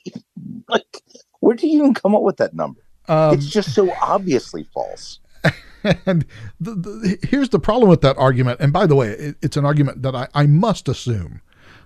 like? 0.67 1.01
Where 1.39 1.55
do 1.55 1.67
you 1.67 1.79
even 1.79 1.93
come 1.93 2.15
up 2.15 2.21
with 2.21 2.37
that 2.37 2.53
number? 2.53 2.81
Um, 3.07 3.33
it's 3.33 3.47
just 3.47 3.73
so 3.75 3.91
obviously 4.01 4.63
false 4.73 5.19
and 6.05 6.25
the, 6.59 6.75
the, 6.75 7.27
here's 7.27 7.49
the 7.49 7.59
problem 7.59 7.89
with 7.89 8.01
that 8.01 8.17
argument. 8.17 8.59
And 8.59 8.71
by 8.71 8.87
the 8.87 8.95
way, 8.95 9.09
it, 9.09 9.35
it's 9.41 9.57
an 9.57 9.65
argument 9.65 10.01
that 10.01 10.15
I, 10.15 10.27
I 10.33 10.45
must 10.45 10.87
assume 10.87 11.41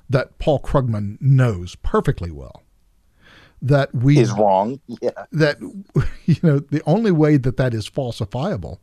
that 0.09 0.37
Paul 0.39 0.59
Krugman 0.59 1.17
knows 1.19 1.75
perfectly 1.75 2.31
well. 2.31 2.63
That 3.61 3.93
we 3.93 4.19
is 4.19 4.31
wrong. 4.31 4.79
Yeah. 5.01 5.09
That 5.31 5.57
you 6.25 6.35
know 6.43 6.59
the 6.59 6.83
only 6.85 7.11
way 7.11 7.37
that 7.37 7.57
that 7.57 7.73
is 7.73 7.89
falsifiable 7.89 8.77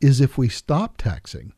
is 0.00 0.20
if 0.20 0.38
we 0.38 0.48
stop 0.48 0.96
taxing 0.96 1.52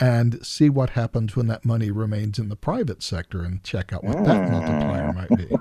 and 0.00 0.44
see 0.44 0.68
what 0.68 0.90
happens 0.90 1.36
when 1.36 1.46
that 1.46 1.64
money 1.64 1.90
remains 1.90 2.38
in 2.38 2.48
the 2.48 2.56
private 2.56 3.02
sector 3.02 3.42
and 3.42 3.62
check 3.62 3.92
out 3.92 4.02
what 4.02 4.24
that 4.24 4.50
multiplier 4.50 5.10
hmm. 5.10 5.16
might 5.16 5.28
be. 5.30 5.56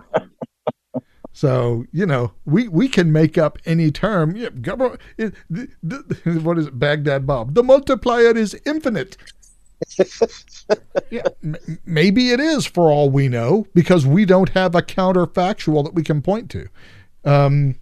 So 1.33 1.85
you 1.91 2.05
know, 2.05 2.31
we 2.45 2.67
we 2.67 2.87
can 2.87 3.11
make 3.11 3.37
up 3.37 3.57
any 3.65 3.91
term. 3.91 4.35
Yeah, 4.35 4.49
government. 4.49 5.01
It, 5.17 5.33
the, 5.49 5.67
the, 5.81 6.39
what 6.41 6.59
is 6.59 6.67
it, 6.67 6.79
Baghdad 6.79 7.25
Bob? 7.25 7.55
The 7.55 7.63
multiplier 7.63 8.37
is 8.37 8.59
infinite. 8.65 9.17
yeah, 11.09 11.23
m- 11.43 11.55
maybe 11.85 12.29
it 12.29 12.39
is 12.39 12.65
for 12.65 12.91
all 12.91 13.09
we 13.09 13.27
know 13.27 13.65
because 13.73 14.05
we 14.05 14.25
don't 14.25 14.49
have 14.49 14.75
a 14.75 14.81
counterfactual 14.81 15.83
that 15.83 15.95
we 15.95 16.03
can 16.03 16.21
point 16.21 16.51
to. 16.51 16.69
Um, 17.25 17.75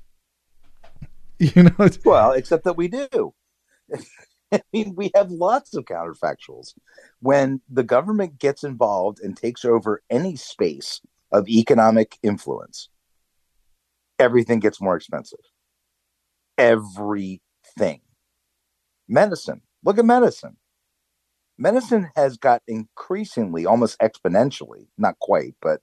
you 1.40 1.64
know, 1.64 1.90
well, 2.06 2.32
except 2.32 2.64
that 2.64 2.78
we 2.78 2.88
do. 2.88 3.34
I 4.54 4.62
mean, 4.74 4.96
we 4.96 5.12
have 5.16 5.32
lots 5.32 5.74
of 5.76 5.86
counterfactuals. 5.86 6.74
When 7.22 7.62
the 7.70 7.84
government 7.84 8.40
gets 8.40 8.64
involved 8.64 9.20
and 9.22 9.36
takes 9.36 9.64
over 9.64 10.04
any 10.10 10.36
space 10.36 11.02
of 11.32 11.48
economic 11.48 12.18
influence, 12.22 12.90
everything 14.22 14.60
gets 14.60 14.80
more 14.82 14.96
expensive. 14.96 15.40
Everything. 16.58 18.02
Medicine. 19.08 19.62
Look 19.84 19.98
at 19.98 20.06
medicine. 20.06 20.58
Medicine 21.58 22.10
has 22.16 22.38
got 22.38 22.62
increasingly, 22.68 23.66
almost 23.66 24.00
exponentially, 24.00 24.88
not 24.98 25.20
quite, 25.20 25.56
but 25.62 25.82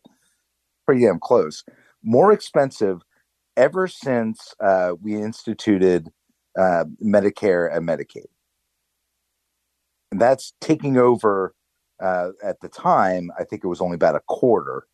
pretty 0.86 1.02
damn 1.02 1.20
close, 1.20 1.62
more 2.02 2.32
expensive 2.32 3.02
ever 3.56 3.86
since 3.86 4.54
uh, 4.64 4.92
we 5.02 5.14
instituted 5.14 6.08
uh, 6.58 6.84
Medicare 7.04 7.74
and 7.74 7.86
Medicaid 7.86 8.26
and 10.10 10.20
that's 10.20 10.52
taking 10.60 10.96
over. 10.96 11.54
Uh, 12.00 12.30
at 12.44 12.60
the 12.60 12.68
time, 12.68 13.28
I 13.36 13.42
think 13.42 13.64
it 13.64 13.66
was 13.66 13.80
only 13.80 13.96
about 13.96 14.14
a 14.14 14.22
quarter, 14.28 14.86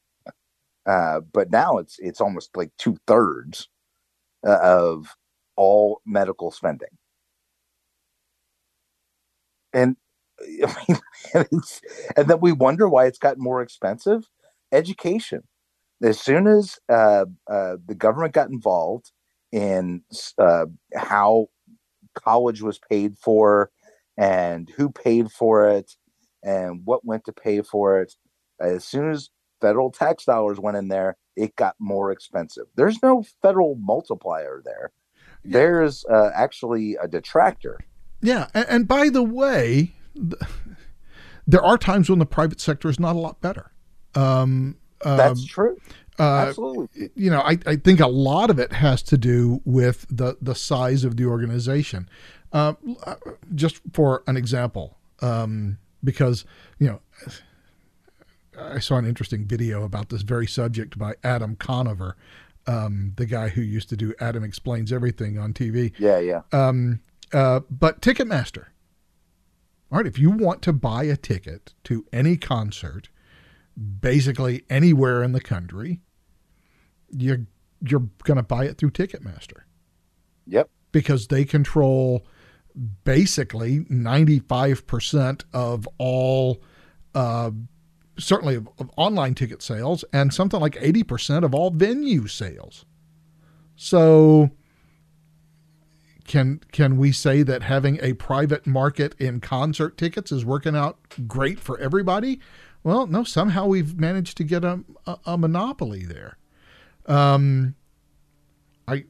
uh, 0.87 1.21
but 1.33 1.51
now 1.51 1.79
it's 1.79 1.97
it's 1.99 2.21
almost 2.21 2.57
like 2.57 2.71
two 2.79 2.97
thirds 3.07 3.69
uh, 4.47 4.59
of 4.63 5.17
all 5.57 6.01
medical 6.07 6.51
spending. 6.51 6.89
And 9.73 9.97
I 10.65 10.89
mean, 10.89 11.61
and 12.17 12.29
then 12.29 12.41
we 12.41 12.53
wonder 12.53 12.89
why 12.89 13.07
it's 13.07 13.19
gotten 13.19 13.43
more 13.43 13.63
expensive. 13.63 14.29
Education. 14.73 15.45
As 16.03 16.21
soon 16.21 16.47
as 16.47 16.79
uh, 16.89 17.27
uh, 17.51 17.77
the 17.87 17.95
government 17.97 18.35
got 18.35 18.51
involved 18.51 19.13
in 19.53 20.03
uh, 20.39 20.67
how 20.95 21.49
college 22.15 22.63
was 22.63 22.79
paid 22.91 23.17
for, 23.19 23.71
and 24.17 24.71
who 24.77 24.91
paid 24.91 25.31
for 25.31 25.69
it 25.69 25.93
and 26.43 26.83
what 26.85 27.05
went 27.05 27.25
to 27.25 27.33
pay 27.33 27.63
for 27.63 28.01
it. 28.01 28.15
As 28.61 28.85
soon 28.85 29.11
as 29.11 29.31
federal 29.61 29.91
tax 29.91 30.25
dollars 30.25 30.59
went 30.61 30.77
in 30.77 30.89
there, 30.89 31.17
it 31.37 31.57
got 31.57 31.75
more 31.79 32.13
expensive. 32.13 32.65
There's 32.77 33.03
no 33.03 33.25
federal 33.43 33.77
multiplier 33.77 34.63
there. 34.65 34.93
There's 35.45 36.05
uh, 36.07 36.31
actually 36.35 36.97
a 37.03 37.09
detractor. 37.09 37.79
Yeah. 38.23 38.49
And, 38.55 38.67
and 38.69 38.89
by 38.89 39.09
the 39.09 39.23
way, 39.23 39.95
there 41.47 41.65
are 41.65 41.77
times 41.77 42.09
when 42.09 42.19
the 42.19 42.27
private 42.27 42.61
sector 42.61 42.89
is 42.89 42.99
not 42.99 43.17
a 43.17 43.19
lot 43.19 43.41
better. 43.41 43.73
Um, 44.15 44.77
That's 45.05 45.41
um, 45.41 45.47
true. 45.47 45.77
Uh, 46.19 46.47
Absolutely. 46.49 47.11
You 47.15 47.31
know, 47.31 47.41
I, 47.41 47.59
I 47.67 47.77
think 47.77 48.01
a 48.01 48.07
lot 48.07 48.49
of 48.49 48.59
it 48.59 48.73
has 48.73 49.03
to 49.05 49.19
do 49.19 49.61
with 49.65 50.07
the, 50.09 50.37
the 50.41 50.55
size 50.55 51.05
of 51.05 51.17
the 51.17 51.27
organization. 51.27 52.09
Uh, 52.53 52.75
just 53.55 53.81
for 53.93 54.23
an 54.29 54.37
example, 54.37 54.97
um, 55.21 55.77
because 56.05 56.45
you 56.79 56.87
know, 56.87 57.01
I 58.59 58.79
saw 58.79 58.97
an 58.97 59.07
interesting 59.07 59.47
video 59.47 59.85
about 59.85 60.09
this 60.09 60.23
very 60.23 60.47
subject 60.47 60.99
by 60.99 61.15
Adam 61.23 61.57
Conover, 61.57 62.17
um, 62.67 63.13
the 63.17 63.27
guy 63.27 63.49
who 63.49 63.61
used 63.61 63.89
to 63.91 63.97
do 63.97 64.15
Adam 64.21 64.45
Explains 64.45 64.93
Everything 64.93 65.39
on 65.39 65.53
TV. 65.53 65.93
Yeah, 65.99 66.19
yeah. 66.19 66.43
Um, 66.53 67.01
uh, 67.33 67.61
but 67.71 68.01
Ticketmaster. 68.01 68.67
All 69.93 69.99
right, 69.99 70.07
if 70.07 70.19
you 70.19 70.31
want 70.31 70.63
to 70.63 70.73
buy 70.73 71.05
a 71.05 71.17
ticket 71.17 71.75
to 71.85 72.05
any 72.13 72.37
concert, 72.37 73.09
basically 74.01 74.65
anywhere 74.71 75.23
in 75.23 75.33
the 75.33 75.41
country, 75.41 76.01
you're 77.11 77.47
you're 77.81 78.09
going 78.23 78.37
to 78.37 78.43
buy 78.43 78.65
it 78.65 78.79
through 78.79 78.91
Ticketmaster. 78.91 79.63
Yep. 80.47 80.71
Because 80.93 81.27
they 81.29 81.45
control 81.45 82.27
basically 83.05 83.81
95% 83.81 85.45
of 85.53 85.89
all, 85.99 86.63
uh, 87.15 87.51
certainly 88.19 88.55
of, 88.55 88.69
of, 88.79 88.91
online 88.97 89.35
ticket 89.35 89.63
sales, 89.63 90.05
and 90.13 90.33
something 90.33 90.61
like 90.61 90.75
80% 90.75 91.45
of 91.45 91.55
all 91.55 91.71
venue 91.71 92.27
sales. 92.27 92.85
So, 93.77 94.51
can 96.27 96.61
can 96.73 96.97
we 96.97 97.13
say 97.13 97.43
that 97.43 97.63
having 97.63 97.99
a 98.01 98.15
private 98.15 98.67
market 98.67 99.15
in 99.19 99.41
concert 99.41 99.99
tickets 99.99 100.33
is 100.33 100.45
working 100.45 100.77
out 100.77 100.99
great 101.27 101.61
for 101.61 101.79
everybody? 101.79 102.41
Well, 102.83 103.07
no. 103.07 103.25
Somehow 103.25 103.67
we've 103.67 103.99
managed 103.99 104.37
to 104.39 104.45
get 104.45 104.65
a 104.65 104.85
a, 105.07 105.19
a 105.27 105.39
monopoly 105.39 106.05
there. 106.05 106.39
Um, 107.07 107.75
I 108.89 109.05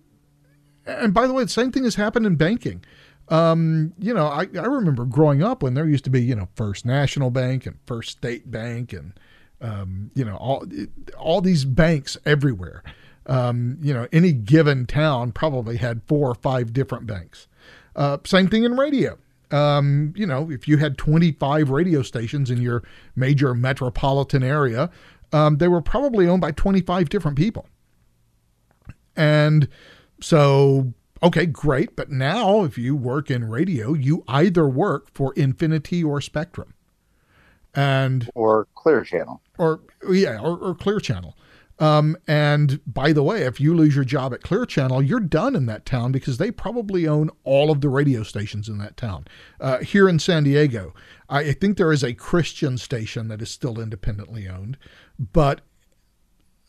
and 0.87 1.15
by 1.15 1.27
the 1.27 1.33
way, 1.33 1.45
the 1.45 1.51
same 1.51 1.71
thing 1.71 1.85
has 1.85 1.95
happened 1.95 2.27
in 2.27 2.37
banking. 2.37 2.85
Um, 3.29 3.95
you 3.99 4.13
know, 4.13 4.27
I, 4.27 4.47
I 4.55 4.67
remember 4.67 5.05
growing 5.05 5.43
up 5.43 5.63
when 5.63 5.75
there 5.75 5.89
used 5.89 6.05
to 6.05 6.11
be, 6.11 6.23
you 6.23 6.35
know, 6.35 6.49
First 6.55 6.85
National 6.85 7.31
Bank 7.31 7.67
and 7.67 7.79
First 7.87 8.11
State 8.11 8.51
Bank 8.51 8.93
and, 8.93 9.19
um, 9.61 10.11
you 10.15 10.25
know, 10.25 10.37
all, 10.37 10.65
all 11.19 11.41
these 11.41 11.65
banks 11.65 12.19
everywhere. 12.27 12.83
Um, 13.27 13.79
you 13.81 13.95
know, 13.95 14.07
any 14.13 14.33
given 14.33 14.85
town 14.85 15.33
probably 15.33 15.79
had 15.79 16.03
four 16.07 16.31
or 16.31 16.35
five 16.35 16.75
different 16.75 17.07
banks. 17.07 17.49
Uh, 17.97 18.19
same 18.25 18.49
thing 18.49 18.65
in 18.65 18.77
radio. 18.77 19.17
Um, 19.51 20.13
you 20.17 20.27
know, 20.27 20.51
if 20.51 20.67
you 20.69 20.79
had 20.79 20.99
25 20.99 21.71
radio 21.71 22.03
stations 22.03 22.51
in 22.51 22.61
your 22.61 22.83
major 23.17 23.55
metropolitan 23.55 24.43
area, 24.43 24.91
um, 25.33 25.59
they 25.59 25.69
were 25.69 25.81
probably 25.81 26.29
owned 26.29 26.41
by 26.41 26.51
25 26.51 27.09
different 27.09 27.37
people. 27.37 27.67
And 29.17 29.69
so 30.21 30.93
Okay, 31.25 31.47
great. 31.47 31.97
But 31.97 32.11
now, 32.11 32.65
if 32.65 32.77
you 32.77 32.95
work 32.95 33.31
in 33.31 33.49
radio, 33.49 33.95
you 33.95 34.25
either 34.29 34.69
work 34.69 35.09
for 35.15 35.33
Infinity 35.33 36.05
or 36.05 36.21
Spectrum, 36.21 36.75
and 37.75 38.31
or 38.35 38.69
Clear 38.75 39.03
Channel, 39.05 39.41
or 39.57 39.81
yeah, 40.09 40.39
or, 40.39 40.59
or 40.59 40.75
Clear 40.75 41.01
Channel. 41.01 41.35
Um, 41.79 42.17
and 42.29 42.81
by 42.87 43.13
the 43.13 43.23
way, 43.23 43.43
if 43.43 43.59
you 43.59 43.75
lose 43.75 43.97
your 43.97 44.05
job 44.05 44.35
at 44.35 44.43
Clear 44.43 44.67
Channel, 44.67 45.03
you're 45.03 45.19
done 45.19 45.57
in 45.57 45.65
that 45.67 45.87
town 45.87 46.13
because 46.13 46.37
they 46.37 46.51
probably 46.51 47.09
own 47.09 47.31
all 47.43 47.71
of 47.71 47.81
the 47.81 47.89
radio 47.89 48.23
stations 48.23 48.69
in 48.69 48.77
that 48.79 48.97
town. 48.97 49.27
Uh, 49.59 49.79
here 49.79 50.09
in 50.09 50.19
San 50.19 50.45
Diego, 50.45 50.95
I 51.29 51.53
think 51.53 51.77
there 51.77 51.91
is 51.91 52.05
a 52.05 52.15
Christian 52.15 52.79
station 52.79 53.29
that 53.29 53.43
is 53.43 53.51
still 53.51 53.81
independently 53.81 54.47
owned, 54.47 54.77
but 55.19 55.63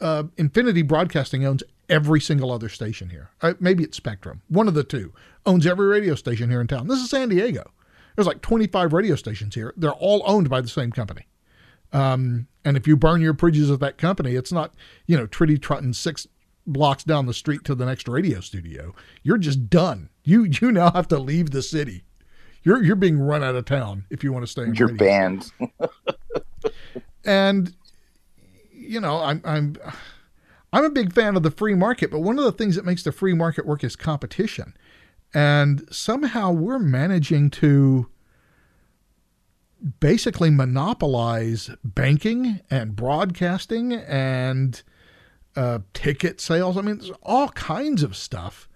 uh, 0.01 0.23
Infinity 0.37 0.81
Broadcasting 0.81 1.45
owns 1.45 1.63
every 1.89 2.21
single 2.21 2.51
other 2.51 2.69
station 2.69 3.09
here. 3.09 3.29
Uh, 3.41 3.53
maybe 3.59 3.83
it's 3.83 3.97
Spectrum. 3.97 4.41
One 4.47 4.67
of 4.67 4.73
the 4.73 4.83
two 4.83 5.13
owns 5.45 5.65
every 5.65 5.87
radio 5.87 6.15
station 6.15 6.49
here 6.49 6.61
in 6.61 6.67
town. 6.67 6.87
This 6.87 6.99
is 6.99 7.09
San 7.09 7.29
Diego. 7.29 7.71
There's 8.15 8.27
like 8.27 8.41
25 8.41 8.93
radio 8.93 9.15
stations 9.15 9.55
here. 9.55 9.73
They're 9.77 9.91
all 9.91 10.23
owned 10.25 10.49
by 10.49 10.61
the 10.61 10.67
same 10.67 10.91
company. 10.91 11.27
Um, 11.91 12.47
and 12.63 12.75
if 12.77 12.87
you 12.87 12.97
burn 12.97 13.21
your 13.21 13.33
bridges 13.33 13.69
at 13.69 13.79
that 13.81 13.97
company, 13.97 14.35
it's 14.35 14.51
not, 14.51 14.73
you 15.05 15.17
know, 15.17 15.27
tritty 15.27 15.57
trotting 15.57 15.93
six 15.93 16.27
blocks 16.67 17.03
down 17.03 17.25
the 17.25 17.33
street 17.33 17.63
to 17.65 17.75
the 17.75 17.85
next 17.85 18.07
radio 18.07 18.39
studio. 18.39 18.93
You're 19.23 19.37
just 19.37 19.69
done. 19.69 20.09
You 20.23 20.43
you 20.61 20.71
now 20.71 20.91
have 20.91 21.07
to 21.09 21.19
leave 21.19 21.51
the 21.51 21.61
city. 21.61 22.03
You're 22.63 22.83
you're 22.83 22.95
being 22.95 23.19
run 23.19 23.43
out 23.43 23.55
of 23.55 23.65
town 23.65 24.05
if 24.09 24.23
you 24.23 24.33
want 24.33 24.43
to 24.43 24.51
stay 24.51 24.63
in 24.63 24.73
You're 24.73 24.87
radio. 24.87 24.97
banned. 25.05 25.51
and 27.25 27.75
you 28.71 28.99
know, 28.99 29.21
I'm 29.21 29.41
I'm 29.45 29.75
I'm 30.75 30.83
a 30.83 30.89
big 30.89 31.13
fan 31.13 31.37
of 31.37 31.43
the 31.43 31.51
free 31.51 31.73
market, 31.73 32.11
but 32.11 32.19
one 32.19 32.37
of 32.37 32.43
the 32.43 32.51
things 32.51 32.75
that 32.75 32.83
makes 32.83 33.01
the 33.01 33.13
free 33.13 33.33
market 33.33 33.65
work 33.65 33.81
is 33.81 33.95
competition. 33.95 34.75
And 35.33 35.87
somehow 35.89 36.51
we're 36.51 36.79
managing 36.79 37.49
to 37.51 38.09
basically 40.01 40.49
monopolize 40.49 41.69
banking 41.81 42.59
and 42.69 42.93
broadcasting 42.93 43.93
and 43.93 44.83
uh, 45.55 45.79
ticket 45.93 46.41
sales. 46.41 46.77
I 46.77 46.81
mean, 46.81 46.97
there's 46.97 47.11
all 47.23 47.47
kinds 47.49 48.03
of 48.03 48.13
stuff 48.13 48.67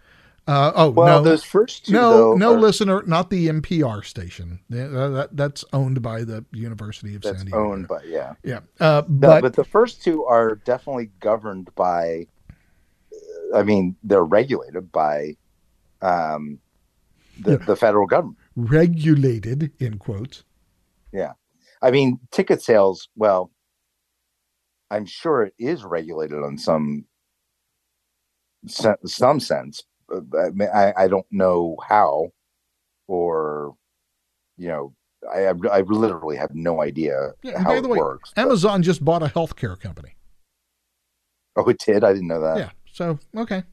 Uh, 0.50 0.72
oh 0.76 0.90
Well, 0.90 1.20
no, 1.20 1.30
those 1.30 1.44
first 1.44 1.86
two, 1.86 1.92
no, 1.94 2.10
though, 2.12 2.36
no 2.36 2.54
are- 2.56 2.60
listener, 2.60 3.04
not 3.06 3.30
the 3.30 3.48
NPR 3.50 4.04
station. 4.04 4.60
That- 4.70 4.88
that- 4.88 5.38
that's 5.38 5.64
owned 5.74 6.02
by 6.02 6.24
the 6.24 6.44
University 6.52 7.14
of 7.16 7.22
that's 7.22 7.38
San 7.38 7.46
Diego. 7.46 7.72
owned 7.72 7.88
by 7.88 8.02
yeah. 8.04 8.34
yeah, 8.44 8.62
uh, 8.80 9.04
No, 9.08 9.28
but, 9.28 9.42
but 9.42 9.54
the 9.54 9.64
first 9.64 10.02
two 10.02 10.26
are 10.26 10.56
definitely 10.56 11.12
governed 11.20 11.70
by. 11.76 12.26
I 13.54 13.62
mean, 13.64 13.96
they're 14.04 14.24
regulated 14.24 14.92
by 14.92 15.38
um, 16.02 16.58
the 17.42 17.52
Yeah. 17.52 17.66
the 17.66 17.76
federal 17.76 18.08
government. 18.08 18.38
regulated 18.56 19.72
in 19.80 20.00
quotes. 20.00 20.44
Yeah, 21.12 21.34
I 21.82 21.92
mean, 21.92 22.20
ticket 22.32 22.62
sales. 22.64 23.08
Well, 23.16 23.52
I'm 24.90 25.06
sure 25.06 25.44
it 25.44 25.54
is 25.60 25.84
regulated 25.84 26.40
on 26.44 26.58
some 26.58 27.06
some 28.68 29.40
sense. 29.40 29.84
But 30.10 30.52
I, 30.60 30.88
I 30.88 31.04
I 31.04 31.08
don't 31.08 31.26
know 31.32 31.78
how, 31.88 32.30
or 33.08 33.76
you 34.58 34.68
know, 34.68 34.94
I 35.32 35.46
I 35.48 35.82
literally 35.82 36.38
have 36.38 36.54
no 36.54 36.82
idea 36.82 37.32
Yeah, 37.44 37.62
how 37.62 37.74
it 37.74 37.88
way, 37.88 37.98
works. 37.98 38.32
but- 38.36 38.42
Amazon 38.42 38.84
just 38.84 39.04
bought 39.04 39.24
a 39.24 39.28
healthcare 39.28 39.80
company. 39.80 40.16
oh, 41.56 41.68
it 41.70 41.80
did. 41.80 42.04
I 42.04 42.14
didn't 42.14 42.28
know 42.28 42.42
that. 42.42 42.58
yeah, 42.58 42.70
so 42.92 43.20
okay, 43.36 43.64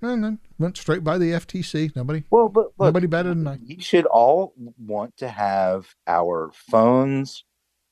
and 0.00 0.22
then 0.24 0.38
went 0.58 0.76
straight 0.76 1.02
by 1.04 1.18
the 1.18 1.32
FTC. 1.32 1.94
Nobody, 1.96 2.24
Well, 2.30 2.48
but 2.48 2.66
look, 2.78 2.86
nobody 2.86 3.06
better 3.06 3.30
than 3.30 3.46
I. 3.46 3.58
we 3.66 3.80
should 3.80 4.06
all 4.06 4.54
want 4.78 5.16
to 5.18 5.28
have 5.28 5.94
our 6.06 6.50
phones, 6.54 7.44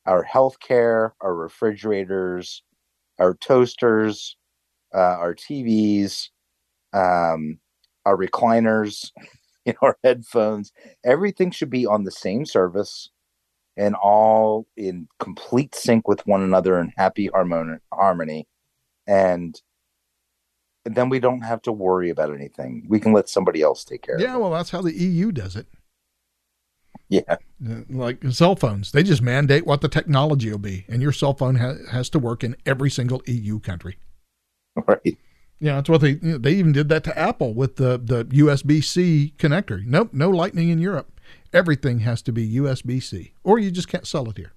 our 0.06 0.24
healthcare, 0.24 1.12
our 1.20 1.34
refrigerators, 1.34 2.62
our 3.18 3.34
toasters, 3.34 4.36
uh, 4.94 4.98
our 4.98 5.34
TVs, 5.34 6.28
um, 6.96 7.58
our 8.04 8.16
recliners, 8.16 9.10
you 9.64 9.72
know, 9.74 9.78
our 9.82 9.98
headphones. 10.02 10.72
Everything 11.04 11.50
should 11.50 11.70
be 11.70 11.86
on 11.86 12.04
the 12.04 12.10
same 12.10 12.44
service 12.46 13.10
and 13.76 13.94
all 13.94 14.66
in 14.76 15.06
complete 15.18 15.74
sync 15.74 16.08
with 16.08 16.26
one 16.26 16.42
another 16.42 16.78
and 16.78 16.92
happy 16.96 17.26
harmon- 17.26 17.80
harmony. 17.92 18.48
And 19.06 19.60
then 20.84 21.08
we 21.08 21.20
don't 21.20 21.42
have 21.42 21.60
to 21.62 21.72
worry 21.72 22.10
about 22.10 22.32
anything. 22.32 22.86
We 22.88 23.00
can 23.00 23.12
let 23.12 23.28
somebody 23.28 23.60
else 23.60 23.84
take 23.84 24.02
care 24.02 24.14
of 24.14 24.20
it. 24.20 24.24
Yeah, 24.24 24.36
well, 24.36 24.50
that's 24.50 24.70
how 24.70 24.80
the 24.82 24.94
EU 24.94 25.32
does 25.32 25.56
it. 25.56 25.66
Yeah. 27.08 27.20
Uh, 27.28 27.82
Like 27.90 28.22
cell 28.30 28.56
phones, 28.56 28.92
they 28.92 29.02
just 29.02 29.22
mandate 29.22 29.66
what 29.66 29.80
the 29.80 29.88
technology 29.88 30.50
will 30.50 30.58
be, 30.58 30.84
and 30.88 31.02
your 31.02 31.12
cell 31.12 31.34
phone 31.34 31.56
ha- 31.56 31.74
has 31.90 32.08
to 32.10 32.18
work 32.18 32.42
in 32.42 32.56
every 32.64 32.90
single 32.90 33.22
EU 33.26 33.60
country. 33.60 33.98
Right. 34.86 35.16
Yeah, 35.58 35.76
that's 35.76 35.88
what 35.88 36.02
they 36.02 36.14
they 36.14 36.52
even 36.52 36.72
did 36.72 36.88
that 36.90 37.04
to 37.04 37.18
Apple 37.18 37.54
with 37.54 37.76
the 37.76 37.98
the 37.98 38.24
USB 38.26 38.84
C 38.84 39.32
connector. 39.38 39.84
Nope, 39.84 40.10
no 40.12 40.28
Lightning 40.28 40.68
in 40.68 40.78
Europe. 40.78 41.20
Everything 41.52 42.00
has 42.00 42.20
to 42.22 42.32
be 42.32 42.56
USB 42.56 43.02
C, 43.02 43.32
or 43.42 43.58
you 43.58 43.70
just 43.70 43.88
can't 43.88 44.06
sell 44.06 44.28
it 44.28 44.36
here. 44.36 44.52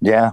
Yeah. 0.00 0.32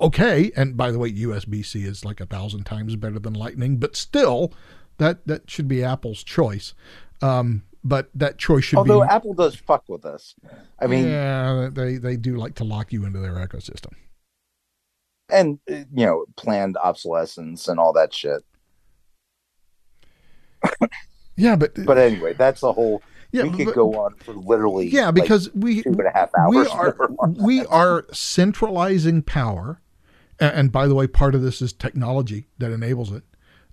Okay, 0.00 0.52
and 0.54 0.76
by 0.76 0.92
the 0.92 0.98
way, 0.98 1.10
USB 1.10 1.64
C 1.64 1.82
is 1.82 2.04
like 2.04 2.20
a 2.20 2.26
thousand 2.26 2.64
times 2.64 2.94
better 2.94 3.18
than 3.18 3.34
Lightning, 3.34 3.78
but 3.78 3.96
still, 3.96 4.52
that 4.98 5.26
that 5.26 5.50
should 5.50 5.66
be 5.66 5.82
Apple's 5.82 6.22
choice. 6.22 6.74
Um, 7.20 7.64
but 7.82 8.10
that 8.14 8.38
choice 8.38 8.64
should 8.64 8.78
Although 8.78 9.00
be. 9.00 9.00
Although 9.00 9.12
Apple 9.12 9.34
does 9.34 9.56
fuck 9.56 9.88
with 9.88 10.04
us. 10.04 10.36
I 10.78 10.86
mean, 10.86 11.08
yeah, 11.08 11.70
they 11.72 11.96
they 11.96 12.16
do 12.16 12.36
like 12.36 12.54
to 12.56 12.64
lock 12.64 12.92
you 12.92 13.04
into 13.04 13.18
their 13.18 13.34
ecosystem. 13.34 13.94
And 15.30 15.58
uh, 15.70 15.74
you 15.92 16.06
know, 16.06 16.24
planned 16.36 16.76
obsolescence 16.76 17.68
and 17.68 17.78
all 17.80 17.92
that 17.92 18.12
shit. 18.14 18.42
Yeah, 21.36 21.54
but 21.56 21.72
But 21.86 21.98
anyway, 21.98 22.32
that's 22.34 22.62
a 22.64 22.72
whole. 22.72 23.00
yeah, 23.30 23.44
we 23.44 23.50
could 23.50 23.66
but- 23.66 23.74
go 23.74 23.94
on 23.94 24.14
for 24.16 24.32
literally. 24.34 24.88
yeah, 24.88 25.06
like, 25.06 25.14
because 25.14 25.52
we 25.54 25.82
two 25.82 25.90
and 25.90 26.00
a 26.06 26.10
half 26.12 26.30
hours. 26.36 26.54
we 26.66 26.66
are 26.66 26.96
we 27.44 27.66
are 27.66 28.06
centralizing 28.12 29.22
power, 29.22 29.80
and, 30.40 30.52
and 30.54 30.72
by 30.72 30.88
the 30.88 30.94
way, 30.96 31.06
part 31.06 31.34
of 31.36 31.42
this 31.42 31.62
is 31.62 31.72
technology 31.72 32.48
that 32.58 32.72
enables 32.72 33.12
it. 33.12 33.22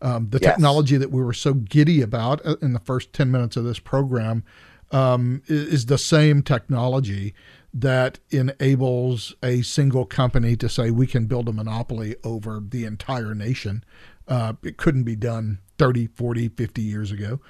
Um, 0.01 0.27
the 0.29 0.39
Yes. 0.41 0.51
technology 0.53 0.97
that 0.97 1.09
we 1.09 1.23
were 1.23 1.33
so 1.33 1.53
giddy 1.55 2.01
about 2.01 2.45
uh, 2.45 2.57
in 2.61 2.73
the 2.73 2.79
first 2.79 3.13
ten 3.13 3.31
minutes 3.31 3.57
of 3.57 3.63
this 3.63 3.79
program 3.79 4.43
um, 4.91 5.41
i- 5.49 5.53
is 5.53 5.87
the 5.87 5.97
same 5.97 6.43
technology 6.43 7.33
that 7.77 8.19
enables 8.29 9.35
a 9.43 9.61
single 9.61 10.05
company 10.05 10.55
to 10.55 10.69
say 10.69 10.89
we 10.89 11.05
can 11.05 11.25
build 11.25 11.49
a 11.49 11.53
monopoly 11.53 12.15
over 12.23 12.61
the 12.65 12.85
entire 12.85 13.35
nation. 13.35 13.83
Uh, 14.29 14.53
it 14.63 14.77
couldn't 14.77 15.03
be 15.03 15.17
done 15.17 15.59
30, 15.77 16.07
40, 16.07 16.47
50 16.47 16.81
years 16.81 17.11
ago. 17.11 17.41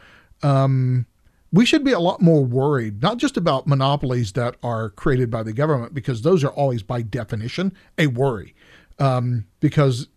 Um, 0.42 1.06
we 1.52 1.64
should 1.64 1.84
be 1.84 1.92
a 1.92 2.00
lot 2.00 2.22
more 2.22 2.44
worried, 2.44 3.04
not 3.04 3.18
just 3.18 3.38
about 3.38 3.68
monopolies 3.68 4.34
that 4.34 4.56
are 4.64 4.90
created 4.90 5.30
by 5.30 5.44
the 5.44 5.54
government, 5.54 5.94
because 5.94 6.24
those 6.24 6.44
are 6.44 6.50
always, 6.50 6.82
by 6.82 7.04
definition, 7.04 7.72
a 8.00 8.08
worry. 8.08 8.56
Um, 8.98 9.46
because 9.60 10.08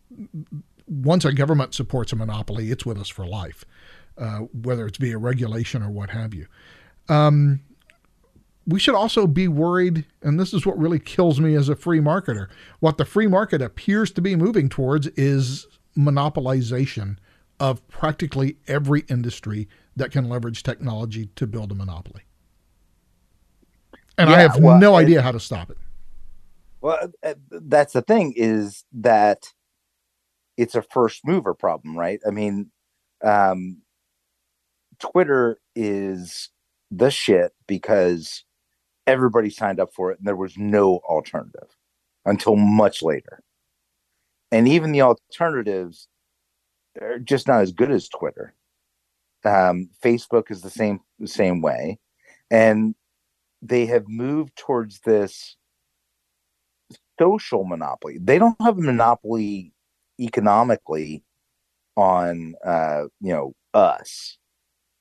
once 0.86 1.26
a 1.26 1.35
government 1.35 1.74
supports 1.74 2.12
a 2.12 2.16
monopoly, 2.16 2.70
it's 2.70 2.86
with 2.86 2.98
us 2.98 3.10
for 3.10 3.26
life, 3.26 3.66
uh, 4.16 4.39
whether 4.62 4.86
it's 4.86 4.97
via 4.97 5.18
regulation 5.18 5.82
or 5.82 5.90
what 5.90 6.10
have 6.10 6.32
you. 6.32 6.47
Um, 7.10 7.60
we 8.69 8.78
should 8.78 8.95
also 8.95 9.27
be 9.27 9.49
worried, 9.49 10.05
and 10.20 10.39
this 10.39 10.53
is 10.53 10.66
what 10.66 10.78
really 10.78 10.99
kills 10.99 11.40
me 11.40 11.55
as 11.55 11.70
a 11.70 11.74
free 11.74 12.01
marketer. 12.01 12.49
What 12.81 12.99
the 12.99 13.07
free 13.07 13.27
market 13.27 13.62
appears 13.62 14.11
to 14.12 14.20
be 14.20 14.36
moving 14.36 14.69
towards 14.69 15.07
is 15.09 15.66
monopolization 15.97 17.16
of 17.59 17.86
practically 17.89 18.59
every 18.66 19.07
industry 19.09 19.69
that 19.97 20.12
can 20.12 20.28
leverage 20.28 20.62
technology 20.62 21.31
to 21.35 21.47
build 21.47 21.73
a 21.73 21.74
monopoly. 21.74 22.23
And 24.19 24.28
I 24.28 24.40
have 24.40 24.59
well, 24.61 24.78
no 24.78 24.97
idea 24.97 25.23
how 25.23 25.32
to 25.32 25.40
stop 25.40 25.70
it. 25.70 25.78
Well, 26.82 27.11
uh, 27.24 27.35
that's 27.51 27.95
the 27.95 28.03
thing 28.03 28.35
is 28.36 28.85
that 28.93 29.47
it's 30.59 30.74
a 30.74 30.82
first 30.82 31.23
mover 31.24 31.55
problem, 31.55 31.97
right? 31.97 32.20
I 32.27 32.32
mean, 32.32 32.70
um, 33.24 33.78
Twitter 34.99 35.59
is 35.74 36.51
the 36.90 37.11
shit 37.11 37.53
because 37.66 38.45
everybody 39.09 39.51
signed 39.51 39.80
up 39.80 39.93
for 39.93 40.12
it 40.12 40.18
and 40.18 40.26
there 40.26 40.36
was 40.36 40.56
no 40.56 40.98
alternative 41.09 41.68
until 42.24 42.56
much 42.56 43.02
later. 43.02 43.43
And 44.52 44.68
even 44.68 44.93
the 44.93 45.02
alternatives 45.02 46.09
are 47.01 47.18
just 47.18 47.48
not 47.48 47.62
as 47.62 47.72
good 47.72 47.90
as 47.90 48.09
Twitter. 48.09 48.55
Um, 49.44 49.90
Facebook 50.05 50.51
is 50.51 50.62
the 50.62 50.70
same 50.70 51.01
the 51.18 51.28
same 51.28 51.62
way, 51.62 51.98
and 52.51 52.94
they 53.62 53.86
have 53.86 54.09
moved 54.09 54.56
towards 54.56 55.01
this 55.01 55.56
social 57.20 57.64
monopoly. 57.64 58.18
They 58.20 58.39
don't 58.39 58.60
have 58.60 58.78
a 58.78 58.82
monopoly 58.82 59.72
economically 60.20 61.22
on 61.97 62.55
uh, 62.64 63.05
you 63.20 63.32
know 63.32 63.52
us. 63.74 64.39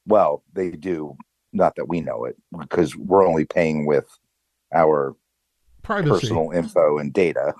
Well, 0.05 0.43
they 0.53 0.71
do, 0.71 1.17
not 1.53 1.75
that 1.75 1.87
we 1.87 2.01
know 2.01 2.25
it, 2.25 2.35
because 2.57 2.95
we're 2.95 3.27
only 3.27 3.45
paying 3.45 3.85
with 3.85 4.07
our 4.73 5.15
Privacy. 5.83 6.09
personal 6.09 6.51
info 6.51 6.97
and 6.97 7.13
data. 7.13 7.53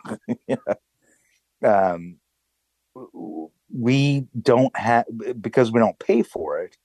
um, 1.63 2.17
we 3.73 4.27
don't 4.41 4.75
have 4.77 5.05
because 5.39 5.71
we 5.71 5.79
don't 5.79 5.99
pay 5.99 6.23
for 6.23 6.61
it. 6.61 6.77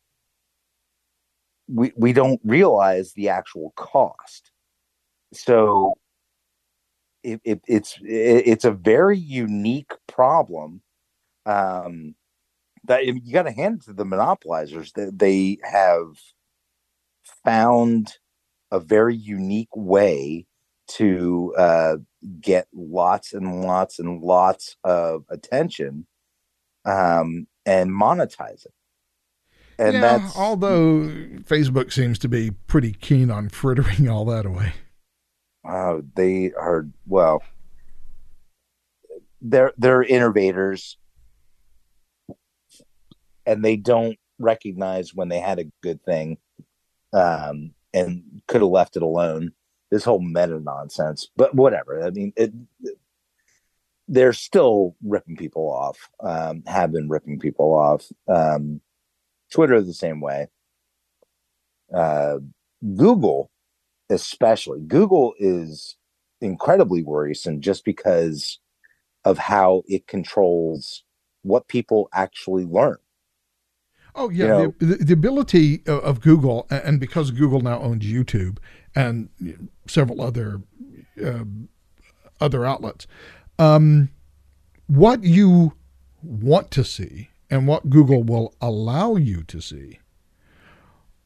We 1.69 1.93
we 1.97 2.13
don't 2.13 2.41
realize 2.45 3.13
the 3.13 3.29
actual 3.29 3.73
cost. 3.77 4.51
So 5.33 5.95
it, 7.23 7.41
it 7.45 7.61
it's 7.67 7.99
it, 8.03 8.43
it's 8.47 8.65
a 8.65 8.73
very 8.73 9.19
unique 9.19 9.93
problem. 10.07 10.83
Um, 11.45 12.15
that 12.85 13.07
you 13.07 13.33
got 13.33 13.45
to 13.45 13.53
hand 13.53 13.81
it 13.81 13.85
to 13.87 13.93
the 13.93 14.05
monopolizers 14.05 14.93
that 14.95 15.19
they 15.19 15.59
have 15.63 16.19
found 17.45 18.15
a 18.71 18.81
very 18.81 19.17
unique 19.17 19.75
way 19.75 20.47
to 20.89 21.55
uh, 21.57 21.97
get 22.41 22.67
lots 22.75 23.33
and 23.33 23.63
lots 23.63 23.99
and 23.99 24.23
lots 24.23 24.77
of 24.85 25.25
attention 25.29 26.07
um, 26.85 27.47
and 27.65 27.91
monetize 27.91 28.65
it. 28.67 28.73
And 29.79 29.95
yeah, 29.95 30.01
that's 30.01 30.37
although 30.37 31.09
Facebook 31.45 31.93
seems 31.93 32.19
to 32.21 32.29
be 32.29 32.51
pretty 32.67 32.93
keen 32.93 33.31
on 33.31 33.49
frittering 33.49 34.09
all 34.09 34.25
that 34.27 34.47
away. 34.47 34.75
uh, 35.67 35.99
they 36.15 36.53
are 36.53 36.87
well, 37.07 37.43
they're 39.41 39.73
they're 39.79 40.03
innovators, 40.03 40.99
and 43.47 43.65
they 43.65 43.77
don't 43.77 44.19
recognize 44.39 45.15
when 45.15 45.29
they 45.29 45.41
had 45.41 45.59
a 45.59 45.71
good 45.83 46.03
thing, 46.05 46.39
um, 47.13 47.73
and 47.95 48.43
could 48.47 48.61
have 48.61 48.71
left 48.71 48.97
it 48.97 49.03
alone. 49.03 49.53
This 49.91 50.05
whole 50.05 50.21
meta 50.21 50.59
nonsense, 50.59 51.29
but 51.37 51.55
whatever. 51.55 52.03
I 52.03 52.11
mean, 52.11 52.33
it, 52.35 52.53
they're 54.09 54.33
still 54.33 54.97
ripping 55.03 55.37
people 55.37 55.71
off. 55.71 56.09
Um, 56.21 56.63
have 56.67 56.93
been 56.93 57.09
ripping 57.09 57.39
people 57.39 57.75
off. 57.75 58.11
Um, 58.27 58.81
Twitter 59.51 59.81
the 59.83 59.93
same 59.93 60.21
way. 60.21 60.49
Uh, 61.95 62.39
Google, 62.97 63.51
especially 64.11 64.81
Google, 64.81 65.35
is 65.39 65.97
incredibly 66.41 67.03
worrisome 67.03 67.61
just 67.61 67.85
because 67.85 68.59
of 69.25 69.39
how 69.39 69.83
it 69.87 70.07
controls 70.07 71.05
what 71.43 71.69
people 71.69 72.09
actually 72.13 72.65
learn. 72.65 72.97
Oh 74.15 74.29
yeah, 74.29 74.45
you 74.45 74.49
know, 74.51 74.75
the, 74.79 74.97
the, 74.97 75.13
ability 75.15 75.83
of 75.87 76.21
Google, 76.21 76.67
and 76.71 77.01
because 77.01 77.31
Google 77.31 77.61
now 77.61 77.81
owns 77.81 78.05
YouTube 78.05 78.59
and 78.95 79.31
several 79.87 80.21
other 80.21 80.61
uh, 81.25 81.45
other 82.41 82.67
outlets, 82.67 83.07
um, 83.59 84.11
what 84.87 85.25
you 85.25 85.75
want 86.23 86.71
to 86.73 86.85
see 86.85 87.31
and 87.51 87.67
what 87.67 87.89
Google 87.89 88.23
will 88.23 88.55
allow 88.61 89.17
you 89.17 89.43
to 89.45 89.61
see 89.61 89.99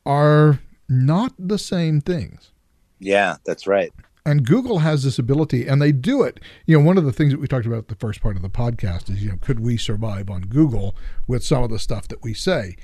are 0.04 0.60
not 0.88 1.32
the 1.38 1.58
same 1.58 2.00
things. 2.00 2.52
Yeah, 2.98 3.36
that's 3.44 3.66
right. 3.66 3.92
And 4.26 4.44
Google 4.44 4.80
has 4.80 5.04
this 5.04 5.18
ability, 5.18 5.66
and 5.66 5.80
they 5.80 5.92
do 5.92 6.22
it. 6.22 6.40
You 6.66 6.78
know, 6.78 6.84
one 6.84 6.98
of 6.98 7.04
the 7.04 7.12
things 7.12 7.32
that 7.32 7.40
we 7.40 7.46
talked 7.46 7.64
about 7.64 7.86
the 7.86 7.94
first 7.94 8.20
part 8.20 8.34
of 8.34 8.42
the 8.42 8.50
podcast 8.50 9.08
is, 9.08 9.22
you 9.22 9.30
know, 9.30 9.38
could 9.40 9.60
we 9.60 9.76
survive 9.76 10.28
on 10.28 10.42
Google 10.42 10.96
with 11.28 11.44
some 11.44 11.62
of 11.62 11.70
the 11.70 11.78
stuff 11.78 12.08
that 12.08 12.22
we 12.24 12.34
say? 12.34 12.76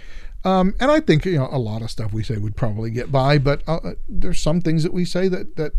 Um, 0.44 0.74
and 0.80 0.90
I 0.90 1.00
think 1.00 1.24
you 1.24 1.38
know 1.38 1.48
a 1.50 1.58
lot 1.58 1.82
of 1.82 1.90
stuff 1.90 2.12
we 2.12 2.22
say 2.22 2.36
would 2.36 2.56
probably 2.56 2.90
get 2.90 3.12
by, 3.12 3.38
but 3.38 3.62
uh, 3.66 3.92
there's 4.08 4.40
some 4.40 4.60
things 4.60 4.82
that 4.82 4.92
we 4.92 5.04
say 5.04 5.28
that 5.28 5.56
that 5.56 5.72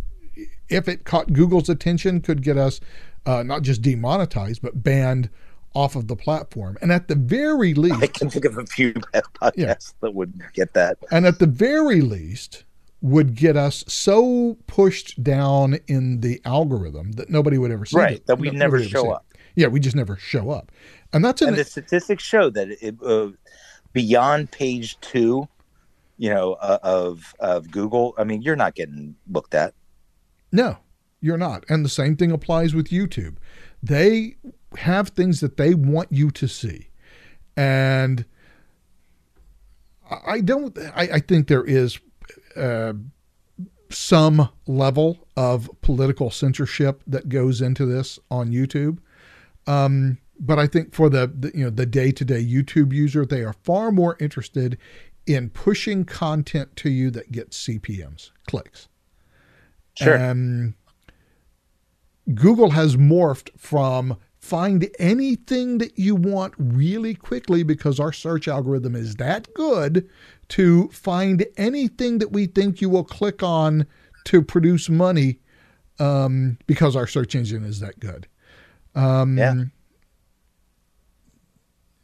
if 0.70 0.88
it 0.88 1.06
caught 1.06 1.34
Google's 1.34 1.70
attention 1.70 2.22
could 2.22 2.42
get 2.42 2.58
us 2.58 2.80
uh, 3.26 3.44
not 3.44 3.62
just 3.62 3.82
demonetized 3.82 4.62
but 4.62 4.84
banned 4.84 5.30
off 5.74 5.96
of 5.96 6.08
the 6.08 6.16
platform. 6.16 6.78
And 6.82 6.92
at 6.92 7.08
the 7.08 7.16
very 7.16 7.74
least, 7.74 8.02
I 8.02 8.08
can 8.08 8.30
think 8.30 8.46
of 8.46 8.58
a 8.58 8.66
few 8.66 8.94
podcasts 8.94 9.54
yeah. 9.58 9.76
that 10.02 10.14
would 10.14 10.42
get 10.54 10.74
that. 10.74 10.98
And 11.12 11.26
at 11.26 11.40
the 11.40 11.48
very 11.48 12.02
least, 12.02 12.64
would 13.04 13.36
get 13.36 13.58
us 13.58 13.84
so 13.86 14.58
pushed 14.66 15.22
down 15.22 15.78
in 15.88 16.22
the 16.22 16.42
algorithm 16.46 17.12
that 17.12 17.30
nobody 17.30 17.58
would 17.58 17.70
ever 17.70 17.86
see 17.86 17.98
right 17.98 18.16
it. 18.16 18.26
that 18.28 18.40
we 18.40 18.50
never 18.50 18.82
show 18.82 19.12
up. 19.12 19.26
Yeah 19.56 19.68
we 19.68 19.82
just 19.82 19.96
never 19.96 20.16
show 20.16 20.50
up. 20.50 20.72
And 21.12 21.24
that's 21.24 21.42
and 21.42 21.52
the, 21.52 21.58
the 21.58 21.64
statistics 21.66 22.24
show 22.24 22.50
that 22.52 22.70
it, 22.82 22.96
uh, 23.06 23.32
beyond 23.92 24.52
page 24.52 24.98
two 25.02 25.50
you 26.18 26.30
know 26.30 26.54
uh, 26.54 26.80
of 26.82 27.36
of 27.40 27.70
google 27.70 28.16
i 28.18 28.24
mean 28.24 28.42
you're 28.42 28.56
not 28.56 28.74
getting 28.74 29.16
looked 29.30 29.54
at. 29.54 29.74
No 30.54 30.78
you're 31.20 31.38
not. 31.38 31.66
And 31.70 31.86
the 31.86 31.90
same 31.90 32.16
thing 32.16 32.32
applies 32.32 32.74
with 32.74 32.88
youtube. 32.88 33.36
They 33.82 34.38
have 34.78 35.10
things 35.10 35.42
that 35.42 35.58
they 35.58 35.74
want 35.74 36.10
you 36.10 36.32
to 36.32 36.48
see. 36.48 36.88
And 37.58 38.24
i 40.26 40.40
don't 40.40 40.78
i, 40.96 41.10
I 41.16 41.20
think 41.20 41.50
there 41.50 41.66
is 41.66 42.00
uh, 42.56 42.94
some 43.90 44.50
level 44.68 45.28
of 45.38 45.70
political 45.82 46.32
censorship 46.32 47.04
that 47.08 47.30
goes 47.30 47.62
into 47.62 47.86
this 47.86 48.20
on 48.32 48.52
YouTube. 48.52 48.98
Um, 49.68 50.18
but 50.40 50.60
I 50.60 50.68
think 50.68 50.94
for 50.94 51.10
the, 51.10 51.28
the 51.28 51.52
you 51.54 51.64
know 51.64 51.70
the 51.70 51.86
day 51.86 52.12
to 52.12 52.26
day 52.26 52.44
YouTube 52.44 52.92
user, 52.92 53.26
they 53.26 53.42
are 53.42 53.54
far 53.64 53.92
more 53.92 54.18
interested 54.20 54.78
in 55.26 55.50
pushing 55.50 56.04
content 56.04 56.76
to 56.78 56.90
you 56.90 57.10
that 57.12 57.32
gets 57.32 57.66
CPMS 57.66 58.32
clicks. 58.48 58.90
Sure. 59.96 60.16
And 60.16 60.74
Google 62.34 62.72
has 62.72 62.96
morphed 62.96 63.50
from 63.58 64.18
find 64.44 64.90
anything 65.00 65.78
that 65.78 65.98
you 65.98 66.14
want 66.14 66.54
really 66.58 67.16
quickly 67.16 67.64
because 67.64 67.98
our 67.98 68.12
search 68.12 68.50
algorithm 68.50 68.94
is 68.94 69.16
that 69.16 69.48
good 69.54 70.06
to 70.50 70.90
find 70.90 71.46
anything 71.56 72.18
that 72.18 72.34
we 72.34 72.46
think 72.46 72.82
you 72.82 72.90
will 72.90 73.06
click 73.06 73.42
on 73.42 73.88
to 74.26 74.42
produce 74.42 74.90
money 74.90 75.40
um, 75.98 76.58
because 76.68 76.94
our 76.94 77.08
search 77.08 77.36
engine 77.36 77.64
is 77.64 77.80
that 77.80 78.02
good. 78.02 78.28
Um, 78.96 79.38
yeah. 79.38 79.64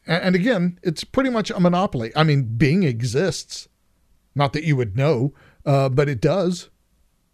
And 0.08 0.34
again, 0.34 0.80
it's 0.82 1.04
pretty 1.04 1.30
much 1.30 1.52
a 1.52 1.60
monopoly. 1.60 2.14
I 2.16 2.24
mean, 2.24 2.44
Bing 2.44 2.84
exists. 2.84 3.68
Not 4.34 4.54
that 4.54 4.64
you 4.64 4.78
would 4.78 4.96
know, 4.96 5.34
uh, 5.66 5.90
but 5.90 6.08
it 6.08 6.22
does. 6.22 6.70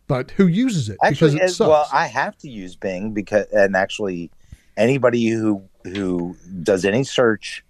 But 0.08 0.32
who 0.32 0.48
uses 0.48 0.90
it? 0.90 0.98
Actually, 1.04 1.34
because 1.34 1.52
it 1.52 1.56
sucks. 1.56 1.70
well, 1.70 1.88
I 1.94 2.08
have 2.08 2.36
to 2.40 2.50
use 2.50 2.76
Bing 2.76 3.12
because, 3.12 3.46
and 3.52 3.76
actually, 3.76 4.32
anybody 4.78 5.28
who 5.28 5.64
who 5.84 6.36
does 6.64 6.86
any 6.86 7.04
search 7.04 7.64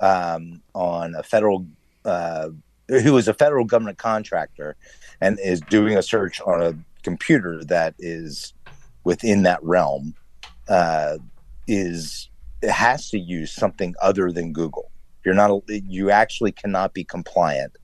um, 0.00 0.62
on 0.74 1.14
a 1.14 1.22
federal 1.22 1.66
uh, 2.04 2.48
who 2.88 3.16
is 3.16 3.28
a 3.28 3.34
federal 3.34 3.64
government 3.64 3.98
contractor 3.98 4.76
and 5.20 5.38
is 5.40 5.60
doing 5.60 5.96
a 5.96 6.02
search 6.02 6.40
on 6.40 6.62
a 6.62 6.74
computer 7.02 7.62
that 7.64 7.94
is 7.98 8.54
within 9.04 9.42
that 9.42 9.62
realm 9.62 10.14
uh, 10.68 11.18
is 11.66 12.30
has 12.62 13.08
to 13.10 13.18
use 13.18 13.52
something 13.52 13.94
other 14.02 14.32
than 14.32 14.52
Google. 14.52 14.90
You're 15.24 15.34
not 15.34 15.62
you 15.68 16.10
actually 16.10 16.52
cannot 16.52 16.94
be 16.94 17.04
compliant 17.04 17.76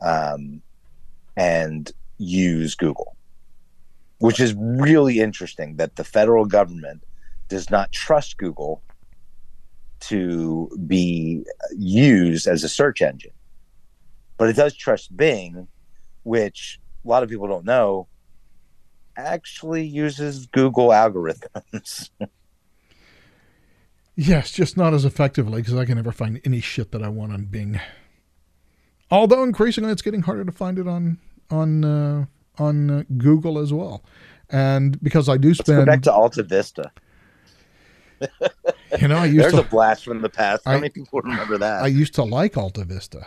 um, 0.00 0.62
and 1.36 1.90
use 2.18 2.74
Google, 2.74 3.16
which 4.18 4.40
is 4.40 4.54
really 4.56 5.20
interesting 5.20 5.76
that 5.76 5.96
the 5.96 6.04
federal 6.04 6.44
government 6.44 7.02
does 7.54 7.70
not 7.70 7.92
trust 7.92 8.36
Google 8.36 8.82
to 10.00 10.68
be 10.86 11.44
used 11.76 12.46
as 12.46 12.62
a 12.64 12.68
search 12.68 13.00
engine 13.00 13.30
but 14.36 14.48
it 14.48 14.56
does 14.56 14.74
trust 14.74 15.16
Bing, 15.16 15.68
which 16.22 16.80
a 17.04 17.08
lot 17.08 17.22
of 17.22 17.28
people 17.28 17.48
don't 17.48 17.64
know 17.64 18.08
actually 19.16 19.86
uses 19.86 20.46
Google 20.46 20.88
algorithms. 20.88 22.10
yes, 24.16 24.50
just 24.50 24.76
not 24.76 24.92
as 24.92 25.04
effectively 25.04 25.60
because 25.62 25.76
I 25.76 25.84
can 25.84 25.96
never 25.96 26.12
find 26.12 26.40
any 26.44 26.60
shit 26.60 26.90
that 26.92 27.02
I 27.02 27.08
want 27.08 27.32
on 27.32 27.44
Bing. 27.44 27.80
Although 29.10 29.44
increasingly, 29.44 29.92
it's 29.92 30.02
getting 30.02 30.22
harder 30.22 30.44
to 30.44 30.52
find 30.52 30.78
it 30.78 30.88
on 30.88 31.18
on 31.50 31.84
uh, 31.84 32.26
on 32.58 32.90
uh, 32.90 33.02
Google 33.16 33.58
as 33.58 33.72
well. 33.72 34.02
And 34.50 35.00
because 35.02 35.28
I 35.28 35.36
do 35.36 35.54
spend 35.54 35.78
Let's 35.78 35.86
go 35.86 35.92
back 35.92 36.02
to 36.02 36.12
Alta 36.12 36.42
Vista. 36.42 36.90
you 39.00 39.08
know, 39.08 39.16
I 39.16 39.26
used 39.26 39.40
there's 39.40 39.52
to, 39.54 39.60
a 39.60 39.64
blast 39.64 40.04
from 40.04 40.22
the 40.22 40.28
past. 40.28 40.62
How 40.64 40.72
I, 40.72 40.74
many 40.76 40.90
people 40.90 41.20
remember 41.20 41.58
that? 41.58 41.82
I 41.82 41.88
used 41.88 42.14
to 42.14 42.24
like 42.24 42.56
Alta 42.56 42.84
Vista. 42.84 43.26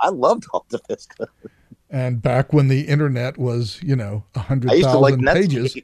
I 0.00 0.08
loved 0.08 0.46
Alta 0.52 0.80
Vista. 0.88 1.28
And 1.88 2.20
back 2.20 2.52
when 2.52 2.68
the 2.68 2.82
internet 2.82 3.38
was, 3.38 3.80
you 3.82 3.94
know, 3.94 4.24
a 4.34 4.40
hundred 4.40 4.70
thousand 4.82 5.22
like 5.22 5.34
pages. 5.34 5.76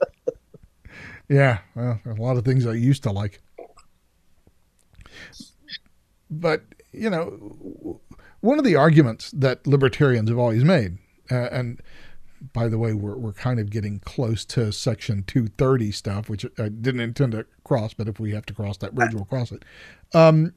yeah, 1.28 1.58
well, 1.74 2.00
a 2.06 2.14
lot 2.14 2.36
of 2.36 2.44
things 2.44 2.66
I 2.66 2.72
used 2.72 3.02
to 3.02 3.10
like. 3.10 3.40
But 6.30 6.62
you 6.92 7.10
know, 7.10 8.00
one 8.40 8.58
of 8.58 8.64
the 8.64 8.76
arguments 8.76 9.30
that 9.32 9.66
libertarians 9.66 10.28
have 10.28 10.38
always 10.38 10.64
made, 10.64 10.98
uh, 11.30 11.48
and 11.50 11.80
by 12.52 12.68
the 12.68 12.78
way, 12.78 12.94
we're, 12.94 13.16
we're 13.16 13.32
kind 13.32 13.60
of 13.60 13.70
getting 13.70 13.98
close 14.00 14.44
to 14.46 14.72
section 14.72 15.22
230 15.24 15.92
stuff, 15.92 16.28
which 16.28 16.44
I 16.58 16.68
didn't 16.68 17.00
intend 17.00 17.32
to 17.32 17.46
cross, 17.64 17.94
but 17.94 18.08
if 18.08 18.18
we 18.18 18.32
have 18.32 18.46
to 18.46 18.54
cross 18.54 18.78
that 18.78 18.94
bridge, 18.94 19.14
we'll 19.14 19.24
cross 19.24 19.52
it. 19.52 19.64
Um, 20.14 20.54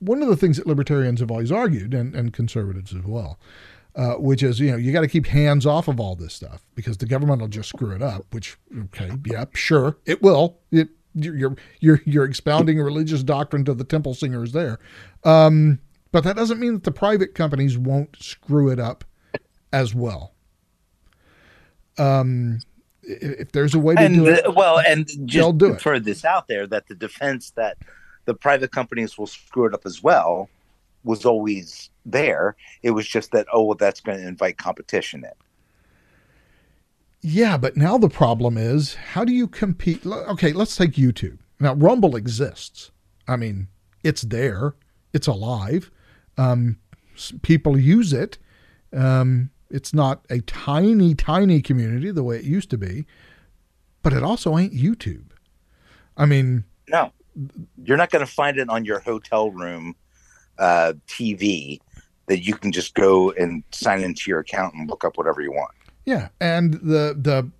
one 0.00 0.22
of 0.22 0.28
the 0.28 0.36
things 0.36 0.58
that 0.58 0.66
libertarians 0.66 1.20
have 1.20 1.30
always 1.30 1.50
argued, 1.50 1.94
and, 1.94 2.14
and 2.14 2.32
conservatives 2.32 2.94
as 2.94 3.04
well, 3.04 3.38
uh, 3.96 4.14
which 4.14 4.42
is, 4.42 4.60
you 4.60 4.70
know, 4.70 4.76
you 4.76 4.92
got 4.92 5.00
to 5.00 5.08
keep 5.08 5.26
hands 5.26 5.64
off 5.64 5.88
of 5.88 5.98
all 5.98 6.14
this 6.14 6.34
stuff 6.34 6.64
because 6.74 6.98
the 6.98 7.06
government 7.06 7.40
will 7.40 7.48
just 7.48 7.70
screw 7.70 7.94
it 7.94 8.02
up, 8.02 8.26
which, 8.32 8.58
okay, 8.84 9.10
yeah, 9.24 9.46
sure, 9.54 9.96
it 10.04 10.22
will. 10.22 10.58
It, 10.70 10.90
you're, 11.14 11.56
you're, 11.80 12.02
you're 12.04 12.24
expounding 12.24 12.78
religious 12.78 13.22
doctrine 13.22 13.64
to 13.64 13.74
the 13.74 13.82
temple 13.82 14.14
singers 14.14 14.52
there. 14.52 14.78
Um, 15.24 15.80
but 16.12 16.22
that 16.24 16.36
doesn't 16.36 16.60
mean 16.60 16.74
that 16.74 16.84
the 16.84 16.92
private 16.92 17.34
companies 17.34 17.76
won't 17.76 18.16
screw 18.22 18.70
it 18.70 18.78
up 18.78 19.04
as 19.72 19.94
well 19.94 20.34
um, 21.98 22.60
if 23.02 23.52
there's 23.52 23.74
a 23.74 23.78
way 23.78 23.94
to 23.94 24.00
and 24.00 24.14
do 24.14 24.24
the, 24.24 24.44
it, 24.44 24.54
well, 24.54 24.78
and 24.80 25.08
just 25.26 25.58
do 25.58 25.74
it. 25.74 26.04
this 26.04 26.24
out 26.24 26.48
there 26.48 26.66
that 26.66 26.86
the 26.88 26.94
defense 26.94 27.50
that 27.52 27.78
the 28.26 28.34
private 28.34 28.72
companies 28.72 29.16
will 29.16 29.26
screw 29.26 29.66
it 29.66 29.74
up 29.74 29.86
as 29.86 30.02
well 30.02 30.48
was 31.04 31.24
always 31.24 31.90
there. 32.04 32.56
It 32.82 32.90
was 32.90 33.06
just 33.06 33.32
that 33.32 33.46
oh, 33.52 33.62
well, 33.62 33.76
that's 33.76 34.00
going 34.00 34.18
to 34.18 34.26
invite 34.26 34.58
competition 34.58 35.24
in. 35.24 35.32
Yeah, 37.20 37.56
but 37.56 37.76
now 37.76 37.98
the 37.98 38.08
problem 38.08 38.56
is 38.56 38.94
how 38.94 39.24
do 39.24 39.32
you 39.32 39.48
compete? 39.48 40.06
Okay, 40.06 40.52
let's 40.52 40.76
take 40.76 40.92
YouTube. 40.92 41.38
Now, 41.58 41.74
Rumble 41.74 42.14
exists. 42.14 42.90
I 43.26 43.36
mean, 43.36 43.68
it's 44.04 44.22
there, 44.22 44.74
it's 45.12 45.26
alive. 45.26 45.90
Um, 46.36 46.78
people 47.42 47.78
use 47.78 48.12
it. 48.12 48.38
Um, 48.92 49.50
it's 49.70 49.92
not 49.92 50.24
a 50.30 50.40
tiny, 50.40 51.14
tiny 51.14 51.60
community 51.60 52.10
the 52.10 52.22
way 52.22 52.36
it 52.36 52.44
used 52.44 52.70
to 52.70 52.78
be, 52.78 53.06
but 54.02 54.12
it 54.12 54.22
also 54.22 54.56
ain't 54.56 54.72
YouTube. 54.72 55.30
I 56.16 56.26
mean, 56.26 56.64
no, 56.88 57.12
you're 57.82 57.96
not 57.96 58.10
going 58.10 58.24
to 58.24 58.30
find 58.30 58.58
it 58.58 58.68
on 58.68 58.84
your 58.84 58.98
hotel 59.00 59.50
room 59.50 59.94
uh, 60.58 60.94
TV 61.06 61.80
that 62.26 62.44
you 62.44 62.54
can 62.54 62.72
just 62.72 62.94
go 62.94 63.30
and 63.32 63.62
sign 63.72 64.02
into 64.02 64.30
your 64.30 64.40
account 64.40 64.74
and 64.74 64.88
look 64.88 65.04
up 65.04 65.16
whatever 65.16 65.40
you 65.40 65.52
want. 65.52 65.72
Yeah, 66.04 66.28
and 66.40 66.74
the 66.74 67.14
the 67.16 67.50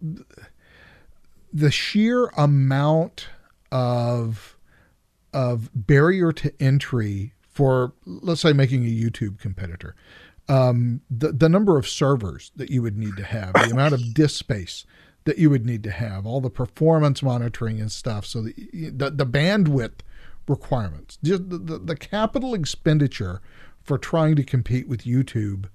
the 1.52 1.70
sheer 1.70 2.26
amount 2.36 3.28
of 3.70 4.56
of 5.32 5.70
barrier 5.74 6.32
to 6.32 6.52
entry 6.60 7.34
for 7.50 7.92
let's 8.06 8.40
say 8.40 8.52
making 8.52 8.84
a 8.84 8.88
YouTube 8.88 9.38
competitor. 9.38 9.94
Um, 10.50 11.02
the 11.10 11.32
the 11.32 11.48
number 11.48 11.76
of 11.76 11.86
servers 11.86 12.52
that 12.56 12.70
you 12.70 12.80
would 12.80 12.96
need 12.96 13.16
to 13.16 13.24
have, 13.24 13.52
the 13.52 13.70
amount 13.70 13.92
of 13.92 14.14
disk 14.14 14.38
space 14.38 14.86
that 15.24 15.36
you 15.36 15.50
would 15.50 15.66
need 15.66 15.82
to 15.82 15.90
have, 15.90 16.24
all 16.24 16.40
the 16.40 16.48
performance 16.48 17.22
monitoring 17.22 17.80
and 17.80 17.92
stuff, 17.92 18.24
so 18.24 18.40
the 18.40 18.54
the, 18.72 19.10
the 19.10 19.26
bandwidth 19.26 20.00
requirements, 20.48 21.18
just 21.22 21.50
the, 21.50 21.58
the, 21.58 21.78
the 21.78 21.96
capital 21.96 22.54
expenditure 22.54 23.42
for 23.82 23.98
trying 23.98 24.36
to 24.36 24.42
compete 24.42 24.88
with 24.88 25.02
YouTube. 25.02 25.66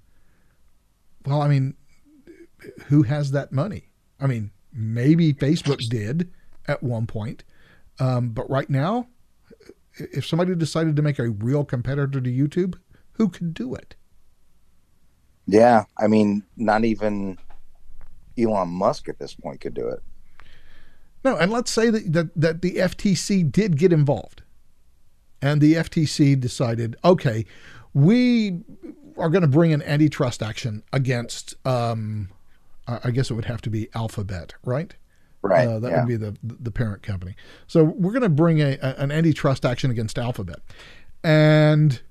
Well, 1.26 1.44
I 1.44 1.48
mean, 1.48 1.76
who 2.88 3.04
has 3.04 3.30
that 3.32 3.52
money? 3.52 3.90
I 4.20 4.26
mean, 4.26 4.50
maybe 4.74 5.34
Facebook 5.34 5.88
did 5.88 6.32
at 6.68 6.82
one 6.82 7.06
point, 7.06 7.44
um, 8.00 8.30
but 8.30 8.50
right 8.50 8.70
now, 8.72 9.08
if 9.94 10.26
somebody 10.26 10.56
decided 10.56 10.96
to 10.96 11.04
make 11.04 11.20
a 11.20 11.30
real 11.30 11.64
competitor 11.64 12.20
to 12.20 12.30
YouTube, 12.30 12.80
who 13.14 13.30
could 13.30 13.54
do 13.54 13.76
it? 13.76 13.96
Yeah, 15.46 15.86
I 15.98 16.08
mean, 16.08 16.44
not 16.56 16.86
even 16.86 17.38
Elon 18.38 18.70
Musk 18.70 19.10
at 19.10 19.20
this 19.20 19.34
point 19.34 19.62
could 19.62 19.74
do 19.74 19.88
it. 19.90 20.02
No, 21.24 21.38
and 21.38 21.52
let's 21.52 21.72
say 21.72 21.90
that, 21.90 22.12
that, 22.14 22.32
that 22.36 22.62
the 22.62 22.76
FTC 22.76 23.50
did 23.52 23.78
get 23.78 23.94
involved. 23.94 24.44
And 25.42 25.62
the 25.62 25.74
FTC 25.74 26.40
decided, 26.40 26.96
okay, 27.04 27.46
we 27.94 28.62
are 29.18 29.30
going 29.30 29.42
to 29.42 29.48
bring 29.48 29.74
an 29.74 29.82
antitrust 29.84 30.42
action 30.42 30.84
against, 30.92 31.56
um, 31.66 32.30
I 32.88 33.12
guess 33.12 33.30
it 33.30 33.34
would 33.34 33.46
have 33.46 33.62
to 33.64 33.70
be 33.70 33.90
Alphabet, 33.94 34.54
right? 34.64 34.96
Right. 35.42 35.68
Uh, 35.68 35.80
that 35.80 35.92
yeah. 35.92 36.00
would 36.00 36.08
be 36.08 36.16
the 36.16 36.38
the 36.42 36.72
parent 36.72 37.04
company. 37.04 37.36
So 37.68 37.84
we're 37.84 38.14
going 38.14 38.24
to 38.24 38.30
bring 38.30 38.62
a, 38.62 38.78
a, 38.82 38.96
an 38.98 39.12
antitrust 39.12 39.66
action 39.66 39.92
against 39.92 40.18
Alphabet, 40.18 40.60
and 41.22 42.02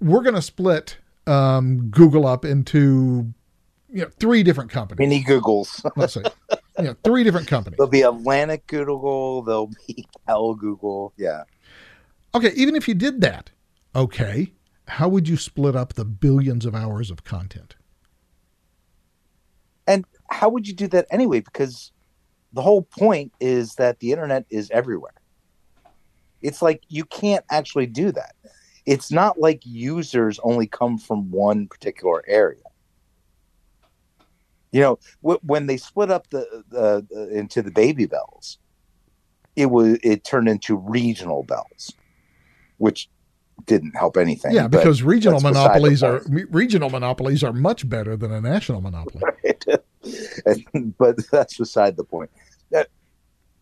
we're 0.00 0.22
going 0.22 0.34
to 0.34 0.42
split 0.42 0.98
um, 1.26 1.88
Google 1.90 2.26
up 2.26 2.44
into 2.44 3.32
you 3.88 4.02
know 4.02 4.10
three 4.18 4.42
different 4.42 4.70
companies. 4.70 4.98
Mini 4.98 5.22
Googles. 5.22 5.88
Let's 5.96 6.14
say, 6.14 6.22
you 6.78 6.84
know, 6.84 6.96
three 7.04 7.24
different 7.24 7.48
companies. 7.48 7.76
There'll 7.76 7.90
be 7.90 8.02
Atlantic 8.02 8.66
Google. 8.66 9.42
There'll 9.42 9.70
be 9.86 10.06
L 10.28 10.54
Google. 10.54 11.12
Yeah. 11.16 11.44
Okay, 12.34 12.52
even 12.54 12.76
if 12.76 12.86
you 12.86 12.94
did 12.94 13.20
that, 13.22 13.50
okay, 13.94 14.52
how 14.86 15.08
would 15.08 15.28
you 15.28 15.36
split 15.36 15.74
up 15.74 15.94
the 15.94 16.04
billions 16.04 16.64
of 16.64 16.74
hours 16.74 17.10
of 17.10 17.24
content? 17.24 17.76
And 19.86 20.04
how 20.30 20.48
would 20.48 20.68
you 20.68 20.74
do 20.74 20.86
that 20.88 21.06
anyway? 21.10 21.40
Because 21.40 21.90
the 22.52 22.62
whole 22.62 22.82
point 22.82 23.32
is 23.40 23.74
that 23.74 23.98
the 23.98 24.12
internet 24.12 24.44
is 24.50 24.70
everywhere. 24.70 25.14
It's 26.42 26.62
like 26.62 26.82
you 26.88 27.04
can't 27.04 27.44
actually 27.50 27.86
do 27.86 28.12
that. 28.12 28.34
It's 28.86 29.10
not 29.12 29.38
like 29.38 29.60
users 29.64 30.38
only 30.42 30.66
come 30.66 30.98
from 30.98 31.30
one 31.30 31.66
particular 31.68 32.22
area. 32.26 32.62
You 34.72 34.80
know, 34.80 34.98
w- 35.22 35.40
when 35.42 35.66
they 35.66 35.76
split 35.76 36.10
up 36.10 36.30
the, 36.30 36.64
the, 36.68 37.28
into 37.32 37.62
the 37.62 37.70
baby 37.70 38.06
bells, 38.06 38.58
it 39.56 39.66
was 39.66 39.98
it 40.02 40.24
turned 40.24 40.48
into 40.48 40.76
regional 40.76 41.42
bells, 41.42 41.92
which 42.78 43.08
didn't 43.66 43.96
help 43.96 44.16
anything. 44.16 44.52
Yeah, 44.52 44.68
because 44.68 45.02
regional 45.02 45.40
that's 45.40 45.50
beside 45.50 45.64
the 45.64 45.90
monopolies 45.90 46.02
are 46.02 46.22
regional 46.50 46.88
monopolies 46.88 47.42
are 47.42 47.52
much 47.52 47.88
better 47.88 48.16
than 48.16 48.32
a 48.32 48.40
national 48.40 48.80
monopoly. 48.80 49.22
And- 50.46 50.96
but 50.96 51.16
that's 51.30 51.58
beside 51.58 51.96
the 51.96 52.04
point. 52.04 52.30
That 52.70 52.88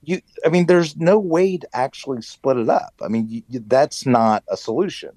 you, 0.08 0.22
I 0.44 0.48
mean, 0.48 0.66
there's 0.66 0.96
no 0.96 1.18
way 1.18 1.58
to 1.58 1.68
actually 1.74 2.22
split 2.22 2.56
it 2.56 2.68
up. 2.68 2.94
I 3.04 3.08
mean, 3.08 3.28
you, 3.28 3.42
you, 3.48 3.62
that's 3.66 4.06
not 4.06 4.42
a 4.48 4.56
solution 4.56 5.10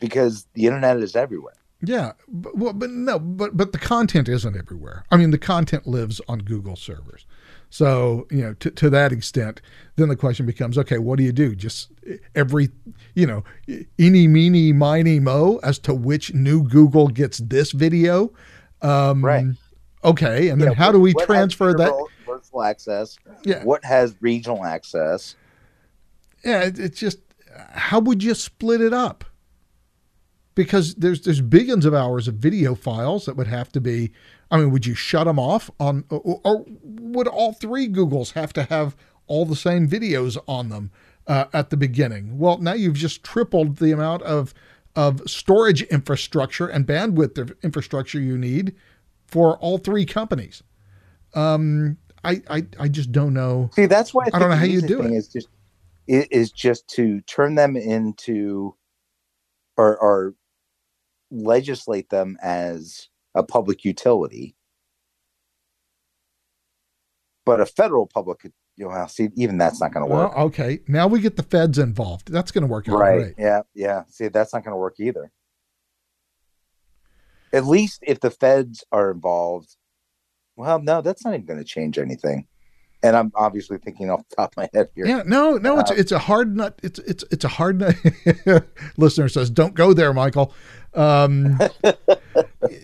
because 0.00 0.46
the 0.54 0.66
internet 0.66 0.96
is 0.98 1.14
everywhere. 1.14 1.54
Yeah, 1.82 2.12
but, 2.26 2.56
well, 2.56 2.72
but 2.72 2.90
no, 2.90 3.18
but 3.18 3.56
but 3.56 3.72
the 3.72 3.78
content 3.78 4.28
isn't 4.28 4.56
everywhere. 4.56 5.04
I 5.10 5.16
mean, 5.16 5.30
the 5.30 5.38
content 5.38 5.86
lives 5.86 6.20
on 6.26 6.40
Google 6.40 6.74
servers. 6.74 7.26
So 7.70 8.26
you 8.30 8.42
know, 8.42 8.54
to, 8.54 8.70
to 8.70 8.90
that 8.90 9.12
extent, 9.12 9.60
then 9.96 10.08
the 10.08 10.16
question 10.16 10.46
becomes, 10.46 10.78
okay, 10.78 10.98
what 10.98 11.18
do 11.18 11.24
you 11.24 11.32
do? 11.32 11.54
Just 11.54 11.92
every, 12.34 12.70
you 13.14 13.26
know, 13.26 13.44
eeny, 14.00 14.26
meeny, 14.26 14.72
miny, 14.72 15.20
mo 15.20 15.60
as 15.62 15.78
to 15.80 15.94
which 15.94 16.34
new 16.34 16.62
Google 16.62 17.08
gets 17.08 17.38
this 17.38 17.72
video. 17.72 18.32
Um, 18.82 19.24
Right. 19.24 19.46
Okay, 20.02 20.48
and 20.48 20.60
then 20.60 20.70
Yeah, 20.70 20.74
how 20.74 20.86
what- 20.86 20.92
do 20.92 21.00
we 21.00 21.14
transfer 21.14 21.74
that? 21.74 21.92
Access. 22.62 23.16
Yeah. 23.44 23.62
What 23.64 23.84
has 23.84 24.16
regional 24.20 24.64
access? 24.64 25.36
Yeah, 26.44 26.62
it, 26.62 26.78
it's 26.78 26.98
just 26.98 27.18
how 27.72 28.00
would 28.00 28.22
you 28.22 28.34
split 28.34 28.80
it 28.80 28.92
up? 28.92 29.24
Because 30.54 30.94
there's 30.94 31.22
there's 31.22 31.40
billions 31.40 31.84
of 31.84 31.94
hours 31.94 32.28
of 32.28 32.34
video 32.34 32.74
files 32.74 33.26
that 33.26 33.36
would 33.36 33.46
have 33.46 33.70
to 33.72 33.80
be. 33.80 34.12
I 34.50 34.58
mean, 34.58 34.70
would 34.70 34.86
you 34.86 34.94
shut 34.94 35.26
them 35.26 35.40
off 35.40 35.70
on, 35.80 36.04
or, 36.08 36.40
or 36.44 36.64
would 36.82 37.26
all 37.26 37.52
three 37.52 37.88
Googles 37.88 38.32
have 38.34 38.52
to 38.52 38.62
have 38.64 38.96
all 39.26 39.44
the 39.44 39.56
same 39.56 39.88
videos 39.88 40.38
on 40.46 40.68
them 40.68 40.92
uh, 41.26 41.46
at 41.52 41.70
the 41.70 41.76
beginning? 41.76 42.38
Well, 42.38 42.58
now 42.58 42.74
you've 42.74 42.94
just 42.94 43.24
tripled 43.24 43.78
the 43.78 43.90
amount 43.90 44.22
of 44.22 44.54
of 44.94 45.20
storage 45.28 45.82
infrastructure 45.82 46.66
and 46.66 46.86
bandwidth 46.86 47.36
of 47.36 47.54
infrastructure 47.62 48.18
you 48.18 48.38
need 48.38 48.74
for 49.26 49.58
all 49.58 49.78
three 49.78 50.06
companies. 50.06 50.62
Um, 51.34 51.98
I, 52.26 52.42
I 52.50 52.66
I 52.80 52.88
just 52.88 53.12
don't 53.12 53.34
know. 53.34 53.70
See, 53.74 53.86
that's 53.86 54.12
why 54.12 54.24
I, 54.24 54.36
I 54.36 54.38
don't 54.38 54.50
know 54.50 54.56
the 54.56 54.56
how 54.56 54.64
you 54.64 54.80
do 54.82 55.02
thing 55.02 55.14
it. 55.14 55.16
Is 55.18 55.28
just 55.28 55.48
i- 56.10 56.28
is 56.30 56.50
just 56.50 56.88
to 56.96 57.20
turn 57.22 57.54
them 57.54 57.76
into, 57.76 58.74
or 59.76 59.96
or 59.96 60.34
legislate 61.30 62.10
them 62.10 62.36
as 62.42 63.08
a 63.34 63.42
public 63.42 63.84
utility. 63.84 64.56
But 67.44 67.60
a 67.60 67.66
federal 67.66 68.06
public, 68.06 68.40
you 68.76 68.88
know, 68.88 69.06
see, 69.08 69.28
even 69.36 69.56
that's 69.58 69.80
not 69.80 69.92
going 69.92 70.04
to 70.06 70.12
Well, 70.12 70.24
work. 70.24 70.36
okay, 70.36 70.80
now 70.88 71.06
we 71.06 71.20
get 71.20 71.36
the 71.36 71.44
feds 71.44 71.78
involved. 71.78 72.32
That's 72.32 72.50
going 72.50 72.62
to 72.62 72.68
work 72.68 72.88
out 72.88 72.98
right? 72.98 73.20
great. 73.20 73.34
Yeah, 73.38 73.62
yeah. 73.74 74.02
See, 74.08 74.28
that's 74.28 74.52
not 74.52 74.64
going 74.64 74.72
to 74.72 74.78
work 74.78 74.96
either. 74.98 75.30
At 77.52 77.64
least 77.66 78.00
if 78.02 78.18
the 78.18 78.30
feds 78.30 78.82
are 78.90 79.12
involved, 79.12 79.76
well, 80.56 80.80
no, 80.80 81.00
that's 81.02 81.24
not 81.24 81.34
even 81.34 81.46
going 81.46 81.58
to 81.58 81.64
change 81.64 81.98
anything. 81.98 82.46
And 83.02 83.14
I'm 83.14 83.30
obviously 83.34 83.78
thinking 83.78 84.10
off 84.10 84.26
the 84.28 84.36
top 84.36 84.52
of 84.52 84.56
my 84.56 84.68
head 84.72 84.88
here. 84.94 85.06
Yeah, 85.06 85.22
no, 85.26 85.58
no, 85.58 85.78
it's 85.78 85.90
Uh, 85.90 85.94
it's 85.96 86.12
a 86.12 86.18
hard 86.18 86.56
nut. 86.56 86.80
It's 86.82 86.98
it's 87.00 87.24
it's 87.30 87.44
a 87.44 87.48
hard 87.48 87.78
nut. 87.78 87.94
Listener 88.96 89.28
says, 89.28 89.50
"Don't 89.50 89.74
go 89.74 89.92
there, 89.92 90.12
Michael." 90.14 90.52
Um, 90.94 91.58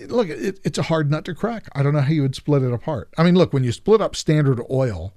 look, 0.08 0.28
it, 0.28 0.60
it's 0.64 0.78
a 0.78 0.82
hard 0.82 1.10
nut 1.10 1.24
to 1.24 1.34
crack. 1.34 1.68
I 1.74 1.82
don't 1.82 1.94
know 1.94 2.02
how 2.02 2.12
you 2.12 2.22
would 2.22 2.36
split 2.36 2.62
it 2.62 2.72
apart. 2.72 3.08
I 3.16 3.22
mean, 3.22 3.34
look, 3.34 3.54
when 3.54 3.64
you 3.64 3.72
split 3.72 4.02
up 4.02 4.14
Standard 4.14 4.60
Oil, 4.70 5.14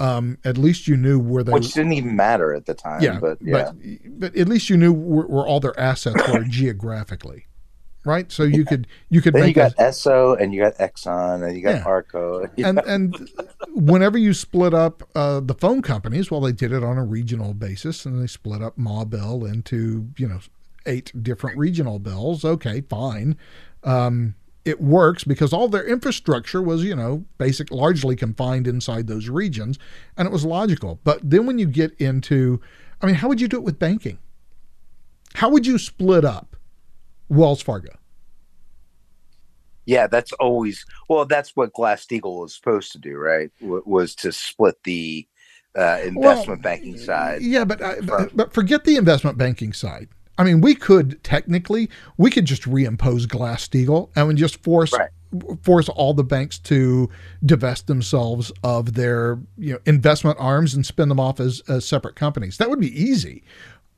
um, 0.00 0.38
at 0.44 0.58
least 0.58 0.88
you 0.88 0.96
knew 0.96 1.20
where 1.20 1.44
they. 1.44 1.52
which 1.52 1.72
didn't 1.72 1.92
even 1.92 2.16
matter 2.16 2.52
at 2.52 2.66
the 2.66 2.74
time. 2.74 3.00
yeah, 3.00 3.20
but 3.20 3.38
yeah, 3.40 3.70
but 3.72 3.76
but 4.18 4.36
at 4.36 4.48
least 4.48 4.68
you 4.68 4.76
knew 4.76 4.92
where, 4.92 5.26
where 5.26 5.46
all 5.46 5.60
their 5.60 5.78
assets 5.78 6.20
were 6.32 6.44
geographically, 6.48 7.46
right? 8.04 8.30
So 8.30 8.42
you 8.42 8.64
could 8.64 8.86
you 9.10 9.20
could 9.20 9.34
then 9.34 9.42
you 9.42 9.46
make 9.48 9.56
a, 9.56 9.70
got 9.70 9.76
Esso 9.76 10.40
and 10.40 10.52
you 10.52 10.60
got 10.62 10.76
Exxon 10.78 11.46
and 11.46 11.56
you 11.56 11.62
got 11.62 11.76
Yeah. 11.76 11.84
Arco. 11.84 12.48
and 12.58 12.78
and 12.80 13.30
whenever 13.74 14.18
you 14.18 14.34
split 14.34 14.74
up 14.74 15.02
uh, 15.14 15.40
the 15.40 15.54
phone 15.54 15.82
companies, 15.82 16.30
well, 16.30 16.40
they 16.40 16.52
did 16.52 16.72
it 16.72 16.82
on 16.82 16.98
a 16.98 17.04
regional 17.04 17.54
basis, 17.54 18.04
and 18.04 18.20
they 18.20 18.26
split 18.26 18.62
up 18.62 18.76
Ma 18.76 19.04
Bell 19.04 19.44
into 19.44 20.08
you 20.16 20.28
know 20.28 20.40
eight 20.86 21.12
different 21.22 21.58
regional 21.58 21.98
bells. 21.98 22.44
Okay, 22.44 22.80
fine. 22.82 23.36
Um, 23.84 24.34
it 24.64 24.80
works 24.80 25.24
because 25.24 25.52
all 25.52 25.68
their 25.68 25.84
infrastructure 25.84 26.62
was 26.62 26.84
you 26.84 26.94
know 26.94 27.24
basic, 27.38 27.70
largely 27.70 28.16
confined 28.16 28.66
inside 28.66 29.06
those 29.06 29.28
regions, 29.28 29.78
and 30.16 30.26
it 30.26 30.32
was 30.32 30.44
logical. 30.44 31.00
But 31.04 31.18
then 31.22 31.46
when 31.46 31.58
you 31.58 31.66
get 31.66 31.92
into, 32.00 32.60
I 33.00 33.06
mean, 33.06 33.16
how 33.16 33.28
would 33.28 33.40
you 33.40 33.48
do 33.48 33.56
it 33.56 33.64
with 33.64 33.78
banking? 33.78 34.18
How 35.34 35.48
would 35.48 35.66
you 35.66 35.78
split 35.78 36.24
up 36.24 36.51
Wells 37.28 37.62
Fargo? 37.62 37.90
yeah, 39.84 40.06
that's 40.06 40.32
always 40.34 40.84
well. 41.08 41.24
That's 41.24 41.56
what 41.56 41.72
Glass 41.72 42.06
Steagall 42.06 42.40
was 42.42 42.54
supposed 42.54 42.92
to 42.92 42.98
do, 42.98 43.16
right? 43.16 43.50
W- 43.60 43.82
was 43.84 44.14
to 44.16 44.30
split 44.30 44.76
the 44.84 45.26
uh, 45.76 45.98
investment 46.04 46.62
banking 46.62 46.96
side. 46.98 47.42
Yeah, 47.42 47.64
but, 47.64 47.82
I, 47.82 47.96
from- 47.96 48.06
but 48.06 48.36
but 48.36 48.52
forget 48.54 48.84
the 48.84 48.96
investment 48.96 49.38
banking 49.38 49.72
side. 49.72 50.08
I 50.38 50.44
mean, 50.44 50.60
we 50.60 50.74
could 50.74 51.22
technically 51.24 51.90
we 52.16 52.30
could 52.30 52.44
just 52.44 52.62
reimpose 52.62 53.28
Glass 53.28 53.66
Steagall 53.68 54.10
and 54.16 54.38
just 54.38 54.62
force 54.62 54.92
Right. 54.92 55.10
force 55.62 55.88
all 55.88 56.14
the 56.14 56.24
banks 56.24 56.58
to 56.60 57.08
divest 57.44 57.86
themselves 57.86 58.52
of 58.62 58.94
their 58.94 59.40
you 59.58 59.72
know 59.74 59.78
investment 59.84 60.36
arms 60.38 60.74
and 60.74 60.86
spin 60.86 61.08
them 61.08 61.18
off 61.20 61.40
as, 61.40 61.60
as 61.68 61.84
separate 61.86 62.14
companies. 62.16 62.56
That 62.58 62.70
would 62.70 62.80
be 62.80 62.98
easy. 62.98 63.42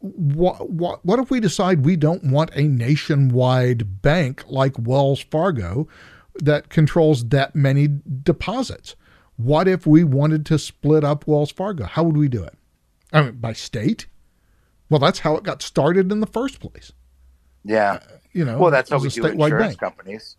What, 0.04 0.68
what, 0.68 1.02
what 1.04 1.18
if 1.18 1.30
we 1.30 1.40
decide 1.40 1.86
we 1.86 1.96
don't 1.96 2.24
want 2.24 2.50
a 2.54 2.64
nationwide 2.64 4.02
bank 4.02 4.44
like 4.48 4.78
Wells 4.78 5.20
Fargo 5.20 5.88
that 6.34 6.68
controls 6.68 7.28
that 7.30 7.56
many 7.56 7.88
deposits? 8.22 8.96
What 9.36 9.66
if 9.66 9.86
we 9.86 10.04
wanted 10.04 10.44
to 10.46 10.58
split 10.58 11.04
up 11.04 11.26
Wells 11.26 11.50
Fargo? 11.50 11.84
How 11.84 12.02
would 12.02 12.18
we 12.18 12.28
do 12.28 12.44
it? 12.44 12.54
I 13.14 13.22
mean, 13.22 13.36
by 13.36 13.54
state? 13.54 14.06
Well, 14.90 15.00
that's 15.00 15.20
how 15.20 15.36
it 15.36 15.42
got 15.42 15.62
started 15.62 16.12
in 16.12 16.20
the 16.20 16.26
first 16.26 16.60
place. 16.60 16.92
Yeah. 17.64 17.94
Uh, 17.94 18.18
you 18.32 18.44
know, 18.44 18.58
well, 18.58 18.70
that's 18.70 18.90
how 18.90 18.98
we 18.98 19.08
do 19.08 19.24
insurance 19.24 19.68
bank. 19.68 19.80
companies. 19.80 20.36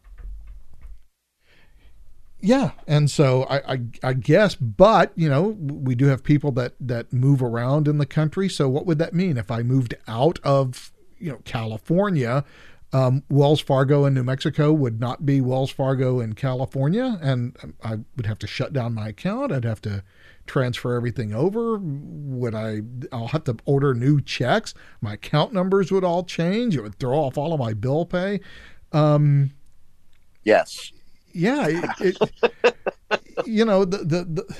Yeah, 2.45 2.73
and 2.85 3.09
so 3.09 3.41
I, 3.45 3.73
I, 3.73 3.80
I 4.03 4.13
guess, 4.13 4.53
but 4.53 5.11
you 5.15 5.27
know, 5.27 5.57
we 5.59 5.95
do 5.95 6.05
have 6.05 6.23
people 6.23 6.51
that 6.51 6.73
that 6.80 7.11
move 7.11 7.41
around 7.41 7.88
in 7.88 7.97
the 7.97 8.05
country. 8.05 8.49
So 8.49 8.69
what 8.69 8.85
would 8.85 8.99
that 8.99 9.15
mean 9.15 9.35
if 9.38 9.49
I 9.49 9.63
moved 9.63 9.95
out 10.07 10.38
of 10.43 10.93
you 11.17 11.31
know 11.31 11.39
California? 11.43 12.45
Um, 12.93 13.23
Wells 13.30 13.61
Fargo 13.61 14.05
in 14.05 14.13
New 14.13 14.23
Mexico 14.23 14.72
would 14.72 14.99
not 14.99 15.26
be 15.26 15.41
Wells 15.41 15.72
Fargo 15.72 16.19
in 16.19 16.34
California, 16.34 17.17
and 17.19 17.57
I 17.84 17.97
would 18.15 18.27
have 18.27 18.38
to 18.38 18.47
shut 18.47 18.73
down 18.73 18.93
my 18.93 19.07
account. 19.07 19.51
I'd 19.51 19.65
have 19.65 19.81
to 19.81 20.03
transfer 20.45 20.93
everything 20.93 21.34
over. 21.34 21.80
Would 21.81 22.53
I? 22.53 22.81
I'll 23.11 23.30
have 23.30 23.45
to 23.45 23.57
order 23.65 23.95
new 23.95 24.22
checks. 24.22 24.76
My 25.01 25.13
account 25.13 25.51
numbers 25.51 25.91
would 25.91 26.03
all 26.03 26.23
change. 26.23 26.77
It 26.77 26.81
would 26.81 26.99
throw 26.99 27.17
off 27.17 27.39
all 27.39 27.53
of 27.53 27.59
my 27.59 27.73
bill 27.73 28.05
pay. 28.05 28.39
Um, 28.91 29.53
yes 30.43 30.91
yeah, 31.36 31.68
it, 31.68 32.18
it, 32.18 32.76
you 33.45 33.66
know, 33.66 33.84
the, 33.84 33.98
the, 33.98 34.24
the, 34.24 34.57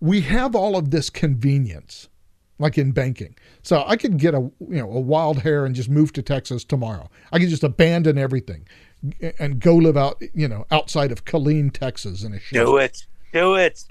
we 0.00 0.20
have 0.22 0.56
all 0.56 0.76
of 0.76 0.90
this 0.90 1.08
convenience, 1.10 2.08
like 2.58 2.76
in 2.76 2.90
banking. 2.90 3.36
So 3.62 3.84
I 3.86 3.96
could 3.96 4.18
get 4.18 4.34
a 4.34 4.50
you 4.68 4.80
know 4.82 4.90
a 4.90 5.00
wild 5.00 5.38
hair 5.38 5.64
and 5.64 5.74
just 5.74 5.88
move 5.88 6.12
to 6.14 6.22
Texas 6.22 6.64
tomorrow. 6.64 7.08
I 7.32 7.38
could 7.38 7.48
just 7.48 7.62
abandon 7.62 8.18
everything 8.18 8.66
and 9.38 9.60
go 9.60 9.76
live 9.76 9.96
out 9.96 10.20
you 10.34 10.48
know 10.48 10.66
outside 10.70 11.12
of 11.12 11.24
Killeen, 11.24 11.72
Texas, 11.72 12.24
in 12.24 12.34
a 12.34 12.40
shed. 12.40 12.64
Do 12.64 12.76
it, 12.76 13.06
do 13.32 13.54
it. 13.54 13.84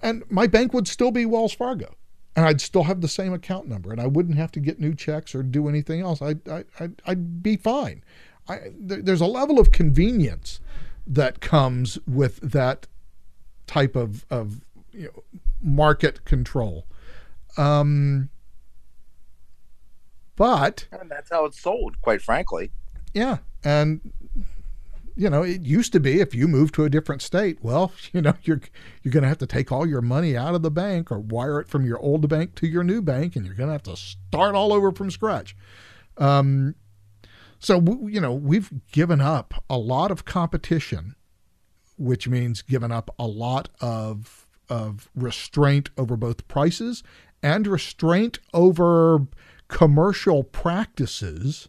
And 0.00 0.22
my 0.30 0.46
bank 0.46 0.72
would 0.72 0.86
still 0.86 1.10
be 1.10 1.26
Wells 1.26 1.52
Fargo, 1.52 1.96
and 2.36 2.46
I'd 2.46 2.60
still 2.60 2.84
have 2.84 3.00
the 3.00 3.08
same 3.08 3.32
account 3.32 3.66
number, 3.66 3.90
and 3.90 4.00
I 4.00 4.06
wouldn't 4.06 4.36
have 4.36 4.52
to 4.52 4.60
get 4.60 4.78
new 4.78 4.94
checks 4.94 5.34
or 5.34 5.42
do 5.42 5.68
anything 5.68 6.00
else. 6.00 6.22
I'd 6.22 6.48
I'd, 6.48 7.02
I'd 7.04 7.42
be 7.42 7.56
fine. 7.56 8.04
I, 8.52 8.70
there's 8.78 9.20
a 9.20 9.26
level 9.26 9.58
of 9.58 9.72
convenience 9.72 10.60
that 11.06 11.40
comes 11.40 11.98
with 12.06 12.40
that 12.40 12.86
type 13.66 13.96
of, 13.96 14.24
of 14.30 14.60
you 14.92 15.04
know, 15.04 15.22
market 15.62 16.24
control. 16.24 16.86
Um, 17.56 18.30
but 20.36 20.86
and 20.92 21.10
that's 21.10 21.30
how 21.30 21.44
it's 21.44 21.60
sold, 21.60 22.00
quite 22.00 22.22
frankly. 22.22 22.72
Yeah, 23.12 23.38
and 23.62 24.00
you 25.14 25.28
know, 25.28 25.42
it 25.42 25.62
used 25.62 25.92
to 25.92 26.00
be 26.00 26.20
if 26.20 26.34
you 26.34 26.48
move 26.48 26.72
to 26.72 26.84
a 26.84 26.90
different 26.90 27.20
state, 27.20 27.58
well, 27.62 27.92
you 28.12 28.22
know, 28.22 28.34
you're 28.42 28.60
you're 29.02 29.12
going 29.12 29.22
to 29.22 29.28
have 29.28 29.38
to 29.38 29.46
take 29.46 29.70
all 29.70 29.86
your 29.86 30.00
money 30.00 30.36
out 30.36 30.54
of 30.54 30.62
the 30.62 30.70
bank 30.70 31.10
or 31.10 31.18
wire 31.18 31.60
it 31.60 31.68
from 31.68 31.84
your 31.84 31.98
old 31.98 32.28
bank 32.28 32.54
to 32.56 32.66
your 32.66 32.84
new 32.84 33.02
bank, 33.02 33.36
and 33.36 33.44
you're 33.44 33.54
going 33.54 33.68
to 33.68 33.72
have 33.72 33.82
to 33.84 33.96
start 33.96 34.54
all 34.54 34.72
over 34.72 34.92
from 34.92 35.10
scratch. 35.10 35.56
Um, 36.18 36.74
so, 37.62 37.80
you 38.08 38.20
know, 38.20 38.32
we've 38.34 38.72
given 38.90 39.20
up 39.20 39.62
a 39.70 39.78
lot 39.78 40.10
of 40.10 40.24
competition, 40.24 41.14
which 41.96 42.26
means 42.26 42.60
given 42.60 42.90
up 42.90 43.14
a 43.20 43.26
lot 43.28 43.68
of, 43.80 44.48
of 44.68 45.08
restraint 45.14 45.88
over 45.96 46.16
both 46.16 46.48
prices 46.48 47.04
and 47.40 47.68
restraint 47.68 48.40
over 48.52 49.28
commercial 49.68 50.42
practices 50.42 51.68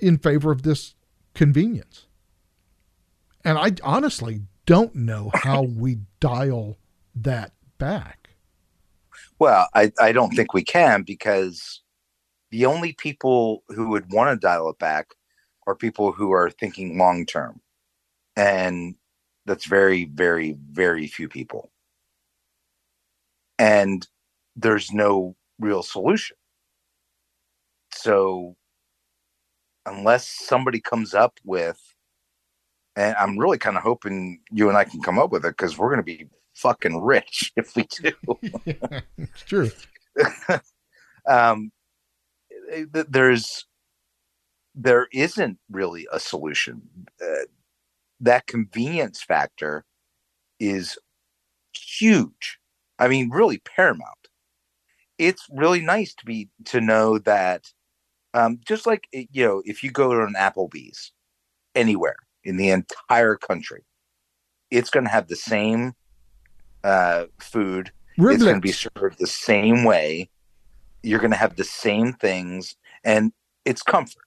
in 0.00 0.18
favor 0.18 0.50
of 0.50 0.62
this 0.62 0.96
convenience. 1.32 2.08
And 3.44 3.58
I 3.58 3.74
honestly 3.84 4.40
don't 4.66 4.96
know 4.96 5.30
how 5.34 5.62
we 5.76 5.98
dial 6.18 6.78
that 7.14 7.52
back. 7.78 8.30
Well, 9.38 9.68
I, 9.72 9.92
I 10.00 10.10
don't 10.10 10.34
think 10.34 10.52
we 10.52 10.64
can 10.64 11.02
because 11.02 11.79
the 12.50 12.66
only 12.66 12.92
people 12.92 13.62
who 13.68 13.88
would 13.88 14.12
want 14.12 14.30
to 14.30 14.46
dial 14.46 14.68
it 14.70 14.78
back 14.78 15.14
are 15.66 15.74
people 15.74 16.12
who 16.12 16.32
are 16.32 16.50
thinking 16.50 16.98
long 16.98 17.26
term. 17.26 17.60
And 18.36 18.96
that's 19.46 19.66
very, 19.66 20.04
very, 20.04 20.56
very 20.70 21.06
few 21.06 21.28
people. 21.28 21.70
And 23.58 24.06
there's 24.56 24.92
no 24.92 25.36
real 25.58 25.82
solution. 25.82 26.36
So, 27.92 28.56
unless 29.84 30.28
somebody 30.28 30.80
comes 30.80 31.14
up 31.14 31.38
with, 31.44 31.78
and 32.96 33.14
I'm 33.16 33.38
really 33.38 33.58
kind 33.58 33.76
of 33.76 33.82
hoping 33.82 34.40
you 34.50 34.68
and 34.68 34.78
I 34.78 34.84
can 34.84 35.02
come 35.02 35.18
up 35.18 35.30
with 35.30 35.44
it 35.44 35.56
because 35.56 35.76
we're 35.76 35.88
going 35.88 35.98
to 35.98 36.02
be 36.02 36.28
fucking 36.54 37.00
rich 37.02 37.52
if 37.56 37.76
we 37.76 37.84
do. 37.84 38.12
yeah, 38.64 39.00
it's 39.18 39.42
true. 39.42 39.70
um, 41.28 41.70
there's 42.92 43.66
there 44.74 45.08
isn't 45.12 45.58
really 45.70 46.06
a 46.12 46.20
solution. 46.20 46.82
Uh, 47.22 47.44
that 48.20 48.46
convenience 48.46 49.22
factor 49.22 49.84
is 50.58 50.98
huge. 51.74 52.58
I 52.98 53.08
mean, 53.08 53.30
really 53.30 53.58
paramount. 53.58 54.28
It's 55.18 55.46
really 55.50 55.80
nice 55.80 56.14
to 56.14 56.24
be 56.24 56.48
to 56.66 56.80
know 56.80 57.18
that, 57.18 57.72
um, 58.34 58.60
just 58.66 58.86
like 58.86 59.06
you 59.12 59.44
know, 59.44 59.62
if 59.64 59.82
you 59.82 59.90
go 59.90 60.14
to 60.14 60.22
an 60.22 60.34
Applebee's 60.36 61.12
anywhere 61.74 62.16
in 62.44 62.56
the 62.56 62.70
entire 62.70 63.36
country, 63.36 63.84
it's 64.70 64.90
going 64.90 65.04
to 65.04 65.10
have 65.10 65.28
the 65.28 65.36
same 65.36 65.94
uh, 66.84 67.26
food. 67.38 67.92
Riblets. 68.18 68.34
It's 68.34 68.44
going 68.44 68.56
to 68.56 68.60
be 68.60 68.72
served 68.72 69.18
the 69.18 69.26
same 69.26 69.84
way 69.84 70.30
you're 71.02 71.18
going 71.20 71.30
to 71.30 71.36
have 71.36 71.56
the 71.56 71.64
same 71.64 72.12
things 72.12 72.76
and 73.04 73.32
it's 73.64 73.82
comfort. 73.82 74.24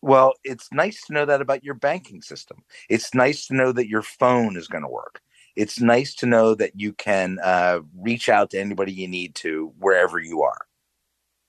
Well, 0.00 0.34
it's 0.44 0.68
nice 0.72 1.04
to 1.06 1.12
know 1.12 1.24
that 1.24 1.40
about 1.40 1.64
your 1.64 1.74
banking 1.74 2.22
system. 2.22 2.58
It's 2.88 3.14
nice 3.14 3.46
to 3.46 3.54
know 3.54 3.72
that 3.72 3.88
your 3.88 4.02
phone 4.02 4.56
is 4.56 4.68
going 4.68 4.84
to 4.84 4.90
work. 4.90 5.20
It's 5.56 5.80
nice 5.80 6.14
to 6.16 6.26
know 6.26 6.54
that 6.54 6.78
you 6.78 6.92
can 6.92 7.38
uh, 7.42 7.80
reach 7.96 8.28
out 8.28 8.50
to 8.50 8.60
anybody 8.60 8.92
you 8.92 9.08
need 9.08 9.34
to 9.36 9.72
wherever 9.78 10.20
you 10.20 10.42
are. 10.42 10.66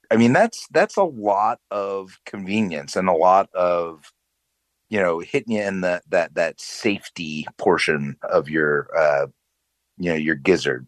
I 0.10 0.18
mean, 0.18 0.34
that's 0.34 0.68
that's 0.72 0.98
a 0.98 1.04
lot 1.04 1.60
of 1.70 2.18
convenience 2.26 2.96
and 2.96 3.08
a 3.08 3.14
lot 3.14 3.54
of 3.54 4.12
you 4.90 5.00
know 5.00 5.20
hitting 5.20 5.56
you 5.56 5.62
in 5.62 5.82
the 5.82 6.02
that 6.10 6.34
that 6.34 6.60
safety 6.60 7.46
portion 7.60 8.16
of 8.24 8.50
your 8.50 8.90
uh, 8.98 9.28
you 10.00 10.10
know 10.10 10.18
your 10.18 10.36
gizzard. 10.36 10.88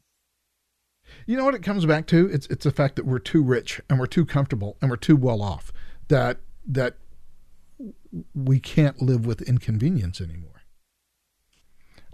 You 1.31 1.37
know 1.37 1.45
what 1.45 1.55
it 1.55 1.63
comes 1.63 1.85
back 1.85 2.07
to? 2.07 2.29
It's 2.29 2.45
it's 2.47 2.65
the 2.65 2.71
fact 2.71 2.97
that 2.97 3.05
we're 3.05 3.17
too 3.17 3.41
rich 3.41 3.79
and 3.89 3.97
we're 4.01 4.05
too 4.05 4.25
comfortable 4.25 4.75
and 4.81 4.91
we're 4.91 4.97
too 4.97 5.15
well 5.15 5.41
off 5.41 5.71
that 6.09 6.39
that 6.67 6.97
we 8.35 8.59
can't 8.59 9.01
live 9.01 9.25
with 9.25 9.41
inconvenience 9.43 10.19
anymore. 10.19 10.63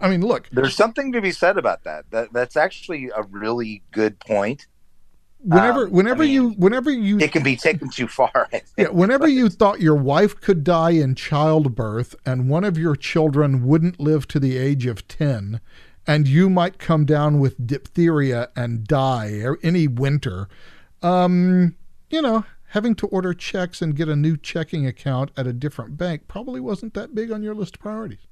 I 0.00 0.08
mean, 0.08 0.20
look, 0.20 0.48
there's 0.52 0.76
something 0.76 1.10
to 1.10 1.20
be 1.20 1.32
said 1.32 1.58
about 1.58 1.82
that. 1.82 2.08
That 2.12 2.32
that's 2.32 2.56
actually 2.56 3.10
a 3.12 3.24
really 3.24 3.82
good 3.90 4.20
point. 4.20 4.68
Whenever, 5.40 5.86
um, 5.86 5.90
whenever 5.90 6.22
I 6.22 6.26
mean, 6.26 6.34
you, 6.34 6.50
whenever 6.50 6.92
you, 6.92 7.18
it 7.18 7.32
can 7.32 7.42
be 7.42 7.56
taken 7.56 7.90
too 7.90 8.06
far. 8.06 8.48
yeah, 8.76 8.88
whenever 8.90 9.26
you 9.26 9.48
thought 9.48 9.80
your 9.80 9.96
wife 9.96 10.40
could 10.40 10.62
die 10.62 10.92
in 10.92 11.16
childbirth 11.16 12.14
and 12.24 12.48
one 12.48 12.62
of 12.62 12.78
your 12.78 12.94
children 12.94 13.66
wouldn't 13.66 13.98
live 13.98 14.28
to 14.28 14.38
the 14.38 14.56
age 14.56 14.86
of 14.86 15.08
ten, 15.08 15.60
and 16.08 16.26
you 16.26 16.48
might 16.48 16.78
come 16.78 17.04
down 17.04 17.38
with 17.38 17.66
diphtheria 17.66 18.48
and 18.56 18.84
die 18.86 19.44
any 19.62 19.86
winter. 19.86 20.48
Um, 21.02 21.76
you 22.08 22.22
know, 22.22 22.46
having 22.70 22.94
to 22.96 23.06
order 23.08 23.34
checks 23.34 23.82
and 23.82 23.94
get 23.94 24.08
a 24.08 24.16
new 24.16 24.38
checking 24.38 24.86
account 24.86 25.30
at 25.36 25.46
a 25.46 25.52
different 25.52 25.98
bank 25.98 26.26
probably 26.26 26.60
wasn't 26.60 26.94
that 26.94 27.14
big 27.14 27.30
on 27.30 27.42
your 27.42 27.54
list 27.54 27.76
of 27.76 27.82
priorities. 27.82 28.26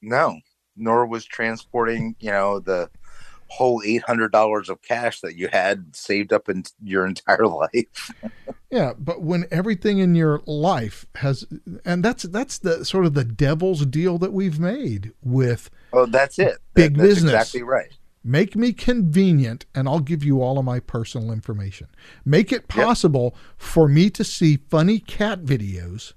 No, 0.00 0.38
nor 0.76 1.04
was 1.04 1.24
transporting, 1.24 2.14
you 2.20 2.30
know, 2.30 2.60
the 2.60 2.88
whole 3.48 3.80
$800 3.82 4.68
of 4.68 4.82
cash 4.82 5.20
that 5.20 5.36
you 5.36 5.48
had 5.48 5.94
saved 5.94 6.32
up 6.32 6.48
in 6.48 6.64
your 6.82 7.06
entire 7.06 7.46
life. 7.46 8.10
yeah, 8.70 8.92
but 8.98 9.22
when 9.22 9.44
everything 9.50 9.98
in 9.98 10.14
your 10.14 10.40
life 10.46 11.06
has 11.16 11.44
and 11.84 12.04
that's 12.04 12.24
that's 12.24 12.58
the 12.58 12.84
sort 12.84 13.06
of 13.06 13.14
the 13.14 13.24
devil's 13.24 13.86
deal 13.86 14.18
that 14.18 14.32
we've 14.32 14.58
made 14.58 15.12
with 15.22 15.70
Oh, 15.92 16.06
that's 16.06 16.38
it. 16.38 16.58
Big 16.74 16.96
that, 16.96 17.02
business. 17.02 17.32
exactly 17.32 17.62
right. 17.62 17.92
Make 18.24 18.56
me 18.56 18.72
convenient 18.72 19.66
and 19.74 19.86
I'll 19.86 20.00
give 20.00 20.24
you 20.24 20.42
all 20.42 20.58
of 20.58 20.64
my 20.64 20.80
personal 20.80 21.30
information. 21.30 21.88
Make 22.24 22.50
it 22.52 22.68
possible 22.68 23.32
yep. 23.34 23.42
for 23.58 23.86
me 23.86 24.08
to 24.10 24.24
see 24.24 24.56
funny 24.70 24.98
cat 24.98 25.42
videos 25.44 26.14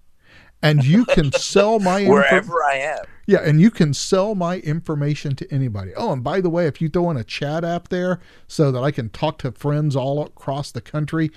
and 0.64 0.84
you 0.86 1.06
can 1.06 1.32
sell 1.34 1.80
my 1.80 2.00
info- 2.02 2.14
wherever 2.14 2.64
I 2.64 2.76
am. 2.78 3.06
Yeah, 3.28 3.40
and 3.40 3.60
you 3.60 3.70
can 3.70 3.94
sell 3.94 4.36
my 4.36 4.60
information 4.60 5.36
to 5.36 5.54
anybody. 5.54 5.92
Oh, 5.96 6.14
and 6.14 6.24
by 6.24 6.40
the 6.40 6.50
way, 6.50 6.66
if 6.66 6.82
you 6.82 6.88
throw 6.88 7.12
in 7.12 7.18
a 7.18 7.26
chat 7.26 7.66
app 7.66 7.90
there 7.90 8.22
so 8.48 8.72
that 8.72 8.82
I 8.82 8.90
can 8.90 9.10
talk 9.10 9.38
to 9.40 9.52
friends 9.52 9.98
all 9.98 10.24
across 10.24 10.72
the 10.72 10.80
country, 10.80 11.32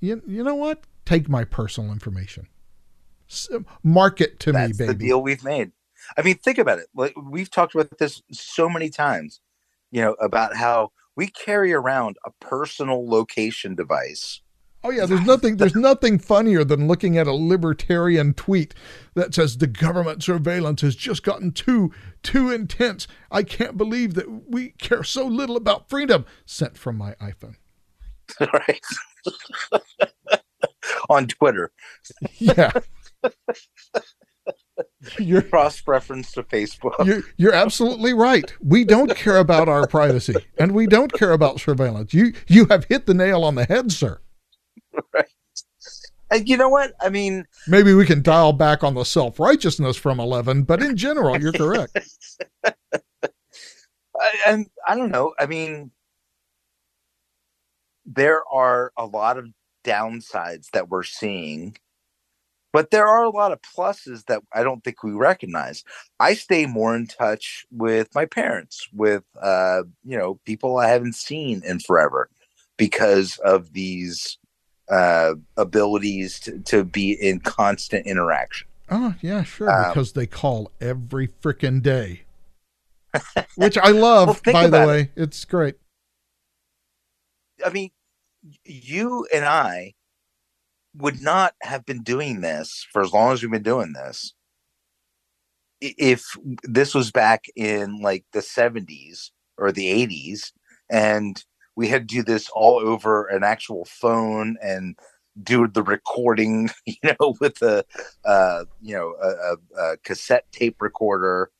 you, 0.00 0.20
you 0.26 0.42
know 0.42 0.56
what? 0.56 0.80
Take 1.04 1.28
my 1.28 1.44
personal 1.44 1.92
information. 1.92 2.48
Market 3.84 4.40
to 4.40 4.52
That's 4.52 4.70
me, 4.70 4.72
baby. 4.72 4.86
That's 4.86 4.98
the 4.98 5.06
deal 5.06 5.22
we've 5.22 5.44
made. 5.44 5.70
I 6.18 6.22
mean, 6.22 6.36
think 6.36 6.58
about 6.58 6.80
it. 6.80 6.88
Like 6.94 7.14
we've 7.16 7.50
talked 7.50 7.76
about 7.76 7.96
this 7.98 8.22
so 8.32 8.68
many 8.68 8.90
times. 8.90 9.40
You 9.92 10.02
know 10.02 10.12
about 10.14 10.56
how 10.56 10.90
we 11.14 11.28
carry 11.28 11.72
around 11.72 12.16
a 12.24 12.30
personal 12.40 13.08
location 13.08 13.76
device. 13.76 14.40
Oh 14.86 14.90
yeah, 14.90 15.04
there's 15.04 15.26
nothing 15.26 15.56
there's 15.56 15.74
nothing 15.74 16.16
funnier 16.16 16.62
than 16.62 16.86
looking 16.86 17.18
at 17.18 17.26
a 17.26 17.32
libertarian 17.32 18.34
tweet 18.34 18.72
that 19.14 19.34
says 19.34 19.58
the 19.58 19.66
government 19.66 20.22
surveillance 20.22 20.80
has 20.82 20.94
just 20.94 21.24
gotten 21.24 21.50
too 21.50 21.92
too 22.22 22.52
intense. 22.52 23.08
I 23.28 23.42
can't 23.42 23.76
believe 23.76 24.14
that 24.14 24.48
we 24.48 24.70
care 24.78 25.02
so 25.02 25.26
little 25.26 25.56
about 25.56 25.90
freedom. 25.90 26.24
Sent 26.44 26.78
from 26.78 26.96
my 26.96 27.14
iPhone. 27.14 27.56
right? 28.40 28.80
On 31.08 31.26
Twitter, 31.26 31.72
Yeah. 32.38 32.70
You're 35.18 35.42
cross 35.42 35.82
reference 35.86 36.30
to 36.32 36.42
Facebook. 36.44 37.04
you're, 37.04 37.22
you're 37.36 37.54
absolutely 37.54 38.12
right. 38.12 38.52
We 38.60 38.84
don't 38.84 39.16
care 39.16 39.38
about 39.38 39.68
our 39.68 39.86
privacy 39.86 40.34
and 40.58 40.72
we 40.72 40.86
don't 40.86 41.12
care 41.12 41.32
about 41.32 41.60
surveillance. 41.60 42.12
You 42.14 42.34
you 42.46 42.66
have 42.66 42.84
hit 42.84 43.06
the 43.06 43.14
nail 43.14 43.42
on 43.42 43.56
the 43.56 43.64
head, 43.64 43.90
sir. 43.90 44.20
And 46.30 46.48
you 46.48 46.56
know 46.56 46.68
what? 46.68 46.92
I 47.00 47.08
mean, 47.08 47.44
Maybe 47.68 47.94
we 47.94 48.04
can 48.04 48.22
dial 48.22 48.52
back 48.52 48.82
on 48.82 48.94
the 48.94 49.04
self-righteousness 49.04 49.96
from 49.96 50.18
11, 50.18 50.64
but 50.64 50.82
in 50.82 50.96
general, 50.96 51.40
you're 51.40 51.52
correct. 51.52 51.96
I, 52.64 54.32
and 54.46 54.66
I 54.86 54.96
don't 54.96 55.12
know. 55.12 55.34
I 55.38 55.46
mean, 55.46 55.92
there 58.04 58.42
are 58.52 58.92
a 58.96 59.06
lot 59.06 59.38
of 59.38 59.46
downsides 59.84 60.70
that 60.72 60.88
we're 60.88 61.04
seeing, 61.04 61.76
but 62.72 62.90
there 62.90 63.06
are 63.06 63.24
a 63.24 63.30
lot 63.30 63.52
of 63.52 63.60
pluses 63.62 64.24
that 64.24 64.42
I 64.52 64.64
don't 64.64 64.82
think 64.82 65.02
we 65.02 65.12
recognize. 65.12 65.84
I 66.18 66.34
stay 66.34 66.66
more 66.66 66.96
in 66.96 67.06
touch 67.06 67.66
with 67.70 68.14
my 68.14 68.26
parents, 68.26 68.88
with 68.92 69.22
uh, 69.40 69.82
you 70.04 70.18
know, 70.18 70.40
people 70.44 70.76
I 70.78 70.88
haven't 70.88 71.14
seen 71.14 71.62
in 71.64 71.78
forever 71.78 72.28
because 72.76 73.38
of 73.38 73.72
these 73.72 74.38
uh 74.90 75.34
abilities 75.56 76.38
to, 76.40 76.58
to 76.60 76.84
be 76.84 77.12
in 77.12 77.40
constant 77.40 78.06
interaction. 78.06 78.68
Oh, 78.88 79.14
yeah, 79.20 79.42
sure. 79.42 79.70
Um, 79.70 79.90
because 79.90 80.12
they 80.12 80.26
call 80.26 80.70
every 80.80 81.28
frickin' 81.28 81.82
day. 81.82 82.22
Which 83.56 83.76
I 83.78 83.88
love, 83.88 84.40
Well, 84.46 84.52
by 84.52 84.66
the 84.68 84.86
way. 84.86 85.10
It's 85.16 85.44
great. 85.44 85.76
I 87.64 87.70
mean, 87.70 87.90
you 88.64 89.26
and 89.34 89.44
I 89.44 89.94
would 90.94 91.20
not 91.20 91.54
have 91.62 91.84
been 91.84 92.02
doing 92.02 92.40
this 92.42 92.86
for 92.92 93.02
as 93.02 93.12
long 93.12 93.32
as 93.32 93.42
we've 93.42 93.50
been 93.50 93.62
doing 93.62 93.92
this 93.92 94.34
if 95.80 96.24
this 96.62 96.94
was 96.94 97.10
back 97.10 97.44
in 97.54 98.00
like 98.00 98.24
the 98.32 98.40
70s 98.40 99.30
or 99.58 99.72
the 99.72 100.06
80s 100.06 100.52
and 100.90 101.44
we 101.76 101.88
had 101.88 102.08
to 102.08 102.14
do 102.16 102.22
this 102.22 102.48
all 102.50 102.78
over 102.78 103.26
an 103.26 103.44
actual 103.44 103.84
phone 103.84 104.56
and 104.62 104.96
do 105.42 105.68
the 105.68 105.82
recording 105.82 106.70
you 106.86 106.94
know 107.20 107.34
with 107.40 107.60
a 107.62 107.84
uh 108.24 108.64
you 108.80 108.94
know 108.96 109.14
a, 109.22 109.28
a, 109.28 109.92
a 109.92 109.96
cassette 109.98 110.50
tape 110.50 110.80
recorder 110.80 111.50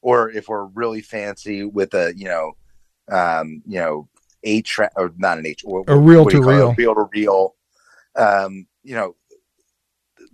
or 0.00 0.30
if 0.30 0.48
we're 0.48 0.64
really 0.64 1.02
fancy 1.02 1.64
with 1.64 1.92
a 1.94 2.12
you 2.16 2.26
know 2.26 2.56
um 3.10 3.62
you 3.66 3.78
know 3.78 4.08
a 4.44 4.62
track 4.62 4.92
or 4.96 5.12
not 5.18 5.36
an 5.38 5.46
H, 5.46 5.60
what- 5.64 5.84
A 5.88 5.96
reel 5.98 6.24
what 6.24 6.30
do 6.30 6.38
you 6.38 6.42
to 6.44 6.48
reel. 6.48 6.74
reel 6.78 6.94
to 6.94 7.08
reel. 7.12 7.54
Um, 8.16 8.66
you 8.84 8.94
know, 8.94 9.16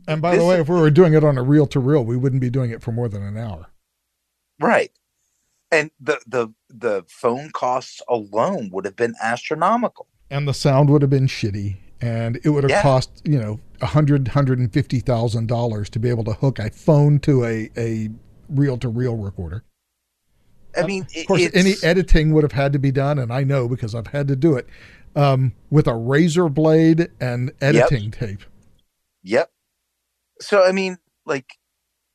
And 0.06 0.20
by 0.22 0.36
the 0.36 0.44
way, 0.44 0.60
if 0.60 0.68
we 0.68 0.78
were 0.78 0.90
doing 0.90 1.14
it 1.14 1.24
on 1.24 1.38
a 1.38 1.42
reel 1.42 1.66
to 1.68 1.80
reel, 1.80 2.04
we 2.04 2.16
wouldn't 2.16 2.40
be 2.42 2.50
doing 2.50 2.70
it 2.70 2.82
for 2.82 2.92
more 2.92 3.08
than 3.08 3.22
an 3.22 3.36
hour. 3.36 3.66
right. 4.60 4.90
And 5.74 5.90
the 6.00 6.20
the 6.26 6.48
the 6.68 7.04
phone 7.08 7.50
costs 7.50 8.00
alone 8.08 8.70
would 8.72 8.84
have 8.84 8.94
been 8.94 9.14
astronomical. 9.20 10.06
And 10.30 10.46
the 10.46 10.54
sound 10.54 10.88
would 10.90 11.02
have 11.02 11.10
been 11.10 11.26
shitty. 11.26 11.78
And 12.00 12.38
it 12.44 12.50
would 12.50 12.64
have 12.64 12.70
Yeah. 12.70 12.82
cost, 12.82 13.22
you 13.24 13.38
know, 13.38 13.60
a 13.80 13.86
hundred, 13.86 14.28
hundred 14.28 14.58
and 14.58 14.72
fifty 14.72 15.00
thousand 15.00 15.48
dollars 15.48 15.90
to 15.90 15.98
be 15.98 16.08
able 16.10 16.24
to 16.24 16.34
hook 16.34 16.58
a 16.58 16.70
phone 16.70 17.18
to 17.20 17.44
a, 17.44 17.70
a 17.76 18.10
reel 18.48 18.76
to 18.78 18.88
reel 18.88 19.16
recorder. 19.16 19.64
I 20.76 20.86
mean, 20.86 21.06
Of 21.16 21.26
course, 21.26 21.48
any 21.54 21.74
editing 21.82 22.32
would 22.32 22.42
have 22.42 22.52
had 22.52 22.72
to 22.72 22.78
be 22.78 22.90
done, 22.90 23.18
and 23.18 23.32
I 23.32 23.44
know 23.44 23.68
because 23.68 23.94
I've 23.94 24.08
had 24.08 24.28
to 24.28 24.36
do 24.36 24.56
it 24.56 24.68
um, 25.16 25.54
with 25.70 25.86
a 25.86 25.94
razor 25.94 26.48
blade 26.48 27.10
and 27.20 27.52
editing 27.60 28.10
tape. 28.10 28.42
Yep. 29.22 29.50
So 30.40 30.64
I 30.64 30.72
mean, 30.72 30.98
like, 31.24 31.46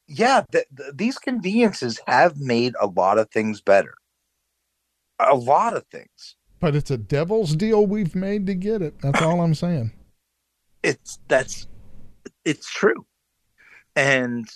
yeah, 0.10 0.44
th- 0.52 0.66
th- 0.76 0.94
these 0.96 1.18
conveniences 1.18 2.00
have 2.08 2.38
made 2.38 2.74
a 2.82 2.88
lot 2.88 3.20
of 3.20 3.30
things 3.30 3.62
better. 3.62 3.94
A 5.20 5.36
lot 5.36 5.76
of 5.78 5.86
things. 5.92 6.36
But 6.60 6.76
it's 6.76 6.92
a 6.92 6.98
devil's 6.98 7.56
deal 7.56 7.86
we've 7.86 8.16
made 8.16 8.48
to 8.48 8.56
get 8.56 8.82
it. 8.82 9.00
That's 9.02 9.22
all 9.22 9.42
I'm 9.42 9.56
saying. 9.56 9.94
It's 10.82 11.20
that's 11.28 11.68
it's 12.46 12.72
true, 12.72 13.06
and 13.98 14.48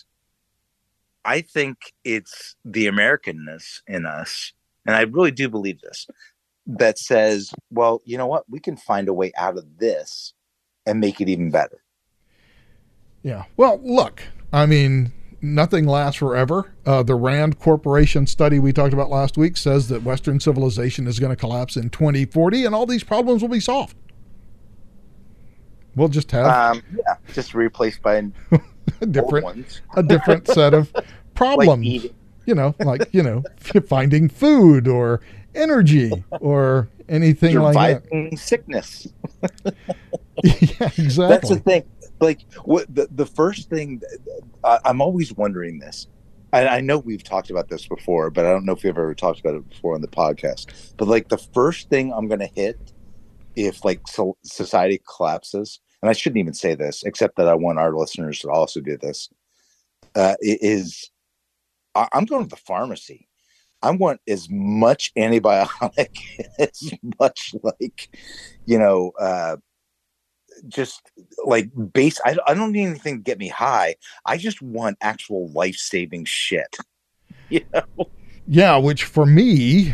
I 1.26 1.42
think 1.42 1.94
it's 2.06 2.56
the 2.64 2.88
Americanness 2.88 3.82
in 3.88 4.06
us, 4.06 4.54
and 4.86 4.96
I 4.96 5.02
really 5.02 5.32
do 5.32 5.50
believe 5.50 5.82
this, 5.82 6.08
that 6.66 6.98
says, 6.98 7.54
well, 7.72 8.02
you 8.06 8.18
know 8.18 8.26
what, 8.26 8.50
we 8.50 8.62
can 8.62 8.78
find 8.78 9.10
a 9.10 9.14
way 9.14 9.34
out 9.38 9.58
of 9.58 9.66
this 9.80 10.34
and 10.86 11.02
make 11.02 11.20
it 11.20 11.28
even 11.28 11.52
better. 11.52 11.84
Yeah. 13.22 13.44
Well, 13.58 13.82
look, 13.84 14.24
I 14.54 14.66
mean, 14.66 15.12
nothing 15.44 15.86
lasts 15.86 16.18
forever. 16.18 16.72
Uh, 16.86 17.03
the 17.03 17.15
Rand 17.15 17.60
Corporation 17.60 18.26
study 18.26 18.57
we 18.57 18.72
talked 18.74 18.94
about 18.94 19.10
last 19.10 19.38
week 19.38 19.57
says 19.57 19.90
that 19.90 20.02
Western 20.03 20.40
civilization 20.40 21.06
is 21.06 21.20
going 21.20 21.32
to 21.32 21.36
collapse 21.36 21.76
in 21.76 21.90
2040 21.90 22.65
and 22.65 22.74
all 22.74 22.86
these 22.86 23.03
problems 23.03 23.41
will 23.41 23.49
be 23.49 23.60
solved. 23.60 23.95
We'll 25.95 26.07
just 26.07 26.32
have 26.32 26.76
Um, 26.78 26.84
yeah, 26.98 27.15
just 27.34 27.53
replaced 27.53 28.02
by 28.02 28.15
a 28.52 28.60
old 29.02 29.11
different 29.11 29.44
ones, 29.44 29.82
a 29.95 30.02
different 30.02 30.48
set 30.48 30.74
of 30.74 30.91
problems. 31.36 31.86
eating. 31.86 32.15
you 32.45 32.56
know, 32.56 32.74
like, 32.80 33.07
you 33.14 33.22
know, 33.22 33.44
finding 33.88 34.30
food 34.30 34.88
or 34.88 35.22
energy 35.53 36.24
or 36.32 36.90
anything 37.10 37.60
like 37.60 37.76
that. 37.76 38.38
sickness. 38.40 39.07
yeah, 40.44 40.90
exactly. 40.98 41.28
That's 41.28 41.49
the 41.49 41.60
thing. 41.60 41.84
Like 42.24 42.45
what 42.64 42.94
the, 42.94 43.08
the 43.12 43.26
first 43.26 43.70
thing 43.70 44.02
I, 44.64 44.80
I'm 44.86 45.02
always 45.02 45.34
wondering 45.34 45.80
this. 45.80 46.08
I, 46.54 46.68
I 46.68 46.82
know 46.82 47.00
we've 47.00 47.24
talked 47.24 47.50
about 47.50 47.68
this 47.68 47.88
before, 47.88 48.30
but 48.30 48.45
I 48.45 48.52
don't 48.52 48.66
know 48.66 48.74
if 48.74 48.84
we've 48.84 48.91
ever 48.91 49.16
talked 49.16 49.40
about 49.40 49.56
it 49.56 49.70
before 49.70 49.95
on 49.95 50.02
the 50.02 50.08
podcast. 50.08 50.94
But 50.98 51.08
like 51.08 51.30
the 51.30 51.38
first 51.38 51.90
thing 51.90 52.14
I'm 52.14 52.28
going 52.28 52.40
to 52.40 52.48
hit 52.48 52.94
if 53.56 53.84
like 53.84 54.08
so 54.08 54.38
society 54.44 55.02
collapses, 55.16 55.80
and 56.02 56.10
I 56.10 56.14
shouldn't 56.14 56.40
even 56.40 56.54
say 56.54 56.76
this, 56.76 57.04
except 57.04 57.36
that 57.38 57.48
I 57.48 57.56
want 57.56 57.80
our 57.80 57.95
listeners 57.95 58.40
to 58.40 58.50
also 58.50 58.80
do 58.80 58.98
this. 58.98 59.30
Uh, 60.16 60.36
is 60.41 61.10
I, 61.95 62.08
I'm 62.14 62.26
going 62.26 62.44
to 62.44 62.50
the 62.50 62.56
pharmacy. 62.56 63.28
I 63.82 63.91
want 63.91 64.22
as 64.28 64.48
much 64.50 65.14
antibiotic, 65.16 66.18
as 66.60 66.94
much 67.20 67.54
like, 67.64 68.10
you 68.66 68.80
know, 68.80 69.12
uh, 69.20 69.58
just 70.68 71.02
like 71.45 71.69
base. 71.94 72.19
I, 72.26 72.38
I 72.48 72.53
don't 72.53 72.72
need 72.72 72.85
anything 72.85 73.18
to 73.18 73.22
get 73.23 73.38
me 73.38 73.48
high. 73.49 73.95
I 74.26 74.38
just 74.38 74.61
want 74.61 74.98
actual 75.02 75.49
life 75.49 75.76
saving 75.76 76.26
shit. 76.26 76.77
You 77.49 77.61
know? 77.73 78.10
Yeah, 78.48 78.77
which 78.77 79.03
for 79.03 79.26
me 79.26 79.94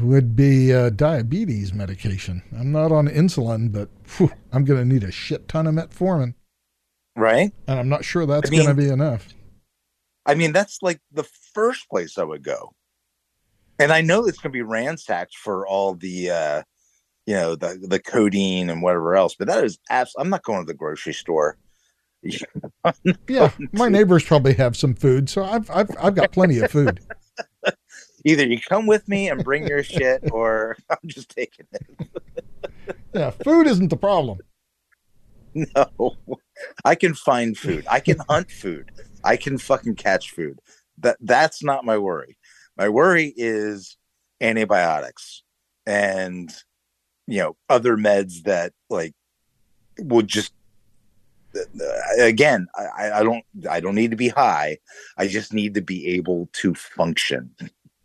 would 0.00 0.34
be 0.36 0.72
uh, 0.72 0.90
diabetes 0.90 1.74
medication. 1.74 2.42
I'm 2.58 2.72
not 2.72 2.92
on 2.92 3.08
insulin, 3.08 3.72
but 3.72 3.88
phew, 4.04 4.30
I'm 4.52 4.64
going 4.64 4.78
to 4.80 4.84
need 4.94 5.02
a 5.04 5.10
shit 5.10 5.48
ton 5.48 5.66
of 5.66 5.74
metformin, 5.74 6.34
Right? 7.16 7.52
and 7.66 7.78
I'm 7.78 7.88
not 7.88 8.04
sure 8.04 8.24
that's 8.26 8.48
I 8.48 8.50
mean- 8.50 8.62
going 8.64 8.76
to 8.76 8.82
be 8.82 8.88
enough. 8.88 9.28
I 10.24 10.34
mean, 10.34 10.52
that's 10.52 10.78
like 10.82 11.00
the 11.12 11.24
first 11.54 11.88
place 11.90 12.16
I 12.16 12.24
would 12.24 12.42
go. 12.44 12.72
And 13.78 13.92
I 13.92 14.00
know 14.00 14.26
it's 14.26 14.38
going 14.38 14.52
to 14.52 14.56
be 14.56 14.62
ransacked 14.62 15.36
for 15.36 15.66
all 15.66 15.94
the, 15.94 16.30
uh, 16.30 16.62
you 17.28 17.34
know, 17.34 17.54
the 17.54 17.78
the 17.86 17.98
codeine 17.98 18.70
and 18.70 18.80
whatever 18.80 19.14
else. 19.14 19.34
But 19.38 19.48
that 19.48 19.62
is 19.62 19.78
abs- 19.90 20.14
I'm 20.18 20.30
not 20.30 20.42
going 20.44 20.60
to 20.60 20.66
the 20.66 20.72
grocery 20.72 21.12
store. 21.12 21.58
Yeah, 23.28 23.50
my 23.72 23.88
neighbors 23.88 24.24
probably 24.24 24.54
have 24.54 24.76
some 24.76 24.94
food, 24.94 25.28
so 25.28 25.44
I've 25.44 25.70
I've 25.70 25.90
I've 26.00 26.14
got 26.14 26.32
plenty 26.32 26.58
of 26.58 26.70
food. 26.70 27.00
Either 28.24 28.46
you 28.46 28.58
come 28.60 28.86
with 28.86 29.06
me 29.08 29.28
and 29.28 29.44
bring 29.44 29.66
your 29.68 29.84
shit, 29.84 30.24
or 30.32 30.76
I'm 30.90 30.96
just 31.06 31.28
taking 31.28 31.66
it. 31.70 32.08
Yeah, 33.14 33.30
food 33.30 33.66
isn't 33.66 33.88
the 33.88 33.96
problem. 33.96 34.38
No. 35.54 36.16
I 36.84 36.94
can 36.94 37.14
find 37.14 37.56
food. 37.56 37.86
I 37.88 38.00
can 38.00 38.18
hunt 38.28 38.50
food. 38.50 38.90
I 39.22 39.36
can 39.36 39.58
fucking 39.58 39.94
catch 39.96 40.32
food. 40.32 40.58
That 40.98 41.18
that's 41.20 41.62
not 41.62 41.84
my 41.84 41.98
worry. 41.98 42.36
My 42.76 42.88
worry 42.88 43.32
is 43.36 43.96
antibiotics 44.40 45.42
and 45.86 46.52
you 47.28 47.38
know 47.38 47.56
other 47.68 47.96
meds 47.96 48.42
that 48.44 48.72
like 48.88 49.14
would 49.98 50.26
just 50.26 50.52
again 52.18 52.66
I, 52.76 53.10
I 53.10 53.22
don't 53.22 53.44
i 53.70 53.80
don't 53.80 53.94
need 53.94 54.10
to 54.10 54.16
be 54.16 54.28
high 54.28 54.78
i 55.18 55.28
just 55.28 55.52
need 55.52 55.74
to 55.74 55.82
be 55.82 56.08
able 56.08 56.48
to 56.54 56.74
function 56.74 57.50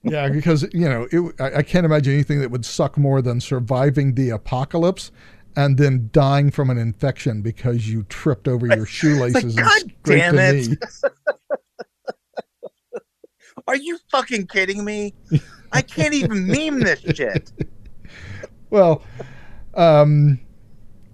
yeah 0.04 0.28
because 0.28 0.64
you 0.74 0.90
know 0.90 1.08
it, 1.12 1.42
I, 1.42 1.60
I 1.60 1.64
can't 1.64 1.86
imagine 1.86 2.14
anything 2.14 2.42
that 2.42 2.52
would 2.52 2.66
suck 2.66 2.98
more 2.98 3.22
than 3.22 3.40
surviving 3.40 4.16
the 4.16 4.32
apocalypse 4.32 5.12
and 5.56 5.78
then 5.78 6.10
dying 6.12 6.52
from 6.52 6.70
an 6.70 6.78
infection 6.78 7.42
because 7.42 7.88
you 7.88 8.04
tripped 8.04 8.48
over 8.48 8.68
your 8.68 8.86
shoelaces 8.86 9.56
like, 9.56 9.66
and 9.66 9.92
scraped 10.02 10.04
damn 10.04 10.38
a 10.38 10.54
it. 10.54 10.68
knee. 10.68 10.78
are 13.68 13.78
you 13.78 13.98
fucking 14.12 14.48
kidding 14.48 14.84
me 14.84 15.14
i 15.72 15.82
can't 15.82 16.14
even 16.14 16.46
meme 16.46 16.82
this 16.82 17.00
shit 17.16 17.54
Well, 18.74 19.04
um, 19.76 20.40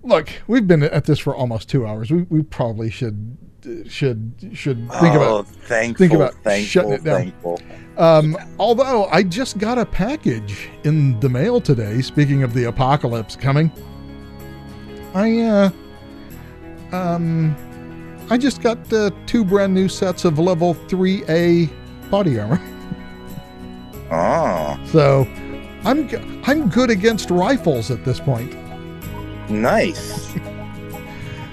look, 0.02 0.30
we've 0.48 0.65
been 0.65 0.81
at 0.81 1.03
this 1.03 1.19
for 1.19 1.36
almost 1.36 1.68
two 1.68 1.86
hours. 1.86 2.10
We, 2.10 2.22
we 2.30 2.41
probably 2.41 2.90
should 2.90 3.38
should 3.86 4.52
should 4.53 4.90
think 4.90 5.15
oh, 5.15 5.40
about 5.41 5.48
thankful, 5.48 6.07
think 6.07 6.14
about 6.14 6.34
thankful, 6.36 6.64
shutting 6.64 6.91
it 6.94 7.03
down. 7.03 7.23
thankful. 7.23 7.60
Um, 7.98 8.38
although 8.57 9.07
I 9.07 9.23
just 9.23 9.57
got 9.57 9.77
a 9.77 9.86
package 9.86 10.69
in 10.86 11.19
the 11.19 11.27
mail 11.27 11.60
today. 11.60 12.02
Speaking 12.02 12.44
of 12.44 12.53
the 12.53 12.64
apocalypse 12.64 13.36
coming, 13.36 13.69
I 15.14 15.41
uh, 15.41 15.69
um, 16.94 17.57
I 18.30 18.38
just 18.38 18.61
got 18.61 18.77
uh, 18.94 19.11
two 19.26 19.44
brand 19.44 19.73
new 19.73 19.90
sets 19.90 20.23
of 20.23 20.40
level 20.40 20.76
three 20.88 21.26
A 21.27 21.65
body 22.10 22.40
armor. 22.40 22.61
Oh, 24.11 24.80
So 24.86 25.27
I'm 25.85 26.10
I'm 26.45 26.69
good 26.69 26.89
against 26.89 27.30
rifles 27.30 27.89
at 27.91 28.03
this 28.06 28.19
point. 28.19 28.56
nice. 29.49 30.35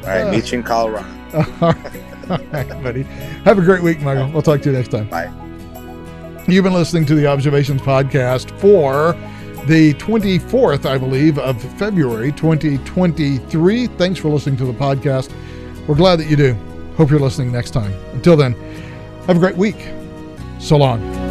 All 0.07 0.13
right, 0.13 0.23
Uh, 0.23 0.31
meet 0.33 0.53
you 0.53 0.59
in 0.59 0.65
Colorado. 0.65 1.07
All 1.61 2.39
right, 2.53 2.69
buddy. 2.83 3.03
Have 3.45 3.59
a 3.59 3.63
great 3.63 3.83
week, 3.83 4.01
Michael. 4.01 4.29
We'll 4.31 4.43
talk 4.43 4.61
to 4.63 4.71
you 4.71 4.77
next 4.77 4.89
time. 4.89 5.09
Bye. 5.09 5.33
You've 6.49 6.65
been 6.65 6.75
listening 6.75 7.05
to 7.07 7.15
the 7.17 7.27
Observations 7.27 7.81
Podcast 7.83 8.51
for 8.61 9.13
the 9.67 9.95
24th, 9.95 10.87
I 10.87 10.97
believe, 10.99 11.39
of 11.39 11.61
February 11.77 12.31
2023. 12.33 13.87
Thanks 13.89 14.21
for 14.21 14.29
listening 14.29 14.57
to 14.59 14.65
the 14.65 14.73
podcast. 14.73 15.33
We're 15.89 15.97
glad 15.97 16.21
that 16.21 16.29
you 16.29 16.37
do. 16.37 16.55
Hope 16.97 17.11
you're 17.11 17.19
listening 17.21 17.51
next 17.51 17.71
time. 17.73 17.93
Until 18.13 18.37
then, 18.37 18.53
have 19.27 19.37
a 19.37 19.41
great 19.41 19.57
week. 19.57 19.89
So 20.61 20.77
long. 20.77 21.26